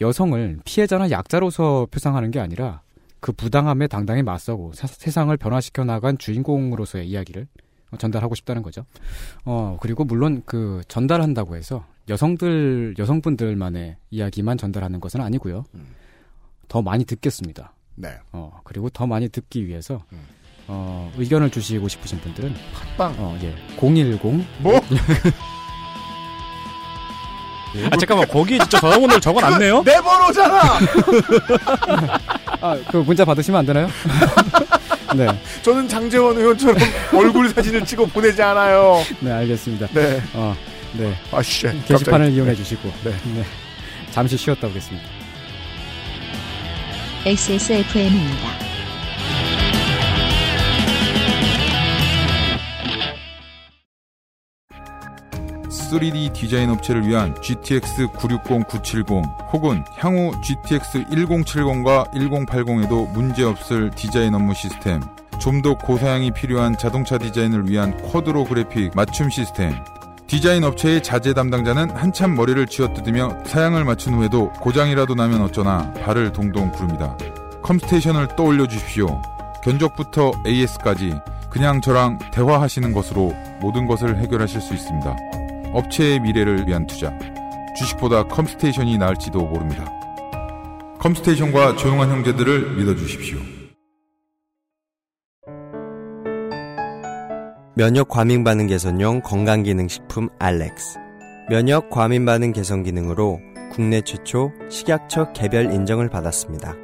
여성을 0.00 0.60
피해자나 0.64 1.10
약자로서 1.10 1.86
표상하는 1.90 2.30
게 2.30 2.38
아니라 2.40 2.82
그 3.20 3.32
부당함에 3.32 3.86
당당히 3.86 4.22
맞서고 4.22 4.72
사- 4.72 4.86
세상을 4.86 5.34
변화시켜 5.36 5.84
나간 5.84 6.16
주인공으로서의 6.16 7.08
이야기를 7.08 7.46
어, 7.90 7.96
전달하고 7.96 8.34
싶다는 8.34 8.62
거죠. 8.62 8.86
어, 9.44 9.76
그리고 9.80 10.04
물론 10.04 10.42
그 10.46 10.80
전달한다고 10.88 11.56
해서 11.56 11.84
여성들, 12.08 12.94
여성분들만의 12.98 13.96
이야기만 14.10 14.58
전달하는 14.58 15.00
것은 15.00 15.20
아니고요. 15.20 15.64
음. 15.74 15.86
더 16.68 16.82
많이 16.82 17.04
듣겠습니다. 17.04 17.72
네. 17.94 18.14
어, 18.32 18.60
그리고 18.64 18.88
더 18.90 19.06
많이 19.06 19.28
듣기 19.28 19.66
위해서 19.66 20.02
음. 20.12 20.20
어, 20.68 21.12
의견을 21.18 21.50
주시고 21.50 21.88
싶으신 21.88 22.20
분들은 22.20 22.54
팟빵. 22.96 23.14
어, 23.18 23.38
예. 23.42 23.54
010 23.76 24.20
뭐? 24.58 24.80
아, 27.92 27.96
잠깐만, 27.96 28.26
거기에 28.26 28.58
진짜 28.58 28.80
전화번호를 28.80 29.20
적어놨네요? 29.20 29.82
내 29.84 29.94
번호잖아! 30.02 30.60
아, 32.60 32.76
그 32.90 32.96
문자 32.98 33.24
받으시면 33.24 33.60
안 33.60 33.66
되나요? 33.66 33.88
네. 35.14 35.26
저는 35.62 35.88
장재원 35.88 36.36
의원처럼 36.36 36.76
얼굴 37.14 37.48
사진을 37.50 37.84
찍어 37.84 38.06
보내지 38.06 38.42
않아요. 38.42 38.96
네, 39.20 39.30
알겠습니다. 39.30 39.86
네. 39.88 40.20
어, 40.34 40.54
네. 40.94 41.14
아, 41.30 41.42
씨. 41.42 41.66
게시판을 41.86 42.30
이용해 42.32 42.54
주시고. 42.56 42.88
네. 43.04 43.10
네. 43.34 43.44
잠시 44.10 44.36
쉬었다 44.36 44.66
오겠습니다. 44.66 45.19
XSFM입니다. 47.26 48.48
(3D) 55.68 56.32
디자인 56.32 56.70
업체를 56.70 57.06
위한 57.06 57.34
GTX 57.42 58.06
960, 58.16 58.66
970 58.66 59.06
혹은 59.52 59.84
향후 59.98 60.32
GTX 60.42 61.04
1070과 61.10 62.10
1080에도 62.10 63.12
문제없을 63.12 63.90
디자인 63.90 64.34
업무 64.34 64.54
시스템 64.54 65.02
좀 65.38 65.60
더 65.60 65.74
고사양이 65.76 66.30
필요한 66.30 66.78
자동차 66.78 67.18
디자인을 67.18 67.68
위한 67.68 67.96
쿼드로 67.98 68.44
그래픽 68.44 68.92
맞춤 68.94 69.28
시스템 69.28 69.74
디자인 70.30 70.62
업체의 70.62 71.02
자재 71.02 71.34
담당자는 71.34 71.90
한참 71.90 72.36
머리를 72.36 72.64
쥐어뜯으며 72.68 73.42
사양을 73.46 73.84
맞춘 73.84 74.14
후에도 74.14 74.52
고장이라도 74.60 75.16
나면 75.16 75.42
어쩌나 75.42 75.92
발을 75.94 76.32
동동 76.32 76.70
구릅니다. 76.70 77.16
컴스테이션을 77.64 78.36
떠올려 78.36 78.68
주십시오. 78.68 79.20
견적부터 79.64 80.30
AS까지 80.46 81.14
그냥 81.50 81.80
저랑 81.80 82.20
대화하시는 82.30 82.92
것으로 82.92 83.34
모든 83.60 83.88
것을 83.88 84.18
해결하실 84.18 84.60
수 84.60 84.72
있습니다. 84.72 85.16
업체의 85.72 86.20
미래를 86.20 86.68
위한 86.68 86.86
투자. 86.86 87.12
주식보다 87.76 88.22
컴스테이션이 88.28 88.98
나을지도 88.98 89.40
모릅니다. 89.40 89.84
컴스테이션과 91.00 91.74
조용한 91.74 92.08
형제들을 92.08 92.76
믿어주십시오. 92.76 93.59
면역 97.80 98.08
과민 98.08 98.44
반응 98.44 98.66
개선용 98.66 99.22
건강기능식품 99.22 100.28
알렉스. 100.38 100.98
면역 101.48 101.88
과민 101.88 102.26
반응 102.26 102.52
개선 102.52 102.82
기능으로 102.82 103.40
국내 103.72 104.02
최초 104.02 104.52
식약처 104.68 105.32
개별 105.32 105.72
인정을 105.72 106.10
받았습니다. 106.10 106.74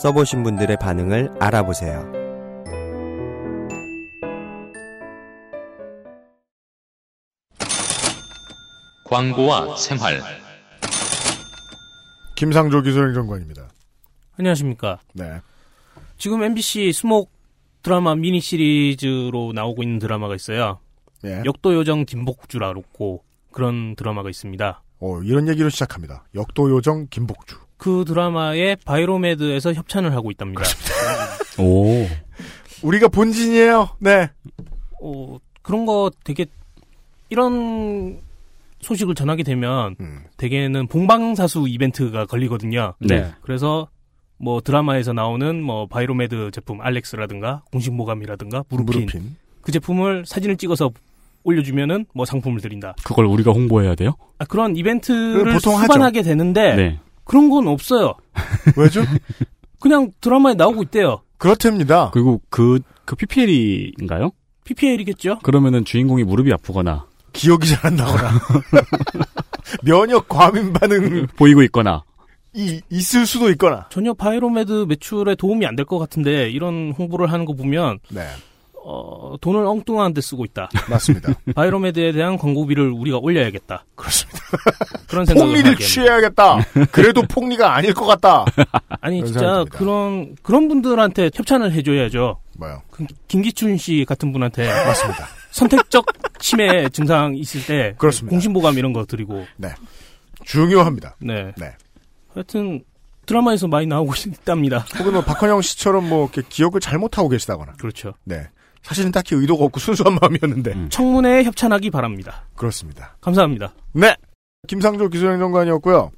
써보신 0.00 0.44
분들의 0.44 0.76
반응을 0.80 1.32
알아보세요. 1.40 2.08
광고와 9.06 9.74
생활 9.74 10.22
김상조 12.36 12.82
기술행정관입니다. 12.82 13.68
안녕하십니까. 14.38 15.00
네. 15.14 15.40
지금 16.16 16.44
MBC 16.44 16.92
수목 16.92 17.37
드라마 17.82 18.14
미니 18.14 18.40
시리즈로 18.40 19.52
나오고 19.54 19.82
있는 19.82 19.98
드라마가 19.98 20.34
있어요. 20.34 20.80
예. 21.24 21.42
역도 21.44 21.74
요정 21.74 22.04
김복주라고 22.04 23.22
그런 23.50 23.96
드라마가 23.96 24.30
있습니다. 24.30 24.82
어, 25.00 25.22
이런 25.22 25.48
얘기로 25.48 25.68
시작합니다. 25.68 26.24
역도 26.34 26.70
요정 26.70 27.06
김복주. 27.10 27.56
그 27.76 28.04
드라마에 28.06 28.76
바이로메드에서 28.84 29.72
협찬을 29.72 30.12
하고 30.12 30.30
있답니다. 30.30 30.62
오. 31.58 32.06
우리가 32.82 33.08
본진이에요. 33.08 33.90
네. 34.00 34.30
어, 35.02 35.38
그런 35.62 35.86
거 35.86 36.10
되게 36.24 36.46
이런 37.30 38.20
소식을 38.80 39.14
전하게 39.14 39.42
되면 39.42 39.96
음. 40.00 40.24
대개는 40.36 40.86
봉방사수 40.86 41.66
이벤트가 41.68 42.26
걸리거든요. 42.26 42.94
네. 43.00 43.32
그래서 43.42 43.88
뭐 44.38 44.60
드라마에서 44.60 45.12
나오는 45.12 45.62
뭐 45.62 45.86
바이로메드 45.86 46.50
제품 46.52 46.80
알렉스라든가 46.80 47.62
공신보감이라든가 47.72 48.64
무르핀, 48.68 49.00
무르핀. 49.06 49.36
그 49.62 49.72
제품을 49.72 50.24
사진을 50.26 50.56
찍어서 50.56 50.90
올려주면은 51.44 52.06
뭐 52.14 52.24
상품을 52.24 52.60
드린다. 52.60 52.94
그걸 53.04 53.26
우리가 53.26 53.52
홍보해야 53.52 53.94
돼요? 53.94 54.14
아, 54.38 54.44
그런 54.44 54.76
이벤트를 54.76 55.52
보통 55.52 55.74
하죠. 55.76 55.82
수반하게 55.84 56.22
되는데 56.22 56.74
네. 56.76 56.98
그런 57.24 57.48
건 57.50 57.68
없어요. 57.68 58.14
왜죠? 58.76 59.02
그냥 59.80 60.12
드라마에 60.20 60.54
나오고 60.54 60.82
있대요. 60.84 61.22
그렇답니다. 61.38 62.10
그리고 62.12 62.40
그, 62.50 62.80
그 63.04 63.16
PPL인가요? 63.16 64.30
PPL이겠죠? 64.64 65.38
그러면은 65.40 65.84
주인공이 65.84 66.24
무릎이 66.24 66.52
아프거나 66.52 67.06
기억이 67.32 67.68
잘 67.68 67.86
안 67.86 67.96
나거나 67.96 68.30
면역 69.84 70.28
과민 70.28 70.72
반응이 70.72 71.26
보이고 71.36 71.62
있거나 71.64 72.02
있을 72.90 73.26
수도 73.26 73.50
있거나. 73.50 73.86
전혀 73.90 74.12
바이로메드 74.14 74.86
매출에 74.88 75.34
도움이 75.36 75.66
안 75.66 75.76
될 75.76 75.84
것 75.84 75.98
같은데 75.98 76.50
이런 76.50 76.92
홍보를 76.98 77.30
하는 77.32 77.44
거 77.44 77.52
보면 77.54 77.98
네, 78.10 78.26
어, 78.84 79.36
돈을 79.40 79.64
엉뚱한 79.66 80.12
데 80.14 80.20
쓰고 80.20 80.44
있다. 80.44 80.68
맞습니다. 80.90 81.32
바이로메드에 81.54 82.12
대한 82.12 82.36
광고비를 82.38 82.90
우리가 82.90 83.18
올려야겠다. 83.18 83.84
그렇습니다. 83.94 84.38
그런 85.08 85.24
생각을 85.26 85.52
폭리를. 85.54 85.76
취해야겠다. 85.76 86.58
그래도 86.90 87.22
폭리가 87.22 87.74
아닐 87.76 87.92
것 87.94 88.06
같다. 88.06 88.44
아니 89.00 89.22
진짜 89.24 89.38
생각이 89.40 89.70
듭니다. 89.70 89.78
그런 89.78 90.36
그런 90.42 90.68
분들한테 90.68 91.30
협찬을 91.34 91.72
해줘야죠. 91.72 92.38
뭐요? 92.58 92.82
그 92.90 93.04
김기춘 93.28 93.76
씨 93.76 94.04
같은 94.08 94.32
분한테 94.32 94.66
맞습니다. 94.66 95.26
선택적 95.52 96.06
치매 96.40 96.88
증상 96.88 97.34
있을 97.36 97.64
때 97.66 97.94
그렇습니다. 97.98 98.30
공신보감 98.30 98.78
이런 98.78 98.92
거 98.92 99.04
드리고 99.04 99.46
중요합니다. 100.44 101.16
네. 101.20 101.52
네. 101.56 101.72
하여튼 102.38 102.84
드라마에서 103.26 103.66
많이 103.66 103.86
나오고 103.86 104.14
있답니다. 104.14 104.78
혹은 104.98 105.12
뭐 105.12 105.22
박헌영 105.22 105.60
씨처럼 105.60 106.08
뭐 106.08 106.30
이렇게 106.32 106.42
기억을 106.48 106.80
잘못하고 106.80 107.28
계시다거나. 107.28 107.72
그렇죠. 107.72 108.14
네. 108.24 108.48
사실은 108.82 109.10
딱히 109.10 109.34
의도가 109.34 109.64
없고 109.64 109.80
순수한 109.80 110.16
마음이었는데. 110.22 110.72
음. 110.72 110.88
청문회에 110.88 111.44
협찬하기 111.44 111.90
바랍니다. 111.90 112.46
그렇습니다. 112.54 113.16
감사합니다. 113.20 113.74
네. 113.92 114.14
김상조 114.68 115.08
기술행정관이었고요. 115.08 116.12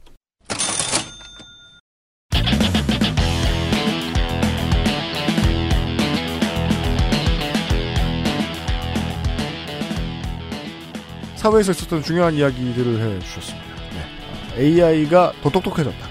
사회에서 11.36 11.72
있었던 11.72 12.02
중요한 12.02 12.34
이야기들을 12.34 13.16
해주셨습니다. 13.16 13.68
네. 13.94 14.62
AI가 14.62 15.32
더 15.42 15.48
똑똑해졌다. 15.48 16.09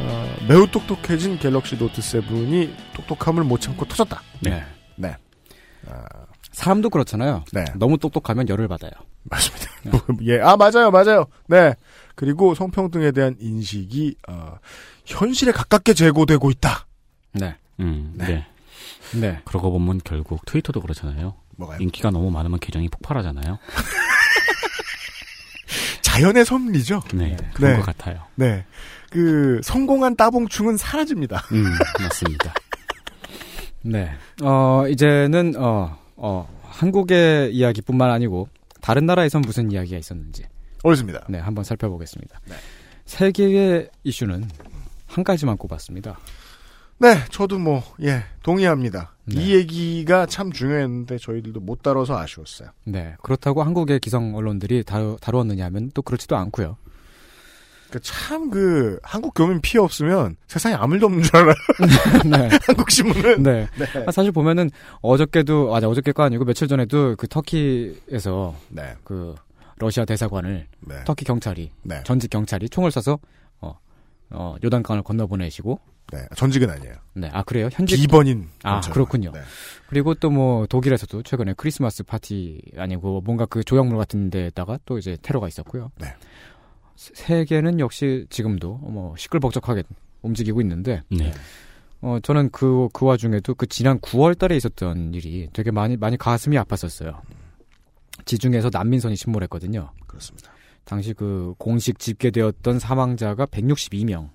어, 0.00 0.36
매우 0.48 0.66
똑똑해진 0.66 1.38
갤럭시 1.38 1.76
노트 1.76 2.00
7이 2.00 2.72
똑똑함을 2.94 3.44
못 3.44 3.60
참고 3.60 3.84
터졌다. 3.84 4.20
네. 4.40 4.64
네. 4.96 5.16
아, 5.86 6.04
사람도 6.52 6.90
그렇잖아요. 6.90 7.44
네. 7.52 7.64
너무 7.76 7.98
똑똑하면 7.98 8.48
열을 8.48 8.68
받아요. 8.68 8.90
맞습니다. 9.24 9.70
뭐, 9.90 10.00
예, 10.24 10.40
아 10.40 10.56
맞아요, 10.56 10.90
맞아요. 10.90 11.26
네. 11.46 11.74
그리고 12.14 12.54
성평등에 12.54 13.12
대한 13.12 13.36
인식이 13.38 14.16
어, 14.28 14.56
현실에 15.04 15.52
가깝게 15.52 15.94
제고되고 15.94 16.50
있다. 16.50 16.86
네. 17.32 17.56
음, 17.80 18.12
네. 18.16 18.46
네. 19.14 19.40
그러고 19.44 19.70
보면 19.70 20.00
결국 20.04 20.44
트위터도 20.46 20.80
그렇잖아요. 20.80 21.34
뭐가요? 21.56 21.78
인기가 21.80 22.10
너무 22.10 22.30
많으면 22.30 22.58
계정이 22.58 22.88
폭발하잖아요. 22.88 23.58
자연의 26.02 26.44
섭리죠. 26.44 27.02
네, 27.14 27.36
그런 27.54 27.72
네. 27.72 27.76
것 27.78 27.86
같아요. 27.86 28.24
네. 28.34 28.64
그 29.10 29.60
성공한 29.62 30.16
따봉충은 30.16 30.76
사라집니다. 30.76 31.42
음, 31.52 31.64
맞습니다. 32.00 32.54
네. 33.82 34.10
어, 34.42 34.86
이제는, 34.88 35.54
어, 35.56 35.98
어, 36.16 36.60
한국의 36.62 37.54
이야기뿐만 37.54 38.10
아니고, 38.10 38.48
다른 38.80 39.06
나라에선 39.06 39.42
무슨 39.42 39.70
이야기가 39.70 39.96
있었는지, 39.96 40.44
옳습니다. 40.84 41.24
네, 41.28 41.38
한번 41.38 41.64
살펴보겠습니다. 41.64 42.40
네. 42.46 42.54
세계의 43.06 43.90
이슈는 44.04 44.48
한 45.06 45.24
가지만 45.24 45.56
꼽았습니다. 45.56 46.18
네, 47.00 47.16
저도 47.30 47.58
뭐, 47.58 47.82
예, 48.02 48.24
동의합니다. 48.42 49.14
네. 49.24 49.40
이 49.40 49.54
얘기가 49.54 50.26
참 50.26 50.52
중요했는데 50.52 51.18
저희들도 51.18 51.60
못 51.60 51.82
다뤄서 51.82 52.18
아쉬웠어요. 52.18 52.70
네. 52.84 53.14
그렇다고 53.22 53.62
한국의 53.62 54.00
기성 54.00 54.34
언론들이 54.34 54.82
다루, 54.82 55.16
다루었느냐 55.20 55.64
하면 55.66 55.90
또 55.94 56.02
그렇지도 56.02 56.36
않고요. 56.36 56.76
그참 57.90 58.50
그, 58.50 58.98
한국 59.02 59.34
교민 59.34 59.60
피해 59.60 59.82
없으면 59.82 60.36
세상에 60.46 60.74
아무 60.74 60.94
일도 60.94 61.06
없는 61.06 61.22
줄 61.22 61.36
알아요. 61.36 61.54
네. 62.26 62.58
한국 62.66 62.90
신문은. 62.90 63.42
네. 63.42 63.68
네. 63.78 64.04
아, 64.06 64.10
사실 64.10 64.32
보면은 64.32 64.70
어저께도 65.00 65.74
아니 65.74 65.86
어저께가 65.86 66.24
아니고 66.24 66.44
며칠 66.44 66.68
전에도 66.68 67.16
그 67.16 67.26
터키에서 67.28 68.54
네. 68.68 68.94
그 69.04 69.34
러시아 69.76 70.04
대사관을 70.04 70.66
네. 70.80 71.04
터키 71.04 71.24
경찰이 71.24 71.70
네. 71.82 72.02
전직 72.04 72.30
경찰이 72.30 72.68
총을 72.68 72.90
쏴서 72.90 73.18
어, 73.60 73.78
어 74.30 74.56
요단강을 74.62 75.02
건너보내시고 75.02 75.80
네. 76.12 76.26
전직은 76.36 76.70
아니에요. 76.70 76.94
네. 77.14 77.30
아 77.32 77.42
그래요? 77.42 77.68
현직 77.72 77.96
비번인. 77.96 78.48
아. 78.62 78.80
그렇군요. 78.80 79.30
네. 79.32 79.40
그리고 79.88 80.14
또 80.14 80.30
뭐 80.30 80.66
독일에서도 80.66 81.22
최근에 81.22 81.54
크리스마스 81.56 82.02
파티 82.02 82.60
아니고 82.76 83.22
뭔가 83.22 83.46
그 83.46 83.64
조형물 83.64 83.96
같은 83.96 84.30
데다가 84.30 84.78
또 84.84 84.98
이제 84.98 85.16
테러가 85.22 85.48
있었고요. 85.48 85.90
네. 85.98 86.14
세- 86.98 87.12
세계는 87.14 87.78
역시 87.78 88.26
지금도 88.28 88.74
뭐 88.78 89.14
시끌벅적하게 89.16 89.84
움직이고 90.22 90.60
있는데 90.62 91.02
네. 91.08 91.32
어 92.00 92.18
저는 92.22 92.50
그그 92.50 93.06
와중에도 93.06 93.54
그 93.54 93.66
지난 93.66 94.00
9월 94.00 94.36
달에 94.36 94.56
있었던 94.56 95.14
일이 95.14 95.48
되게 95.52 95.70
많이 95.70 95.96
많이 95.96 96.16
가슴이 96.16 96.56
아팠었어요. 96.56 97.20
지중해에서 98.24 98.70
난민선이 98.72 99.16
침몰했거든요. 99.16 99.90
그렇습니다. 100.08 100.50
당시 100.84 101.12
그 101.14 101.54
공식 101.58 101.98
집계되었던 101.98 102.78
사망자가 102.80 103.46
162명. 103.46 104.30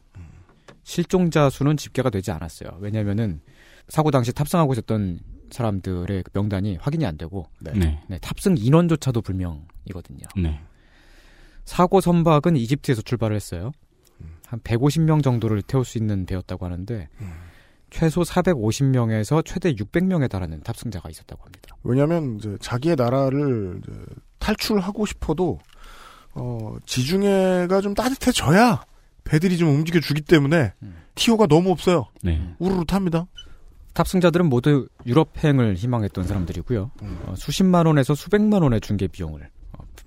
실종자 0.83 1.49
수는 1.49 1.77
집계가 1.77 2.09
되지 2.09 2.31
않았어요. 2.31 2.77
왜냐면은 2.79 3.41
사고 3.87 4.11
당시 4.11 4.31
탑승하고 4.33 4.73
있었던 4.73 5.19
사람들의 5.51 6.23
그 6.23 6.31
명단이 6.33 6.77
확인이 6.77 7.05
안 7.05 7.17
되고 7.17 7.47
네. 7.59 7.71
네. 7.73 7.99
네, 8.07 8.17
탑승 8.19 8.55
인원조차도 8.57 9.21
불명이거든요. 9.21 10.25
네. 11.65 11.73
사고 11.73 12.01
선박은 12.01 12.55
이집트에서 12.57 13.01
출발을 13.01 13.35
했어요. 13.35 13.71
한 14.47 14.59
150명 14.59 15.23
정도를 15.23 15.61
태울 15.63 15.83
수 15.83 15.97
있는 15.97 16.25
배였다고 16.25 16.65
하는데 16.65 17.09
최소 17.89 18.21
450명에서 18.21 19.45
최대 19.45 19.73
600명에 19.73 20.29
달하는 20.29 20.61
탑승자가 20.61 21.09
있었다고 21.09 21.43
합니다. 21.43 21.75
왜냐하면 21.83 22.37
이제 22.37 22.57
자기의 22.59 22.95
나라를 22.95 23.81
이제 23.81 23.91
탈출하고 24.39 25.05
싶어도 25.05 25.59
어, 26.33 26.75
지중해가 26.85 27.81
좀 27.81 27.93
따뜻해져야 27.93 28.83
배들이 29.23 29.57
좀 29.57 29.69
움직여 29.69 29.99
주기 29.99 30.21
때문에 30.21 30.73
음. 30.81 31.03
티오가 31.15 31.47
너무 31.47 31.71
없어요. 31.71 32.05
네. 32.23 32.55
우르르 32.59 32.83
탑니다. 32.85 33.27
탑승자들은 33.93 34.47
모두 34.47 34.87
유럽 35.05 35.29
행을 35.43 35.75
희망했던 35.75 36.25
사람들이고요. 36.25 36.91
음. 37.03 37.19
어, 37.27 37.35
수십만 37.37 37.85
원에서 37.85 38.15
수백만 38.15 38.63
원의 38.63 38.81
중개 38.81 39.07
비용을 39.07 39.41
어, 39.43 39.62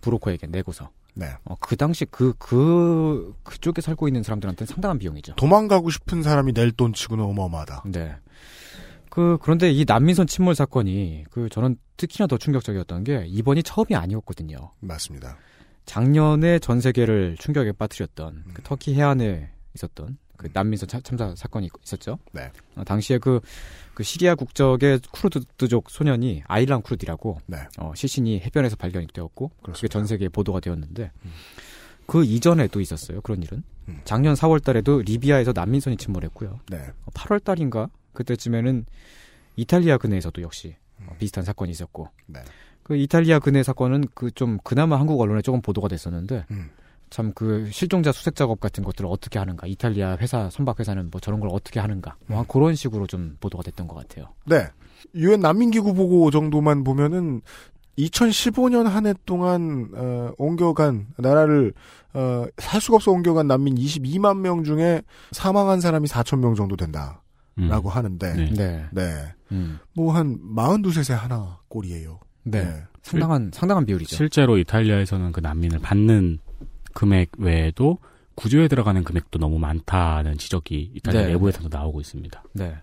브로커에게 0.06 0.46
내고서 0.46 0.88
네. 1.14 1.26
어, 1.44 1.54
그 1.60 1.76
당시 1.76 2.04
그, 2.06 2.32
그, 2.38 3.34
그쪽에 3.42 3.80
살고 3.80 4.06
있는 4.08 4.22
사람들한테는 4.22 4.66
상당한 4.66 4.98
비용이죠. 4.98 5.34
도망가고 5.36 5.90
싶은 5.90 6.22
사람이 6.22 6.52
낼 6.52 6.72
돈 6.72 6.92
치고는 6.92 7.24
어마어마하다. 7.24 7.82
네. 7.86 8.14
그, 9.10 9.38
그런데 9.40 9.70
이 9.72 9.84
난민선 9.86 10.26
침몰 10.26 10.54
사건이 10.54 11.24
그 11.30 11.48
저는 11.48 11.76
특히나 11.96 12.26
더 12.26 12.36
충격적이었던 12.36 13.04
게 13.04 13.24
이번이 13.26 13.62
처음이 13.62 13.94
아니었거든요. 13.94 14.72
맞습니다. 14.80 15.36
작년에 15.86 16.58
전 16.58 16.80
세계를 16.80 17.36
충격에 17.38 17.72
빠뜨렸던 17.72 18.34
음. 18.46 18.50
그 18.52 18.62
터키 18.62 18.94
해안에 18.94 19.50
있었던 19.74 20.18
그 20.36 20.48
난민선 20.52 20.88
참- 20.88 21.02
참사 21.02 21.34
사건이 21.34 21.70
있었죠. 21.84 22.18
네. 22.32 22.50
어, 22.74 22.84
당시에 22.84 23.16
그, 23.18 23.40
그 23.96 24.02
시리아 24.02 24.34
국적의 24.34 25.00
쿠르드족 25.10 25.88
소년이 25.88 26.42
아이란 26.46 26.82
쿠르디라고 26.82 27.38
네. 27.46 27.56
어, 27.78 27.94
시신이 27.96 28.40
해변에서 28.40 28.76
발견이 28.76 29.06
되었고 29.06 29.48
그게 29.48 29.62
그렇습니다. 29.62 29.92
전 29.94 30.06
세계에 30.06 30.28
보도가 30.28 30.60
되었는데 30.60 31.10
음. 31.24 31.32
그 32.06 32.22
이전에도 32.22 32.82
있었어요. 32.82 33.22
그런 33.22 33.42
일은. 33.42 33.62
음. 33.88 34.02
작년 34.04 34.34
4월 34.34 34.62
달에도 34.62 35.00
리비아에서 35.00 35.52
난민선이 35.54 35.96
침몰했고요. 35.96 36.60
네. 36.70 36.90
8월 37.14 37.42
달인가 37.42 37.88
그때쯤에는 38.12 38.84
이탈리아 39.56 39.96
근해에서도 39.96 40.42
역시 40.42 40.76
어, 41.00 41.16
비슷한 41.18 41.42
사건이 41.44 41.70
있었고 41.70 42.10
네. 42.26 42.40
그 42.82 42.96
이탈리아 42.98 43.38
근해 43.38 43.62
사건은 43.62 44.04
그 44.14 44.30
좀 44.30 44.58
그나마 44.62 45.00
한국 45.00 45.18
언론에 45.22 45.40
조금 45.40 45.62
보도가 45.62 45.88
됐었는데 45.88 46.44
음. 46.50 46.68
참 47.10 47.32
그 47.34 47.68
실종자 47.70 48.12
수색 48.12 48.34
작업 48.36 48.60
같은 48.60 48.82
것들을 48.84 49.08
어떻게 49.10 49.38
하는가 49.38 49.66
이탈리아 49.66 50.16
회사 50.20 50.50
선박 50.50 50.80
회사는 50.80 51.08
뭐 51.10 51.20
저런 51.20 51.40
걸 51.40 51.50
어떻게 51.52 51.80
하는가 51.80 52.16
뭐 52.26 52.38
한 52.38 52.46
그런 52.46 52.74
식으로 52.74 53.06
좀 53.06 53.36
보도가 53.40 53.62
됐던 53.62 53.86
것 53.88 53.94
같아요. 53.94 54.28
네. 54.44 54.66
유엔 55.14 55.40
난민기구 55.40 55.94
보고 55.94 56.30
정도만 56.30 56.82
보면은 56.84 57.42
2015년 57.98 58.84
한 58.84 59.06
해 59.06 59.14
동안 59.24 59.88
어, 59.94 60.30
옮겨간 60.36 61.06
나라를 61.16 61.72
어, 62.12 62.44
살 62.58 62.80
수가 62.80 62.96
없어 62.96 63.10
옮겨간 63.12 63.46
난민 63.46 63.74
22만 63.76 64.38
명 64.40 64.64
중에 64.64 65.02
사망한 65.32 65.80
사람이 65.80 66.08
4천 66.08 66.38
명 66.40 66.54
정도 66.54 66.76
된다라고 66.76 67.18
음. 67.58 67.86
하는데 67.88 68.32
네. 68.34 68.50
네. 68.52 68.84
네. 68.92 69.34
음. 69.52 69.78
뭐한 69.94 70.38
42세 70.54 71.14
하나 71.14 71.58
꼴이에요. 71.68 72.20
네. 72.44 72.82
상당한 73.02 73.50
상당한 73.54 73.86
비율이죠. 73.86 74.14
실제로 74.16 74.58
이탈리아에서는 74.58 75.32
그 75.32 75.40
난민을 75.40 75.78
받는 75.78 76.38
금액 76.96 77.32
외에도 77.36 77.98
구조에 78.36 78.68
들어가는 78.68 79.04
금액도 79.04 79.38
너무 79.38 79.58
많다는 79.58 80.38
지적이 80.38 80.92
이탈리아 80.94 81.22
네. 81.22 81.28
내부에서도 81.28 81.68
나오고 81.70 82.00
있습니다. 82.00 82.42
네. 82.54 82.74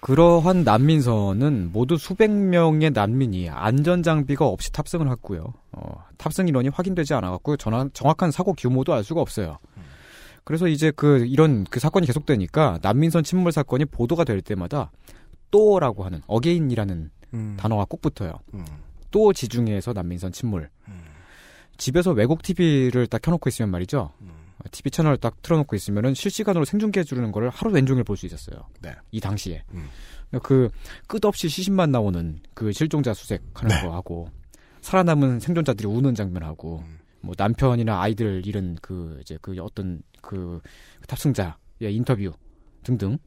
그러한 0.00 0.64
난민선은 0.64 1.70
모두 1.72 1.96
수백 1.96 2.30
명의 2.30 2.90
난민이 2.90 3.50
안전 3.50 4.02
장비가 4.02 4.46
없이 4.46 4.72
탑승을 4.72 5.08
했고요. 5.12 5.54
어, 5.72 6.04
탑승 6.18 6.48
인원이 6.48 6.68
확인되지 6.70 7.14
않아갖고 7.14 7.56
전화, 7.56 7.88
정확한 7.94 8.32
사고 8.32 8.52
규모도 8.52 8.92
알 8.92 9.04
수가 9.04 9.20
없어요. 9.20 9.58
그래서 10.42 10.66
이제 10.66 10.90
그 10.94 11.24
이런 11.24 11.64
그 11.70 11.78
사건이 11.78 12.06
계속되니까 12.06 12.80
난민선 12.82 13.22
침몰 13.22 13.52
사건이 13.52 13.86
보도가 13.86 14.24
될 14.24 14.42
때마다 14.42 14.90
또라고 15.52 16.04
하는 16.04 16.20
어게인이라는 16.26 17.10
음. 17.32 17.56
단어가 17.58 17.86
꼭 17.88 18.02
붙어요. 18.02 18.34
음. 18.54 18.64
또 19.12 19.32
지중해에서 19.32 19.92
난민선 19.92 20.32
침몰. 20.32 20.68
집에서 21.76 22.12
외국 22.12 22.42
TV를 22.42 23.06
딱 23.06 23.22
켜놓고 23.22 23.48
있으면 23.48 23.70
말이죠. 23.70 24.12
TV 24.70 24.90
채널을 24.90 25.18
딱 25.18 25.42
틀어놓고 25.42 25.76
있으면은 25.76 26.14
실시간으로 26.14 26.64
생중계 26.64 27.00
해 27.00 27.04
주는 27.04 27.30
거를 27.32 27.50
하루 27.50 27.70
왼종일 27.72 28.04
볼 28.04 28.16
수 28.16 28.24
있었어요. 28.26 28.66
네. 28.80 28.94
이 29.10 29.20
당시에. 29.20 29.62
음. 29.72 29.88
그 30.42 30.70
끝없이 31.06 31.48
시신만 31.48 31.90
나오는 31.90 32.40
그 32.54 32.72
실종자 32.72 33.12
수색하는 33.12 33.76
네. 33.76 33.82
거 33.82 33.94
하고 33.94 34.28
살아남은 34.80 35.40
생존자들이 35.40 35.86
우는 35.86 36.14
장면하고 36.14 36.78
음. 36.86 36.98
뭐 37.20 37.34
남편이나 37.36 38.00
아이들 38.00 38.46
잃은 38.46 38.76
그 38.80 39.18
이제 39.20 39.38
그 39.42 39.54
어떤 39.60 40.02
그 40.22 40.60
탑승자의 41.08 41.54
인터뷰 41.90 42.32
등등. 42.82 43.18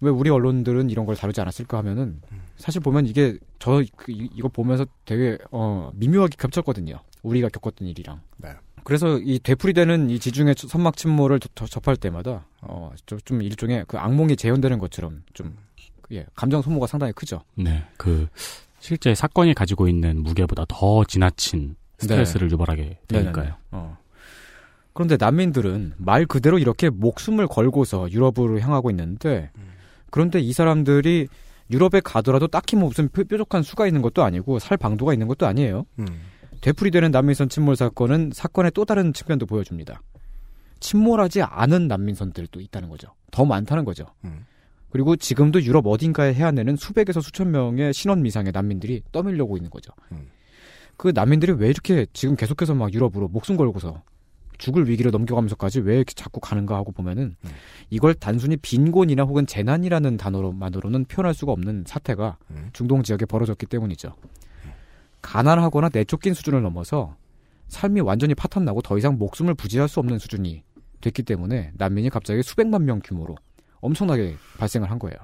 왜 0.00 0.10
우리 0.10 0.28
언론들은 0.30 0.90
이런 0.90 1.06
걸 1.06 1.16
다루지 1.16 1.40
않았을까 1.40 1.78
하면은 1.78 2.20
음. 2.32 2.42
사실 2.56 2.80
보면 2.80 3.06
이게 3.06 3.38
저 3.58 3.82
그, 3.96 4.10
이- 4.12 4.28
이거 4.34 4.48
보면서 4.48 4.84
되게 5.04 5.38
어 5.50 5.90
미묘하게 5.94 6.36
겹쳤거든요. 6.38 6.98
우리가 7.24 7.48
겪었던 7.48 7.88
일이랑. 7.88 8.20
네. 8.36 8.50
그래서 8.84 9.18
이 9.18 9.38
되풀이되는 9.38 10.10
이 10.10 10.18
지중해 10.18 10.54
선막 10.56 10.96
침몰을 10.96 11.40
저- 11.40 11.48
저- 11.54 11.66
접할 11.66 11.96
때마다 11.96 12.46
어좀 12.60 13.18
좀 13.24 13.42
일종의 13.42 13.86
그 13.88 13.96
악몽이 13.98 14.36
재현되는 14.36 14.78
것처럼 14.78 15.22
좀 15.32 15.56
예, 16.12 16.26
감정 16.34 16.60
소모가 16.62 16.86
상당히 16.86 17.12
크죠. 17.14 17.40
네, 17.56 17.82
그 17.96 18.28
실제 18.78 19.14
사건이 19.14 19.54
가지고 19.54 19.88
있는 19.88 20.22
무게보다 20.22 20.66
더 20.68 21.02
지나친 21.04 21.76
스트레스를 21.98 22.50
유발하게 22.50 22.98
되니까요. 23.08 23.34
네네네. 23.44 23.56
어. 23.70 23.96
그런데 24.92 25.16
난민들은 25.18 25.94
말 25.96 26.26
그대로 26.26 26.58
이렇게 26.58 26.90
목숨을 26.90 27.46
걸고서 27.48 28.10
유럽으로 28.12 28.60
향하고 28.60 28.90
있는데 28.90 29.50
그런데 30.10 30.40
이 30.40 30.52
사람들이 30.52 31.26
유럽에 31.70 32.00
가더라도 32.04 32.46
딱히 32.48 32.76
뭐 32.76 32.88
무슨 32.88 33.08
뾰- 33.08 33.24
뾰족한 33.24 33.62
수가 33.62 33.86
있는 33.86 34.02
것도 34.02 34.22
아니고 34.22 34.58
살 34.58 34.76
방도가 34.76 35.14
있는 35.14 35.26
것도 35.26 35.46
아니에요. 35.46 35.86
음. 35.98 36.06
되풀이되는 36.64 37.10
난민선 37.10 37.50
침몰 37.50 37.76
사건은 37.76 38.30
사건의 38.32 38.72
또 38.72 38.86
다른 38.86 39.12
측면도 39.12 39.44
보여줍니다. 39.44 40.00
침몰하지 40.80 41.42
않은 41.42 41.88
난민선들도 41.88 42.58
있다는 42.58 42.88
거죠. 42.88 43.08
더 43.30 43.44
많다는 43.44 43.84
거죠. 43.84 44.06
음. 44.24 44.46
그리고 44.88 45.14
지금도 45.14 45.62
유럽 45.62 45.86
어딘가의 45.86 46.34
해안에는 46.34 46.76
수백에서 46.76 47.20
수천 47.20 47.50
명의 47.50 47.92
신원 47.92 48.22
미상의 48.22 48.52
난민들이 48.52 49.02
떠밀려고 49.12 49.58
있는 49.58 49.68
거죠. 49.68 49.92
음. 50.12 50.28
그 50.96 51.12
난민들이 51.14 51.52
왜 51.52 51.68
이렇게 51.68 52.06
지금 52.14 52.34
계속해서 52.34 52.74
막 52.74 52.94
유럽으로 52.94 53.28
목숨 53.28 53.58
걸고서 53.58 54.02
죽을 54.56 54.88
위기를 54.88 55.10
넘겨가면서까지 55.10 55.80
왜 55.80 55.96
이렇게 55.96 56.14
자꾸 56.14 56.40
가는가 56.40 56.76
하고 56.76 56.92
보면은 56.92 57.36
음. 57.44 57.50
이걸 57.90 58.14
단순히 58.14 58.56
빈곤이나 58.56 59.24
혹은 59.24 59.46
재난이라는 59.46 60.16
단어로만으로는 60.16 61.04
표현할 61.06 61.34
수가 61.34 61.52
없는 61.52 61.84
사태가 61.86 62.38
음. 62.52 62.70
중동 62.72 63.02
지역에 63.02 63.26
벌어졌기 63.26 63.66
때문이죠. 63.66 64.14
가난하거나 65.24 65.88
내쫓긴 65.92 66.34
수준을 66.34 66.62
넘어서 66.62 67.16
삶이 67.68 68.02
완전히 68.02 68.34
파탄나고 68.34 68.82
더 68.82 68.98
이상 68.98 69.16
목숨을 69.16 69.54
부지할 69.54 69.88
수 69.88 69.98
없는 70.00 70.18
수준이 70.18 70.62
됐기 71.00 71.22
때문에 71.22 71.72
난민이 71.76 72.10
갑자기 72.10 72.42
수백만 72.42 72.84
명 72.84 73.00
규모로 73.02 73.34
엄청나게 73.80 74.36
발생을 74.58 74.90
한 74.90 74.98
거예요. 74.98 75.16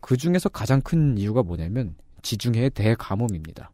그 0.00 0.16
중에서 0.16 0.48
가장 0.50 0.80
큰 0.82 1.16
이유가 1.16 1.42
뭐냐면 1.42 1.94
지중해의 2.20 2.70
대가뭄입니다. 2.70 3.70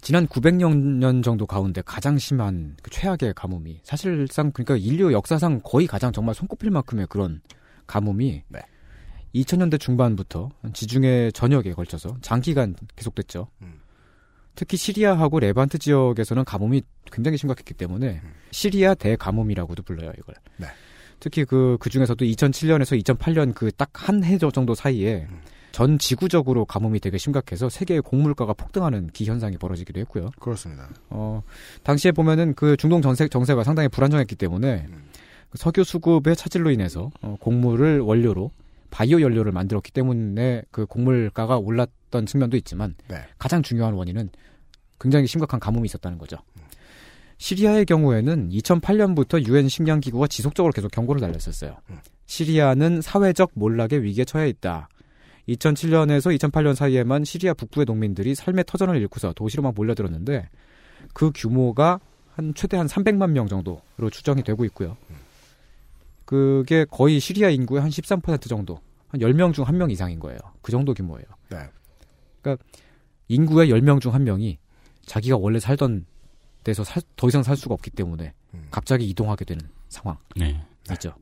지난 0.00 0.26
900년 0.26 1.22
정도 1.22 1.46
가운데 1.46 1.82
가장 1.82 2.18
심한 2.18 2.76
그 2.82 2.90
최악의 2.90 3.34
가뭄이 3.36 3.80
사실상 3.84 4.50
그러니까 4.50 4.76
인류 4.76 5.12
역사상 5.12 5.60
거의 5.62 5.86
가장 5.86 6.10
정말 6.10 6.34
손꼽힐 6.34 6.70
만큼의 6.70 7.06
그런 7.08 7.40
가뭄이 7.86 8.42
네. 8.48 8.60
2000년대 9.34 9.78
중반부터 9.80 10.50
지중해 10.72 11.30
전역에 11.32 11.72
걸쳐서 11.72 12.16
장기간 12.20 12.74
계속됐죠. 12.96 13.48
음. 13.62 13.80
특히 14.56 14.76
시리아하고 14.76 15.40
레반트 15.40 15.78
지역에서는 15.78 16.44
가뭄이 16.44 16.82
굉장히 17.12 17.38
심각했기 17.38 17.72
때문에 17.74 18.20
시리아 18.50 18.94
대가뭄이라고도 18.94 19.82
불러요 19.84 20.12
이걸. 20.18 20.34
네. 20.56 20.66
특히 21.20 21.44
그, 21.44 21.76
그 21.80 21.88
중에서도 21.90 22.24
2007년에서 22.24 23.00
2008년 23.02 23.54
그 23.54 23.70
딱 23.72 23.90
한 23.94 24.22
해 24.24 24.38
정도 24.38 24.74
사이에 24.74 25.28
전 25.72 25.98
지구적으로 25.98 26.64
가뭄이 26.64 26.98
되게 26.98 27.16
심각해서 27.16 27.68
세계의 27.68 28.00
곡물가가 28.02 28.54
폭등하는 28.54 29.06
기현상이 29.12 29.56
벌어지기도 29.58 30.00
했고요. 30.00 30.30
그렇습니다. 30.40 30.88
어, 31.10 31.42
당시에 31.84 32.10
보면은 32.12 32.54
그 32.54 32.76
중동 32.76 33.02
정세, 33.02 33.28
정세가 33.28 33.62
상당히 33.64 33.88
불안정했기 33.88 34.34
때문에 34.34 34.88
그 35.50 35.58
석유 35.58 35.84
수급의 35.84 36.34
차질로 36.36 36.70
인해서 36.70 37.10
어, 37.22 37.36
곡물을 37.40 38.00
원료로 38.00 38.50
바이오 38.90 39.20
연료를 39.20 39.52
만들었기 39.52 39.92
때문에 39.92 40.62
그 40.70 40.86
곡물가가 40.86 41.58
올랐던 41.58 42.26
측면도 42.26 42.56
있지만 42.58 42.94
네. 43.08 43.16
가장 43.38 43.62
중요한 43.62 43.94
원인은 43.94 44.30
굉장히 44.98 45.26
심각한 45.26 45.58
가뭄이 45.58 45.86
있었다는 45.86 46.18
거죠. 46.18 46.36
시리아의 47.38 47.86
경우에는 47.86 48.50
2008년부터 48.50 49.46
유엔 49.48 49.68
식량기구가 49.68 50.26
지속적으로 50.26 50.72
계속 50.72 50.90
경고를 50.90 51.22
날렸었어요. 51.22 51.78
시리아는 52.26 53.00
사회적 53.00 53.52
몰락의 53.54 54.02
위기에 54.02 54.26
처해 54.26 54.48
있다. 54.50 54.88
2007년에서 55.48 56.36
2008년 56.38 56.74
사이에만 56.74 57.24
시리아 57.24 57.54
북부의 57.54 57.86
농민들이 57.86 58.34
삶의 58.34 58.64
터전을 58.66 59.00
잃고서 59.00 59.32
도시로 59.32 59.62
막 59.62 59.74
몰려들었는데 59.74 60.48
그 61.14 61.32
규모가 61.34 61.98
한 62.34 62.54
최대 62.54 62.76
한 62.76 62.86
300만 62.86 63.30
명 63.30 63.48
정도로 63.48 64.10
추정이 64.10 64.42
되고 64.42 64.64
있고요. 64.66 64.96
그게 66.30 66.84
거의 66.88 67.18
시리아 67.18 67.48
인구의 67.50 67.80
한 67.82 67.90
13% 67.90 68.48
정도, 68.48 68.78
한 69.08 69.20
10명 69.20 69.52
중 69.52 69.64
1명 69.64 69.90
이상인 69.90 70.20
거예요. 70.20 70.38
그 70.62 70.70
정도 70.70 70.94
규모예요. 70.94 71.24
네. 71.48 71.58
그러니까 72.40 72.64
인구의 73.26 73.68
10명 73.72 74.00
중 74.00 74.12
1명이 74.12 74.58
자기가 75.06 75.36
원래 75.36 75.58
살던 75.58 76.06
데서 76.62 76.84
살- 76.84 77.02
더 77.16 77.26
이상 77.26 77.42
살 77.42 77.56
수가 77.56 77.74
없기 77.74 77.90
때문에 77.90 78.32
음. 78.54 78.68
갑자기 78.70 79.08
이동하게 79.08 79.44
되는 79.44 79.60
상황. 79.88 80.18
네. 80.36 80.64
있죠. 80.92 81.12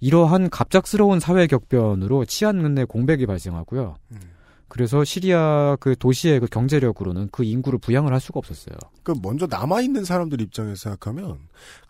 이러한 0.00 0.48
갑작스러운 0.48 1.20
사회 1.20 1.46
격변으로 1.46 2.24
치안 2.24 2.74
내 2.74 2.84
공백이 2.86 3.26
발생하고요. 3.26 3.96
음. 4.12 4.20
그래서 4.68 5.04
시리아 5.04 5.76
그 5.80 5.94
도시의 5.98 6.40
그 6.40 6.46
경제력으로는 6.46 7.28
그 7.30 7.44
인구를 7.44 7.78
부양을 7.78 8.10
할 8.10 8.20
수가 8.20 8.38
없었어요. 8.38 8.74
그 9.02 9.14
먼저 9.22 9.46
남아 9.46 9.82
있는 9.82 10.02
사람들 10.02 10.40
입장에서 10.40 10.76
생각하면 10.76 11.40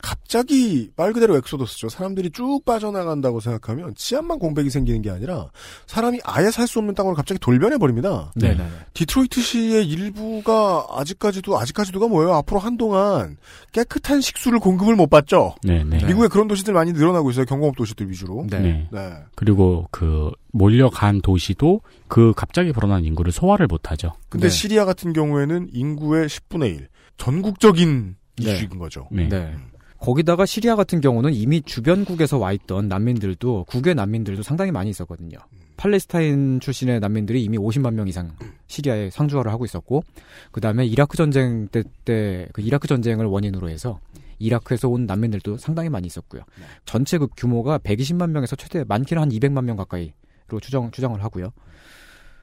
갑자기 0.02 0.90
말 0.96 1.12
그대로 1.12 1.36
엑소더스죠. 1.36 1.88
사람들이 1.88 2.30
쭉 2.30 2.62
빠져나간다고 2.64 3.40
생각하면 3.40 3.94
치안만 3.94 4.38
공백이 4.38 4.70
생기는 4.70 5.00
게 5.02 5.10
아니라 5.10 5.48
사람이 5.86 6.20
아예 6.24 6.50
살 6.50 6.64
수 6.66 6.78
없는 6.78 6.94
땅으로 6.94 7.14
갑자기 7.14 7.38
돌변해 7.38 7.78
버립니다. 7.78 8.32
네. 8.34 8.56
디트로이트시의 8.94 9.86
일부가 9.86 10.86
아직까지도 10.90 11.58
아직까지도가 11.58 12.08
뭐예요? 12.08 12.34
앞으로 12.34 12.58
한동안 12.58 13.36
깨끗한 13.72 14.20
식수를 14.20 14.58
공급을 14.58 14.96
못 14.96 15.08
받죠. 15.08 15.54
네, 15.62 15.84
네. 15.84 16.04
미국에 16.04 16.28
그런 16.28 16.48
도시들 16.48 16.72
많이 16.74 16.92
늘어나고 16.92 17.30
있어요. 17.30 17.44
경공업 17.44 17.76
도시들 17.76 18.10
위주로. 18.10 18.46
네. 18.48 18.60
네. 18.60 18.88
네. 18.90 19.12
그리고 19.34 19.88
그 19.90 20.30
몰려간 20.52 21.20
도시도 21.20 21.80
그 22.08 22.32
갑자기 22.36 22.72
불어난 22.72 23.04
인구를 23.04 23.32
소화를 23.32 23.66
못하죠. 23.66 24.12
근데 24.28 24.48
네. 24.48 24.50
시리아 24.50 24.84
같은 24.84 25.12
경우에는 25.12 25.68
인구의 25.72 26.28
10분의 26.28 26.76
1. 26.76 26.88
전국적인 27.16 28.08
네. 28.08 28.23
이슈인 28.39 28.78
거죠. 28.78 29.09
네. 29.11 29.28
네. 29.28 29.55
거기다가 29.98 30.44
시리아 30.44 30.77
같은 30.77 31.01
경우는 31.01 31.32
이미 31.32 31.62
주변국에서 31.62 32.39
와 32.39 32.52
있던 32.52 32.89
난민들도 32.89 33.65
국외 33.65 33.94
난민들도 33.94 34.43
상당히 34.43 34.70
많이 34.70 34.90
있었거든요. 34.90 35.39
팔레스타인 35.77 36.61
출신의 36.61 37.01
난민들이 37.01 37.43
이미 37.43 37.59
50만 37.59 37.94
명 37.94 38.06
이상 38.06 38.36
시리아에 38.66 39.11
상주하를 39.11 39.51
하고 39.51 39.65
있었고, 39.65 40.05
그 40.52 40.61
다음에 40.61 40.85
이라크 40.85 41.16
전쟁 41.16 41.69
때, 41.69 41.82
때, 42.05 42.48
그 42.52 42.61
이라크 42.61 42.86
전쟁을 42.86 43.27
원인으로 43.27 43.70
해서 43.70 43.98
이라크에서 44.39 44.89
온 44.89 45.06
난민들도 45.06 45.56
상당히 45.56 45.89
많이 45.89 46.06
있었고요. 46.06 46.43
전체 46.85 47.19
그 47.19 47.27
규모가 47.36 47.78
120만 47.78 48.31
명에서 48.31 48.56
최대 48.56 48.85
많게는 48.85 49.23
한 49.23 49.28
200만 49.31 49.65
명 49.65 49.77
가까이 49.77 50.12
추정 50.61 50.90
추정을 50.90 51.24
하고요. 51.24 51.51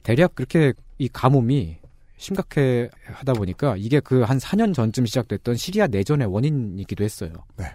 대략 0.03 0.35
그렇게 0.35 0.73
이 0.97 1.07
가뭄이 1.07 1.77
심각해 2.21 2.87
하다 3.05 3.33
보니까 3.33 3.75
이게 3.77 3.99
그 3.99 4.23
한 4.23 4.37
4년 4.37 4.73
전쯤 4.73 5.07
시작됐던 5.07 5.55
시리아 5.55 5.87
내전의 5.87 6.27
원인이기도 6.27 7.03
했어요. 7.03 7.33
네. 7.57 7.65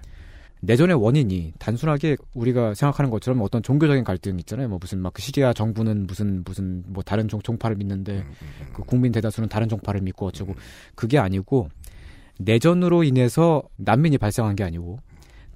내전의 0.61 0.97
원인이 0.97 1.53
단순하게 1.59 2.17
우리가 2.33 2.75
생각하는 2.75 3.11
것처럼 3.11 3.43
어떤 3.43 3.63
종교적인 3.63 4.05
갈등 4.05 4.39
있잖아요. 4.39 4.69
뭐 4.69 4.79
무슨 4.81 5.01
막 5.01 5.13
그 5.13 5.21
시리아 5.21 5.53
정부는 5.53 6.07
무슨 6.07 6.43
무슨 6.45 6.85
뭐 6.87 7.03
다른 7.03 7.29
종, 7.29 7.41
종파를 7.43 7.77
믿는데 7.77 8.25
그 8.73 8.83
국민 8.83 9.13
대다수는 9.13 9.49
다른 9.49 9.69
종파를 9.69 10.01
믿고 10.01 10.27
어쩌고 10.27 10.55
그게 10.95 11.19
아니고 11.19 11.69
내전으로 12.39 13.03
인해서 13.05 13.63
난민이 13.77 14.19
발생한 14.19 14.57
게 14.57 14.65
아니고 14.65 15.01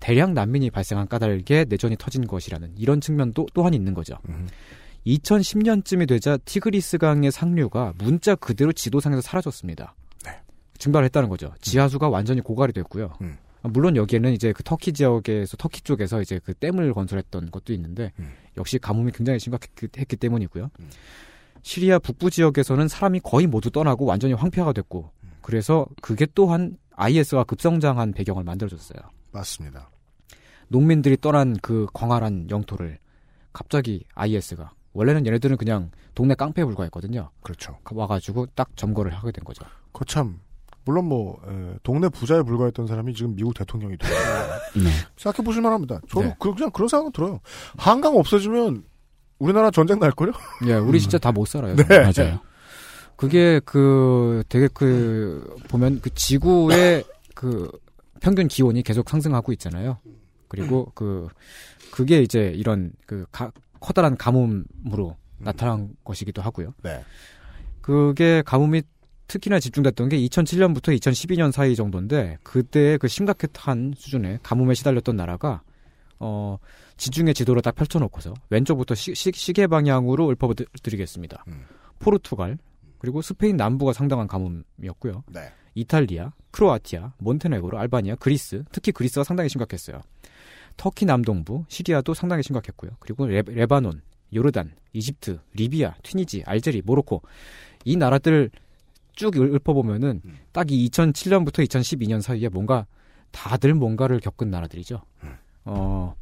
대량 0.00 0.34
난민이 0.34 0.70
발생한 0.70 1.08
까닭에 1.08 1.66
내전이 1.68 1.96
터진 1.98 2.26
것이라는 2.26 2.72
이런 2.76 3.00
측면도 3.00 3.46
또한 3.54 3.72
있는 3.74 3.94
거죠. 3.94 4.16
2010년쯤이 5.06 6.08
되자 6.08 6.36
티그리스 6.36 6.98
강의 6.98 7.30
상류가 7.30 7.94
문자 7.98 8.34
그대로 8.34 8.72
지도상에서 8.72 9.20
사라졌습니다. 9.22 9.94
증발했다는 10.78 11.28
거죠. 11.28 11.52
지하수가 11.60 12.08
완전히 12.08 12.40
고갈이 12.40 12.72
됐고요. 12.72 13.12
아, 13.62 13.68
물론 13.68 13.96
여기에는 13.96 14.32
이제 14.32 14.52
그 14.52 14.62
터키 14.62 14.92
지역에서 14.92 15.56
터키 15.58 15.82
쪽에서 15.82 16.22
이제 16.22 16.40
그 16.42 16.54
댐을 16.54 16.94
건설했던 16.94 17.50
것도 17.50 17.74
있는데 17.74 18.12
역시 18.56 18.78
가뭄이 18.78 19.12
굉장히 19.12 19.38
심각했기 19.38 20.16
때문이고요. 20.16 20.70
시리아 21.62 21.98
북부 21.98 22.30
지역에서는 22.30 22.88
사람이 22.88 23.20
거의 23.20 23.46
모두 23.46 23.70
떠나고 23.70 24.06
완전히 24.06 24.32
황폐화가 24.32 24.72
됐고 24.72 25.10
그래서 25.42 25.86
그게 26.00 26.26
또한 26.34 26.78
IS가 26.92 27.44
급성장한 27.44 28.12
배경을 28.12 28.44
만들어줬어요. 28.44 28.98
맞습니다. 29.32 29.90
농민들이 30.68 31.18
떠난 31.20 31.56
그 31.60 31.86
광활한 31.92 32.48
영토를 32.50 32.98
갑자기 33.52 34.04
IS가 34.14 34.72
원래는 34.92 35.26
얘네들은 35.26 35.56
그냥 35.56 35.90
동네 36.14 36.34
깡패에 36.34 36.64
불과했거든요. 36.64 37.30
그렇죠. 37.42 37.78
와가지고 37.90 38.46
딱 38.54 38.76
점거를 38.76 39.12
하게 39.12 39.32
된 39.32 39.44
거죠. 39.44 39.64
거참 39.92 40.40
물론 40.84 41.06
뭐 41.06 41.40
에, 41.46 41.76
동네 41.82 42.08
부자에 42.08 42.42
불과했던 42.42 42.86
사람이 42.86 43.14
지금 43.14 43.34
미국 43.36 43.54
대통령이 43.54 43.96
돼요. 43.96 44.10
네. 44.76 44.90
생각해 45.16 45.44
보실 45.44 45.62
만합니다. 45.62 46.00
저도 46.08 46.22
네. 46.26 46.36
그, 46.38 46.54
냥 46.58 46.70
그런 46.70 46.88
생각은 46.88 47.12
들어요. 47.12 47.40
한강 47.76 48.16
없어지면 48.16 48.84
우리나라 49.38 49.70
전쟁 49.70 49.98
날 49.98 50.10
걸요? 50.12 50.32
예, 50.66 50.74
우리 50.74 51.00
진짜 51.00 51.18
다 51.18 51.30
못 51.32 51.46
살아요. 51.46 51.76
네. 51.76 51.84
맞아요. 51.84 52.40
그게 53.16 53.60
그 53.64 54.42
되게 54.48 54.68
그 54.72 55.56
보면 55.68 56.00
그 56.00 56.08
지구의 56.14 57.04
그 57.34 57.70
평균 58.20 58.48
기온이 58.48 58.82
계속 58.82 59.08
상승하고 59.08 59.52
있잖아요. 59.52 59.98
그리고 60.48 60.90
그 60.94 61.28
그게 61.90 62.22
이제 62.22 62.52
이런 62.56 62.92
그 63.06 63.26
가, 63.30 63.52
커다란 63.80 64.16
가뭄으로 64.16 65.16
나타난 65.38 65.90
것이기도 66.04 66.42
하고요. 66.42 66.74
네. 66.82 67.02
그게 67.80 68.42
가뭄이 68.42 68.82
특히나 69.26 69.60
집중됐던 69.60 70.08
게 70.08 70.18
2007년부터 70.18 70.96
2012년 70.98 71.52
사이 71.52 71.76
정도인데 71.76 72.38
그때 72.42 72.98
그 72.98 73.08
심각한 73.08 73.94
수준의 73.96 74.40
가뭄에 74.42 74.74
시달렸던 74.74 75.16
나라가 75.16 75.62
어 76.18 76.58
지중해 76.96 77.32
지도를 77.32 77.62
딱 77.62 77.74
펼쳐놓고서 77.74 78.34
왼쪽부터 78.50 78.94
시, 78.94 79.14
시, 79.14 79.30
시계 79.32 79.66
방향으로 79.66 80.30
읊어드리겠습니다. 80.32 81.44
포르투갈 82.00 82.58
그리고 82.98 83.22
스페인 83.22 83.56
남부가 83.56 83.92
상당한 83.92 84.26
가뭄이었고요. 84.26 85.24
네. 85.28 85.52
이탈리아, 85.74 86.32
크로아티아, 86.50 87.14
몬테네그로, 87.18 87.78
알바니아, 87.78 88.16
그리스, 88.16 88.64
특히 88.72 88.92
그리스가 88.92 89.24
상당히 89.24 89.48
심각했어요. 89.48 90.02
터키 90.76 91.04
남동부, 91.04 91.64
시리아도 91.68 92.14
상당히 92.14 92.42
심각했고요. 92.42 92.92
그리고 93.00 93.26
레, 93.26 93.42
레바논, 93.46 94.02
요르단, 94.34 94.72
이집트, 94.92 95.40
리비아, 95.54 95.94
튀니지, 96.02 96.44
알제리, 96.46 96.82
모로코 96.84 97.22
이 97.84 97.96
나라들 97.96 98.50
쭉 99.14 99.34
읊- 99.36 99.54
읊어보면은 99.56 100.22
딱이 100.52 100.88
2007년부터 100.90 101.66
2012년 101.66 102.20
사이에 102.22 102.48
뭔가 102.48 102.86
다들 103.32 103.74
뭔가를 103.74 104.20
겪은 104.20 104.50
나라들이죠. 104.50 105.02
어, 105.64 106.14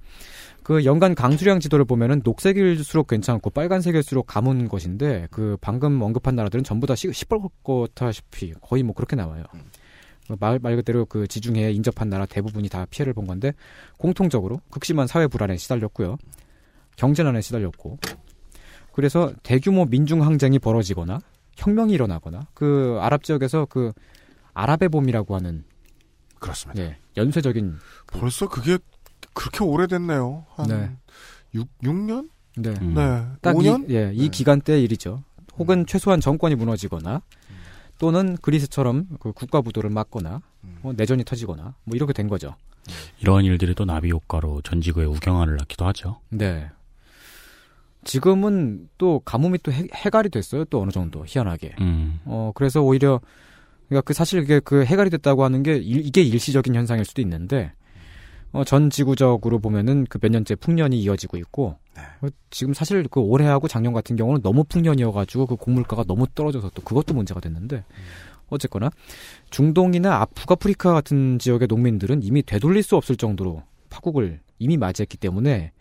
그 0.62 0.84
연간 0.84 1.14
강수량 1.14 1.60
지도를 1.60 1.84
보면은 1.84 2.20
녹색일수록 2.24 3.06
괜찮고 3.06 3.50
빨간색일수록 3.50 4.26
가문 4.26 4.68
것인데 4.68 5.28
그 5.30 5.56
방금 5.60 6.02
언급한 6.02 6.34
나라들은 6.34 6.64
전부 6.64 6.86
다 6.86 6.94
시, 6.94 7.08
시뻘겋다시피 7.08 8.54
거의 8.60 8.82
뭐 8.82 8.94
그렇게 8.94 9.16
나와요. 9.16 9.44
그 9.52 9.58
말, 10.38 10.58
말 10.58 10.76
그대로 10.76 11.06
그 11.06 11.26
지중해에 11.26 11.72
인접한 11.72 12.08
나라 12.08 12.26
대부분이 12.26 12.68
다 12.68 12.86
피해를 12.90 13.12
본 13.14 13.26
건데 13.26 13.52
공통적으로 13.96 14.60
극심한 14.70 15.06
사회 15.06 15.26
불안에 15.26 15.56
시달렸고요. 15.56 16.16
경제난에 16.96 17.40
시달렸고 17.40 17.98
그래서 18.92 19.32
대규모 19.42 19.84
민중 19.84 20.22
항쟁이 20.22 20.58
벌어지거나 20.58 21.20
혁명이 21.56 21.92
일어나거나 21.92 22.46
그 22.54 22.98
아랍 23.00 23.22
지역에서 23.22 23.66
그 23.66 23.92
아랍의 24.54 24.88
봄이라고 24.88 25.36
하는 25.36 25.64
그렇습니다. 26.38 26.82
네, 26.82 26.96
연쇄적인 27.16 27.76
벌써 28.06 28.48
그게 28.48 28.78
그렇게 29.34 29.64
오래됐네요. 29.64 30.46
한 30.54 30.68
네. 30.68 30.96
6, 31.54 31.68
6년? 31.82 32.28
네. 32.56 32.70
음. 32.80 32.94
네. 32.94 33.26
딱 33.40 33.54
5년? 33.54 33.88
이, 33.88 33.94
예, 33.94 34.10
이 34.12 34.24
네. 34.24 34.28
기간 34.28 34.60
때 34.60 34.80
일이죠. 34.80 35.22
혹은 35.58 35.86
최소한 35.86 36.20
정권이 36.20 36.54
무너지거나 36.54 37.22
또는 37.98 38.36
그리스처럼 38.40 39.06
그 39.20 39.32
국가 39.32 39.60
부도를 39.60 39.90
맞거나 39.90 40.40
뭐 40.82 40.92
내전이 40.92 41.24
터지거나 41.24 41.74
뭐 41.84 41.96
이렇게 41.96 42.12
된 42.12 42.28
거죠. 42.28 42.54
이러한 43.20 43.44
일들이 43.44 43.74
또 43.74 43.84
나비 43.84 44.10
효과로 44.10 44.62
전 44.62 44.80
지구에 44.80 45.04
우경화를 45.04 45.56
낳기도 45.56 45.86
하죠. 45.86 46.20
네. 46.30 46.70
지금은 48.04 48.88
또 48.96 49.20
가뭄이 49.20 49.58
또 49.62 49.72
해, 49.72 49.86
해갈이 49.92 50.30
됐어요. 50.30 50.64
또 50.66 50.80
어느 50.80 50.90
정도 50.90 51.24
희한하게. 51.26 51.74
음. 51.80 52.20
어 52.24 52.52
그래서 52.54 52.80
오히려 52.80 53.20
그러니까 53.88 54.02
그 54.02 54.14
사실 54.14 54.42
이게 54.42 54.60
그 54.60 54.84
해갈이 54.84 55.10
됐다고 55.10 55.44
하는 55.44 55.62
게 55.62 55.76
일, 55.76 56.06
이게 56.06 56.22
일시적인 56.22 56.74
현상일 56.74 57.04
수도 57.04 57.20
있는데 57.22 57.72
어, 58.52 58.64
전 58.64 58.90
지구적으로 58.90 59.58
보면은 59.58 60.06
그 60.06 60.18
몇 60.18 60.30
년째 60.30 60.54
풍년이 60.56 60.98
이어지고 61.00 61.36
있고 61.38 61.76
어, 62.22 62.28
지금 62.50 62.72
사실 62.74 63.06
그 63.10 63.20
올해하고 63.20 63.68
작년 63.68 63.92
같은 63.92 64.16
경우는 64.16 64.42
너무 64.42 64.64
풍년이어가지고 64.64 65.46
그 65.46 65.56
곡물가가 65.56 66.04
너무 66.04 66.26
떨어져서 66.34 66.70
또 66.74 66.82
그것도 66.82 67.14
문제가 67.14 67.40
됐는데 67.40 67.84
어쨌거나 68.48 68.90
중동이나 69.50 70.22
아, 70.22 70.24
북아프리카 70.24 70.92
같은 70.94 71.38
지역의 71.38 71.68
농민들은 71.68 72.22
이미 72.22 72.42
되돌릴 72.42 72.82
수 72.82 72.96
없을 72.96 73.16
정도로 73.16 73.62
파국을 73.90 74.40
이미 74.58 74.76
맞이했기 74.76 75.18
때문에 75.18 75.72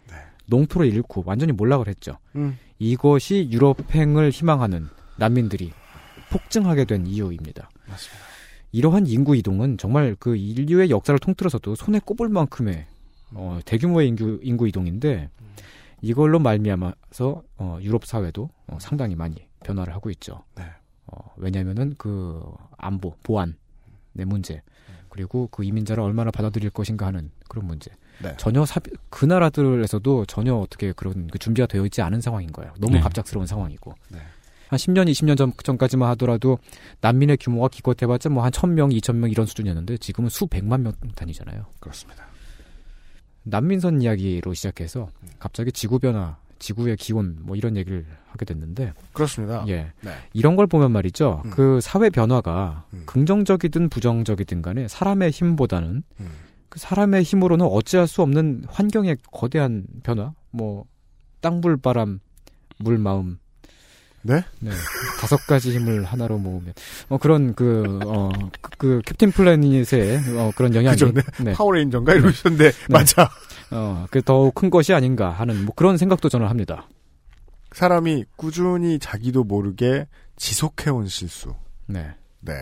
농토를 0.48 0.88
잃고 0.88 1.24
완전히 1.26 1.52
몰락을 1.54 1.88
했죠. 1.88 2.18
음. 2.36 2.58
이것이 2.80 3.50
유럽행을 3.52 4.30
희망하는 4.32 4.88
난민들이 5.18 5.72
폭증하게 6.30 6.86
된 6.86 7.08
이유입니다. 7.08 7.70
이러한 8.72 9.08
인구 9.08 9.36
이동은 9.36 9.78
정말 9.78 10.16
그 10.20 10.36
인류의 10.36 10.90
역사를 10.90 11.18
통틀어서도 11.18 11.76
손에 11.76 12.00
꼽을 12.00 12.30
만큼의 12.30 12.86
어, 13.34 13.60
대규모의 13.66 14.08
인구, 14.08 14.40
인구 14.42 14.68
이동인데 14.68 15.30
이걸로 16.02 16.40
말미암아서 16.40 17.44
어, 17.58 17.80
유럽 17.82 18.06
사회도 18.06 18.50
어, 18.68 18.78
상당히 18.80 19.16
많이 19.16 19.36
변화를 19.64 19.94
하고 19.94 20.10
있죠. 20.12 20.44
네. 20.56 20.64
어, 21.08 21.34
왜냐하면은 21.38 21.96
그 21.98 22.44
안보 22.78 23.16
보안의 23.24 23.56
문제 24.26 24.62
그리고 25.10 25.48
그 25.52 25.64
이민자를 25.64 26.04
얼마나 26.04 26.30
받아들일 26.30 26.70
것인가 26.70 27.08
하는 27.08 27.32
그런 27.48 27.66
문제. 27.66 27.90
네. 28.22 28.36
전혀 28.38 28.66
사, 28.66 28.80
그 29.10 29.26
나라들에서도 29.26 30.26
전혀 30.26 30.54
어떻게 30.56 30.92
그런 30.92 31.28
그 31.28 31.40
준비가 31.40 31.66
되어 31.66 31.86
있지 31.86 32.02
않은 32.02 32.22
상황인 32.22 32.52
거예요. 32.52 32.74
너무 32.80 32.94
네. 32.94 33.00
갑작스러운 33.00 33.48
상황이고. 33.48 33.96
네. 34.68 34.70
한 34.70 34.78
10년, 34.78 35.10
20년 35.10 35.38
전, 35.38 35.52
전까지만 35.64 36.10
하더라도 36.12 36.60
난민의 37.02 37.38
규모가 37.38 37.70
기껏해봤자 37.70 38.30
뭐 38.30 38.44
한 38.44 38.52
1000명, 38.52 38.96
2000명 39.00 39.32
이런 39.32 39.46
수준이었는데 39.46 39.98
지금은 39.98 40.30
수백만 40.30 40.84
명 40.84 40.94
단위잖아요. 41.16 41.66
그렇습니다. 41.80 42.26
난민선 43.44 44.02
이야기로 44.02 44.54
시작해서 44.54 45.08
갑자기 45.40 45.72
지구변화, 45.72 46.38
지구의 46.60 46.98
기온 46.98 47.38
뭐 47.42 47.56
이런 47.56 47.78
얘기를 47.78 48.06
하게 48.28 48.46
됐는데 48.46 48.94
그렇습니다. 49.14 49.64
예. 49.68 49.92
네. 50.02 50.12
이런 50.34 50.56
걸 50.56 50.68
보면 50.68 50.92
말이죠. 50.92 51.44
음. 51.46 51.52
그 51.52 51.80
사회 51.82 52.10
변화가 52.10 52.86
음. 52.94 53.04
긍정적이든 53.06 53.90
부정적이든 53.90 54.62
간에 54.62 54.88
사람의 54.88 55.32
힘보다는 55.32 56.04
음. 56.20 56.30
그 56.70 56.80
사람의 56.80 57.24
힘으로는 57.24 57.66
어찌할 57.66 58.08
수 58.08 58.22
없는 58.22 58.66
환경의 58.68 59.18
거대한 59.32 59.86
변화, 60.04 60.34
뭐 60.52 60.86
땅불 61.42 61.78
바람, 61.78 62.20
물 62.80 62.98
마음. 62.98 63.40
네? 64.28 64.44
네. 64.60 64.72
다섯 65.22 65.38
가지 65.48 65.72
힘을 65.72 66.04
하나로 66.04 66.38
모으면 66.38 66.74
어 67.10 67.18
그런 67.18 67.54
그 67.56 68.00
어 68.06 68.30
그, 68.62 68.70
그 68.78 69.02
캡틴 69.06 69.32
플래닛의 69.32 70.38
어 70.38 70.52
그런 70.56 70.76
영향이 70.76 70.98
그죠, 70.98 71.12
네. 71.14 71.22
네. 71.44 71.54
파워레인저인가 71.54 72.14
이러셨는데 72.14 72.72
맞아. 72.90 73.30
어 73.72 74.06
그 74.12 74.22
더욱 74.22 74.54
큰 74.54 74.70
것이 74.70 74.94
아닌가 74.94 75.30
하는 75.30 75.64
뭐 75.66 75.74
그런 75.76 75.98
생각도 75.98 76.30
저는 76.30 76.48
합니다. 76.48 76.88
사람이 77.74 78.26
꾸준히 78.36 79.00
자기도 79.00 79.44
모르게 79.44 80.08
지속해온 80.36 81.08
실수. 81.08 81.54
네. 81.86 82.14
네. 82.42 82.54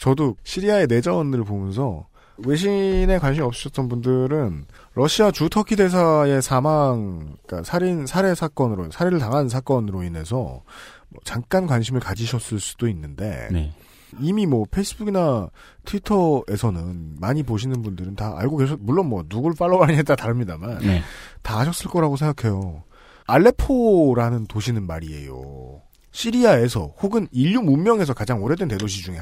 저도 0.00 0.36
시리아의 0.44 0.86
내전을 0.88 1.44
보면서 1.44 2.06
외신에 2.38 3.18
관심 3.18 3.44
없으셨던 3.44 3.88
분들은 3.88 4.66
러시아 4.94 5.30
주 5.30 5.48
터키 5.48 5.76
대사의 5.76 6.42
사망, 6.42 7.36
그러니까 7.46 7.62
살인 7.62 8.06
살해 8.06 8.34
사건으로 8.34 8.90
살해를 8.90 9.18
당한 9.18 9.48
사건으로 9.48 10.02
인해서 10.02 10.62
뭐 11.08 11.20
잠깐 11.24 11.66
관심을 11.66 12.00
가지셨을 12.00 12.58
수도 12.60 12.88
있는데 12.88 13.48
네. 13.52 13.72
이미 14.20 14.46
뭐 14.46 14.64
페이스북이나 14.70 15.48
트위터에서는 15.84 17.16
많이 17.20 17.42
보시는 17.42 17.82
분들은 17.82 18.16
다 18.16 18.34
알고 18.36 18.56
계셨 18.58 18.78
물론 18.80 19.06
뭐 19.06 19.24
누굴 19.28 19.54
팔로우하느냐에 19.54 20.02
따라 20.02 20.16
다릅니다만 20.16 20.78
네. 20.78 21.02
다 21.42 21.60
아셨을 21.60 21.90
거라고 21.90 22.16
생각해요. 22.16 22.82
알레포라는 23.26 24.46
도시는 24.46 24.86
말이에요. 24.86 25.80
시리아에서 26.12 26.94
혹은 27.00 27.26
인류 27.32 27.60
문명에서 27.60 28.14
가장 28.14 28.42
오래된 28.42 28.68
대도시 28.68 29.02
중에 29.02 29.16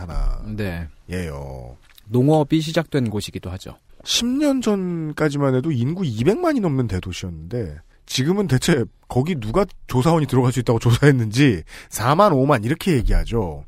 네. 0.57 0.89
하나예요. 1.09 1.77
농업이 2.09 2.61
시작된 2.61 3.11
곳이기도 3.11 3.51
하죠. 3.51 3.77
10년 4.05 4.63
전까지만 4.63 5.55
해도 5.55 5.71
인구 5.71 6.03
200만이 6.03 6.61
넘는 6.61 6.89
대도시였는데 6.89 7.77
지금은 8.07 8.49
대체 8.49 8.85
거기 9.09 9.37
누가 9.37 9.65
조사원이 9.87 10.27
들어갈 10.27 10.53
수 10.53 10.61
있다고 10.61 10.79
조사했는지 10.79 11.63
4만 11.91 12.33
5만 12.33 12.65
이렇게 12.65 12.95
얘기하죠. 12.95 13.65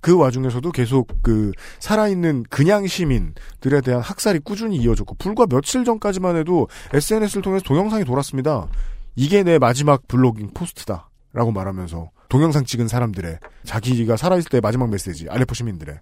그 0.00 0.16
와중에서도 0.16 0.70
계속 0.72 1.08
그 1.22 1.52
살아있는 1.80 2.44
그냥 2.50 2.86
시민들에 2.86 3.80
대한 3.82 4.00
학살이 4.00 4.38
꾸준히 4.40 4.76
이어졌고 4.76 5.16
불과 5.16 5.46
며칠 5.46 5.84
전까지만 5.84 6.36
해도 6.36 6.68
SNS를 6.92 7.42
통해서 7.42 7.64
동영상이 7.64 8.04
돌았습니다. 8.04 8.68
이게 9.16 9.42
내 9.42 9.58
마지막 9.58 10.06
블로깅 10.06 10.50
포스트다. 10.54 11.08
라고 11.32 11.52
말하면서 11.52 12.10
동영상 12.28 12.64
찍은 12.64 12.88
사람들의 12.88 13.38
자기가 13.64 14.16
살아있을 14.16 14.50
때 14.50 14.60
마지막 14.60 14.88
메시지 14.90 15.28
알레포 15.28 15.54
시민들의 15.54 16.00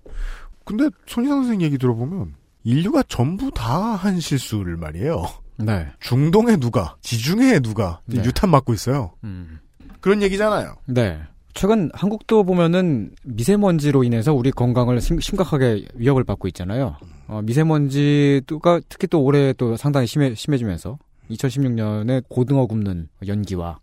근데 0.66 0.90
손희상 1.06 1.42
선생 1.44 1.62
얘기 1.62 1.78
들어보면 1.78 2.34
인류가 2.64 3.02
전부 3.08 3.50
다 3.52 3.94
한 3.96 4.20
실수를 4.20 4.76
말이에요. 4.76 5.24
네. 5.58 5.86
중동의 6.00 6.58
누가, 6.58 6.96
지중해의 7.00 7.60
누가 7.60 8.00
네. 8.04 8.22
유탄 8.22 8.50
맞고 8.50 8.74
있어요. 8.74 9.12
음. 9.24 9.58
그런 10.00 10.20
얘기잖아요. 10.22 10.74
네. 10.86 11.18
최근 11.54 11.90
한국도 11.94 12.44
보면은 12.44 13.12
미세먼지로 13.22 14.04
인해서 14.04 14.34
우리 14.34 14.50
건강을 14.50 15.00
심, 15.00 15.18
심각하게 15.20 15.86
위협을 15.94 16.24
받고 16.24 16.46
있잖아요. 16.48 16.96
어, 17.28 17.40
미세먼지가 17.42 18.80
특히 18.90 19.06
또 19.06 19.22
올해 19.22 19.52
또 19.54 19.76
상당히 19.76 20.06
심해, 20.06 20.34
심해지면서 20.34 20.98
2016년에 21.30 22.24
고등어 22.28 22.66
굽는 22.66 23.08
연기와 23.26 23.70
어, 23.70 23.78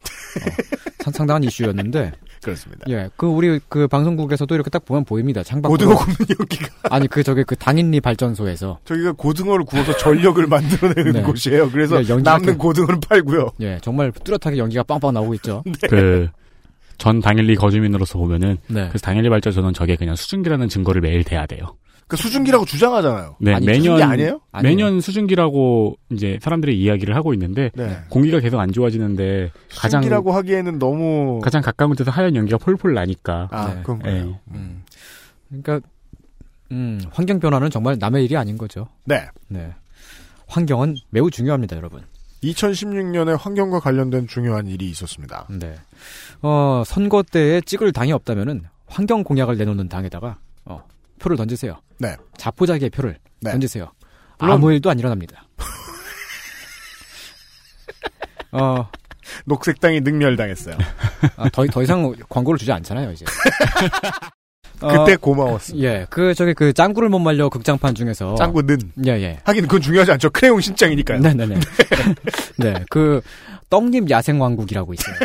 상- 1.04 1.14
상당한 1.14 1.44
이슈였는데 1.44 2.12
그렇습니다. 2.44 2.86
예, 2.90 3.10
그 3.16 3.26
우리 3.28 3.60
그 3.70 3.88
방송국에서도 3.88 4.54
이렇게 4.56 4.70
딱 4.70 4.86
보면 4.86 5.06
보입니다. 5.06 5.44
창밖 5.44 5.70
고등어 5.70 5.96
굽는 5.96 6.16
연기가 6.40 6.68
아니 6.90 7.08
그 7.08 7.24
저기 7.24 7.44
그 7.44 7.56
당인리 7.56 8.02
발전소에서 8.02 8.80
저기가 8.86 9.14
고등어를 9.14 9.66
구워서 9.66 9.96
전력을 9.98 10.46
만들어내는 10.48 11.12
네. 11.14 11.22
곳이에요. 11.24 11.70
그래서 11.72 12.02
네, 12.02 12.16
남는 12.22 12.54
그- 12.54 12.58
고등어는 12.58 13.00
팔고요. 13.02 13.52
예, 13.62 13.80
정말 13.82 14.12
뚜렷하게 14.12 14.58
연기가 14.58 14.84
빵빵 14.84 15.14
나오고 15.14 15.34
있죠. 15.36 15.64
그, 15.90 16.30
전 16.98 17.20
당일리 17.20 17.56
거주민으로서 17.56 18.18
보면은, 18.20 18.58
네. 18.68 18.88
그래서 18.88 19.00
당일리 19.00 19.30
발전소는 19.30 19.74
저게 19.74 19.96
그냥 19.96 20.16
수증기라는 20.16 20.70
증거를 20.70 21.02
매일 21.02 21.24
대야 21.24 21.46
돼요. 21.46 21.76
그 22.14 22.18
수증기라고 22.18 22.64
주장하잖아요. 22.66 23.38
네, 23.40 23.56
아니, 23.56 23.66
매년, 23.66 23.82
수증기 23.82 24.04
아니에요? 24.04 24.40
매년 24.62 25.02
수증기라고 25.02 25.98
이제 26.12 26.38
사람들이 26.44 26.80
이야기를 26.80 27.16
하고 27.16 27.34
있는데, 27.34 27.72
네. 27.74 27.98
공기가 28.10 28.40
계속 28.40 28.60
안 28.60 28.72
좋아지는데, 28.72 29.52
가장, 29.72 30.04
수증기라고 30.04 30.32
하기에는 30.32 30.78
너무 30.78 31.40
가장 31.42 31.64
가까운 31.64 31.96
데서 31.96 32.12
하얀 32.12 32.36
연기가 32.36 32.60
폴폴 32.60 32.94
나니까. 32.94 33.48
아 33.50 33.74
네. 33.74 33.82
그런 33.82 33.98
거예요. 33.98 34.28
예. 34.28 34.36
음. 34.52 34.84
그러니까 35.50 35.80
음, 36.72 37.02
환경 37.12 37.40
변화는 37.40 37.72
정말 37.72 37.98
남의 37.98 38.26
일이 38.26 38.38
아닌 38.38 38.60
거죠. 38.60 38.88
네. 39.06 39.26
네. 39.48 39.74
환경은 40.46 40.94
매우 41.10 41.32
중요합니다, 41.32 41.76
여러분. 41.78 42.04
2016년에 42.44 43.36
환경과 43.40 43.80
관련된 43.80 44.28
중요한 44.28 44.68
일이 44.68 44.88
있었습니다. 44.92 45.48
네. 45.50 45.74
어, 46.44 46.84
선거 46.86 47.24
때에 47.24 47.62
찍을 47.62 47.92
당이 47.92 48.12
없다면은 48.12 48.66
환경 48.86 49.24
공약을 49.24 49.58
내놓는 49.58 49.90
당에다가 49.90 50.28
어, 50.28 50.36
표를 51.20 51.38
던지세요. 51.38 51.80
네. 52.00 52.16
자포자기의 52.38 52.90
표를 52.90 53.18
네. 53.42 53.52
던지세요. 53.52 53.92
물론- 54.40 54.56
아무 54.58 54.74
일도 54.74 54.90
안 54.90 55.00
일어납니다. 55.00 55.46
어, 58.52 58.88
녹색당이 59.46 60.02
능멸당했어요. 60.02 60.78
아, 61.38 61.50
더, 61.50 61.66
더 61.66 61.82
이상 61.84 62.14
광고를 62.30 62.58
주지 62.60 62.72
않잖아요, 62.72 63.12
이제. 63.12 63.26
어, 64.82 64.88
그때 65.06 65.16
고마웠어. 65.16 65.78
예, 65.78 66.06
그, 66.10 66.34
저기, 66.34 66.54
그, 66.54 66.74
짱구를 66.74 67.08
못 67.10 67.20
말려 67.20 67.48
극장판 67.50 67.96
중에서. 67.96 68.36
짱구는 68.36 68.78
예, 69.06 69.12
예. 69.12 69.40
하긴 69.46 69.64
그건 69.64 69.82
중요하지 69.82 70.12
않죠. 70.12 70.30
크레용 70.32 70.60
신장이니까요. 70.60 71.20
네 71.22 71.34
네 71.34 71.46
네. 71.46 71.60
네, 72.58 72.86
그, 72.90 73.22
떡잎 73.70 74.10
야생 74.10 74.42
왕국이라고 74.42 74.94
있어요. 74.94 75.16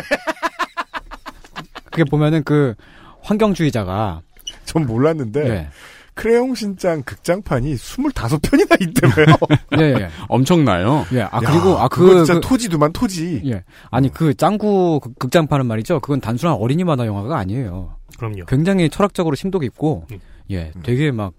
그게 1.91 2.03
보면은 2.05 2.43
그, 2.43 2.73
환경주의자가. 3.21 4.21
전 4.69 4.85
몰랐는데 4.85 5.49
예. 5.49 5.67
크레용 6.13 6.53
신장 6.53 7.01
극장판이 7.03 7.73
25편이나 7.73 8.81
있다며요. 8.81 9.35
예, 9.79 10.01
예. 10.03 10.09
엄청나요. 10.27 11.05
예, 11.13 11.21
아, 11.21 11.39
그리고, 11.39 11.71
야, 11.71 11.83
아, 11.83 11.87
그거 11.87 12.07
그, 12.13 12.15
진짜 12.25 12.33
그- 12.35 12.41
토지도만 12.41 12.91
토지. 12.93 13.41
예. 13.45 13.63
아니, 13.89 14.11
그, 14.11 14.33
짱구 14.35 14.99
극- 15.01 15.17
극장판은 15.17 15.65
말이죠. 15.65 15.99
그건 16.01 16.19
단순한 16.21 16.57
어린이 16.57 16.83
만화 16.83 17.05
영화가 17.05 17.37
아니에요. 17.37 17.95
그럼요. 18.17 18.45
굉장히 18.47 18.89
철학적으로 18.89 19.35
심도 19.35 19.59
깊고, 19.59 20.05
음. 20.11 20.19
예, 20.51 20.71
되게 20.83 21.09
막, 21.11 21.33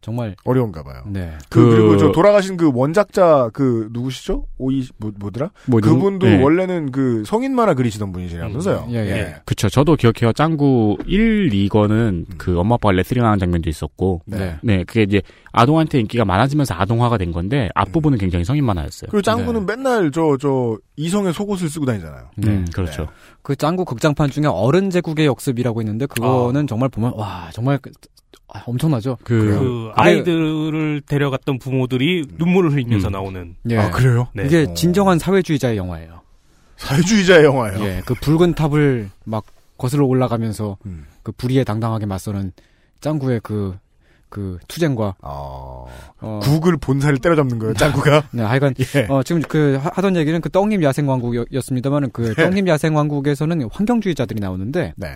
정말, 0.00 0.36
어려운가 0.44 0.82
봐요. 0.82 1.02
네. 1.06 1.32
그, 1.48 1.60
그- 1.64 1.76
리고저 1.76 2.12
돌아가신 2.12 2.56
그 2.56 2.70
원작자 2.72 3.50
그 3.52 3.88
누구시죠? 3.92 4.46
오이 4.58 4.86
뭐, 4.98 5.12
뭐더라? 5.18 5.50
뭐, 5.66 5.80
그분도 5.80 6.26
예. 6.28 6.40
원래는 6.42 6.92
그 6.92 7.24
성인 7.26 7.54
만화 7.54 7.74
그리시던 7.74 8.12
분이시라면서요. 8.12 8.86
예, 8.90 8.96
예. 8.96 9.34
그쵸. 9.44 9.68
저도 9.68 9.96
기억해요. 9.96 10.32
짱구 10.32 10.96
1, 11.06 11.50
2권은 11.50 12.26
그 12.38 12.58
엄마 12.58 12.76
아빠가 12.76 12.92
레슬링 12.92 13.24
하는 13.24 13.38
장면도 13.38 13.68
있었고. 13.68 14.22
네. 14.26 14.56
네, 14.62 14.84
그게 14.84 15.02
이제 15.02 15.20
아동한테 15.52 16.00
인기가 16.00 16.24
많아지면서 16.24 16.74
아동화가 16.74 17.18
된 17.18 17.32
건데 17.32 17.68
앞부분은 17.74 18.18
굉장히 18.18 18.44
성인 18.44 18.64
만화였어요. 18.64 19.08
그리고 19.10 19.22
짱구는 19.22 19.66
맨날 19.66 20.10
저 20.10 20.28
저 20.40 20.78
이성의 20.98 21.32
속옷을 21.32 21.68
쓰고 21.70 21.86
다니잖아요. 21.86 22.30
네. 22.36 22.48
음, 22.48 22.66
그렇죠. 22.74 23.08
그 23.42 23.54
짱구 23.54 23.84
극장판 23.84 24.30
중에 24.30 24.46
어른 24.46 24.90
제국의 24.90 25.26
역습이라고 25.26 25.80
있는데, 25.82 26.06
그거는 26.06 26.66
정말 26.66 26.88
보면, 26.88 27.12
와, 27.14 27.50
정말, 27.52 27.78
그- 27.78 27.92
아, 28.52 28.62
엄청나죠. 28.66 29.16
그, 29.22 29.38
그 29.38 29.90
아이들을 29.94 31.02
데려갔던 31.06 31.58
부모들이 31.60 32.24
눈물을 32.38 32.72
흘리면서 32.72 33.08
음. 33.08 33.12
나오는 33.12 33.54
예. 33.70 33.76
아 33.76 33.90
그래요? 33.90 34.26
네. 34.34 34.44
이게 34.46 34.66
어. 34.68 34.74
진정한 34.74 35.18
사회주의자의 35.18 35.76
영화예요. 35.76 36.22
사회주의자의 36.78 37.44
영화예요. 37.44 37.80
예, 37.84 38.02
그 38.06 38.14
붉은 38.14 38.54
탑을 38.54 39.10
막 39.24 39.44
거슬러 39.76 40.06
올라가면서 40.06 40.78
음. 40.86 41.06
그 41.22 41.30
불의에 41.32 41.62
당당하게 41.64 42.06
맞서는 42.06 42.52
짱구의 43.00 43.40
그, 43.42 43.76
그 44.28 44.58
투쟁과, 44.68 45.14
어, 45.22 45.86
어, 46.20 46.40
국을 46.42 46.76
본사를 46.76 47.16
때려잡는 47.18 47.58
거예요. 47.58 47.74
짱구가. 47.74 48.28
네, 48.32 48.42
하여간, 48.42 48.74
예. 48.96 49.06
어, 49.08 49.22
지금 49.22 49.42
그 49.42 49.76
하- 49.82 49.90
하던 49.94 50.16
얘기는 50.16 50.38
그 50.40 50.50
떡잎 50.50 50.82
야생왕국이었습니다만은 50.82 52.10
그 52.12 52.34
네. 52.34 52.42
떡잎 52.44 52.66
야생왕국에서는 52.66 53.68
환경주의자들이 53.72 54.40
나오는데, 54.40 54.92
네. 54.96 55.08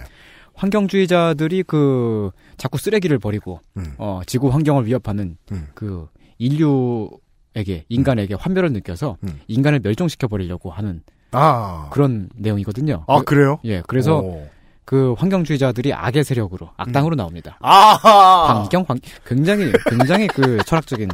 환경주의자들이 0.55 1.62
그 1.64 2.30
자꾸 2.56 2.78
쓰레기를 2.78 3.18
버리고, 3.18 3.60
음. 3.76 3.94
어, 3.98 4.20
지구 4.26 4.48
환경을 4.48 4.86
위협하는 4.86 5.36
음. 5.51 5.68
그 5.74 6.06
인류에게, 6.39 7.84
인간에게 7.89 8.34
환멸을 8.34 8.72
느껴서 8.72 9.16
음. 9.24 9.40
인간을 9.48 9.80
멸종시켜 9.80 10.28
버리려고 10.28 10.70
하는 10.70 11.02
아. 11.32 11.89
그런 11.90 12.28
내용이거든요. 12.36 13.05
아 13.09 13.18
그- 13.20 13.24
그래요? 13.24 13.59
예, 13.64 13.82
그래서 13.86 14.18
오. 14.20 14.47
그 14.84 15.14
환경주의자들이 15.14 15.94
악의 15.94 16.24
세력으로 16.24 16.70
악당으로 16.76 17.14
나옵니다. 17.14 17.56
아하. 17.60 18.60
환경 18.60 18.84
환 18.88 18.98
굉장히 19.24 19.72
굉장히 19.88 20.26
그 20.26 20.59
철학적인 20.66 21.09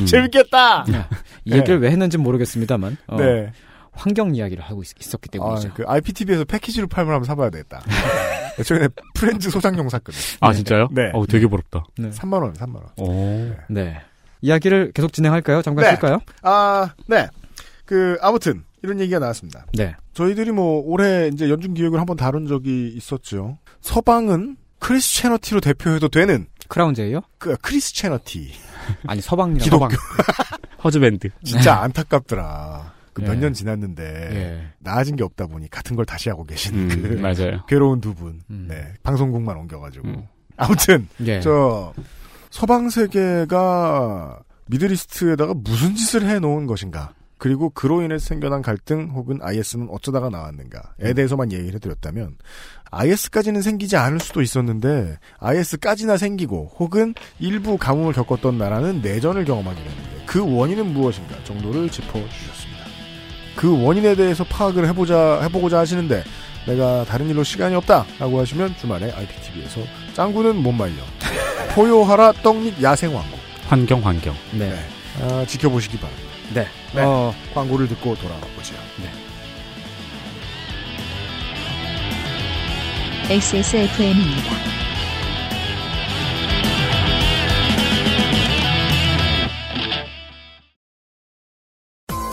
음. 0.00 0.06
재밌겠다. 0.06 0.84
이 1.44 1.52
얘기를 1.52 1.80
왜 1.80 1.90
했는지 1.90 2.18
모르겠습니다만 2.18 2.96
어, 3.06 3.16
네. 3.16 3.52
환경 3.92 4.34
이야기를 4.34 4.62
하고 4.62 4.82
있, 4.82 4.90
었기 5.14 5.28
아, 5.28 5.32
때문이죠. 5.32 5.74
그 5.74 5.84
IPTV에서 5.86 6.44
패키지로 6.44 6.86
팔면 6.86 7.14
한번 7.14 7.26
사봐야 7.26 7.50
되겠다. 7.50 7.82
최근에 8.64 8.88
프렌즈 9.14 9.50
소장용 9.50 9.88
샀거든. 9.88 10.18
아, 10.40 10.52
진짜요? 10.52 10.88
네. 10.90 11.10
어, 11.14 11.24
되게 11.26 11.46
부럽다. 11.46 11.84
네. 11.96 12.10
3만 12.10 12.42
원, 12.42 12.52
3만 12.54 12.74
원. 12.74 12.86
오. 12.96 13.54
네. 13.68 14.00
이야기를 14.40 14.92
계속 14.92 15.12
진행할까요? 15.12 15.62
잠깐 15.62 15.84
네. 15.84 15.90
쉴까요? 15.92 16.20
아, 16.42 16.92
네. 17.06 17.28
그 17.84 18.16
아무튼 18.20 18.64
이런 18.82 19.00
얘기가 19.00 19.18
나왔습니다. 19.18 19.66
네. 19.74 19.94
저희들이 20.18 20.50
뭐 20.50 20.82
올해 20.84 21.28
이제 21.32 21.48
연중 21.48 21.74
기획을 21.74 22.00
한번 22.00 22.16
다룬 22.16 22.48
적이 22.48 22.92
있었죠. 22.96 23.56
서방은 23.80 24.56
Christianity로 24.80 25.60
대표해도 25.60 26.08
되는 26.08 26.46
그런 26.66 26.91
거예요? 26.91 27.20
그 27.38 27.56
Christianity. 27.62 28.50
아니 29.06 29.20
서방이라고. 29.20 29.62
기독교. 29.64 29.86
Husband. 30.82 31.28
진짜 31.44 31.76
안타깝더라. 31.82 32.94
그 33.12 33.21
몇 33.21 33.36
예. 33.36 33.38
년 33.38 33.52
지났는데 33.52 34.02
예. 34.04 34.72
나아진 34.80 35.14
게 35.14 35.22
없다 35.22 35.46
보니 35.46 35.70
같은 35.70 35.94
걸 35.94 36.04
다시 36.04 36.28
하고 36.30 36.42
계신 36.42 36.74
음, 36.74 36.88
그 36.88 37.08
맞아요. 37.22 37.64
괴로운 37.68 38.00
두 38.00 38.12
분. 38.12 38.40
음. 38.50 38.66
네. 38.68 38.94
방송국만 39.04 39.56
옮겨가지고. 39.56 40.08
음. 40.08 40.26
아무튼 40.56 41.06
예. 41.26 41.38
저 41.38 41.94
서방 42.50 42.90
세계가 42.90 44.40
Middle 44.66 45.01
East에다가 45.01 45.54
무슨 45.54 45.94
짓을 45.94 46.28
해놓은 46.28 46.66
것인가? 46.66 47.12
그리고 47.38 47.70
그로 47.70 48.02
인해 48.02 48.18
생겨난 48.18 48.62
갈등 48.62 49.10
혹은 49.14 49.38
IS는 49.40 49.88
어쩌다가 49.90 50.28
나왔는가에 50.28 51.14
대해서만 51.14 51.52
얘기를 51.52 51.74
해드렸다면 51.74 52.36
IS까지는 52.90 53.62
생기지 53.62 53.96
않을 53.96 54.20
수도 54.20 54.42
있었는데 54.42 55.18
IS까지나 55.38 56.16
생기고 56.16 56.72
혹은 56.78 57.14
일부 57.38 57.78
가뭄을 57.78 58.12
겪었던 58.12 58.58
나라는 58.58 59.02
내전을 59.02 59.44
경험하게 59.44 59.76
되는데 59.76 60.24
그 60.26 60.40
원인은 60.40 60.92
무엇인가 60.92 61.42
정도를 61.44 61.88
짚어주셨습니다. 61.90 62.78
그 63.56 63.82
원인에 63.82 64.14
대해서 64.14 64.44
파악을 64.44 64.86
해보자 64.88 65.40
해보고자 65.42 65.78
하시는데 65.78 66.22
내가 66.66 67.04
다른 67.04 67.28
일로 67.28 67.42
시간이 67.42 67.74
없다라고 67.76 68.40
하시면 68.40 68.76
주말에 68.76 69.10
IPTV에서 69.12 69.80
짱구는 70.14 70.56
못 70.56 70.72
말려 70.72 70.96
포효하라 71.74 72.32
떡잎 72.42 72.82
야생왕국 72.82 73.38
환경 73.68 74.04
환경. 74.04 74.34
네. 74.58 74.74
아, 75.20 75.44
지켜보시기 75.46 75.98
바랍니다. 75.98 76.27
네. 76.54 76.66
네. 76.94 77.02
어, 77.02 77.34
광고를 77.54 77.88
듣고 77.88 78.14
돌아오죠. 78.16 78.74
XSFM입니다. 83.30 84.78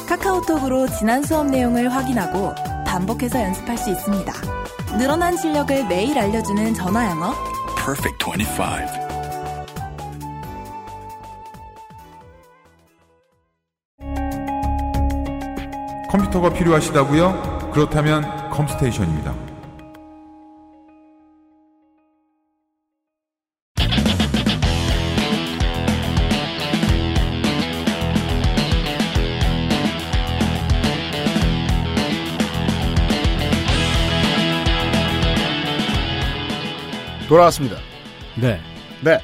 카카오톡으로 0.07 0.87
지난 0.87 1.21
수업 1.21 1.47
내용을 1.47 1.93
확인하고 1.93 2.55
반복해서 2.87 3.41
연습할 3.41 3.77
수 3.77 3.89
있습니다. 3.89 4.31
늘어난 4.97 5.35
실력을 5.35 5.85
매일 5.87 6.17
알려주는 6.17 6.73
전화 6.75 7.09
영어. 7.09 7.33
Perfect 7.75 8.23
25. 8.23 9.14
컴퓨터가 16.15 16.53
필요하시다고요? 16.53 17.71
그렇다면 17.73 18.49
컴스테이션입니다. 18.49 19.35
돌아왔습니다. 37.27 37.75
네. 38.39 38.59
네. 39.03 39.19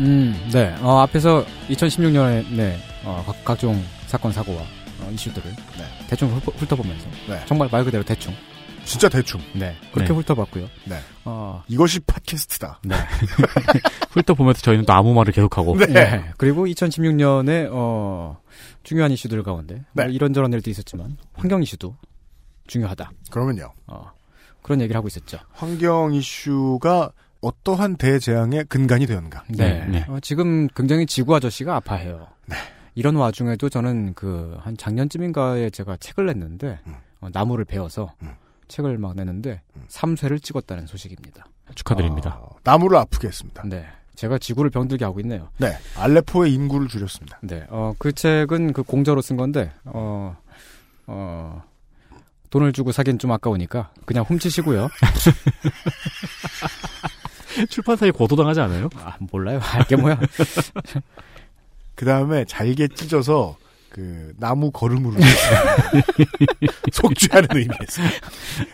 음, 0.00 0.34
네. 0.52 0.74
어, 0.80 0.98
앞에서 1.02 1.44
2016년에 1.68 2.46
네, 2.50 2.78
어, 3.04 3.22
각, 3.24 3.44
각종 3.44 3.80
사건 4.06 4.32
사고와 4.32 4.75
어, 5.00 5.10
이슈들을 5.12 5.50
네. 5.50 6.06
대충 6.08 6.28
훑, 6.34 6.60
훑어보면서 6.60 7.08
네. 7.28 7.44
정말 7.46 7.68
말 7.70 7.84
그대로 7.84 8.04
대충 8.04 8.34
진짜 8.86 9.08
대충. 9.08 9.40
네 9.52 9.76
그렇게 9.92 10.12
네. 10.12 10.18
훑어봤고요. 10.18 10.68
네. 10.84 10.98
어, 11.24 11.62
이것이 11.68 12.00
팟캐스트다. 12.00 12.80
네. 12.84 12.94
훑어보면서 14.12 14.62
저희는 14.62 14.86
또 14.86 14.92
아무 14.92 15.12
말을 15.12 15.32
계속하고. 15.32 15.76
네. 15.76 15.86
네. 15.86 16.30
그리고 16.38 16.66
2016년에 16.66 17.68
어, 17.72 18.40
중요한 18.84 19.10
이슈들 19.10 19.42
가운데 19.42 19.84
네. 19.92 20.04
뭐 20.04 20.06
이런저런 20.06 20.52
일도 20.52 20.70
있었지만 20.70 21.18
환경 21.34 21.62
이슈도 21.62 21.96
중요하다. 22.68 23.10
그러면요. 23.30 23.72
어, 23.88 24.12
그런 24.62 24.80
얘기를 24.80 24.96
하고 24.96 25.08
있었죠. 25.08 25.38
환경 25.52 26.14
이슈가 26.14 27.10
어떠한 27.40 27.96
대재앙의 27.96 28.64
근간이 28.68 29.06
되었는가. 29.06 29.44
네. 29.48 29.84
네. 29.86 30.04
어, 30.08 30.18
지금 30.22 30.68
굉장히 30.68 31.06
지구 31.06 31.34
아저씨가 31.34 31.74
아파해요. 31.76 32.28
네. 32.46 32.56
이런 32.96 33.14
와중에도 33.16 33.68
저는 33.68 34.14
그 34.14 34.56
한 34.62 34.76
작년쯤인가에 34.76 35.70
제가 35.70 35.96
책을 35.98 36.26
냈는데 36.26 36.80
음. 36.88 36.94
어, 37.20 37.28
나무를 37.32 37.64
베어서 37.64 38.12
음. 38.22 38.32
책을 38.66 38.98
막 38.98 39.14
내는데 39.14 39.60
음. 39.76 39.84
3쇄를 39.88 40.42
찍었다는 40.42 40.86
소식입니다. 40.88 41.44
축하드립니다. 41.74 42.40
아, 42.42 42.48
나무를 42.64 42.96
아프게 42.98 43.28
했습니다. 43.28 43.62
네. 43.66 43.86
제가 44.16 44.38
지구를 44.38 44.70
병들게 44.70 45.04
하고 45.04 45.20
있네요. 45.20 45.50
네. 45.58 45.76
알레포의 45.96 46.52
인구를 46.54 46.88
줄였습니다. 46.88 47.38
네. 47.42 47.66
어, 47.68 47.94
그 47.98 48.12
책은 48.12 48.72
그 48.72 48.82
공짜로 48.82 49.20
쓴 49.20 49.36
건데 49.36 49.70
어, 49.84 50.36
어, 51.06 51.62
돈을 52.50 52.72
주고 52.72 52.92
사긴 52.92 53.18
좀 53.18 53.30
아까우니까 53.32 53.90
그냥 54.06 54.24
훔치시고요. 54.26 54.88
출판사에 57.70 58.10
고소당하지 58.10 58.60
않아요? 58.60 58.88
아, 58.96 59.16
몰라요. 59.30 59.60
알게 59.62 59.96
뭐야. 59.96 60.18
그 61.96 62.04
다음에 62.04 62.44
잘게 62.44 62.88
찢어서 62.88 63.56
그 63.90 64.32
나무 64.38 64.70
거름으로 64.70 65.14
속죄하는 66.92 67.48
의미에서 67.50 68.02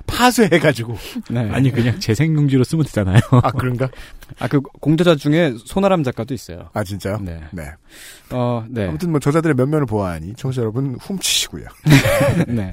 파쇄해가지고 0.06 0.96
네. 1.30 1.48
아니 1.50 1.70
그냥 1.70 1.98
재생용지로 2.00 2.64
쓰면 2.64 2.84
되잖아요. 2.86 3.20
아 3.30 3.50
그런가? 3.52 3.88
아, 4.38 4.48
그 4.48 4.60
공저자 4.60 5.14
중에 5.14 5.54
소나람 5.64 6.02
작가도 6.02 6.34
있어요. 6.34 6.70
아 6.72 6.82
진짜요? 6.84 7.18
네. 7.20 7.40
네. 7.52 7.70
어, 8.30 8.64
네. 8.68 8.88
아무튼 8.88 9.10
뭐 9.10 9.20
저자들의 9.20 9.54
면면을 9.54 9.86
보아하니 9.86 10.34
청취자 10.34 10.62
여러분 10.62 10.96
훔치시고요. 11.00 11.66
네. 12.48 12.72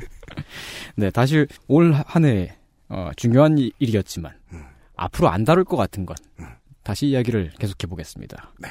네, 0.95 1.09
다시 1.11 1.45
올 1.67 1.93
한 1.93 2.25
해, 2.25 2.55
어, 2.89 3.11
중요한 3.15 3.57
이- 3.57 3.71
일이었지만, 3.79 4.31
음. 4.53 4.63
앞으로 4.95 5.29
안 5.29 5.43
다룰 5.45 5.63
것 5.63 5.75
같은 5.77 6.05
것, 6.05 6.17
다시 6.83 7.07
이야기를 7.07 7.51
계속해 7.59 7.87
보겠습니다. 7.87 8.53
네. 8.59 8.69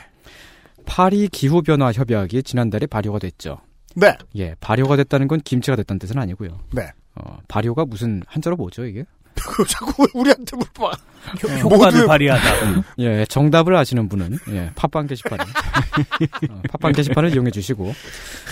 파리 0.89 1.28
기후변화 1.28 1.93
협약이 1.93 2.43
지난달에 2.43 2.86
발효가 2.86 3.19
됐죠. 3.19 3.59
네. 3.94 4.16
예, 4.36 4.55
발효가 4.60 4.97
됐다는 4.97 5.28
건 5.28 5.40
김치가 5.44 5.77
됐다는 5.77 5.98
뜻은 5.98 6.19
아니고요. 6.19 6.59
네. 6.73 6.90
어, 7.15 7.39
발효가 7.48 7.85
무슨 7.85 8.23
한자로 8.27 8.56
뭐죠, 8.56 8.85
이게? 8.86 9.05
그거 9.35 9.65
자꾸 9.65 10.05
우리한테 10.15 10.56
물어봐. 10.56 10.97
효, 11.62 11.69
과를 11.78 12.06
발휘하다. 12.06 12.82
예, 12.98 13.24
정답을 13.27 13.77
아시는 13.77 14.09
분은, 14.09 14.36
예, 14.51 14.73
팟빵 14.74 15.06
게시판에, 15.06 15.44
어, 16.51 16.62
팟빵 16.73 16.93
게시판을 16.93 17.32
이용해 17.35 17.51
주시고, 17.52 17.93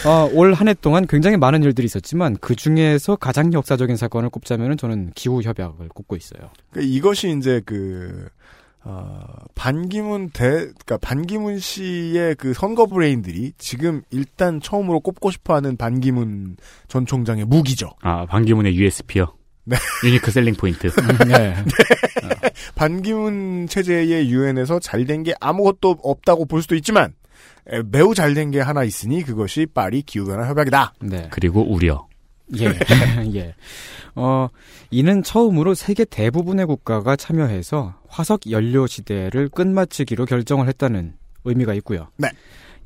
어, 0.07 0.31
올 0.33 0.53
한 0.55 0.69
해 0.69 0.75
동안 0.75 1.07
굉장히 1.09 1.37
많은 1.39 1.65
일들이 1.65 1.87
있었지만, 1.87 2.37
그 2.41 2.55
중에서 2.55 3.17
가장 3.17 3.53
역사적인 3.53 3.97
사건을 3.97 4.31
꼽자면은 4.31 4.77
저는 4.77 5.11
기후 5.17 5.43
협약을 5.43 5.89
꼽고 5.89 6.15
있어요. 6.17 6.51
그 6.71 6.83
이것이 6.83 7.35
이제 7.37 7.61
그 7.65 8.29
어, 8.89 9.19
반기문 9.57 10.31
대 10.31 10.49
그러니까 10.49 10.97
반기문 10.99 11.59
씨의 11.59 12.37
그 12.37 12.55
선거 12.55 12.87
브레인들이 12.87 13.53
지금 13.59 14.03
일단 14.11 14.61
처음으로 14.61 15.01
꼽고 15.01 15.33
싶어하는 15.33 15.77
반기문 15.77 16.57
전 16.87 17.05
총장의 17.05 17.47
무기죠. 17.47 17.91
아 18.01 18.27
반기문의 18.27 18.77
USP요. 18.77 19.35
네. 19.65 19.77
유니크 20.05 20.31
셀링 20.31 20.55
포인트. 20.55 20.89
네. 21.27 21.57
반기문 22.77 23.67
체제의 23.67 24.31
유엔에서 24.31 24.79
잘된 24.79 25.25
게 25.25 25.35
아무것도 25.41 25.99
없다고 26.05 26.45
볼 26.45 26.63
수도 26.63 26.77
있지만 26.77 27.13
에, 27.69 27.83
매우 27.91 28.15
잘된 28.15 28.53
게 28.53 28.61
하나 28.61 28.85
있으니 28.85 29.25
그것이 29.25 29.67
파리 29.67 30.03
기후변화 30.03 30.47
협약이다. 30.49 30.95
네. 31.01 31.29
그리고 31.33 31.69
우려. 31.69 32.07
예. 32.57 32.67
예. 33.35 33.55
어, 34.15 34.47
이는 34.91 35.25
처음으로 35.25 35.75
세계 35.75 36.05
대부분의 36.05 36.67
국가가 36.67 37.17
참여해서 37.17 37.97
화석 38.17 38.51
연료 38.51 38.87
시대를 38.87 39.51
끝마치기로 39.51 40.25
결정을 40.25 40.69
했다는 40.69 41.13
의미가 41.45 41.75
있고요. 41.75 42.09
네. 42.17 42.31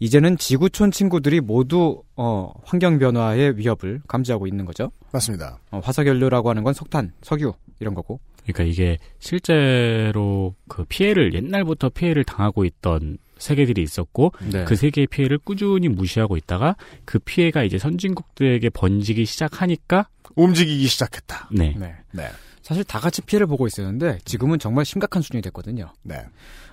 이제는 0.00 0.36
지구촌 0.36 0.90
친구들이 0.90 1.40
모두 1.40 2.02
어, 2.16 2.52
환경 2.64 2.98
변화의 2.98 3.56
위협을 3.56 4.00
감지하고 4.08 4.48
있는 4.48 4.64
거죠. 4.64 4.90
맞습니다. 5.12 5.60
어, 5.70 5.78
화석 5.84 6.08
연료라고 6.08 6.50
하는 6.50 6.64
건 6.64 6.74
석탄, 6.74 7.12
석유 7.22 7.52
이런 7.78 7.94
거고. 7.94 8.18
그러니까 8.42 8.64
이게 8.64 8.98
실제로 9.20 10.56
그 10.66 10.84
피해를 10.88 11.32
옛날부터 11.32 11.90
피해를 11.90 12.24
당하고 12.24 12.64
있던 12.64 13.18
세계들이 13.38 13.84
있었고 13.84 14.32
네. 14.50 14.64
그 14.64 14.74
세계의 14.74 15.06
피해를 15.06 15.38
꾸준히 15.38 15.88
무시하고 15.88 16.38
있다가 16.38 16.74
그 17.04 17.20
피해가 17.20 17.62
이제 17.62 17.78
선진국들에게 17.78 18.68
번지기 18.70 19.24
시작하니까 19.26 20.08
움직이기 20.34 20.88
시작했다. 20.88 21.50
네. 21.52 21.76
네. 21.78 21.94
네. 22.10 22.24
사실 22.62 22.84
다 22.84 22.98
같이 22.98 23.22
피해를 23.22 23.46
보고 23.46 23.66
있었는데 23.66 24.18
지금은 24.24 24.58
정말 24.58 24.84
심각한 24.84 25.22
수준이 25.22 25.42
됐거든요. 25.42 25.92
네. 26.02 26.24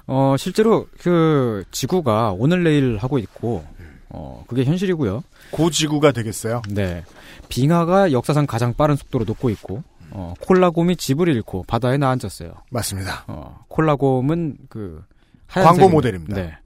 어, 0.06 0.36
실제로 0.38 0.88
그 1.00 1.64
지구가 1.72 2.34
오늘 2.38 2.64
내일 2.64 2.98
하고 2.98 3.18
있고 3.20 3.66
어, 4.10 4.44
그게 4.48 4.64
현실이고요. 4.64 5.24
고지구가 5.52 6.12
되겠어요. 6.12 6.62
네. 6.70 7.04
빙하가 7.50 8.12
역사상 8.12 8.46
가장 8.46 8.74
빠른 8.74 8.96
속도로 8.96 9.26
녹고 9.26 9.50
있고 9.52 9.84
어, 10.12 10.34
콜라곰이 10.40 10.96
집을 10.96 11.28
잃고 11.28 11.66
바다에 11.68 11.98
나앉았어요. 11.98 12.54
맞습니다. 12.72 13.26
어, 13.28 13.66
콜라곰은 13.68 14.58
그 14.70 15.04
광고 15.48 15.68
하얀색입니다. 15.68 15.94
모델입니다. 15.94 16.36
네. 16.36 16.58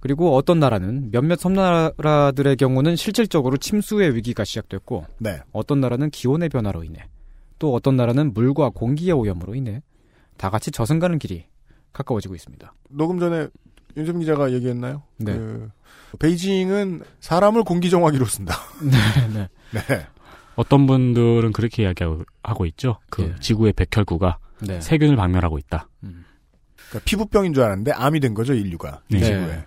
그리고 0.00 0.36
어떤 0.36 0.60
나라는 0.60 1.10
몇몇 1.10 1.40
섬나라들의 1.40 2.56
경우는 2.56 2.94
실질적으로 2.94 3.56
침수의 3.56 4.14
위기가 4.14 4.44
시작됐고 4.44 5.04
네. 5.18 5.40
어떤 5.52 5.80
나라는 5.80 6.10
기온의 6.10 6.48
변화로 6.48 6.84
인해 6.84 7.06
또 7.58 7.74
어떤 7.74 7.96
나라는 7.96 8.34
물과 8.34 8.70
공기의 8.70 9.12
오염으로 9.12 9.54
인해 9.54 9.82
다 10.36 10.50
같이 10.50 10.70
저승 10.70 10.98
가는 10.98 11.18
길이 11.18 11.46
가까워지고 11.92 12.34
있습니다. 12.34 12.72
녹음 12.90 13.18
전에 13.18 13.48
윤세민 13.96 14.20
기자가 14.20 14.52
얘기했나요? 14.52 15.02
네. 15.16 15.32
그, 15.32 15.70
베이징은 16.18 17.02
사람을 17.20 17.64
공기 17.64 17.88
정화기로 17.88 18.26
쓴다. 18.26 18.54
네, 18.82 19.28
네. 19.32 19.48
네. 19.72 20.06
어떤 20.54 20.86
분들은 20.86 21.52
그렇게 21.52 21.82
이야기하고 21.82 22.66
있죠. 22.66 22.98
그 23.10 23.22
예. 23.22 23.34
지구의 23.40 23.72
백혈구가 23.74 24.38
네. 24.66 24.80
세균을 24.80 25.16
박멸하고 25.16 25.58
있다. 25.58 25.88
그러니까 26.00 27.00
피부병인 27.04 27.52
줄 27.52 27.62
알았는데 27.62 27.92
암이 27.92 28.20
된 28.20 28.32
거죠 28.32 28.54
인류가 28.54 29.02
이 29.10 29.14
네. 29.14 29.24
지구에. 29.24 29.64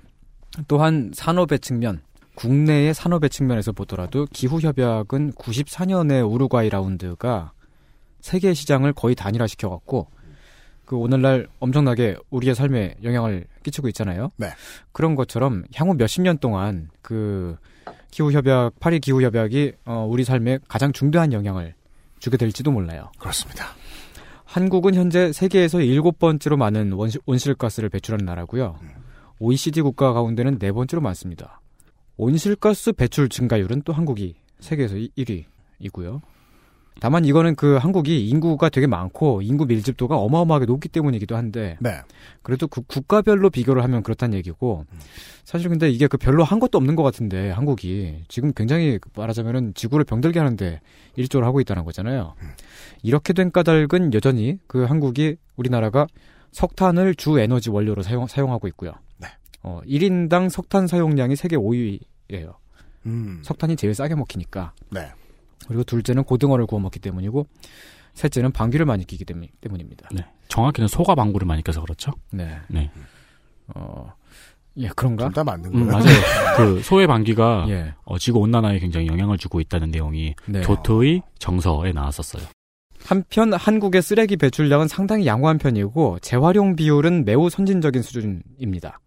또한 0.67 1.11
산업의 1.13 1.59
측면, 1.59 2.01
국내의 2.35 2.93
산업의 2.93 3.29
측면에서 3.29 3.71
보더라도 3.71 4.25
기후 4.31 4.59
협약은 4.59 5.33
94년에 5.33 6.29
우루과이 6.29 6.69
라운드가 6.69 7.51
세계 8.21 8.53
시장을 8.53 8.93
거의 8.93 9.15
단일화시켜 9.15 9.69
갖고 9.69 10.07
그 10.85 10.95
오늘날 10.97 11.47
엄청나게 11.59 12.17
우리의 12.31 12.55
삶에 12.55 12.95
영향을 13.03 13.45
끼치고 13.63 13.87
있잖아요. 13.89 14.31
네. 14.37 14.49
그런 14.91 15.15
것처럼 15.15 15.63
향후 15.75 15.93
몇십 15.93 16.23
년 16.23 16.37
동안 16.39 16.89
그 17.01 17.57
기후 18.11 18.31
협약, 18.31 18.79
파리 18.79 18.99
기후 18.99 19.21
협약이 19.21 19.73
어, 19.85 20.07
우리 20.09 20.23
삶에 20.23 20.59
가장 20.67 20.91
중대한 20.91 21.31
영향을 21.31 21.75
주게 22.19 22.37
될지도 22.37 22.71
몰라요. 22.71 23.11
그렇습니다. 23.19 23.65
한국은 24.45 24.95
현재 24.95 25.31
세계에서 25.31 25.81
일곱 25.81 26.17
번째로 26.17 26.57
많은 26.57 26.91
원시- 26.93 27.19
온실 27.27 27.53
가스를 27.53 27.89
배출하는 27.89 28.25
나라고요. 28.25 28.79
OECD 29.39 29.81
국가 29.81 30.11
가운데는 30.11 30.57
네 30.57 30.71
번째로 30.71 31.01
많습니다. 31.01 31.61
온실가스 32.17 32.93
배출 32.93 33.29
증가율은 33.29 33.83
또 33.85 33.93
한국이 33.93 34.35
세계에서 34.59 34.95
1위이고요. 34.95 36.19
다만 36.99 37.25
이거는 37.25 37.55
그 37.55 37.77
한국이 37.77 38.27
인구가 38.27 38.69
되게 38.69 38.87
많고 38.87 39.41
인구 39.41 39.65
밀집도가 39.65 40.17
어마어마하게 40.17 40.65
높기 40.65 40.89
때문이기도 40.89 41.35
한데 41.35 41.77
네. 41.79 42.01
그래도 42.41 42.67
그 42.67 42.81
국가별로 42.81 43.49
비교를 43.49 43.83
하면 43.83 44.03
그렇다는 44.03 44.37
얘기고 44.37 44.85
사실 45.43 45.69
근데 45.69 45.89
이게 45.89 46.07
그 46.07 46.17
별로 46.17 46.43
한 46.43 46.59
것도 46.59 46.77
없는 46.77 46.95
것 46.95 47.03
같은데 47.03 47.51
한국이 47.51 48.23
지금 48.27 48.53
굉장히 48.53 48.99
말하자면은 49.15 49.73
지구를 49.73 50.05
병들게 50.05 50.39
하는데 50.39 50.81
일조를 51.15 51.47
하고 51.47 51.59
있다는 51.61 51.85
거잖아요. 51.85 52.33
이렇게 53.03 53.33
된 53.33 53.51
까닭은 53.51 54.13
여전히 54.13 54.59
그 54.67 54.83
한국이 54.83 55.37
우리나라가 55.55 56.07
석탄을 56.51 57.15
주 57.15 57.39
에너지 57.39 57.69
원료로 57.69 58.01
사용, 58.01 58.27
사용하고 58.27 58.67
있고요. 58.69 58.93
네. 59.17 59.27
어, 59.61 59.81
1인당 59.85 60.49
석탄 60.49 60.87
사용량이 60.87 61.35
세계 61.35 61.55
5위예요. 61.55 62.55
음. 63.05 63.41
석탄이 63.43 63.75
제일 63.75 63.93
싸게 63.93 64.15
먹히니까. 64.15 64.73
네. 64.91 65.11
그리고 65.67 65.83
둘째는 65.83 66.23
고등어를 66.23 66.65
구워 66.65 66.81
먹기 66.81 66.99
때문이고 66.99 67.47
셋째는 68.13 68.51
방귀를 68.51 68.85
많이 68.85 69.05
끼기 69.05 69.25
때문, 69.25 69.47
때문입니다. 69.61 70.09
네. 70.11 70.25
정확히는 70.47 70.87
소가 70.87 71.15
방구를 71.15 71.47
많이 71.47 71.63
껴서 71.63 71.81
그렇죠. 71.81 72.11
네. 72.31 72.57
네. 72.67 72.91
어, 73.67 74.13
예, 74.77 74.89
그런가? 74.95 75.25
둘다 75.25 75.43
맞는 75.43 75.73
음, 75.73 75.87
거예요. 75.87 75.91
맞아요. 75.91 76.19
그 76.57 76.81
소의 76.81 77.07
방귀가 77.07 77.65
예. 77.69 77.93
어, 78.03 78.17
지구 78.17 78.39
온난화에 78.39 78.79
굉장히 78.79 79.07
영향을 79.07 79.37
주고 79.37 79.59
있다는 79.59 79.91
내용이 79.91 80.35
네. 80.47 80.61
교토의 80.61 81.21
정서에 81.37 81.91
나왔었어요. 81.91 82.43
한편 83.05 83.53
한국의 83.53 84.01
쓰레기 84.01 84.35
배출량은 84.35 84.87
상당히 84.87 85.25
양호한 85.25 85.57
편이고 85.57 86.19
재활용 86.19 86.75
비율은 86.75 87.25
매우 87.25 87.49
선진적인 87.49 88.01
수준입니다. 88.01 88.99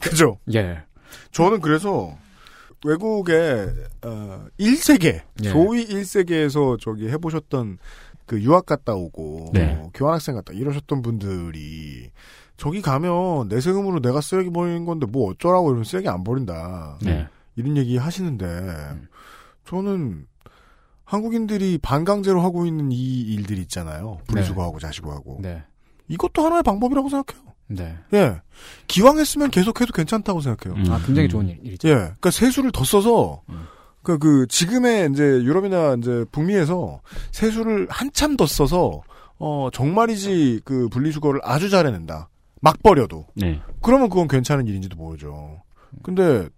그죠. 0.00 0.38
예. 0.54 0.82
저는 1.32 1.60
그래서 1.60 2.16
외국의 2.84 3.72
어 4.04 4.46
1세계 4.58 5.22
예. 5.44 5.48
소위 5.50 5.86
1세계에서 5.86 6.80
저기 6.80 7.08
해보셨던 7.08 7.78
그 8.26 8.40
유학 8.42 8.66
갔다 8.66 8.94
오고 8.94 9.50
네. 9.52 9.74
뭐 9.74 9.90
교환학생 9.94 10.34
갔다 10.34 10.52
이러셨던 10.52 11.02
분들이 11.02 12.10
저기 12.56 12.80
가면 12.80 13.48
내 13.48 13.60
세금으로 13.60 14.00
내가 14.00 14.20
쓰레기 14.20 14.50
버리는 14.50 14.84
건데 14.84 15.06
뭐 15.06 15.30
어쩌라고 15.30 15.68
이러면 15.68 15.84
쓰레기 15.84 16.08
안 16.08 16.22
버린다. 16.24 16.98
네. 17.02 17.26
이런 17.56 17.76
얘기 17.76 17.96
하시는데 17.96 18.46
저는 19.66 20.26
한국인들이 21.04 21.78
반강제로 21.78 22.40
하고 22.40 22.64
있는 22.64 22.90
이 22.92 23.20
일들 23.20 23.58
있잖아요. 23.58 24.20
분리수거하고 24.28 24.78
자시고하고 24.78 25.40
네. 25.42 25.62
이것도 26.08 26.44
하나의 26.44 26.62
방법이라고 26.62 27.08
생각해요. 27.08 27.51
네. 27.74 27.96
예, 28.14 28.40
기왕 28.86 29.18
했으면 29.18 29.50
계속해도 29.50 29.92
괜찮다고 29.92 30.40
생각해요. 30.40 30.82
음. 30.82 30.92
아, 30.92 31.00
굉장히 31.04 31.28
좋은 31.28 31.48
일, 31.48 31.58
일이죠. 31.62 31.88
예, 31.88 31.94
그러니까 31.94 32.30
세수를 32.30 32.72
더 32.72 32.84
써서 32.84 33.42
그, 34.02 34.18
그 34.18 34.46
지금의 34.48 35.10
이제 35.12 35.22
유럽이나 35.22 35.94
이제 35.94 36.24
북미에서 36.32 37.00
세수를 37.30 37.86
한참 37.90 38.36
더 38.36 38.46
써서 38.46 39.02
어 39.38 39.68
정말이지 39.72 40.62
그 40.64 40.88
분리수거를 40.88 41.40
아주 41.42 41.70
잘 41.70 41.86
해낸다. 41.86 42.28
막 42.60 42.80
버려도 42.82 43.26
네. 43.34 43.60
그러면 43.82 44.08
그건 44.08 44.28
괜찮은 44.28 44.66
일인지도 44.66 44.96
모르죠. 44.96 45.62
근데 46.02 46.48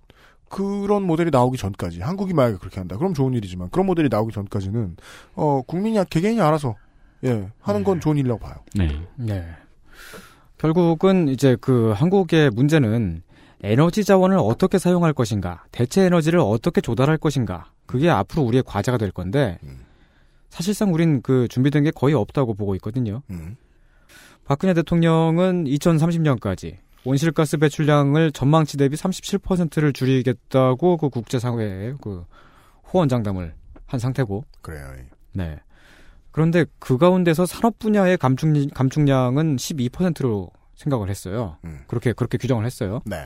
그런 0.48 1.02
모델이 1.02 1.30
나오기 1.30 1.56
전까지 1.58 2.00
한국이 2.00 2.34
만약에 2.34 2.58
그렇게 2.58 2.78
한다. 2.78 2.96
그럼 2.96 3.14
좋은 3.14 3.32
일이지만 3.32 3.70
그런 3.70 3.86
모델이 3.86 4.08
나오기 4.10 4.32
전까지는 4.32 4.96
어 5.34 5.62
국민이 5.66 5.98
개개인이 6.08 6.40
알아서 6.40 6.76
예 7.24 7.50
하는 7.60 7.84
건 7.84 8.00
좋은 8.00 8.18
일이라고 8.18 8.38
봐요. 8.38 8.54
네. 8.74 9.00
네. 9.16 9.44
결국은 10.64 11.28
이제 11.28 11.58
그 11.60 11.92
한국의 11.92 12.48
문제는 12.48 13.22
에너지 13.62 14.02
자원을 14.02 14.38
어떻게 14.38 14.78
사용할 14.78 15.12
것인가, 15.12 15.66
대체 15.70 16.04
에너지를 16.04 16.40
어떻게 16.40 16.80
조달할 16.80 17.18
것인가, 17.18 17.70
그게 17.84 18.08
앞으로 18.08 18.44
우리의 18.44 18.62
과제가 18.62 18.96
될 18.96 19.10
건데, 19.10 19.58
사실상 20.48 20.94
우린 20.94 21.20
그 21.20 21.48
준비된 21.48 21.84
게 21.84 21.90
거의 21.90 22.14
없다고 22.14 22.54
보고 22.54 22.74
있거든요. 22.76 23.20
음. 23.28 23.56
박근혜 24.46 24.72
대통령은 24.72 25.64
2030년까지 25.64 26.78
온실가스 27.04 27.58
배출량을 27.58 28.32
전망치 28.32 28.78
대비 28.78 28.96
37%를 28.96 29.92
줄이겠다고 29.92 30.96
그 30.96 31.10
국제사회에 31.10 31.92
그 32.00 32.24
호언장담을 32.90 33.52
한 33.84 34.00
상태고, 34.00 34.44
그래요. 34.62 34.94
네. 35.34 35.58
그런데 36.34 36.64
그 36.80 36.98
가운데서 36.98 37.46
산업 37.46 37.78
분야의 37.78 38.18
감축, 38.18 38.48
감축량은 38.74 39.54
12%로 39.54 40.50
생각을 40.74 41.08
했어요. 41.08 41.58
음. 41.64 41.84
그렇게, 41.86 42.12
그렇게 42.12 42.38
규정을 42.38 42.66
했어요. 42.66 43.02
네. 43.04 43.24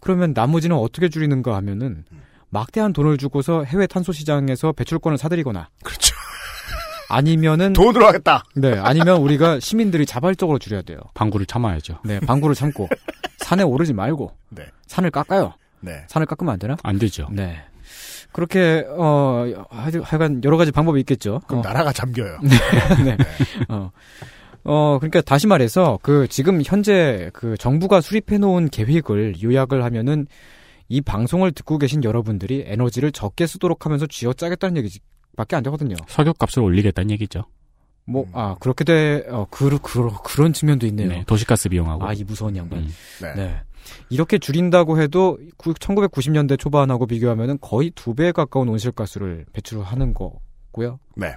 그러면 0.00 0.32
나머지는 0.34 0.76
어떻게 0.76 1.08
줄이는가 1.08 1.54
하면은 1.54 2.04
막대한 2.50 2.92
돈을 2.92 3.18
주고서 3.18 3.62
해외 3.62 3.86
탄소 3.86 4.10
시장에서 4.10 4.72
배출권을 4.72 5.16
사들이거나. 5.16 5.68
그렇죠. 5.84 6.12
아니면은. 7.08 7.72
돈으로 7.74 8.04
하겠다! 8.04 8.42
네. 8.56 8.76
아니면 8.80 9.18
우리가 9.18 9.60
시민들이 9.60 10.04
자발적으로 10.04 10.58
줄여야 10.58 10.82
돼요. 10.82 10.98
방구를 11.14 11.46
참아야죠. 11.46 12.00
네. 12.04 12.18
방구를 12.18 12.56
참고. 12.56 12.88
산에 13.38 13.62
오르지 13.62 13.92
말고. 13.92 14.32
네. 14.48 14.66
산을 14.88 15.12
깎아요. 15.12 15.54
네. 15.78 16.04
산을 16.08 16.26
깎으면 16.26 16.52
안 16.54 16.58
되나? 16.58 16.76
안 16.82 16.98
되죠. 16.98 17.28
네. 17.30 17.62
그렇게 18.34 18.84
어 18.90 19.46
하여- 19.70 20.00
하여간 20.02 20.42
여러 20.44 20.56
가지 20.56 20.72
방법이 20.72 20.98
있겠죠. 21.00 21.40
그럼 21.46 21.60
어. 21.60 21.62
나라가 21.62 21.92
잠겨요. 21.92 22.38
네. 23.04 23.16
어. 23.68 23.90
어, 24.64 24.98
그러니까 24.98 25.20
다시 25.20 25.46
말해서 25.46 25.98
그 26.02 26.26
지금 26.28 26.60
현재 26.64 27.30
그 27.32 27.56
정부가 27.56 28.00
수립해 28.00 28.38
놓은 28.38 28.70
계획을 28.70 29.42
요약을 29.42 29.84
하면은 29.84 30.26
이 30.88 31.00
방송을 31.00 31.52
듣고 31.52 31.78
계신 31.78 32.02
여러분들이 32.02 32.64
에너지를 32.66 33.12
적게 33.12 33.46
쓰도록 33.46 33.86
하면서 33.86 34.06
쥐어짜겠다는 34.06 34.78
얘기밖에 34.78 35.54
안 35.56 35.62
되거든요. 35.62 35.94
석유값을 36.08 36.60
올리겠다는 36.62 37.10
얘기죠. 37.12 37.44
뭐, 38.06 38.26
아, 38.32 38.56
그렇게 38.60 38.84
돼, 38.84 39.24
어, 39.30 39.46
그, 39.50 39.78
그, 39.82 40.10
그런 40.24 40.52
측면도 40.52 40.86
있네요. 40.88 41.08
네, 41.08 41.24
도시가스 41.26 41.70
비용하고. 41.70 42.04
아, 42.06 42.12
이 42.12 42.22
무서운 42.22 42.54
양반. 42.54 42.80
음. 42.80 42.88
네. 43.22 43.34
네. 43.34 43.60
이렇게 44.10 44.38
줄인다고 44.38 45.00
해도 45.00 45.38
1990년대 45.58 46.58
초반하고 46.58 47.06
비교하면은 47.06 47.58
거의 47.60 47.90
두 47.90 48.14
배 48.14 48.32
가까운 48.32 48.68
온실가스를 48.68 49.46
배출하는 49.52 50.14
거고요. 50.14 50.98
네. 51.16 51.34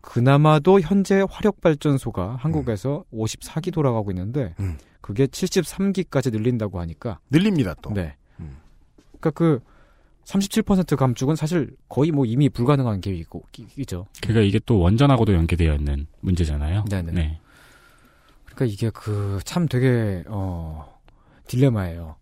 그나마도 0.00 0.80
현재 0.80 1.24
화력발전소가 1.28 2.36
한국에서 2.36 3.04
54기 3.12 3.72
돌아가고 3.72 4.10
있는데 4.12 4.54
음. 4.60 4.76
그게 5.00 5.26
73기까지 5.26 6.32
늘린다고 6.32 6.78
하니까 6.80 7.18
늘립니다 7.30 7.74
또. 7.82 7.90
네. 7.92 8.14
음. 8.40 8.56
그러니까 9.18 9.30
그 9.30 9.60
37% 10.24 10.96
감축은 10.96 11.34
사실 11.36 11.74
거의 11.88 12.10
뭐 12.12 12.24
이미 12.24 12.48
불가능한 12.48 13.00
계획이죠. 13.00 14.06
그러니까 14.22 14.42
이게 14.42 14.60
또 14.64 14.78
원전하고도 14.78 15.34
연계되어 15.34 15.74
있는 15.74 16.06
문제잖아요. 16.20 16.84
네네. 16.88 17.12
네. 17.12 17.40
그러니까 18.44 18.64
이게 18.66 18.90
그 18.90 19.40
참 19.44 19.66
되게 19.66 20.22
어 20.28 20.99
딜레마예요. 21.50 22.16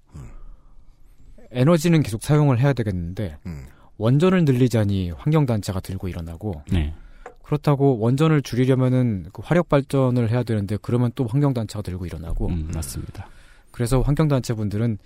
에너지는 1.50 2.02
계속 2.02 2.22
사용을 2.22 2.60
해야 2.60 2.72
되겠는데 2.72 3.38
음. 3.46 3.66
원전을 3.96 4.44
늘리자니 4.44 5.10
환경 5.12 5.46
단체가 5.46 5.80
들고 5.80 6.08
일어나고 6.08 6.62
네. 6.70 6.94
그렇다고 7.42 7.98
원전을 7.98 8.42
줄이려면은 8.42 9.26
그 9.32 9.42
화력 9.44 9.68
발전을 9.68 10.30
해야 10.30 10.42
되는데 10.42 10.76
그러면 10.80 11.10
또 11.14 11.26
환경 11.26 11.54
단체가 11.54 11.82
들고 11.82 12.06
일어나고 12.06 12.48
음, 12.48 12.70
맞습니다. 12.74 13.28
그래서 13.70 14.00
환경 14.02 14.28
단체 14.28 14.54
분들은 14.54 14.98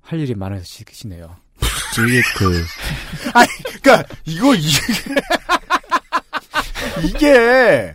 할 0.00 0.20
일이 0.20 0.34
많으시네요. 0.34 1.36
이게 2.08 2.22
그 2.36 2.64
아니, 3.34 3.48
그니까, 3.64 4.04
이거, 4.24 4.54
이게, 4.54 4.78
이게, 7.04 7.94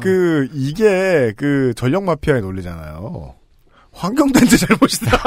그, 0.00 0.48
이게, 0.52 1.32
그, 1.36 1.74
전력 1.76 2.04
마피아의 2.04 2.40
논리잖아요. 2.40 3.34
환경단체 3.92 4.56
잘못이다. 4.56 5.18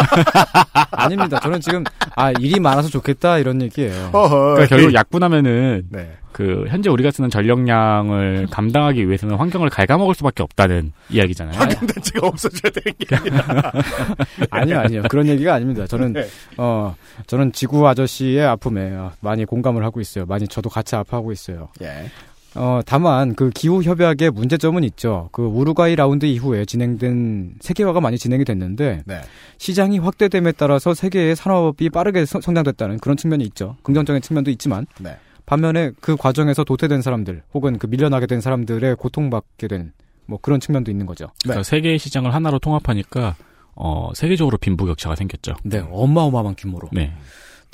아닙니다. 0.92 1.40
저는 1.40 1.62
지금 1.62 1.84
아 2.16 2.32
일이 2.32 2.60
많아서 2.60 2.90
좋겠다 2.90 3.38
이런 3.38 3.62
얘기예요. 3.62 4.12
그러니까 4.12 4.66
결국 4.68 4.94
약분하면은 4.94 5.88
네. 5.90 6.18
그 6.36 6.66
현재 6.68 6.90
우리가 6.90 7.12
쓰는 7.12 7.30
전력량을 7.30 8.48
감당하기 8.52 9.08
위해서는 9.08 9.38
환경을 9.38 9.70
갉아먹을 9.70 10.16
수밖에 10.16 10.44
없다는 10.44 10.92
이야기잖아요. 11.10 11.58
환경단체가 11.58 12.28
없어져야 12.28 12.74
되는 12.74 12.94
게 13.00 13.16
아니라. 13.16 13.72
아니요, 14.52 14.80
아니요. 14.80 15.04
그런 15.10 15.28
얘기가 15.28 15.54
아닙니다. 15.54 15.88
저는, 15.88 16.12
네. 16.12 16.28
어, 16.58 16.94
저는 17.28 17.54
지구 17.54 17.88
아저씨의 17.88 18.46
아픔에 18.46 18.92
어, 18.96 19.14
많이 19.22 19.46
공감을 19.46 19.86
하고 19.86 20.02
있어요. 20.02 20.26
많이 20.26 20.46
저도 20.46 20.70
같이 20.70 20.98
아파하고 20.98 21.32
있어요. 21.32 21.70
예. 21.82 22.12
어, 22.56 22.82
다만 22.86 23.36
그 23.36 23.50
기후 23.50 23.84
협약의 23.84 24.32
문제점은 24.32 24.84
있죠. 24.86 25.30
그 25.32 25.44
우루과이 25.46 25.96
라운드 25.96 26.26
이후에 26.26 26.66
진행된 26.66 27.56
세계화가 27.60 28.00
많이 28.02 28.18
진행이 28.18 28.46
됐는데 28.46 29.04
네. 29.06 29.22
시장이 29.58 30.00
확대됨에 30.00 30.54
따라서 30.54 30.94
세계의 30.94 31.36
산업이 31.36 31.90
빠르게 31.90 32.26
성- 32.26 32.42
성장됐다는 32.42 33.00
그런 33.00 33.18
측면이 33.18 33.44
있죠. 33.46 33.76
긍정적인 33.84 34.22
측면도 34.22 34.52
있지만 34.52 34.86
네. 35.00 35.18
반면에 35.46 35.92
그 36.02 36.16
과정에서 36.16 36.64
도태된 36.64 37.02
사람들 37.02 37.44
혹은 37.54 37.78
그 37.78 37.88
밀려나게 37.88 38.26
된 38.26 38.42
사람들의 38.42 38.96
고통받게 38.96 39.68
된 39.68 39.92
뭐 40.28 40.40
그런 40.42 40.60
측면도 40.60 40.90
있는 40.90 41.06
거죠. 41.06 41.28
그러니까 41.44 41.62
세계의 41.62 42.00
시장을 42.00 42.34
하나로 42.34 42.58
통합하니까 42.58 43.36
어, 43.76 44.10
세계적으로 44.16 44.58
빈부격차가 44.58 45.14
생겼죠. 45.14 45.54
네, 45.64 45.86
어마어마한 45.92 46.56
규모로. 46.58 46.90
네. 46.94 47.14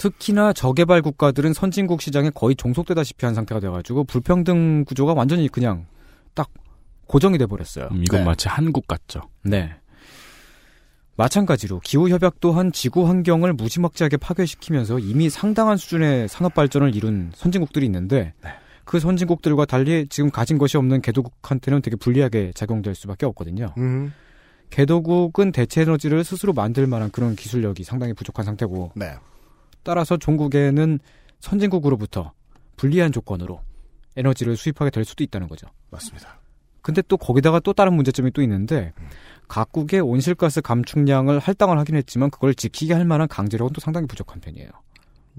특히나 0.02 0.52
저개발 0.52 1.04
국가들은 1.04 1.54
선진국 1.54 2.02
시장에 2.02 2.32
거의 2.32 2.56
종속되다시피 2.56 3.24
한 3.24 3.36
상태가 3.36 3.62
돼가지고 3.62 4.04
불평등 4.06 4.84
구조가 4.84 5.14
완전히 5.14 5.48
그냥 5.48 5.86
딱 6.34 6.50
고정이 7.06 7.38
돼 7.38 7.46
버렸어요. 7.46 7.90
음, 7.92 8.02
이건 8.04 8.26
마치 8.26 8.48
한국 8.48 8.88
같죠. 8.88 9.22
네. 9.44 9.76
마찬가지로 11.18 11.82
기후 11.82 12.10
협약 12.10 12.40
또한 12.40 12.72
지구 12.72 13.08
환경을 13.08 13.54
무지막지하게 13.54 14.18
파괴시키면서 14.18 14.98
이미 14.98 15.30
상당한 15.30 15.78
수준의 15.78 16.30
산업 16.30 16.56
발전을 16.56 16.96
이룬 16.96 17.32
선진국들이 17.36 17.86
있는데 17.86 18.34
그 18.86 19.00
선진국들과 19.00 19.66
달리 19.66 20.08
지금 20.10 20.32
가진 20.32 20.58
것이 20.58 20.78
없는 20.78 21.02
개도국한테는 21.04 21.84
되게 21.84 21.96
불리하게 21.96 22.54
작용될 22.56 22.96
수밖에 22.96 23.28
없거든요. 23.28 23.76
음. 23.78 24.12
개도국은 24.72 25.52
대체 25.52 25.82
에너지를 25.82 26.24
스스로 26.24 26.54
만들 26.54 26.88
만한 26.88 27.12
그런 27.12 27.36
기술력이 27.36 27.84
상당히 27.84 28.14
부족한 28.14 28.46
상태고 28.46 28.94
네. 28.96 29.14
따라서 29.84 30.18
종국에는 30.18 31.00
선진국으로부터 31.40 32.34
불리한 32.78 33.12
조건으로 33.12 33.62
에너지를 34.16 34.58
수입하게 34.58 34.92
될 34.92 35.06
수도 35.06 35.24
있다는 35.24 35.48
거죠. 35.48 35.68
맞습니다. 35.90 36.40
근데 36.82 37.02
또 37.08 37.18
거기다가 37.18 37.60
또 37.60 37.74
다른 37.74 37.94
문제점이 37.94 38.32
또 38.32 38.42
있는데 38.42 38.94
각국의 39.48 40.00
온실가스 40.00 40.62
감축량을 40.62 41.40
할당을 41.40 41.78
하긴 41.80 41.96
했지만 41.96 42.30
그걸 42.30 42.56
지키게 42.56 42.94
할 42.94 43.06
만한 43.06 43.28
강제력은 43.28 43.74
또 43.74 43.82
상당히 43.82 44.08
부족한 44.08 44.40
편이에요. 44.42 44.70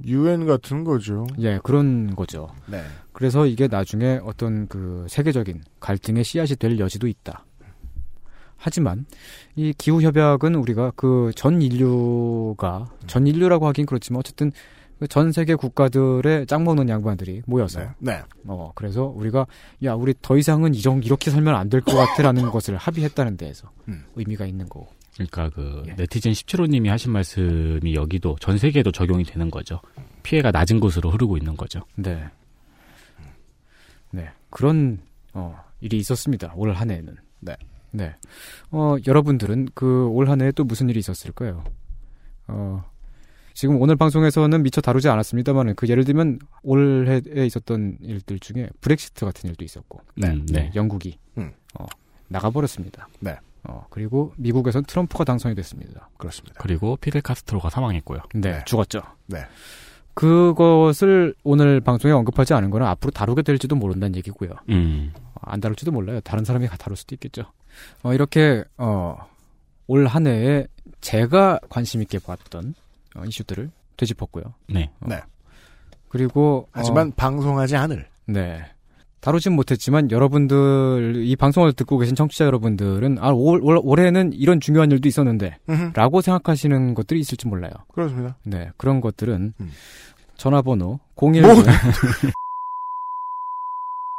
유엔 0.04 0.46
같은 0.46 0.84
거죠. 0.84 1.26
예, 1.40 1.58
그런 1.62 2.14
거죠. 2.14 2.48
네. 2.66 2.82
그래서 3.12 3.46
이게 3.46 3.68
나중에 3.68 4.20
어떤 4.22 4.66
그 4.68 5.06
세계적인 5.08 5.62
갈등의 5.80 6.24
씨앗이 6.24 6.56
될 6.56 6.78
여지도 6.78 7.06
있다. 7.08 7.44
하지만 8.62 9.04
이 9.56 9.74
기후 9.76 10.00
협약은 10.02 10.54
우리가 10.54 10.92
그 10.96 11.30
전 11.34 11.60
인류가 11.62 12.86
전 13.06 13.26
인류라고 13.26 13.66
하긴 13.66 13.86
그렇지만 13.86 14.20
어쨌든 14.20 14.52
그전 15.00 15.32
세계 15.32 15.56
국가들의 15.56 16.46
짱 16.46 16.62
먹는 16.62 16.88
양반들이 16.88 17.42
모여서 17.46 17.80
네. 17.98 18.20
어 18.46 18.70
그래서 18.76 19.04
우리가 19.06 19.46
야 19.84 19.94
우리 19.94 20.14
더 20.22 20.36
이상은 20.36 20.74
이정 20.76 21.02
이렇게 21.02 21.30
살면 21.32 21.54
안 21.56 21.68
될 21.68 21.80
것 21.80 21.96
같아라는 21.96 22.50
것을 22.52 22.76
합의했다는 22.76 23.36
데에서 23.36 23.68
음. 23.88 24.04
의미가 24.14 24.46
있는 24.46 24.68
거고. 24.68 24.86
그러니까 25.14 25.50
그 25.50 25.82
네티즌 25.96 26.32
17호님이 26.32 26.86
하신 26.88 27.12
말씀이 27.12 27.94
여기도 27.94 28.36
전 28.40 28.56
세계에도 28.58 28.92
적용이 28.92 29.24
되는 29.24 29.50
거죠. 29.50 29.80
피해가 30.22 30.52
낮은 30.52 30.78
곳으로 30.80 31.10
흐르고 31.10 31.36
있는 31.36 31.56
거죠. 31.56 31.80
네. 31.96 32.24
네. 34.10 34.30
그런, 34.50 35.00
어, 35.34 35.58
일이 35.80 35.98
있었습니다. 35.98 36.52
올 36.56 36.72
한 36.72 36.90
해에는. 36.90 37.16
네. 37.40 37.56
네. 37.92 38.14
어, 38.70 38.96
여러분들은 39.06 39.68
그 39.74 40.08
올 40.08 40.28
한 40.28 40.40
해에 40.40 40.50
또 40.52 40.64
무슨 40.64 40.88
일이 40.88 40.98
있었을까요? 41.00 41.64
어, 42.48 42.84
지금 43.54 43.80
오늘 43.80 43.96
방송에서는 43.96 44.62
미처 44.62 44.80
다루지 44.80 45.08
않았습니다만 45.08 45.74
그 45.74 45.86
예를 45.88 46.04
들면 46.04 46.38
올해에 46.62 47.20
있었던 47.46 47.98
일들 48.00 48.38
중에 48.38 48.68
브렉시트 48.80 49.24
같은 49.24 49.50
일도 49.50 49.64
있었고. 49.64 50.00
네. 50.16 50.28
음, 50.30 50.46
네. 50.46 50.70
영국이. 50.74 51.18
음. 51.38 51.52
어, 51.78 51.86
나가버렸습니다. 52.28 53.08
네. 53.20 53.36
어, 53.64 53.86
그리고 53.90 54.32
미국에선 54.38 54.84
트럼프가 54.84 55.24
당선이 55.24 55.54
됐습니다. 55.54 56.08
그렇습니다. 56.16 56.56
그리고 56.60 56.96
피델 56.96 57.20
카스트로가 57.22 57.70
사망했고요. 57.70 58.20
네, 58.34 58.62
죽었죠. 58.64 59.02
네. 59.26 59.44
그것을 60.14 61.34
오늘 61.44 61.80
방송에 61.80 62.12
언급하지 62.12 62.54
않은 62.54 62.70
거는 62.70 62.86
앞으로 62.86 63.10
다루게 63.12 63.42
될지도 63.42 63.76
모른다는 63.76 64.16
얘기고요. 64.16 64.50
음. 64.68 65.12
안 65.40 65.60
다룰지도 65.60 65.90
몰라요. 65.92 66.20
다른 66.20 66.44
사람이 66.44 66.68
다룰 66.78 66.96
수도 66.96 67.14
있겠죠. 67.14 67.44
어, 68.02 68.12
이렇게 68.14 68.64
어, 68.78 69.16
올 69.86 70.06
한 70.06 70.26
해에 70.26 70.66
제가 71.00 71.58
관심 71.68 72.00
있게 72.02 72.18
봤던 72.18 72.74
어, 73.16 73.22
이슈들을 73.26 73.70
되짚었고요. 73.96 74.44
네. 74.68 74.90
어, 75.00 75.06
네. 75.08 75.20
그리고 76.08 76.68
하지만 76.72 77.08
어, 77.08 77.12
방송하지 77.16 77.76
않을. 77.76 78.06
네. 78.26 78.64
다루진 79.20 79.52
못했지만 79.52 80.10
여러분들 80.10 81.22
이 81.24 81.36
방송을 81.36 81.74
듣고 81.74 81.96
계신 81.98 82.16
청취자 82.16 82.44
여러분들은 82.44 83.18
아 83.20 83.30
올, 83.30 83.60
올, 83.62 83.78
올해는 83.80 84.32
이런 84.32 84.58
중요한 84.58 84.90
일도 84.90 85.08
있었는데 85.08 85.58
음흠. 85.68 85.92
라고 85.94 86.20
생각하시는 86.20 86.94
것들이 86.94 87.20
있을지 87.20 87.46
몰라요. 87.46 87.70
그렇습니다. 87.94 88.36
네 88.42 88.70
그런 88.76 89.00
것들은 89.00 89.54
음. 89.60 89.70
전화번호 90.36 90.98
010 91.14 91.42
뭐? 91.42 91.54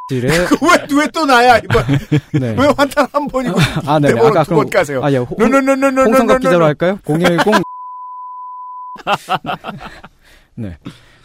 왜, 0.12 0.98
왜 0.98 1.08
또 1.14 1.26
나야, 1.26 1.58
이번. 1.60 1.86
네. 2.40 2.56
왜 2.60 2.68
환탄 2.78 3.08
한 3.14 3.28
번이고. 3.28 3.58
아, 3.86 4.00
네. 4.00 4.10
대본을 4.10 4.38
아까 4.38 4.44
두번. 4.44 4.68
아, 5.04 5.12
예. 5.12 5.18
홍- 5.18 5.38
노노노노노노노. 5.40 6.02
홍성갑 6.10 6.40
기자로 6.42 6.66
할까요? 6.66 7.00
010. 7.06 7.64
네. 10.56 10.78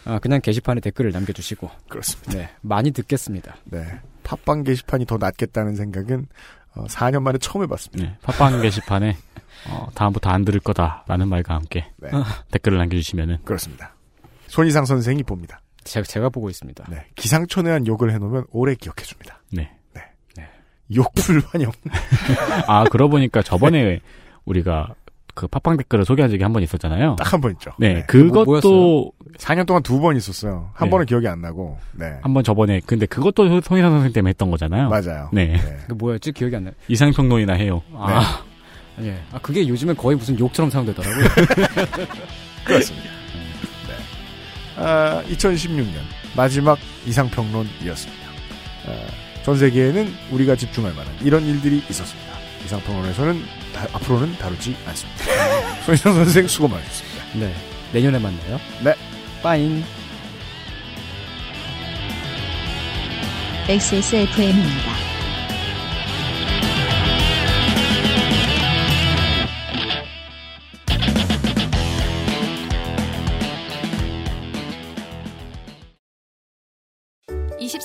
아, 0.05 0.19
그냥 0.19 0.39
게시판에 0.41 0.79
댓글을 0.81 1.11
남겨주시고. 1.11 1.69
그렇습니다. 1.89 2.31
네. 2.33 2.49
많이 2.61 2.91
듣겠습니다. 2.91 3.57
네. 3.65 3.85
팟빵 4.23 4.63
게시판이 4.63 5.05
더 5.05 5.17
낫겠다는 5.17 5.75
생각은 5.75 6.27
어, 6.75 6.85
4년 6.85 7.21
만에 7.21 7.37
처음 7.39 7.63
해봤습니다. 7.63 8.03
네. 8.11 8.17
팟빵 8.21 8.61
게시판에 8.61 9.17
어, 9.69 9.89
다음부터 9.93 10.29
안 10.29 10.45
들을 10.45 10.59
거다라는 10.61 11.27
말과 11.27 11.55
함께 11.55 11.91
네. 11.97 12.09
댓글을 12.51 12.77
남겨주시면은 12.77 13.39
그렇습니다. 13.43 13.93
손희상 14.47 14.85
선생이 14.85 15.23
봅니다. 15.23 15.59
제가, 15.83 16.05
제가 16.05 16.29
보고 16.29 16.49
있습니다. 16.49 16.85
네. 16.89 17.05
기상천외 17.15 17.71
한 17.71 17.87
욕을 17.87 18.11
해놓으면 18.11 18.45
오래 18.51 18.75
기억해줍니다. 18.75 19.41
네. 19.51 19.69
욕불 20.95 21.39
환영. 21.51 21.71
아 22.67 22.83
그러고 22.85 23.11
보니까 23.11 23.43
저번에 23.43 23.99
우리가 24.45 24.95
그 25.35 25.47
팟빵 25.47 25.77
댓글을 25.77 26.03
소개한 26.03 26.31
적이 26.31 26.41
한 26.41 26.51
번 26.51 26.63
있었잖아요. 26.63 27.15
딱 27.15 27.31
한 27.31 27.39
번 27.41 27.51
있죠. 27.51 27.71
네, 27.77 27.93
네. 27.93 28.03
그것도 28.07 28.33
뭐- 28.33 28.45
뭐였어요? 28.45 29.11
4년 29.37 29.67
동안 29.67 29.83
두 29.83 29.99
번 30.01 30.17
있었어요. 30.17 30.71
한 30.73 30.87
네. 30.87 30.89
번은 30.89 31.05
기억이 31.05 31.27
안 31.27 31.41
나고. 31.41 31.77
네. 31.93 32.17
한 32.23 32.33
번 32.33 32.43
저번에 32.43 32.81
근데 32.87 33.05
그것도 33.05 33.61
송희상 33.61 33.91
선생 33.91 34.11
때문에 34.13 34.29
했던 34.29 34.49
거잖아요. 34.49 34.89
맞아요. 34.89 35.29
네. 35.31 35.57
그 35.87 35.93
뭐였지? 35.93 36.31
기억이 36.31 36.55
안 36.55 36.63
나요. 36.63 36.73
이상 36.87 37.11
평론이나 37.11 37.53
해요. 37.53 37.83
아. 37.93 38.43
예. 39.01 39.15
아, 39.31 39.37
그게 39.39 39.67
요즘에 39.67 39.93
거의 39.93 40.17
무슨 40.17 40.37
욕처럼 40.39 40.71
사용되더라고요. 40.71 41.25
그렇습니다. 42.65 43.09
네. 44.79 44.85
아, 44.85 45.23
2016년 45.29 45.93
마지막 46.35 46.77
이상평론이었습니다. 47.05 48.29
아, 48.87 49.43
전 49.43 49.57
세계에는 49.57 50.13
우리가 50.31 50.55
집중할 50.55 50.93
만한 50.93 51.13
이런 51.23 51.45
일들이 51.45 51.83
있었습니다. 51.89 52.29
이상평론에서는 52.65 53.43
다- 53.73 53.87
앞으로는 53.93 54.37
다루지 54.37 54.75
않습니다. 54.85 55.25
손희상 55.85 56.13
선생 56.13 56.47
수고 56.47 56.67
많으셨습니다. 56.67 57.23
네. 57.35 57.53
내년에 57.93 58.19
만나요. 58.19 58.59
네. 58.83 58.93
빠잉. 59.41 59.83
XSFM입니다. 63.67 65.18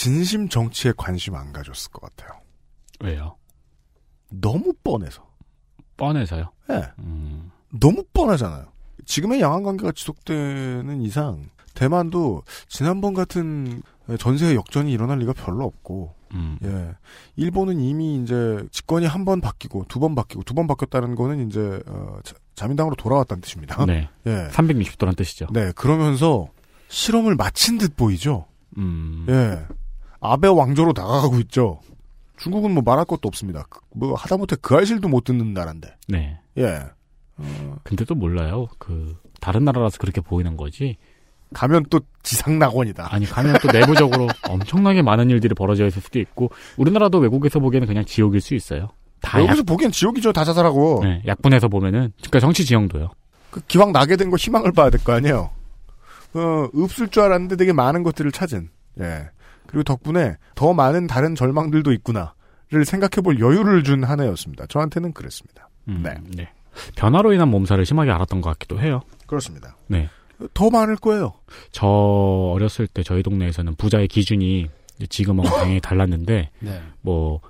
진심 0.00 0.50
정치에 0.50 0.92
관심 0.94 1.34
안 1.36 1.54
가졌을 1.54 1.90
것 1.90 2.02
같아요. 2.02 2.38
왜요? 3.00 3.36
너무 4.30 4.74
뻔해서. 4.84 5.26
뻔해서요? 5.96 6.52
예. 6.68 6.82
음, 6.98 7.50
너무 7.80 8.04
뻔하잖아요. 8.12 8.66
지금의 9.06 9.40
양안 9.40 9.62
관계가 9.62 9.92
지속되는 9.92 11.00
이상 11.00 11.48
대만도 11.74 12.42
지난번 12.68 13.14
같은 13.14 13.80
전세 14.18 14.54
역전이 14.54 14.92
일어날 14.92 15.18
리가 15.20 15.32
별로 15.32 15.64
없고 15.64 16.14
음. 16.34 16.58
예. 16.62 16.94
일본은 17.36 17.80
이미 17.80 18.16
이제 18.22 18.62
집권이 18.72 19.06
한 19.06 19.24
번 19.24 19.40
바뀌고 19.40 19.86
두 19.88 19.98
번 19.98 20.14
바뀌고 20.14 20.42
두 20.42 20.52
번 20.52 20.66
바뀌었다는 20.66 21.14
거는 21.14 21.48
이제 21.48 21.80
어, 21.86 22.18
자, 22.22 22.34
자민당으로 22.54 22.96
돌아왔다는 22.96 23.40
뜻입니다. 23.40 23.86
네. 23.86 24.10
예. 24.26 24.48
360도란 24.52 25.16
뜻이죠. 25.16 25.46
네, 25.54 25.72
그러면서 25.72 26.48
실험을 26.88 27.34
마친 27.34 27.78
듯 27.78 27.96
보이죠. 27.96 28.44
음. 28.76 29.24
예. 29.30 29.64
아베 30.20 30.48
왕조로 30.48 30.92
다가가고 30.92 31.38
있죠. 31.40 31.80
중국은 32.38 32.72
뭐 32.72 32.82
말할 32.84 33.04
것도 33.04 33.26
없습니다. 33.28 33.64
그- 33.70 33.80
뭐 33.94 34.14
하다못해 34.14 34.56
그 34.60 34.74
알실도 34.74 35.08
못 35.08 35.24
듣는 35.24 35.52
나라인데. 35.54 35.94
네. 36.08 36.38
예. 36.58 36.80
근데 37.82 38.04
또 38.04 38.14
몰라요. 38.14 38.66
그 38.78 39.16
다른 39.40 39.64
나라라서 39.64 39.98
그렇게 39.98 40.20
보이는 40.20 40.56
거지. 40.56 40.96
가면 41.54 41.84
또 41.90 42.00
지상낙원이다. 42.22 43.08
아니 43.14 43.24
가면 43.26 43.58
또 43.62 43.70
내부적으로 43.70 44.26
엄청나게 44.48 45.02
많은 45.02 45.30
일들이 45.30 45.54
벌어져 45.54 45.86
있을 45.86 46.02
수도 46.02 46.18
있고 46.18 46.50
우리나라도 46.76 47.18
외국에서 47.18 47.60
보기에는 47.60 47.86
그냥 47.86 48.04
지옥일 48.04 48.40
수 48.40 48.54
있어요. 48.54 48.88
다 49.20 49.40
여기서 49.40 49.58
약, 49.60 49.66
보기엔 49.66 49.90
지옥이죠. 49.92 50.32
다 50.32 50.44
자살하고. 50.44 51.00
네, 51.04 51.22
약분해서 51.26 51.68
보면은 51.68 52.12
그러니까 52.18 52.40
정치 52.40 52.64
지형도요. 52.64 53.10
그 53.50 53.60
기왕 53.68 53.92
나게 53.92 54.16
된 54.16 54.30
거 54.30 54.36
희망을 54.36 54.72
봐야 54.72 54.90
될 54.90 55.00
거 55.02 55.12
아니에요. 55.12 55.50
어, 56.34 56.68
없을 56.74 57.08
줄 57.08 57.22
알았는데 57.22 57.56
되게 57.56 57.72
많은 57.72 58.02
것들을 58.02 58.30
찾은. 58.32 58.68
예. 59.00 59.28
그리고 59.76 59.84
덕분에 59.84 60.36
더 60.54 60.72
많은 60.72 61.06
다른 61.06 61.34
절망들도 61.34 61.92
있구나를 61.92 62.86
생각해 62.86 63.20
볼 63.22 63.38
여유를 63.38 63.84
준 63.84 64.04
한 64.04 64.20
해였습니다. 64.20 64.64
저한테는 64.68 65.12
그랬습니다. 65.12 65.68
음, 65.88 66.00
네. 66.02 66.14
네. 66.34 66.48
변화로 66.96 67.34
인한 67.34 67.48
몸살을 67.48 67.84
심하게 67.84 68.10
알았던 68.10 68.40
것 68.40 68.48
같기도 68.50 68.80
해요. 68.80 69.02
그렇습니다. 69.26 69.76
네. 69.88 70.08
더 70.54 70.70
많을 70.70 70.96
거예요. 70.96 71.34
저 71.72 71.86
어렸을 71.86 72.86
때 72.86 73.02
저희 73.02 73.22
동네에서는 73.22 73.74
부자의 73.74 74.08
기준이 74.08 74.70
지금하고 75.10 75.48
당연히 75.50 75.80
달랐는데 75.80 76.48
네. 76.60 76.82
뭐, 77.02 77.40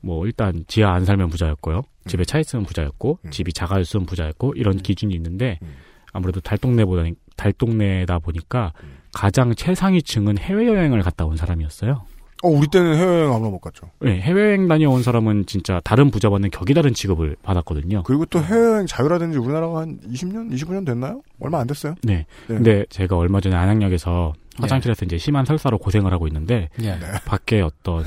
뭐, 0.00 0.26
일단, 0.26 0.64
지하 0.66 0.92
안 0.92 1.04
살면 1.04 1.28
부자였고요. 1.30 1.82
집에 2.08 2.24
차 2.24 2.38
있으면 2.38 2.64
부자였고, 2.64 3.18
음. 3.24 3.30
집이 3.30 3.52
작아있으면 3.52 4.06
부자였고, 4.06 4.54
이런 4.56 4.76
기준이 4.76 5.14
있는데, 5.14 5.58
음. 5.62 5.74
아무래도 6.12 6.40
달동네보다, 6.40 7.04
달동네다 7.36 8.20
보니까, 8.20 8.72
가장 9.16 9.54
최상위층은 9.54 10.36
해외여행을 10.36 11.00
갔다 11.00 11.24
온 11.24 11.38
사람이었어요. 11.38 12.04
어, 12.42 12.48
우리 12.48 12.68
때는 12.68 12.96
해외여행 12.96 13.32
아무나 13.32 13.48
못 13.48 13.60
갔죠. 13.60 13.88
네, 14.00 14.20
해외여행 14.20 14.68
다녀온 14.68 15.02
사람은 15.02 15.46
진짜 15.46 15.80
다른 15.84 16.10
부자와는 16.10 16.50
격이 16.50 16.74
다른 16.74 16.92
취급을 16.92 17.36
받았거든요. 17.42 18.02
그리고 18.02 18.26
또 18.26 18.42
해외여행 18.42 18.86
자유화된 18.86 19.32
지 19.32 19.38
우리나라가 19.38 19.78
한 19.80 19.98
20년, 20.06 20.52
25년 20.52 20.84
됐나요? 20.84 21.22
얼마 21.40 21.60
안 21.60 21.66
됐어요. 21.66 21.94
네. 22.02 22.26
네. 22.46 22.54
근데 22.56 22.84
제가 22.90 23.16
얼마 23.16 23.40
전에 23.40 23.56
안양역에서 23.56 24.34
화장실에서 24.58 25.06
이제 25.06 25.16
심한 25.16 25.46
설사로 25.46 25.78
고생을 25.78 26.12
하고 26.12 26.26
있는데, 26.26 26.68
예. 26.82 26.98
밖에 27.24 27.62
어떤 27.62 28.04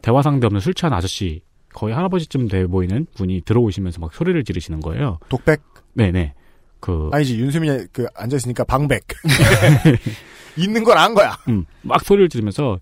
대화 0.00 0.22
상대 0.22 0.46
없는 0.46 0.60
술 0.60 0.74
취한 0.74 0.92
아저씨, 0.92 1.42
거의 1.74 1.92
할아버지쯤 1.92 2.46
돼 2.46 2.68
보이는 2.68 3.04
분이 3.16 3.42
들어오시면서 3.44 4.00
막 4.00 4.14
소리를 4.14 4.44
지르시는 4.44 4.78
거예요. 4.78 5.18
독백? 5.28 5.60
네네. 5.94 6.34
그, 6.78 7.10
아니지, 7.12 7.36
윤세민이 7.36 7.86
그 7.92 8.06
앉아 8.14 8.36
있으니까 8.36 8.62
방백. 8.62 9.02
있는 10.56 10.84
걸 10.84 10.96
안 10.98 11.14
거야. 11.14 11.36
음, 11.48 11.64
막 11.82 12.02
소리를 12.04 12.28
지르면서 12.28 12.78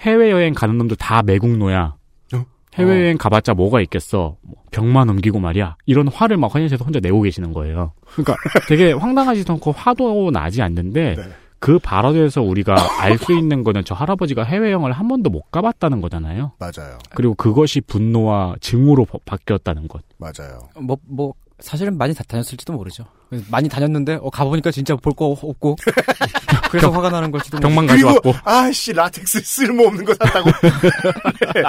해외여행 0.00 0.54
가는 0.54 0.78
놈들 0.78 0.96
다 0.96 1.22
매국노야. 1.22 1.94
어? 2.34 2.44
해외여행 2.74 3.18
가봤자 3.18 3.54
뭐가 3.54 3.80
있겠어. 3.82 4.36
뭐 4.42 4.62
병만 4.70 5.06
넘기고 5.08 5.40
말이야. 5.40 5.76
이런 5.86 6.08
화를 6.08 6.36
막 6.36 6.54
화장실에서 6.54 6.84
혼자 6.84 7.00
내고 7.00 7.22
계시는 7.22 7.52
거예요. 7.52 7.92
그러니까 8.06 8.36
되게 8.68 8.92
황당하지도 8.92 9.54
않고 9.54 9.72
화도 9.72 10.30
나지 10.30 10.62
않는데 10.62 11.14
네. 11.16 11.22
그 11.60 11.80
발언에서 11.80 12.40
우리가 12.42 12.76
알 13.02 13.18
수 13.18 13.32
있는 13.36 13.64
거는 13.64 13.84
저 13.84 13.92
할아버지가 13.94 14.44
해외여행을 14.44 14.92
한 14.92 15.08
번도 15.08 15.28
못 15.30 15.50
가봤다는 15.50 16.00
거잖아요. 16.00 16.52
맞아요. 16.60 16.98
그리고 17.16 17.34
그것이 17.34 17.80
분노와 17.80 18.54
증오로 18.60 19.06
바- 19.06 19.18
바뀌었다는 19.24 19.88
것. 19.88 20.02
맞아요. 20.18 20.60
뭐, 20.80 20.96
뭐, 21.04 21.34
사실은 21.58 21.98
많이 21.98 22.14
다 22.14 22.22
다녔을지도 22.28 22.74
모르죠. 22.74 23.06
많이 23.50 23.68
다녔는데, 23.68 24.18
어, 24.22 24.30
가보니까 24.30 24.70
진짜 24.70 24.96
볼 24.96 25.12
거 25.14 25.26
없고. 25.26 25.76
그래서 26.70 26.90
화가 26.90 27.10
나는 27.10 27.30
걸지도 27.30 27.58
병만. 27.60 27.86
가져왔고. 27.86 28.34
아씨, 28.44 28.92
라텍스 28.92 29.40
쓸모없는 29.42 30.04
거 30.04 30.14
샀다고. 30.14 30.50
네. 31.54 31.62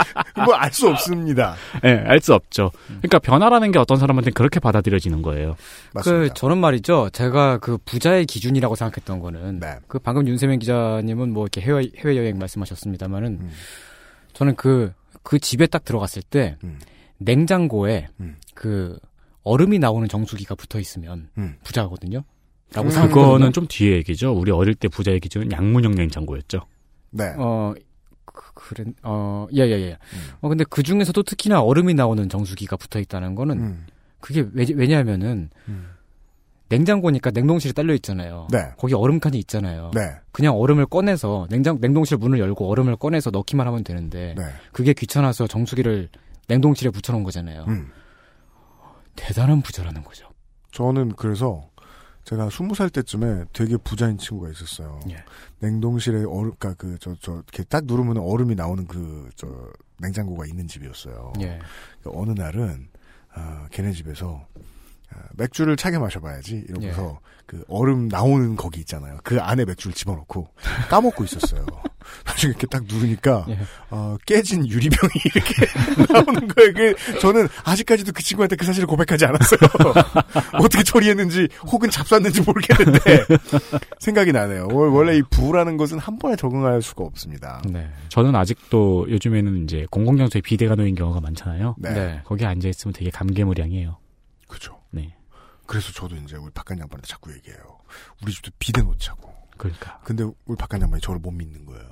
뭐알 0.46 0.72
수 0.74 0.88
없습니다. 0.90 1.56
예, 1.86 2.04
알수 2.06 2.34
없죠. 2.34 2.72
그러니까 2.88 3.20
변화라는 3.20 3.72
게 3.72 3.80
어떤 3.80 3.98
사람한테는 3.98 4.34
그렇게 4.34 4.60
받아들여지는 4.60 5.22
거예요. 5.22 5.56
그, 5.92 5.94
맞습니다. 5.94 6.34
저는 6.34 6.58
말이죠. 6.58 7.10
제가 7.12 7.58
그 7.60 7.78
부자의 7.86 8.26
기준이라고 8.26 8.76
생각했던 8.76 9.20
거는. 9.20 9.60
네. 9.60 9.78
그 9.88 10.00
방금 10.00 10.28
윤세민 10.28 10.60
기자님은 10.60 11.32
뭐 11.32 11.44
이렇게 11.46 11.62
해외, 11.62 11.88
해외 11.98 12.18
여행 12.18 12.38
말씀하셨습니다만은. 12.38 13.28
음. 13.42 13.52
저는 14.34 14.56
그, 14.56 14.94
그 15.24 15.40
집에 15.40 15.66
딱 15.68 15.84
들어갔을 15.86 16.22
때. 16.22 16.56
음. 16.64 16.80
냉장고에 17.20 18.08
음. 18.22 18.38
그 18.54 18.98
얼음이 19.50 19.80
나오는 19.80 20.08
정수기가 20.08 20.56
붙어 20.56 20.80
있으면 20.80 21.30
음. 21.38 21.56
부자거든요. 21.64 22.24
라고 22.74 22.90
음. 22.90 23.10
그거는 23.10 23.52
좀 23.52 23.66
뒤에 23.68 23.94
얘기죠. 23.98 24.32
우리 24.32 24.52
어릴 24.52 24.76
때 24.76 24.88
부자의 24.88 25.20
기준은 25.20 25.52
양문형 25.52 25.96
냉장고였죠. 25.96 26.60
네. 27.12 27.34
어, 27.38 27.74
그, 28.26 28.54
그래, 28.54 28.86
어, 29.02 29.48
예, 29.56 29.62
예, 29.62 29.72
예. 29.72 29.92
음. 29.92 30.20
어, 30.42 30.50
근데 30.50 30.64
그 30.70 30.84
중에서도 30.84 31.24
특히나 31.24 31.62
얼음이 31.62 31.96
나오는 31.96 32.30
정수기가 32.30 32.78
붙어 32.78 33.00
있다는 33.00 33.34
거는 33.36 33.60
음. 33.60 33.86
그게 34.20 34.48
왜, 34.54 34.66
왜냐하면은 34.76 35.50
음. 35.68 35.90
냉장고니까 36.70 37.32
냉동실이 37.32 37.74
딸려 37.74 37.96
있잖아요. 37.96 38.48
네. 38.52 38.60
거기 38.78 38.94
얼음칸이 38.94 39.38
있잖아요. 39.40 39.90
네. 39.96 40.02
그냥 40.32 40.56
얼음을 40.56 40.86
꺼내서 40.86 41.48
냉장 41.50 41.80
냉동실 41.82 42.18
문을 42.18 42.38
열고 42.38 42.70
얼음을 42.70 42.96
꺼내서 42.96 43.32
넣기만 43.32 43.66
하면 43.66 43.84
되는데 43.84 44.36
네. 44.38 44.44
그게 44.72 44.94
귀찮아서 44.94 45.48
정수기를 45.48 46.10
냉동실에 46.48 46.92
붙여놓은 46.92 47.24
거잖아요. 47.24 47.66
음. 47.68 47.90
대단한 49.16 49.62
부자라는 49.62 50.04
거죠. 50.04 50.30
저는 50.72 51.14
그래서 51.16 51.70
제가 52.26 52.50
스무 52.50 52.76
살 52.76 52.90
때쯤에 52.90 53.46
되게 53.54 53.76
부자인 53.78 54.18
친구가 54.18 54.52
있었어요. 54.52 55.00
예. 55.10 55.24
냉동실에 55.60 56.26
얼음, 56.26 56.54
그니까 56.60 56.76
그, 56.76 56.98
저, 57.00 57.16
저, 57.20 57.34
이렇게 57.34 57.64
딱 57.64 57.86
누르면 57.86 58.18
얼음이 58.18 58.54
나오는 58.56 58.86
그, 58.86 59.30
저, 59.36 59.48
냉장고가 60.00 60.46
있는 60.46 60.68
집이었어요. 60.68 61.34
예. 61.42 61.60
어느 62.06 62.32
날은, 62.32 62.90
아, 63.34 63.68
걔네 63.72 63.94
집에서, 63.94 64.46
아, 65.12 65.24
맥주를 65.38 65.76
차게 65.76 65.98
마셔봐야지. 65.98 66.66
이러면서, 66.70 67.20
예. 67.20 67.39
그 67.50 67.64
얼음 67.68 68.10
나오는 68.10 68.56
거기 68.56 68.80
있잖아요. 68.82 69.18
그 69.24 69.42
안에 69.42 69.66
맥주를 69.66 69.96
집어넣고, 69.96 70.50
까먹고 70.88 71.24
있었어요. 71.24 71.66
나중에 72.26 72.52
이렇게 72.52 72.68
딱 72.68 72.84
누르니까, 72.88 73.46
예. 73.50 73.58
어, 73.90 74.18
깨진 74.28 74.68
유리병이 74.68 75.12
이렇게 75.34 75.66
나오는 76.14 76.48
거예요. 76.48 76.74
그, 76.74 77.20
저는 77.20 77.48
아직까지도 77.64 78.12
그 78.12 78.22
친구한테 78.22 78.56
그 78.56 78.66
사실을 78.66 78.86
고백하지 78.88 79.26
않았어요. 79.26 79.60
어떻게 80.62 80.84
처리했는지, 80.84 81.48
혹은 81.66 81.90
잡쌌는지 81.90 82.42
모르겠는데, 82.42 83.26
생각이 84.00 84.32
나네요. 84.32 84.68
월- 84.72 84.90
원래 84.90 85.18
이 85.18 85.24
부라는 85.24 85.78
것은 85.78 85.98
한 85.98 86.20
번에 86.20 86.36
적응할 86.36 86.84
수가 86.84 87.04
없습니다. 87.04 87.64
네. 87.68 87.90
저는 88.10 88.36
아직도 88.36 89.08
요즘에는 89.10 89.64
이제 89.64 89.88
공공장소에 89.90 90.42
비데가 90.42 90.76
놓인 90.76 90.94
경우가 90.94 91.20
많잖아요. 91.22 91.76
네. 91.80 91.94
네. 91.94 92.22
거기 92.26 92.46
앉아 92.46 92.68
있으면 92.70 92.94
되게 92.94 93.10
감개무량해요. 93.10 93.98
네. 95.70 95.80
그래서 95.80 95.94
저도 95.94 96.16
이제 96.16 96.36
우리 96.36 96.52
바깥양반한테 96.52 97.08
자꾸 97.08 97.32
얘기해요. 97.34 97.60
우리 98.24 98.32
집도 98.34 98.50
비데 98.58 98.82
놓자고. 98.82 99.32
그러니까. 99.58 100.00
근데 100.04 100.24
우리 100.46 100.56
바깥양반이 100.58 101.00
저를 101.02 101.20
못 101.20 101.32
믿는 101.32 101.66
거예요. 101.66 101.88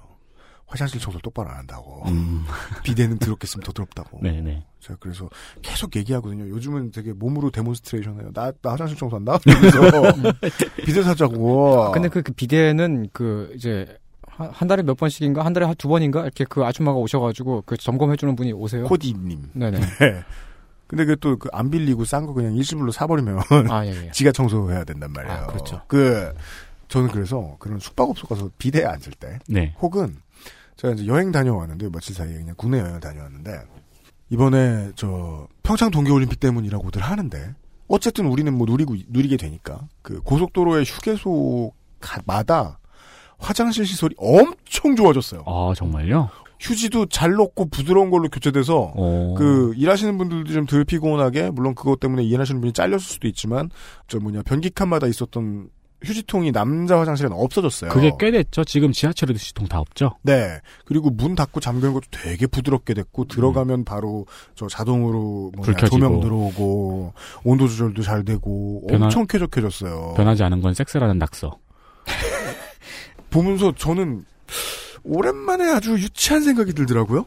화장실 0.65 0.99
청소를 0.99 1.21
똑바로 1.21 1.49
안 1.49 1.57
한다고. 1.59 2.03
음. 2.07 2.43
비데는 2.83 3.19
더럽게 3.19 3.45
쓰면 3.47 3.63
더 3.63 3.71
더럽다고. 3.71 4.19
네네. 4.21 4.65
제가 4.81 4.97
그래서 4.99 5.29
계속 5.61 5.95
얘기하거든요. 5.95 6.49
요즘은 6.49 6.91
되게 6.91 7.13
몸으로 7.13 7.51
demonstration 7.51 8.19
해요. 8.19 8.31
나, 8.33 8.51
나 8.61 8.71
화장실 8.71 8.97
청소한다? 8.97 9.37
그래서 9.43 9.79
비데 10.83 11.03
사자고. 11.03 11.91
근데 11.93 12.09
그, 12.09 12.21
그 12.21 12.33
비데는 12.33 13.09
그 13.13 13.53
이제 13.55 13.97
한, 14.27 14.49
한 14.51 14.67
달에 14.67 14.83
몇 14.83 14.95
번씩인가 14.97 15.45
한 15.45 15.53
달에 15.53 15.65
한 15.65 15.75
두 15.75 15.87
번인가 15.87 16.23
이렇게 16.23 16.43
그 16.45 16.65
아줌마가 16.65 16.97
오셔가지고 16.97 17.63
그 17.65 17.77
점검해주는 17.77 18.35
분이 18.35 18.51
오세요. 18.53 18.85
코디님. 18.85 19.51
네네. 19.53 19.79
네. 19.99 20.23
근데 20.87 21.05
그또그 21.05 21.49
안 21.51 21.69
빌리고 21.69 22.05
싼 22.05 22.25
거 22.25 22.33
그냥 22.33 22.55
일시불로 22.55 22.91
사버리면 22.91 23.41
아 23.69 23.85
예, 23.85 23.89
예. 24.05 24.11
지가 24.15 24.31
청소해야 24.31 24.83
된단 24.83 25.11
말이에요. 25.11 25.37
아, 25.37 25.47
그렇죠. 25.47 25.81
그 25.87 26.33
저는 26.87 27.09
그래서 27.09 27.57
그런 27.59 27.79
숙박업소 27.79 28.27
가서 28.27 28.49
비대에 28.57 28.85
앉을 28.85 29.11
때 29.19 29.39
네. 29.47 29.75
혹은 29.81 30.17
제가 30.77 30.93
이제 30.93 31.05
여행 31.07 31.31
다녀왔는데 31.31 31.89
며칠 31.89 32.15
사이에 32.15 32.33
그냥 32.33 32.55
국내 32.55 32.79
여행을 32.79 32.99
다녀왔는데 32.99 33.61
이번에 34.29 34.91
저 34.95 35.47
평창 35.63 35.91
동계올림픽 35.91 36.39
때문이라고들 36.39 37.01
하는데 37.01 37.55
어쨌든 37.87 38.27
우리는 38.27 38.53
뭐 38.53 38.67
누리고 38.67 38.95
누리게 39.07 39.37
되니까 39.37 39.87
그 40.01 40.21
고속도로의 40.21 40.85
휴게소마다 40.85 42.79
화장실 43.39 43.85
시설이 43.85 44.15
엄청 44.17 44.95
좋아졌어요. 44.95 45.43
아 45.45 45.73
정말요? 45.75 46.29
휴지도 46.59 47.05
잘 47.07 47.31
녹고 47.33 47.69
부드러운 47.69 48.09
걸로 48.09 48.27
교체돼서 48.29 48.93
어. 48.95 49.35
그 49.37 49.73
일하시는 49.77 50.17
분들도 50.17 50.51
좀 50.53 50.65
덜 50.65 50.83
피곤하게 50.83 51.51
물론 51.51 51.75
그것 51.75 51.99
때문에 51.99 52.23
일하시는 52.23 52.59
분이 52.61 52.73
잘렸을 52.73 52.99
수도 53.05 53.27
있지만 53.27 53.69
저 54.07 54.19
뭐냐 54.19 54.41
변기칸마다 54.43 55.07
있었던 55.07 55.69
휴지통이 56.03 56.51
남자 56.51 56.99
화장실에는 56.99 57.35
없어졌어요. 57.35 57.89
그게 57.89 58.11
꽤 58.19 58.29
됐죠. 58.29 58.63
지금 58.63 58.91
지하철에도 58.91 59.37
휴지통 59.39 59.67
다 59.67 59.79
없죠. 59.79 60.11
네. 60.21 60.59
그리고 60.85 61.09
문 61.09 61.33
닫고 61.33 61.59
잠그는 61.59 61.91
것도 61.93 62.05
되게 62.11 62.45
부드럽게 62.45 62.93
됐고 62.93 63.25
들어가면 63.25 63.83
바로 63.83 64.27
저 64.53 64.67
자동으로 64.67 65.51
뭐냐, 65.55 65.61
불 65.65 65.73
켜지고. 65.73 65.99
조명 65.99 66.19
들어오고 66.19 67.13
온도 67.43 67.67
조절도 67.67 68.03
잘 68.03 68.23
되고 68.23 68.85
변화- 68.87 69.05
엄청 69.05 69.25
쾌적해졌어요. 69.25 70.13
변하지 70.15 70.43
않은 70.43 70.61
건 70.61 70.75
섹스라는 70.75 71.17
낙서. 71.17 71.57
보면서 73.29 73.71
저는 73.75 74.23
오랜만에 75.07 75.71
아주 75.71 75.93
유치한 75.93 76.43
생각이 76.43 76.73
들더라고요. 76.73 77.25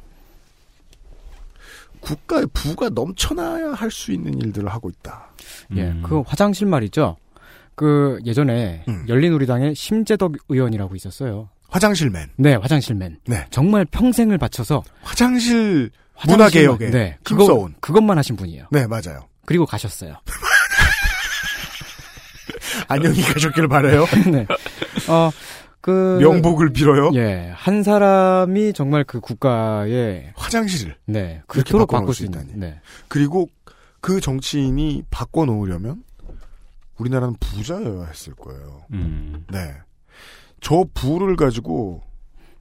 국가의 2.01 2.47
부가 2.55 2.89
넘쳐나야 2.89 3.73
할 3.73 3.91
수 3.91 4.13
있는 4.13 4.41
일들을 4.41 4.69
하고 4.69 4.89
있다. 4.91 5.31
예, 5.77 5.83
음. 5.83 6.03
그 6.05 6.21
화장실 6.27 6.67
말이죠. 6.67 7.17
그 7.75 8.19
예전에 8.25 8.85
음. 8.89 9.05
열린우리당에 9.09 9.75
심재덕 9.75 10.33
의원이라고 10.49 10.95
있었어요. 10.97 11.49
화장실맨. 11.69 12.31
네, 12.37 12.55
화장실맨. 12.55 13.19
네. 13.27 13.47
정말 13.51 13.85
평생을 13.85 14.39
바쳐서 14.39 14.83
화장실 15.03 15.91
화장실만- 16.17 16.31
문화 16.31 16.49
개혁에 16.49 16.91
네, 16.91 17.19
힘써온. 17.27 17.73
그거, 17.73 17.81
그것만 17.81 18.19
하신 18.19 18.37
분이에요. 18.37 18.67
네, 18.71 18.87
맞아요. 18.87 19.27
그리고 19.47 19.67
가셨어요. 19.67 20.17
안녕히 22.89 23.23
가셨길 23.23 23.69
바래요. 23.69 24.07
네. 24.31 24.47
어, 25.09 25.31
그 25.81 26.19
명복을 26.21 26.73
빌어요. 26.73 27.11
예, 27.15 27.53
한 27.55 27.83
사람이 27.83 28.73
정말 28.75 29.05
그 29.05 29.21
국가의 29.21 30.33
화장실을 30.37 30.97
네, 31.07 31.43
그렇게 31.47 31.73
바꿀 31.87 32.15
수. 32.15 32.25
있다니. 32.25 32.53
네. 32.55 32.81
그리고 33.09 33.49
그 34.01 34.21
정치인이 34.21 35.05
바꿔 35.11 35.45
놓으려면 35.47 36.05
우리나라는 36.99 37.37
부자여야 37.41 38.07
했을 38.07 38.35
거예요. 38.35 38.83
음. 38.93 39.45
네. 39.51 39.75
저 40.61 40.85
부를 40.93 41.37
가지고 41.37 42.03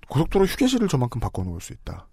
고속도로 0.08 0.46
휴게실을 0.46 0.88
저만큼 0.88 1.20
바꿔 1.20 1.44
놓을 1.44 1.60
수 1.60 1.74
있다. 1.74 2.08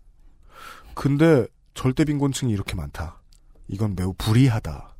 근데 0.95 1.47
절대 1.74 2.05
빈곤층이 2.05 2.53
이렇게 2.53 2.74
많다. 2.74 3.20
이건 3.69 3.95
매우 3.95 4.12
불이하다. 4.19 4.95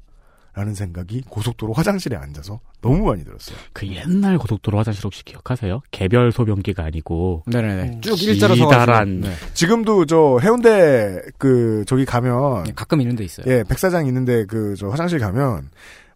라는 0.57 0.75
생각이 0.75 1.23
고속도로 1.29 1.75
화장실에 1.75 2.17
앉아서 2.17 2.61
너무 2.81 3.05
많이 3.05 3.23
들었어요. 3.25 3.59
그 3.75 3.87
옛날 3.89 4.39
고속도로 4.39 4.79
화장실 4.79 5.05
혹시 5.05 5.23
기억하세요? 5.23 5.83
개별 5.91 6.33
소변기가 6.33 6.83
아니고 6.83 7.43
네네네. 7.47 8.01
쭉 8.01 8.21
일자로 8.23 8.57
서가지고. 8.57 8.69
기다란 8.71 9.21
네. 9.21 9.33
지금도 9.53 10.07
저 10.07 10.39
해운대 10.43 11.21
그 11.37 11.85
저기 11.87 12.07
가면 12.07 12.65
네, 12.65 12.73
가끔 12.75 13.03
있는 13.03 13.17
데 13.17 13.23
있어요. 13.25 13.45
예 13.53 13.65
백사장 13.69 14.07
있는데 14.07 14.47
그 14.47 14.75
저 14.79 14.89
화장실 14.89 15.19
가면 15.19 15.69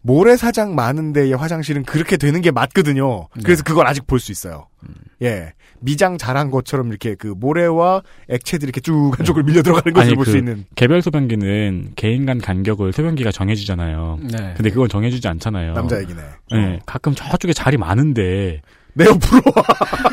모래사장 0.03 0.75
많은 0.75 1.13
데의 1.13 1.33
화장실은 1.33 1.83
그렇게 1.85 2.17
되는 2.17 2.41
게 2.41 2.51
맞거든요. 2.51 3.29
네. 3.35 3.43
그래서 3.45 3.63
그걸 3.63 3.87
아직 3.87 4.07
볼 4.07 4.19
수 4.21 4.33
있어요. 4.33 4.67
음. 4.83 4.95
예 5.23 5.53
미장 5.81 6.19
잘한 6.19 6.51
것처럼 6.51 6.89
이렇게 6.89 7.15
그 7.15 7.27
모래와 7.29 8.03
액체들이 8.29 8.69
이렇게 8.69 8.81
쭉 8.81 9.13
한쪽을 9.19 9.43
밀려 9.45 9.63
들어가는 9.63 9.93
것을 9.95 10.09
아니, 10.09 10.15
볼수그 10.15 10.39
있는 10.39 10.65
개별 10.75 11.01
소변기는 11.03 11.93
개인 11.97 12.27
간 12.27 12.39
간격을 12.39 12.93
소변기가 12.93 13.33
정해주잖아요. 13.33 14.19
네. 14.23 14.55
근데 14.57 14.71
그건 14.71 14.89
정해주지 14.89 15.27
않잖아요. 15.29 15.75
남자 15.75 15.99
얘기네. 16.01 16.21
네, 16.53 16.81
가끔 16.87 17.15
저쪽에 17.15 17.53
자리 17.55 17.77
많은데 17.79 18.61
내 18.95 19.05
옆으로 19.05 19.41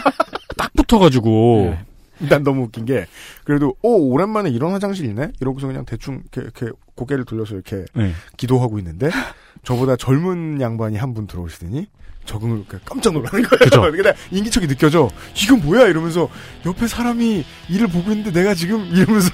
딱 0.57 0.71
붙어가지고 0.73 1.75
네. 2.19 2.27
난 2.29 2.43
너무 2.43 2.63
웃긴 2.63 2.85
게 2.85 3.05
그래도 3.43 3.75
오 3.81 4.09
오랜만에 4.11 4.49
이런 4.49 4.71
화장실이네 4.71 5.33
이러고서 5.39 5.67
그냥 5.67 5.85
대충 5.85 6.21
이렇게, 6.33 6.41
이렇게 6.41 6.77
고개를 6.95 7.25
돌려서 7.25 7.53
이렇게 7.55 7.83
네. 7.93 8.11
기도하고 8.37 8.79
있는데 8.79 9.09
저보다 9.63 9.95
젊은 9.97 10.59
양반이 10.61 10.97
한 10.97 11.13
분 11.13 11.27
들어오시더니 11.27 11.87
적응을 12.25 12.65
깜짝 12.83 13.13
놀라는 13.13 13.41
거예요. 13.43 13.59
그죠. 13.59 14.13
인기척이 14.35 14.67
느껴져. 14.67 15.09
이건 15.41 15.61
뭐야 15.61 15.87
이러면서 15.87 16.27
옆에 16.65 16.85
사람이 16.85 17.45
일을 17.69 17.87
보고 17.87 18.11
있는데 18.11 18.31
내가 18.31 18.53
지금 18.53 18.85
이러면서 18.93 19.29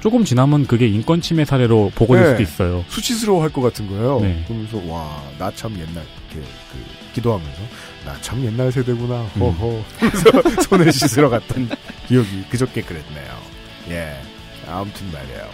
조금 0.00 0.24
지나면 0.24 0.66
그게 0.66 0.86
인권 0.88 1.20
침해 1.20 1.44
사례로 1.44 1.92
보고될 1.94 2.22
네. 2.24 2.30
수도 2.30 2.42
있어요. 2.42 2.84
수치스러워할 2.88 3.50
것 3.52 3.60
같은 3.60 3.86
거예요. 3.88 4.20
네. 4.20 4.44
그러면서 4.48 4.78
와 4.90 5.22
나 5.38 5.50
참 5.54 5.72
옛날 5.74 6.04
이렇게 6.30 6.48
그 6.72 7.12
기도하면서 7.14 7.60
나 8.06 8.18
참 8.22 8.42
옛날 8.44 8.72
세대구나. 8.72 9.20
음. 9.36 9.40
허허. 9.40 9.84
그래서 10.00 10.62
손을 10.62 10.90
씻으러 10.90 11.28
갔던 11.28 11.68
기억이 12.08 12.44
그저께 12.48 12.80
그랬네요. 12.80 13.38
예. 13.90 14.14
아무튼 14.66 15.12
말이에요. 15.12 15.48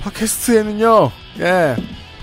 네. 0.00 0.04
팟캐스트에는요. 0.04 1.10
예. 1.40 1.76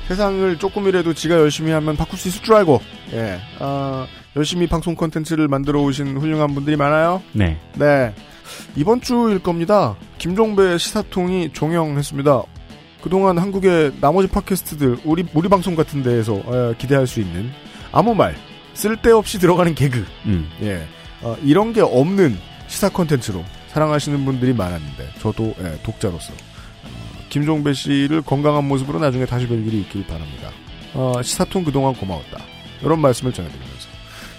세상을 0.08 0.58
조금이라도 0.58 1.14
지가 1.14 1.36
열심히 1.36 1.72
하면 1.72 1.95
바꿀 1.95 2.18
수 2.18 2.30
있을 2.30 2.41
줄 2.41 2.56
알고 2.56 2.82
예. 3.14 3.40
아, 3.60 4.08
열심히 4.36 4.68
방송 4.68 4.95
콘텐츠를 4.95 5.48
만들어 5.48 5.82
오신 5.82 6.18
훌륭한 6.18 6.54
분들이 6.54 6.76
많아요. 6.76 7.22
네. 7.34 7.58
네. 7.76 8.14
이번 8.76 9.02
주일 9.02 9.40
겁니다. 9.40 9.95
김종배 10.18 10.78
시사통이 10.78 11.52
종영했습니다. 11.54 12.44
그동안 13.02 13.38
한국의 13.38 13.94
나머지 14.02 14.28
팟캐스트들, 14.28 14.99
우리, 15.04 15.26
우리 15.34 15.49
방송 15.49 15.76
같은 15.76 16.04
데에서 16.04 16.34
어, 16.34 16.74
기대할 16.78 17.06
수 17.06 17.20
있는 17.20 17.52
아무 17.91 18.16
말, 18.16 18.36
쓸데없이 18.74 19.40
들어가는 19.40 19.76
개그, 19.76 20.06
음. 20.26 20.49
예. 20.62 20.86
어, 21.22 21.38
이런 21.44 21.74
게 21.74 21.82
없는 21.82 22.38
시사 22.68 22.90
콘텐츠로 22.90 23.44
사랑하시는 23.70 24.26
분들이 24.26 24.54
많았는데, 24.54 25.10
저도 25.20 25.54
예, 25.62 25.80
독자로서 25.84 26.34
어, 26.34 26.47
김종배 27.30 27.74
씨를 27.74 28.22
건강한 28.22 28.68
모습으로 28.68 28.99
나중에 28.99 29.26
다시 29.26 29.48
뵐 29.48 29.66
일이 29.68 29.82
있길 29.82 30.06
바랍니다. 30.08 30.49
어, 30.94 31.22
시사통 31.22 31.64
그동안 31.64 31.94
고마웠다. 31.94 32.38
이런 32.82 32.99
말씀을 32.99 33.34
전해드리면서 33.34 33.88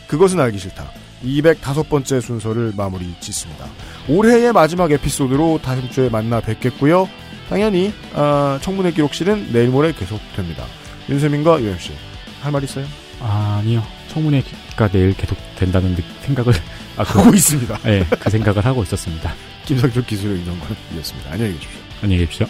그것은 0.06 0.40
알기 0.40 0.58
싫다. 0.58 0.90
205번째 1.24 2.20
순서를 2.20 2.72
마무리 2.76 3.12
짓습니다. 3.20 3.66
올해의 4.08 4.52
마지막 4.52 4.90
에피소드로 4.90 5.60
다음 5.62 5.88
주에 5.90 6.08
만나 6.08 6.40
뵙겠고요. 6.40 7.08
당연히 7.48 7.92
아, 8.14 8.58
청문회 8.62 8.92
기록실은 8.92 9.52
내일 9.52 9.68
모레 9.68 9.92
계속됩니다. 9.92 10.64
윤세민과 11.08 11.60
UMC 11.62 11.92
할말 12.40 12.62
있어요? 12.64 12.86
아 13.20 13.60
니요. 13.64 13.82
청문회가 14.08 14.88
내일 14.92 15.14
계속 15.14 15.36
된다는 15.56 15.94
느- 15.96 16.02
생각을 16.22 16.52
아, 16.96 17.04
그, 17.04 17.18
하고 17.18 17.34
있습니다. 17.34 17.78
네, 17.84 18.04
그 18.08 18.30
생각을 18.30 18.64
하고 18.64 18.82
있었습니다. 18.84 19.32
김상철 19.66 20.04
기술의 20.06 20.40
이정관이었습니다. 20.42 21.30
안녕히 21.32 21.52
계십시오. 21.54 21.80
안녕히 22.02 22.20
계십시오. 22.26 22.46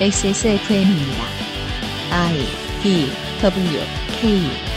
XSFM입니다. 0.00 1.24
I 2.10 2.46
D 2.82 3.10
W 3.42 3.80
K 4.20 4.71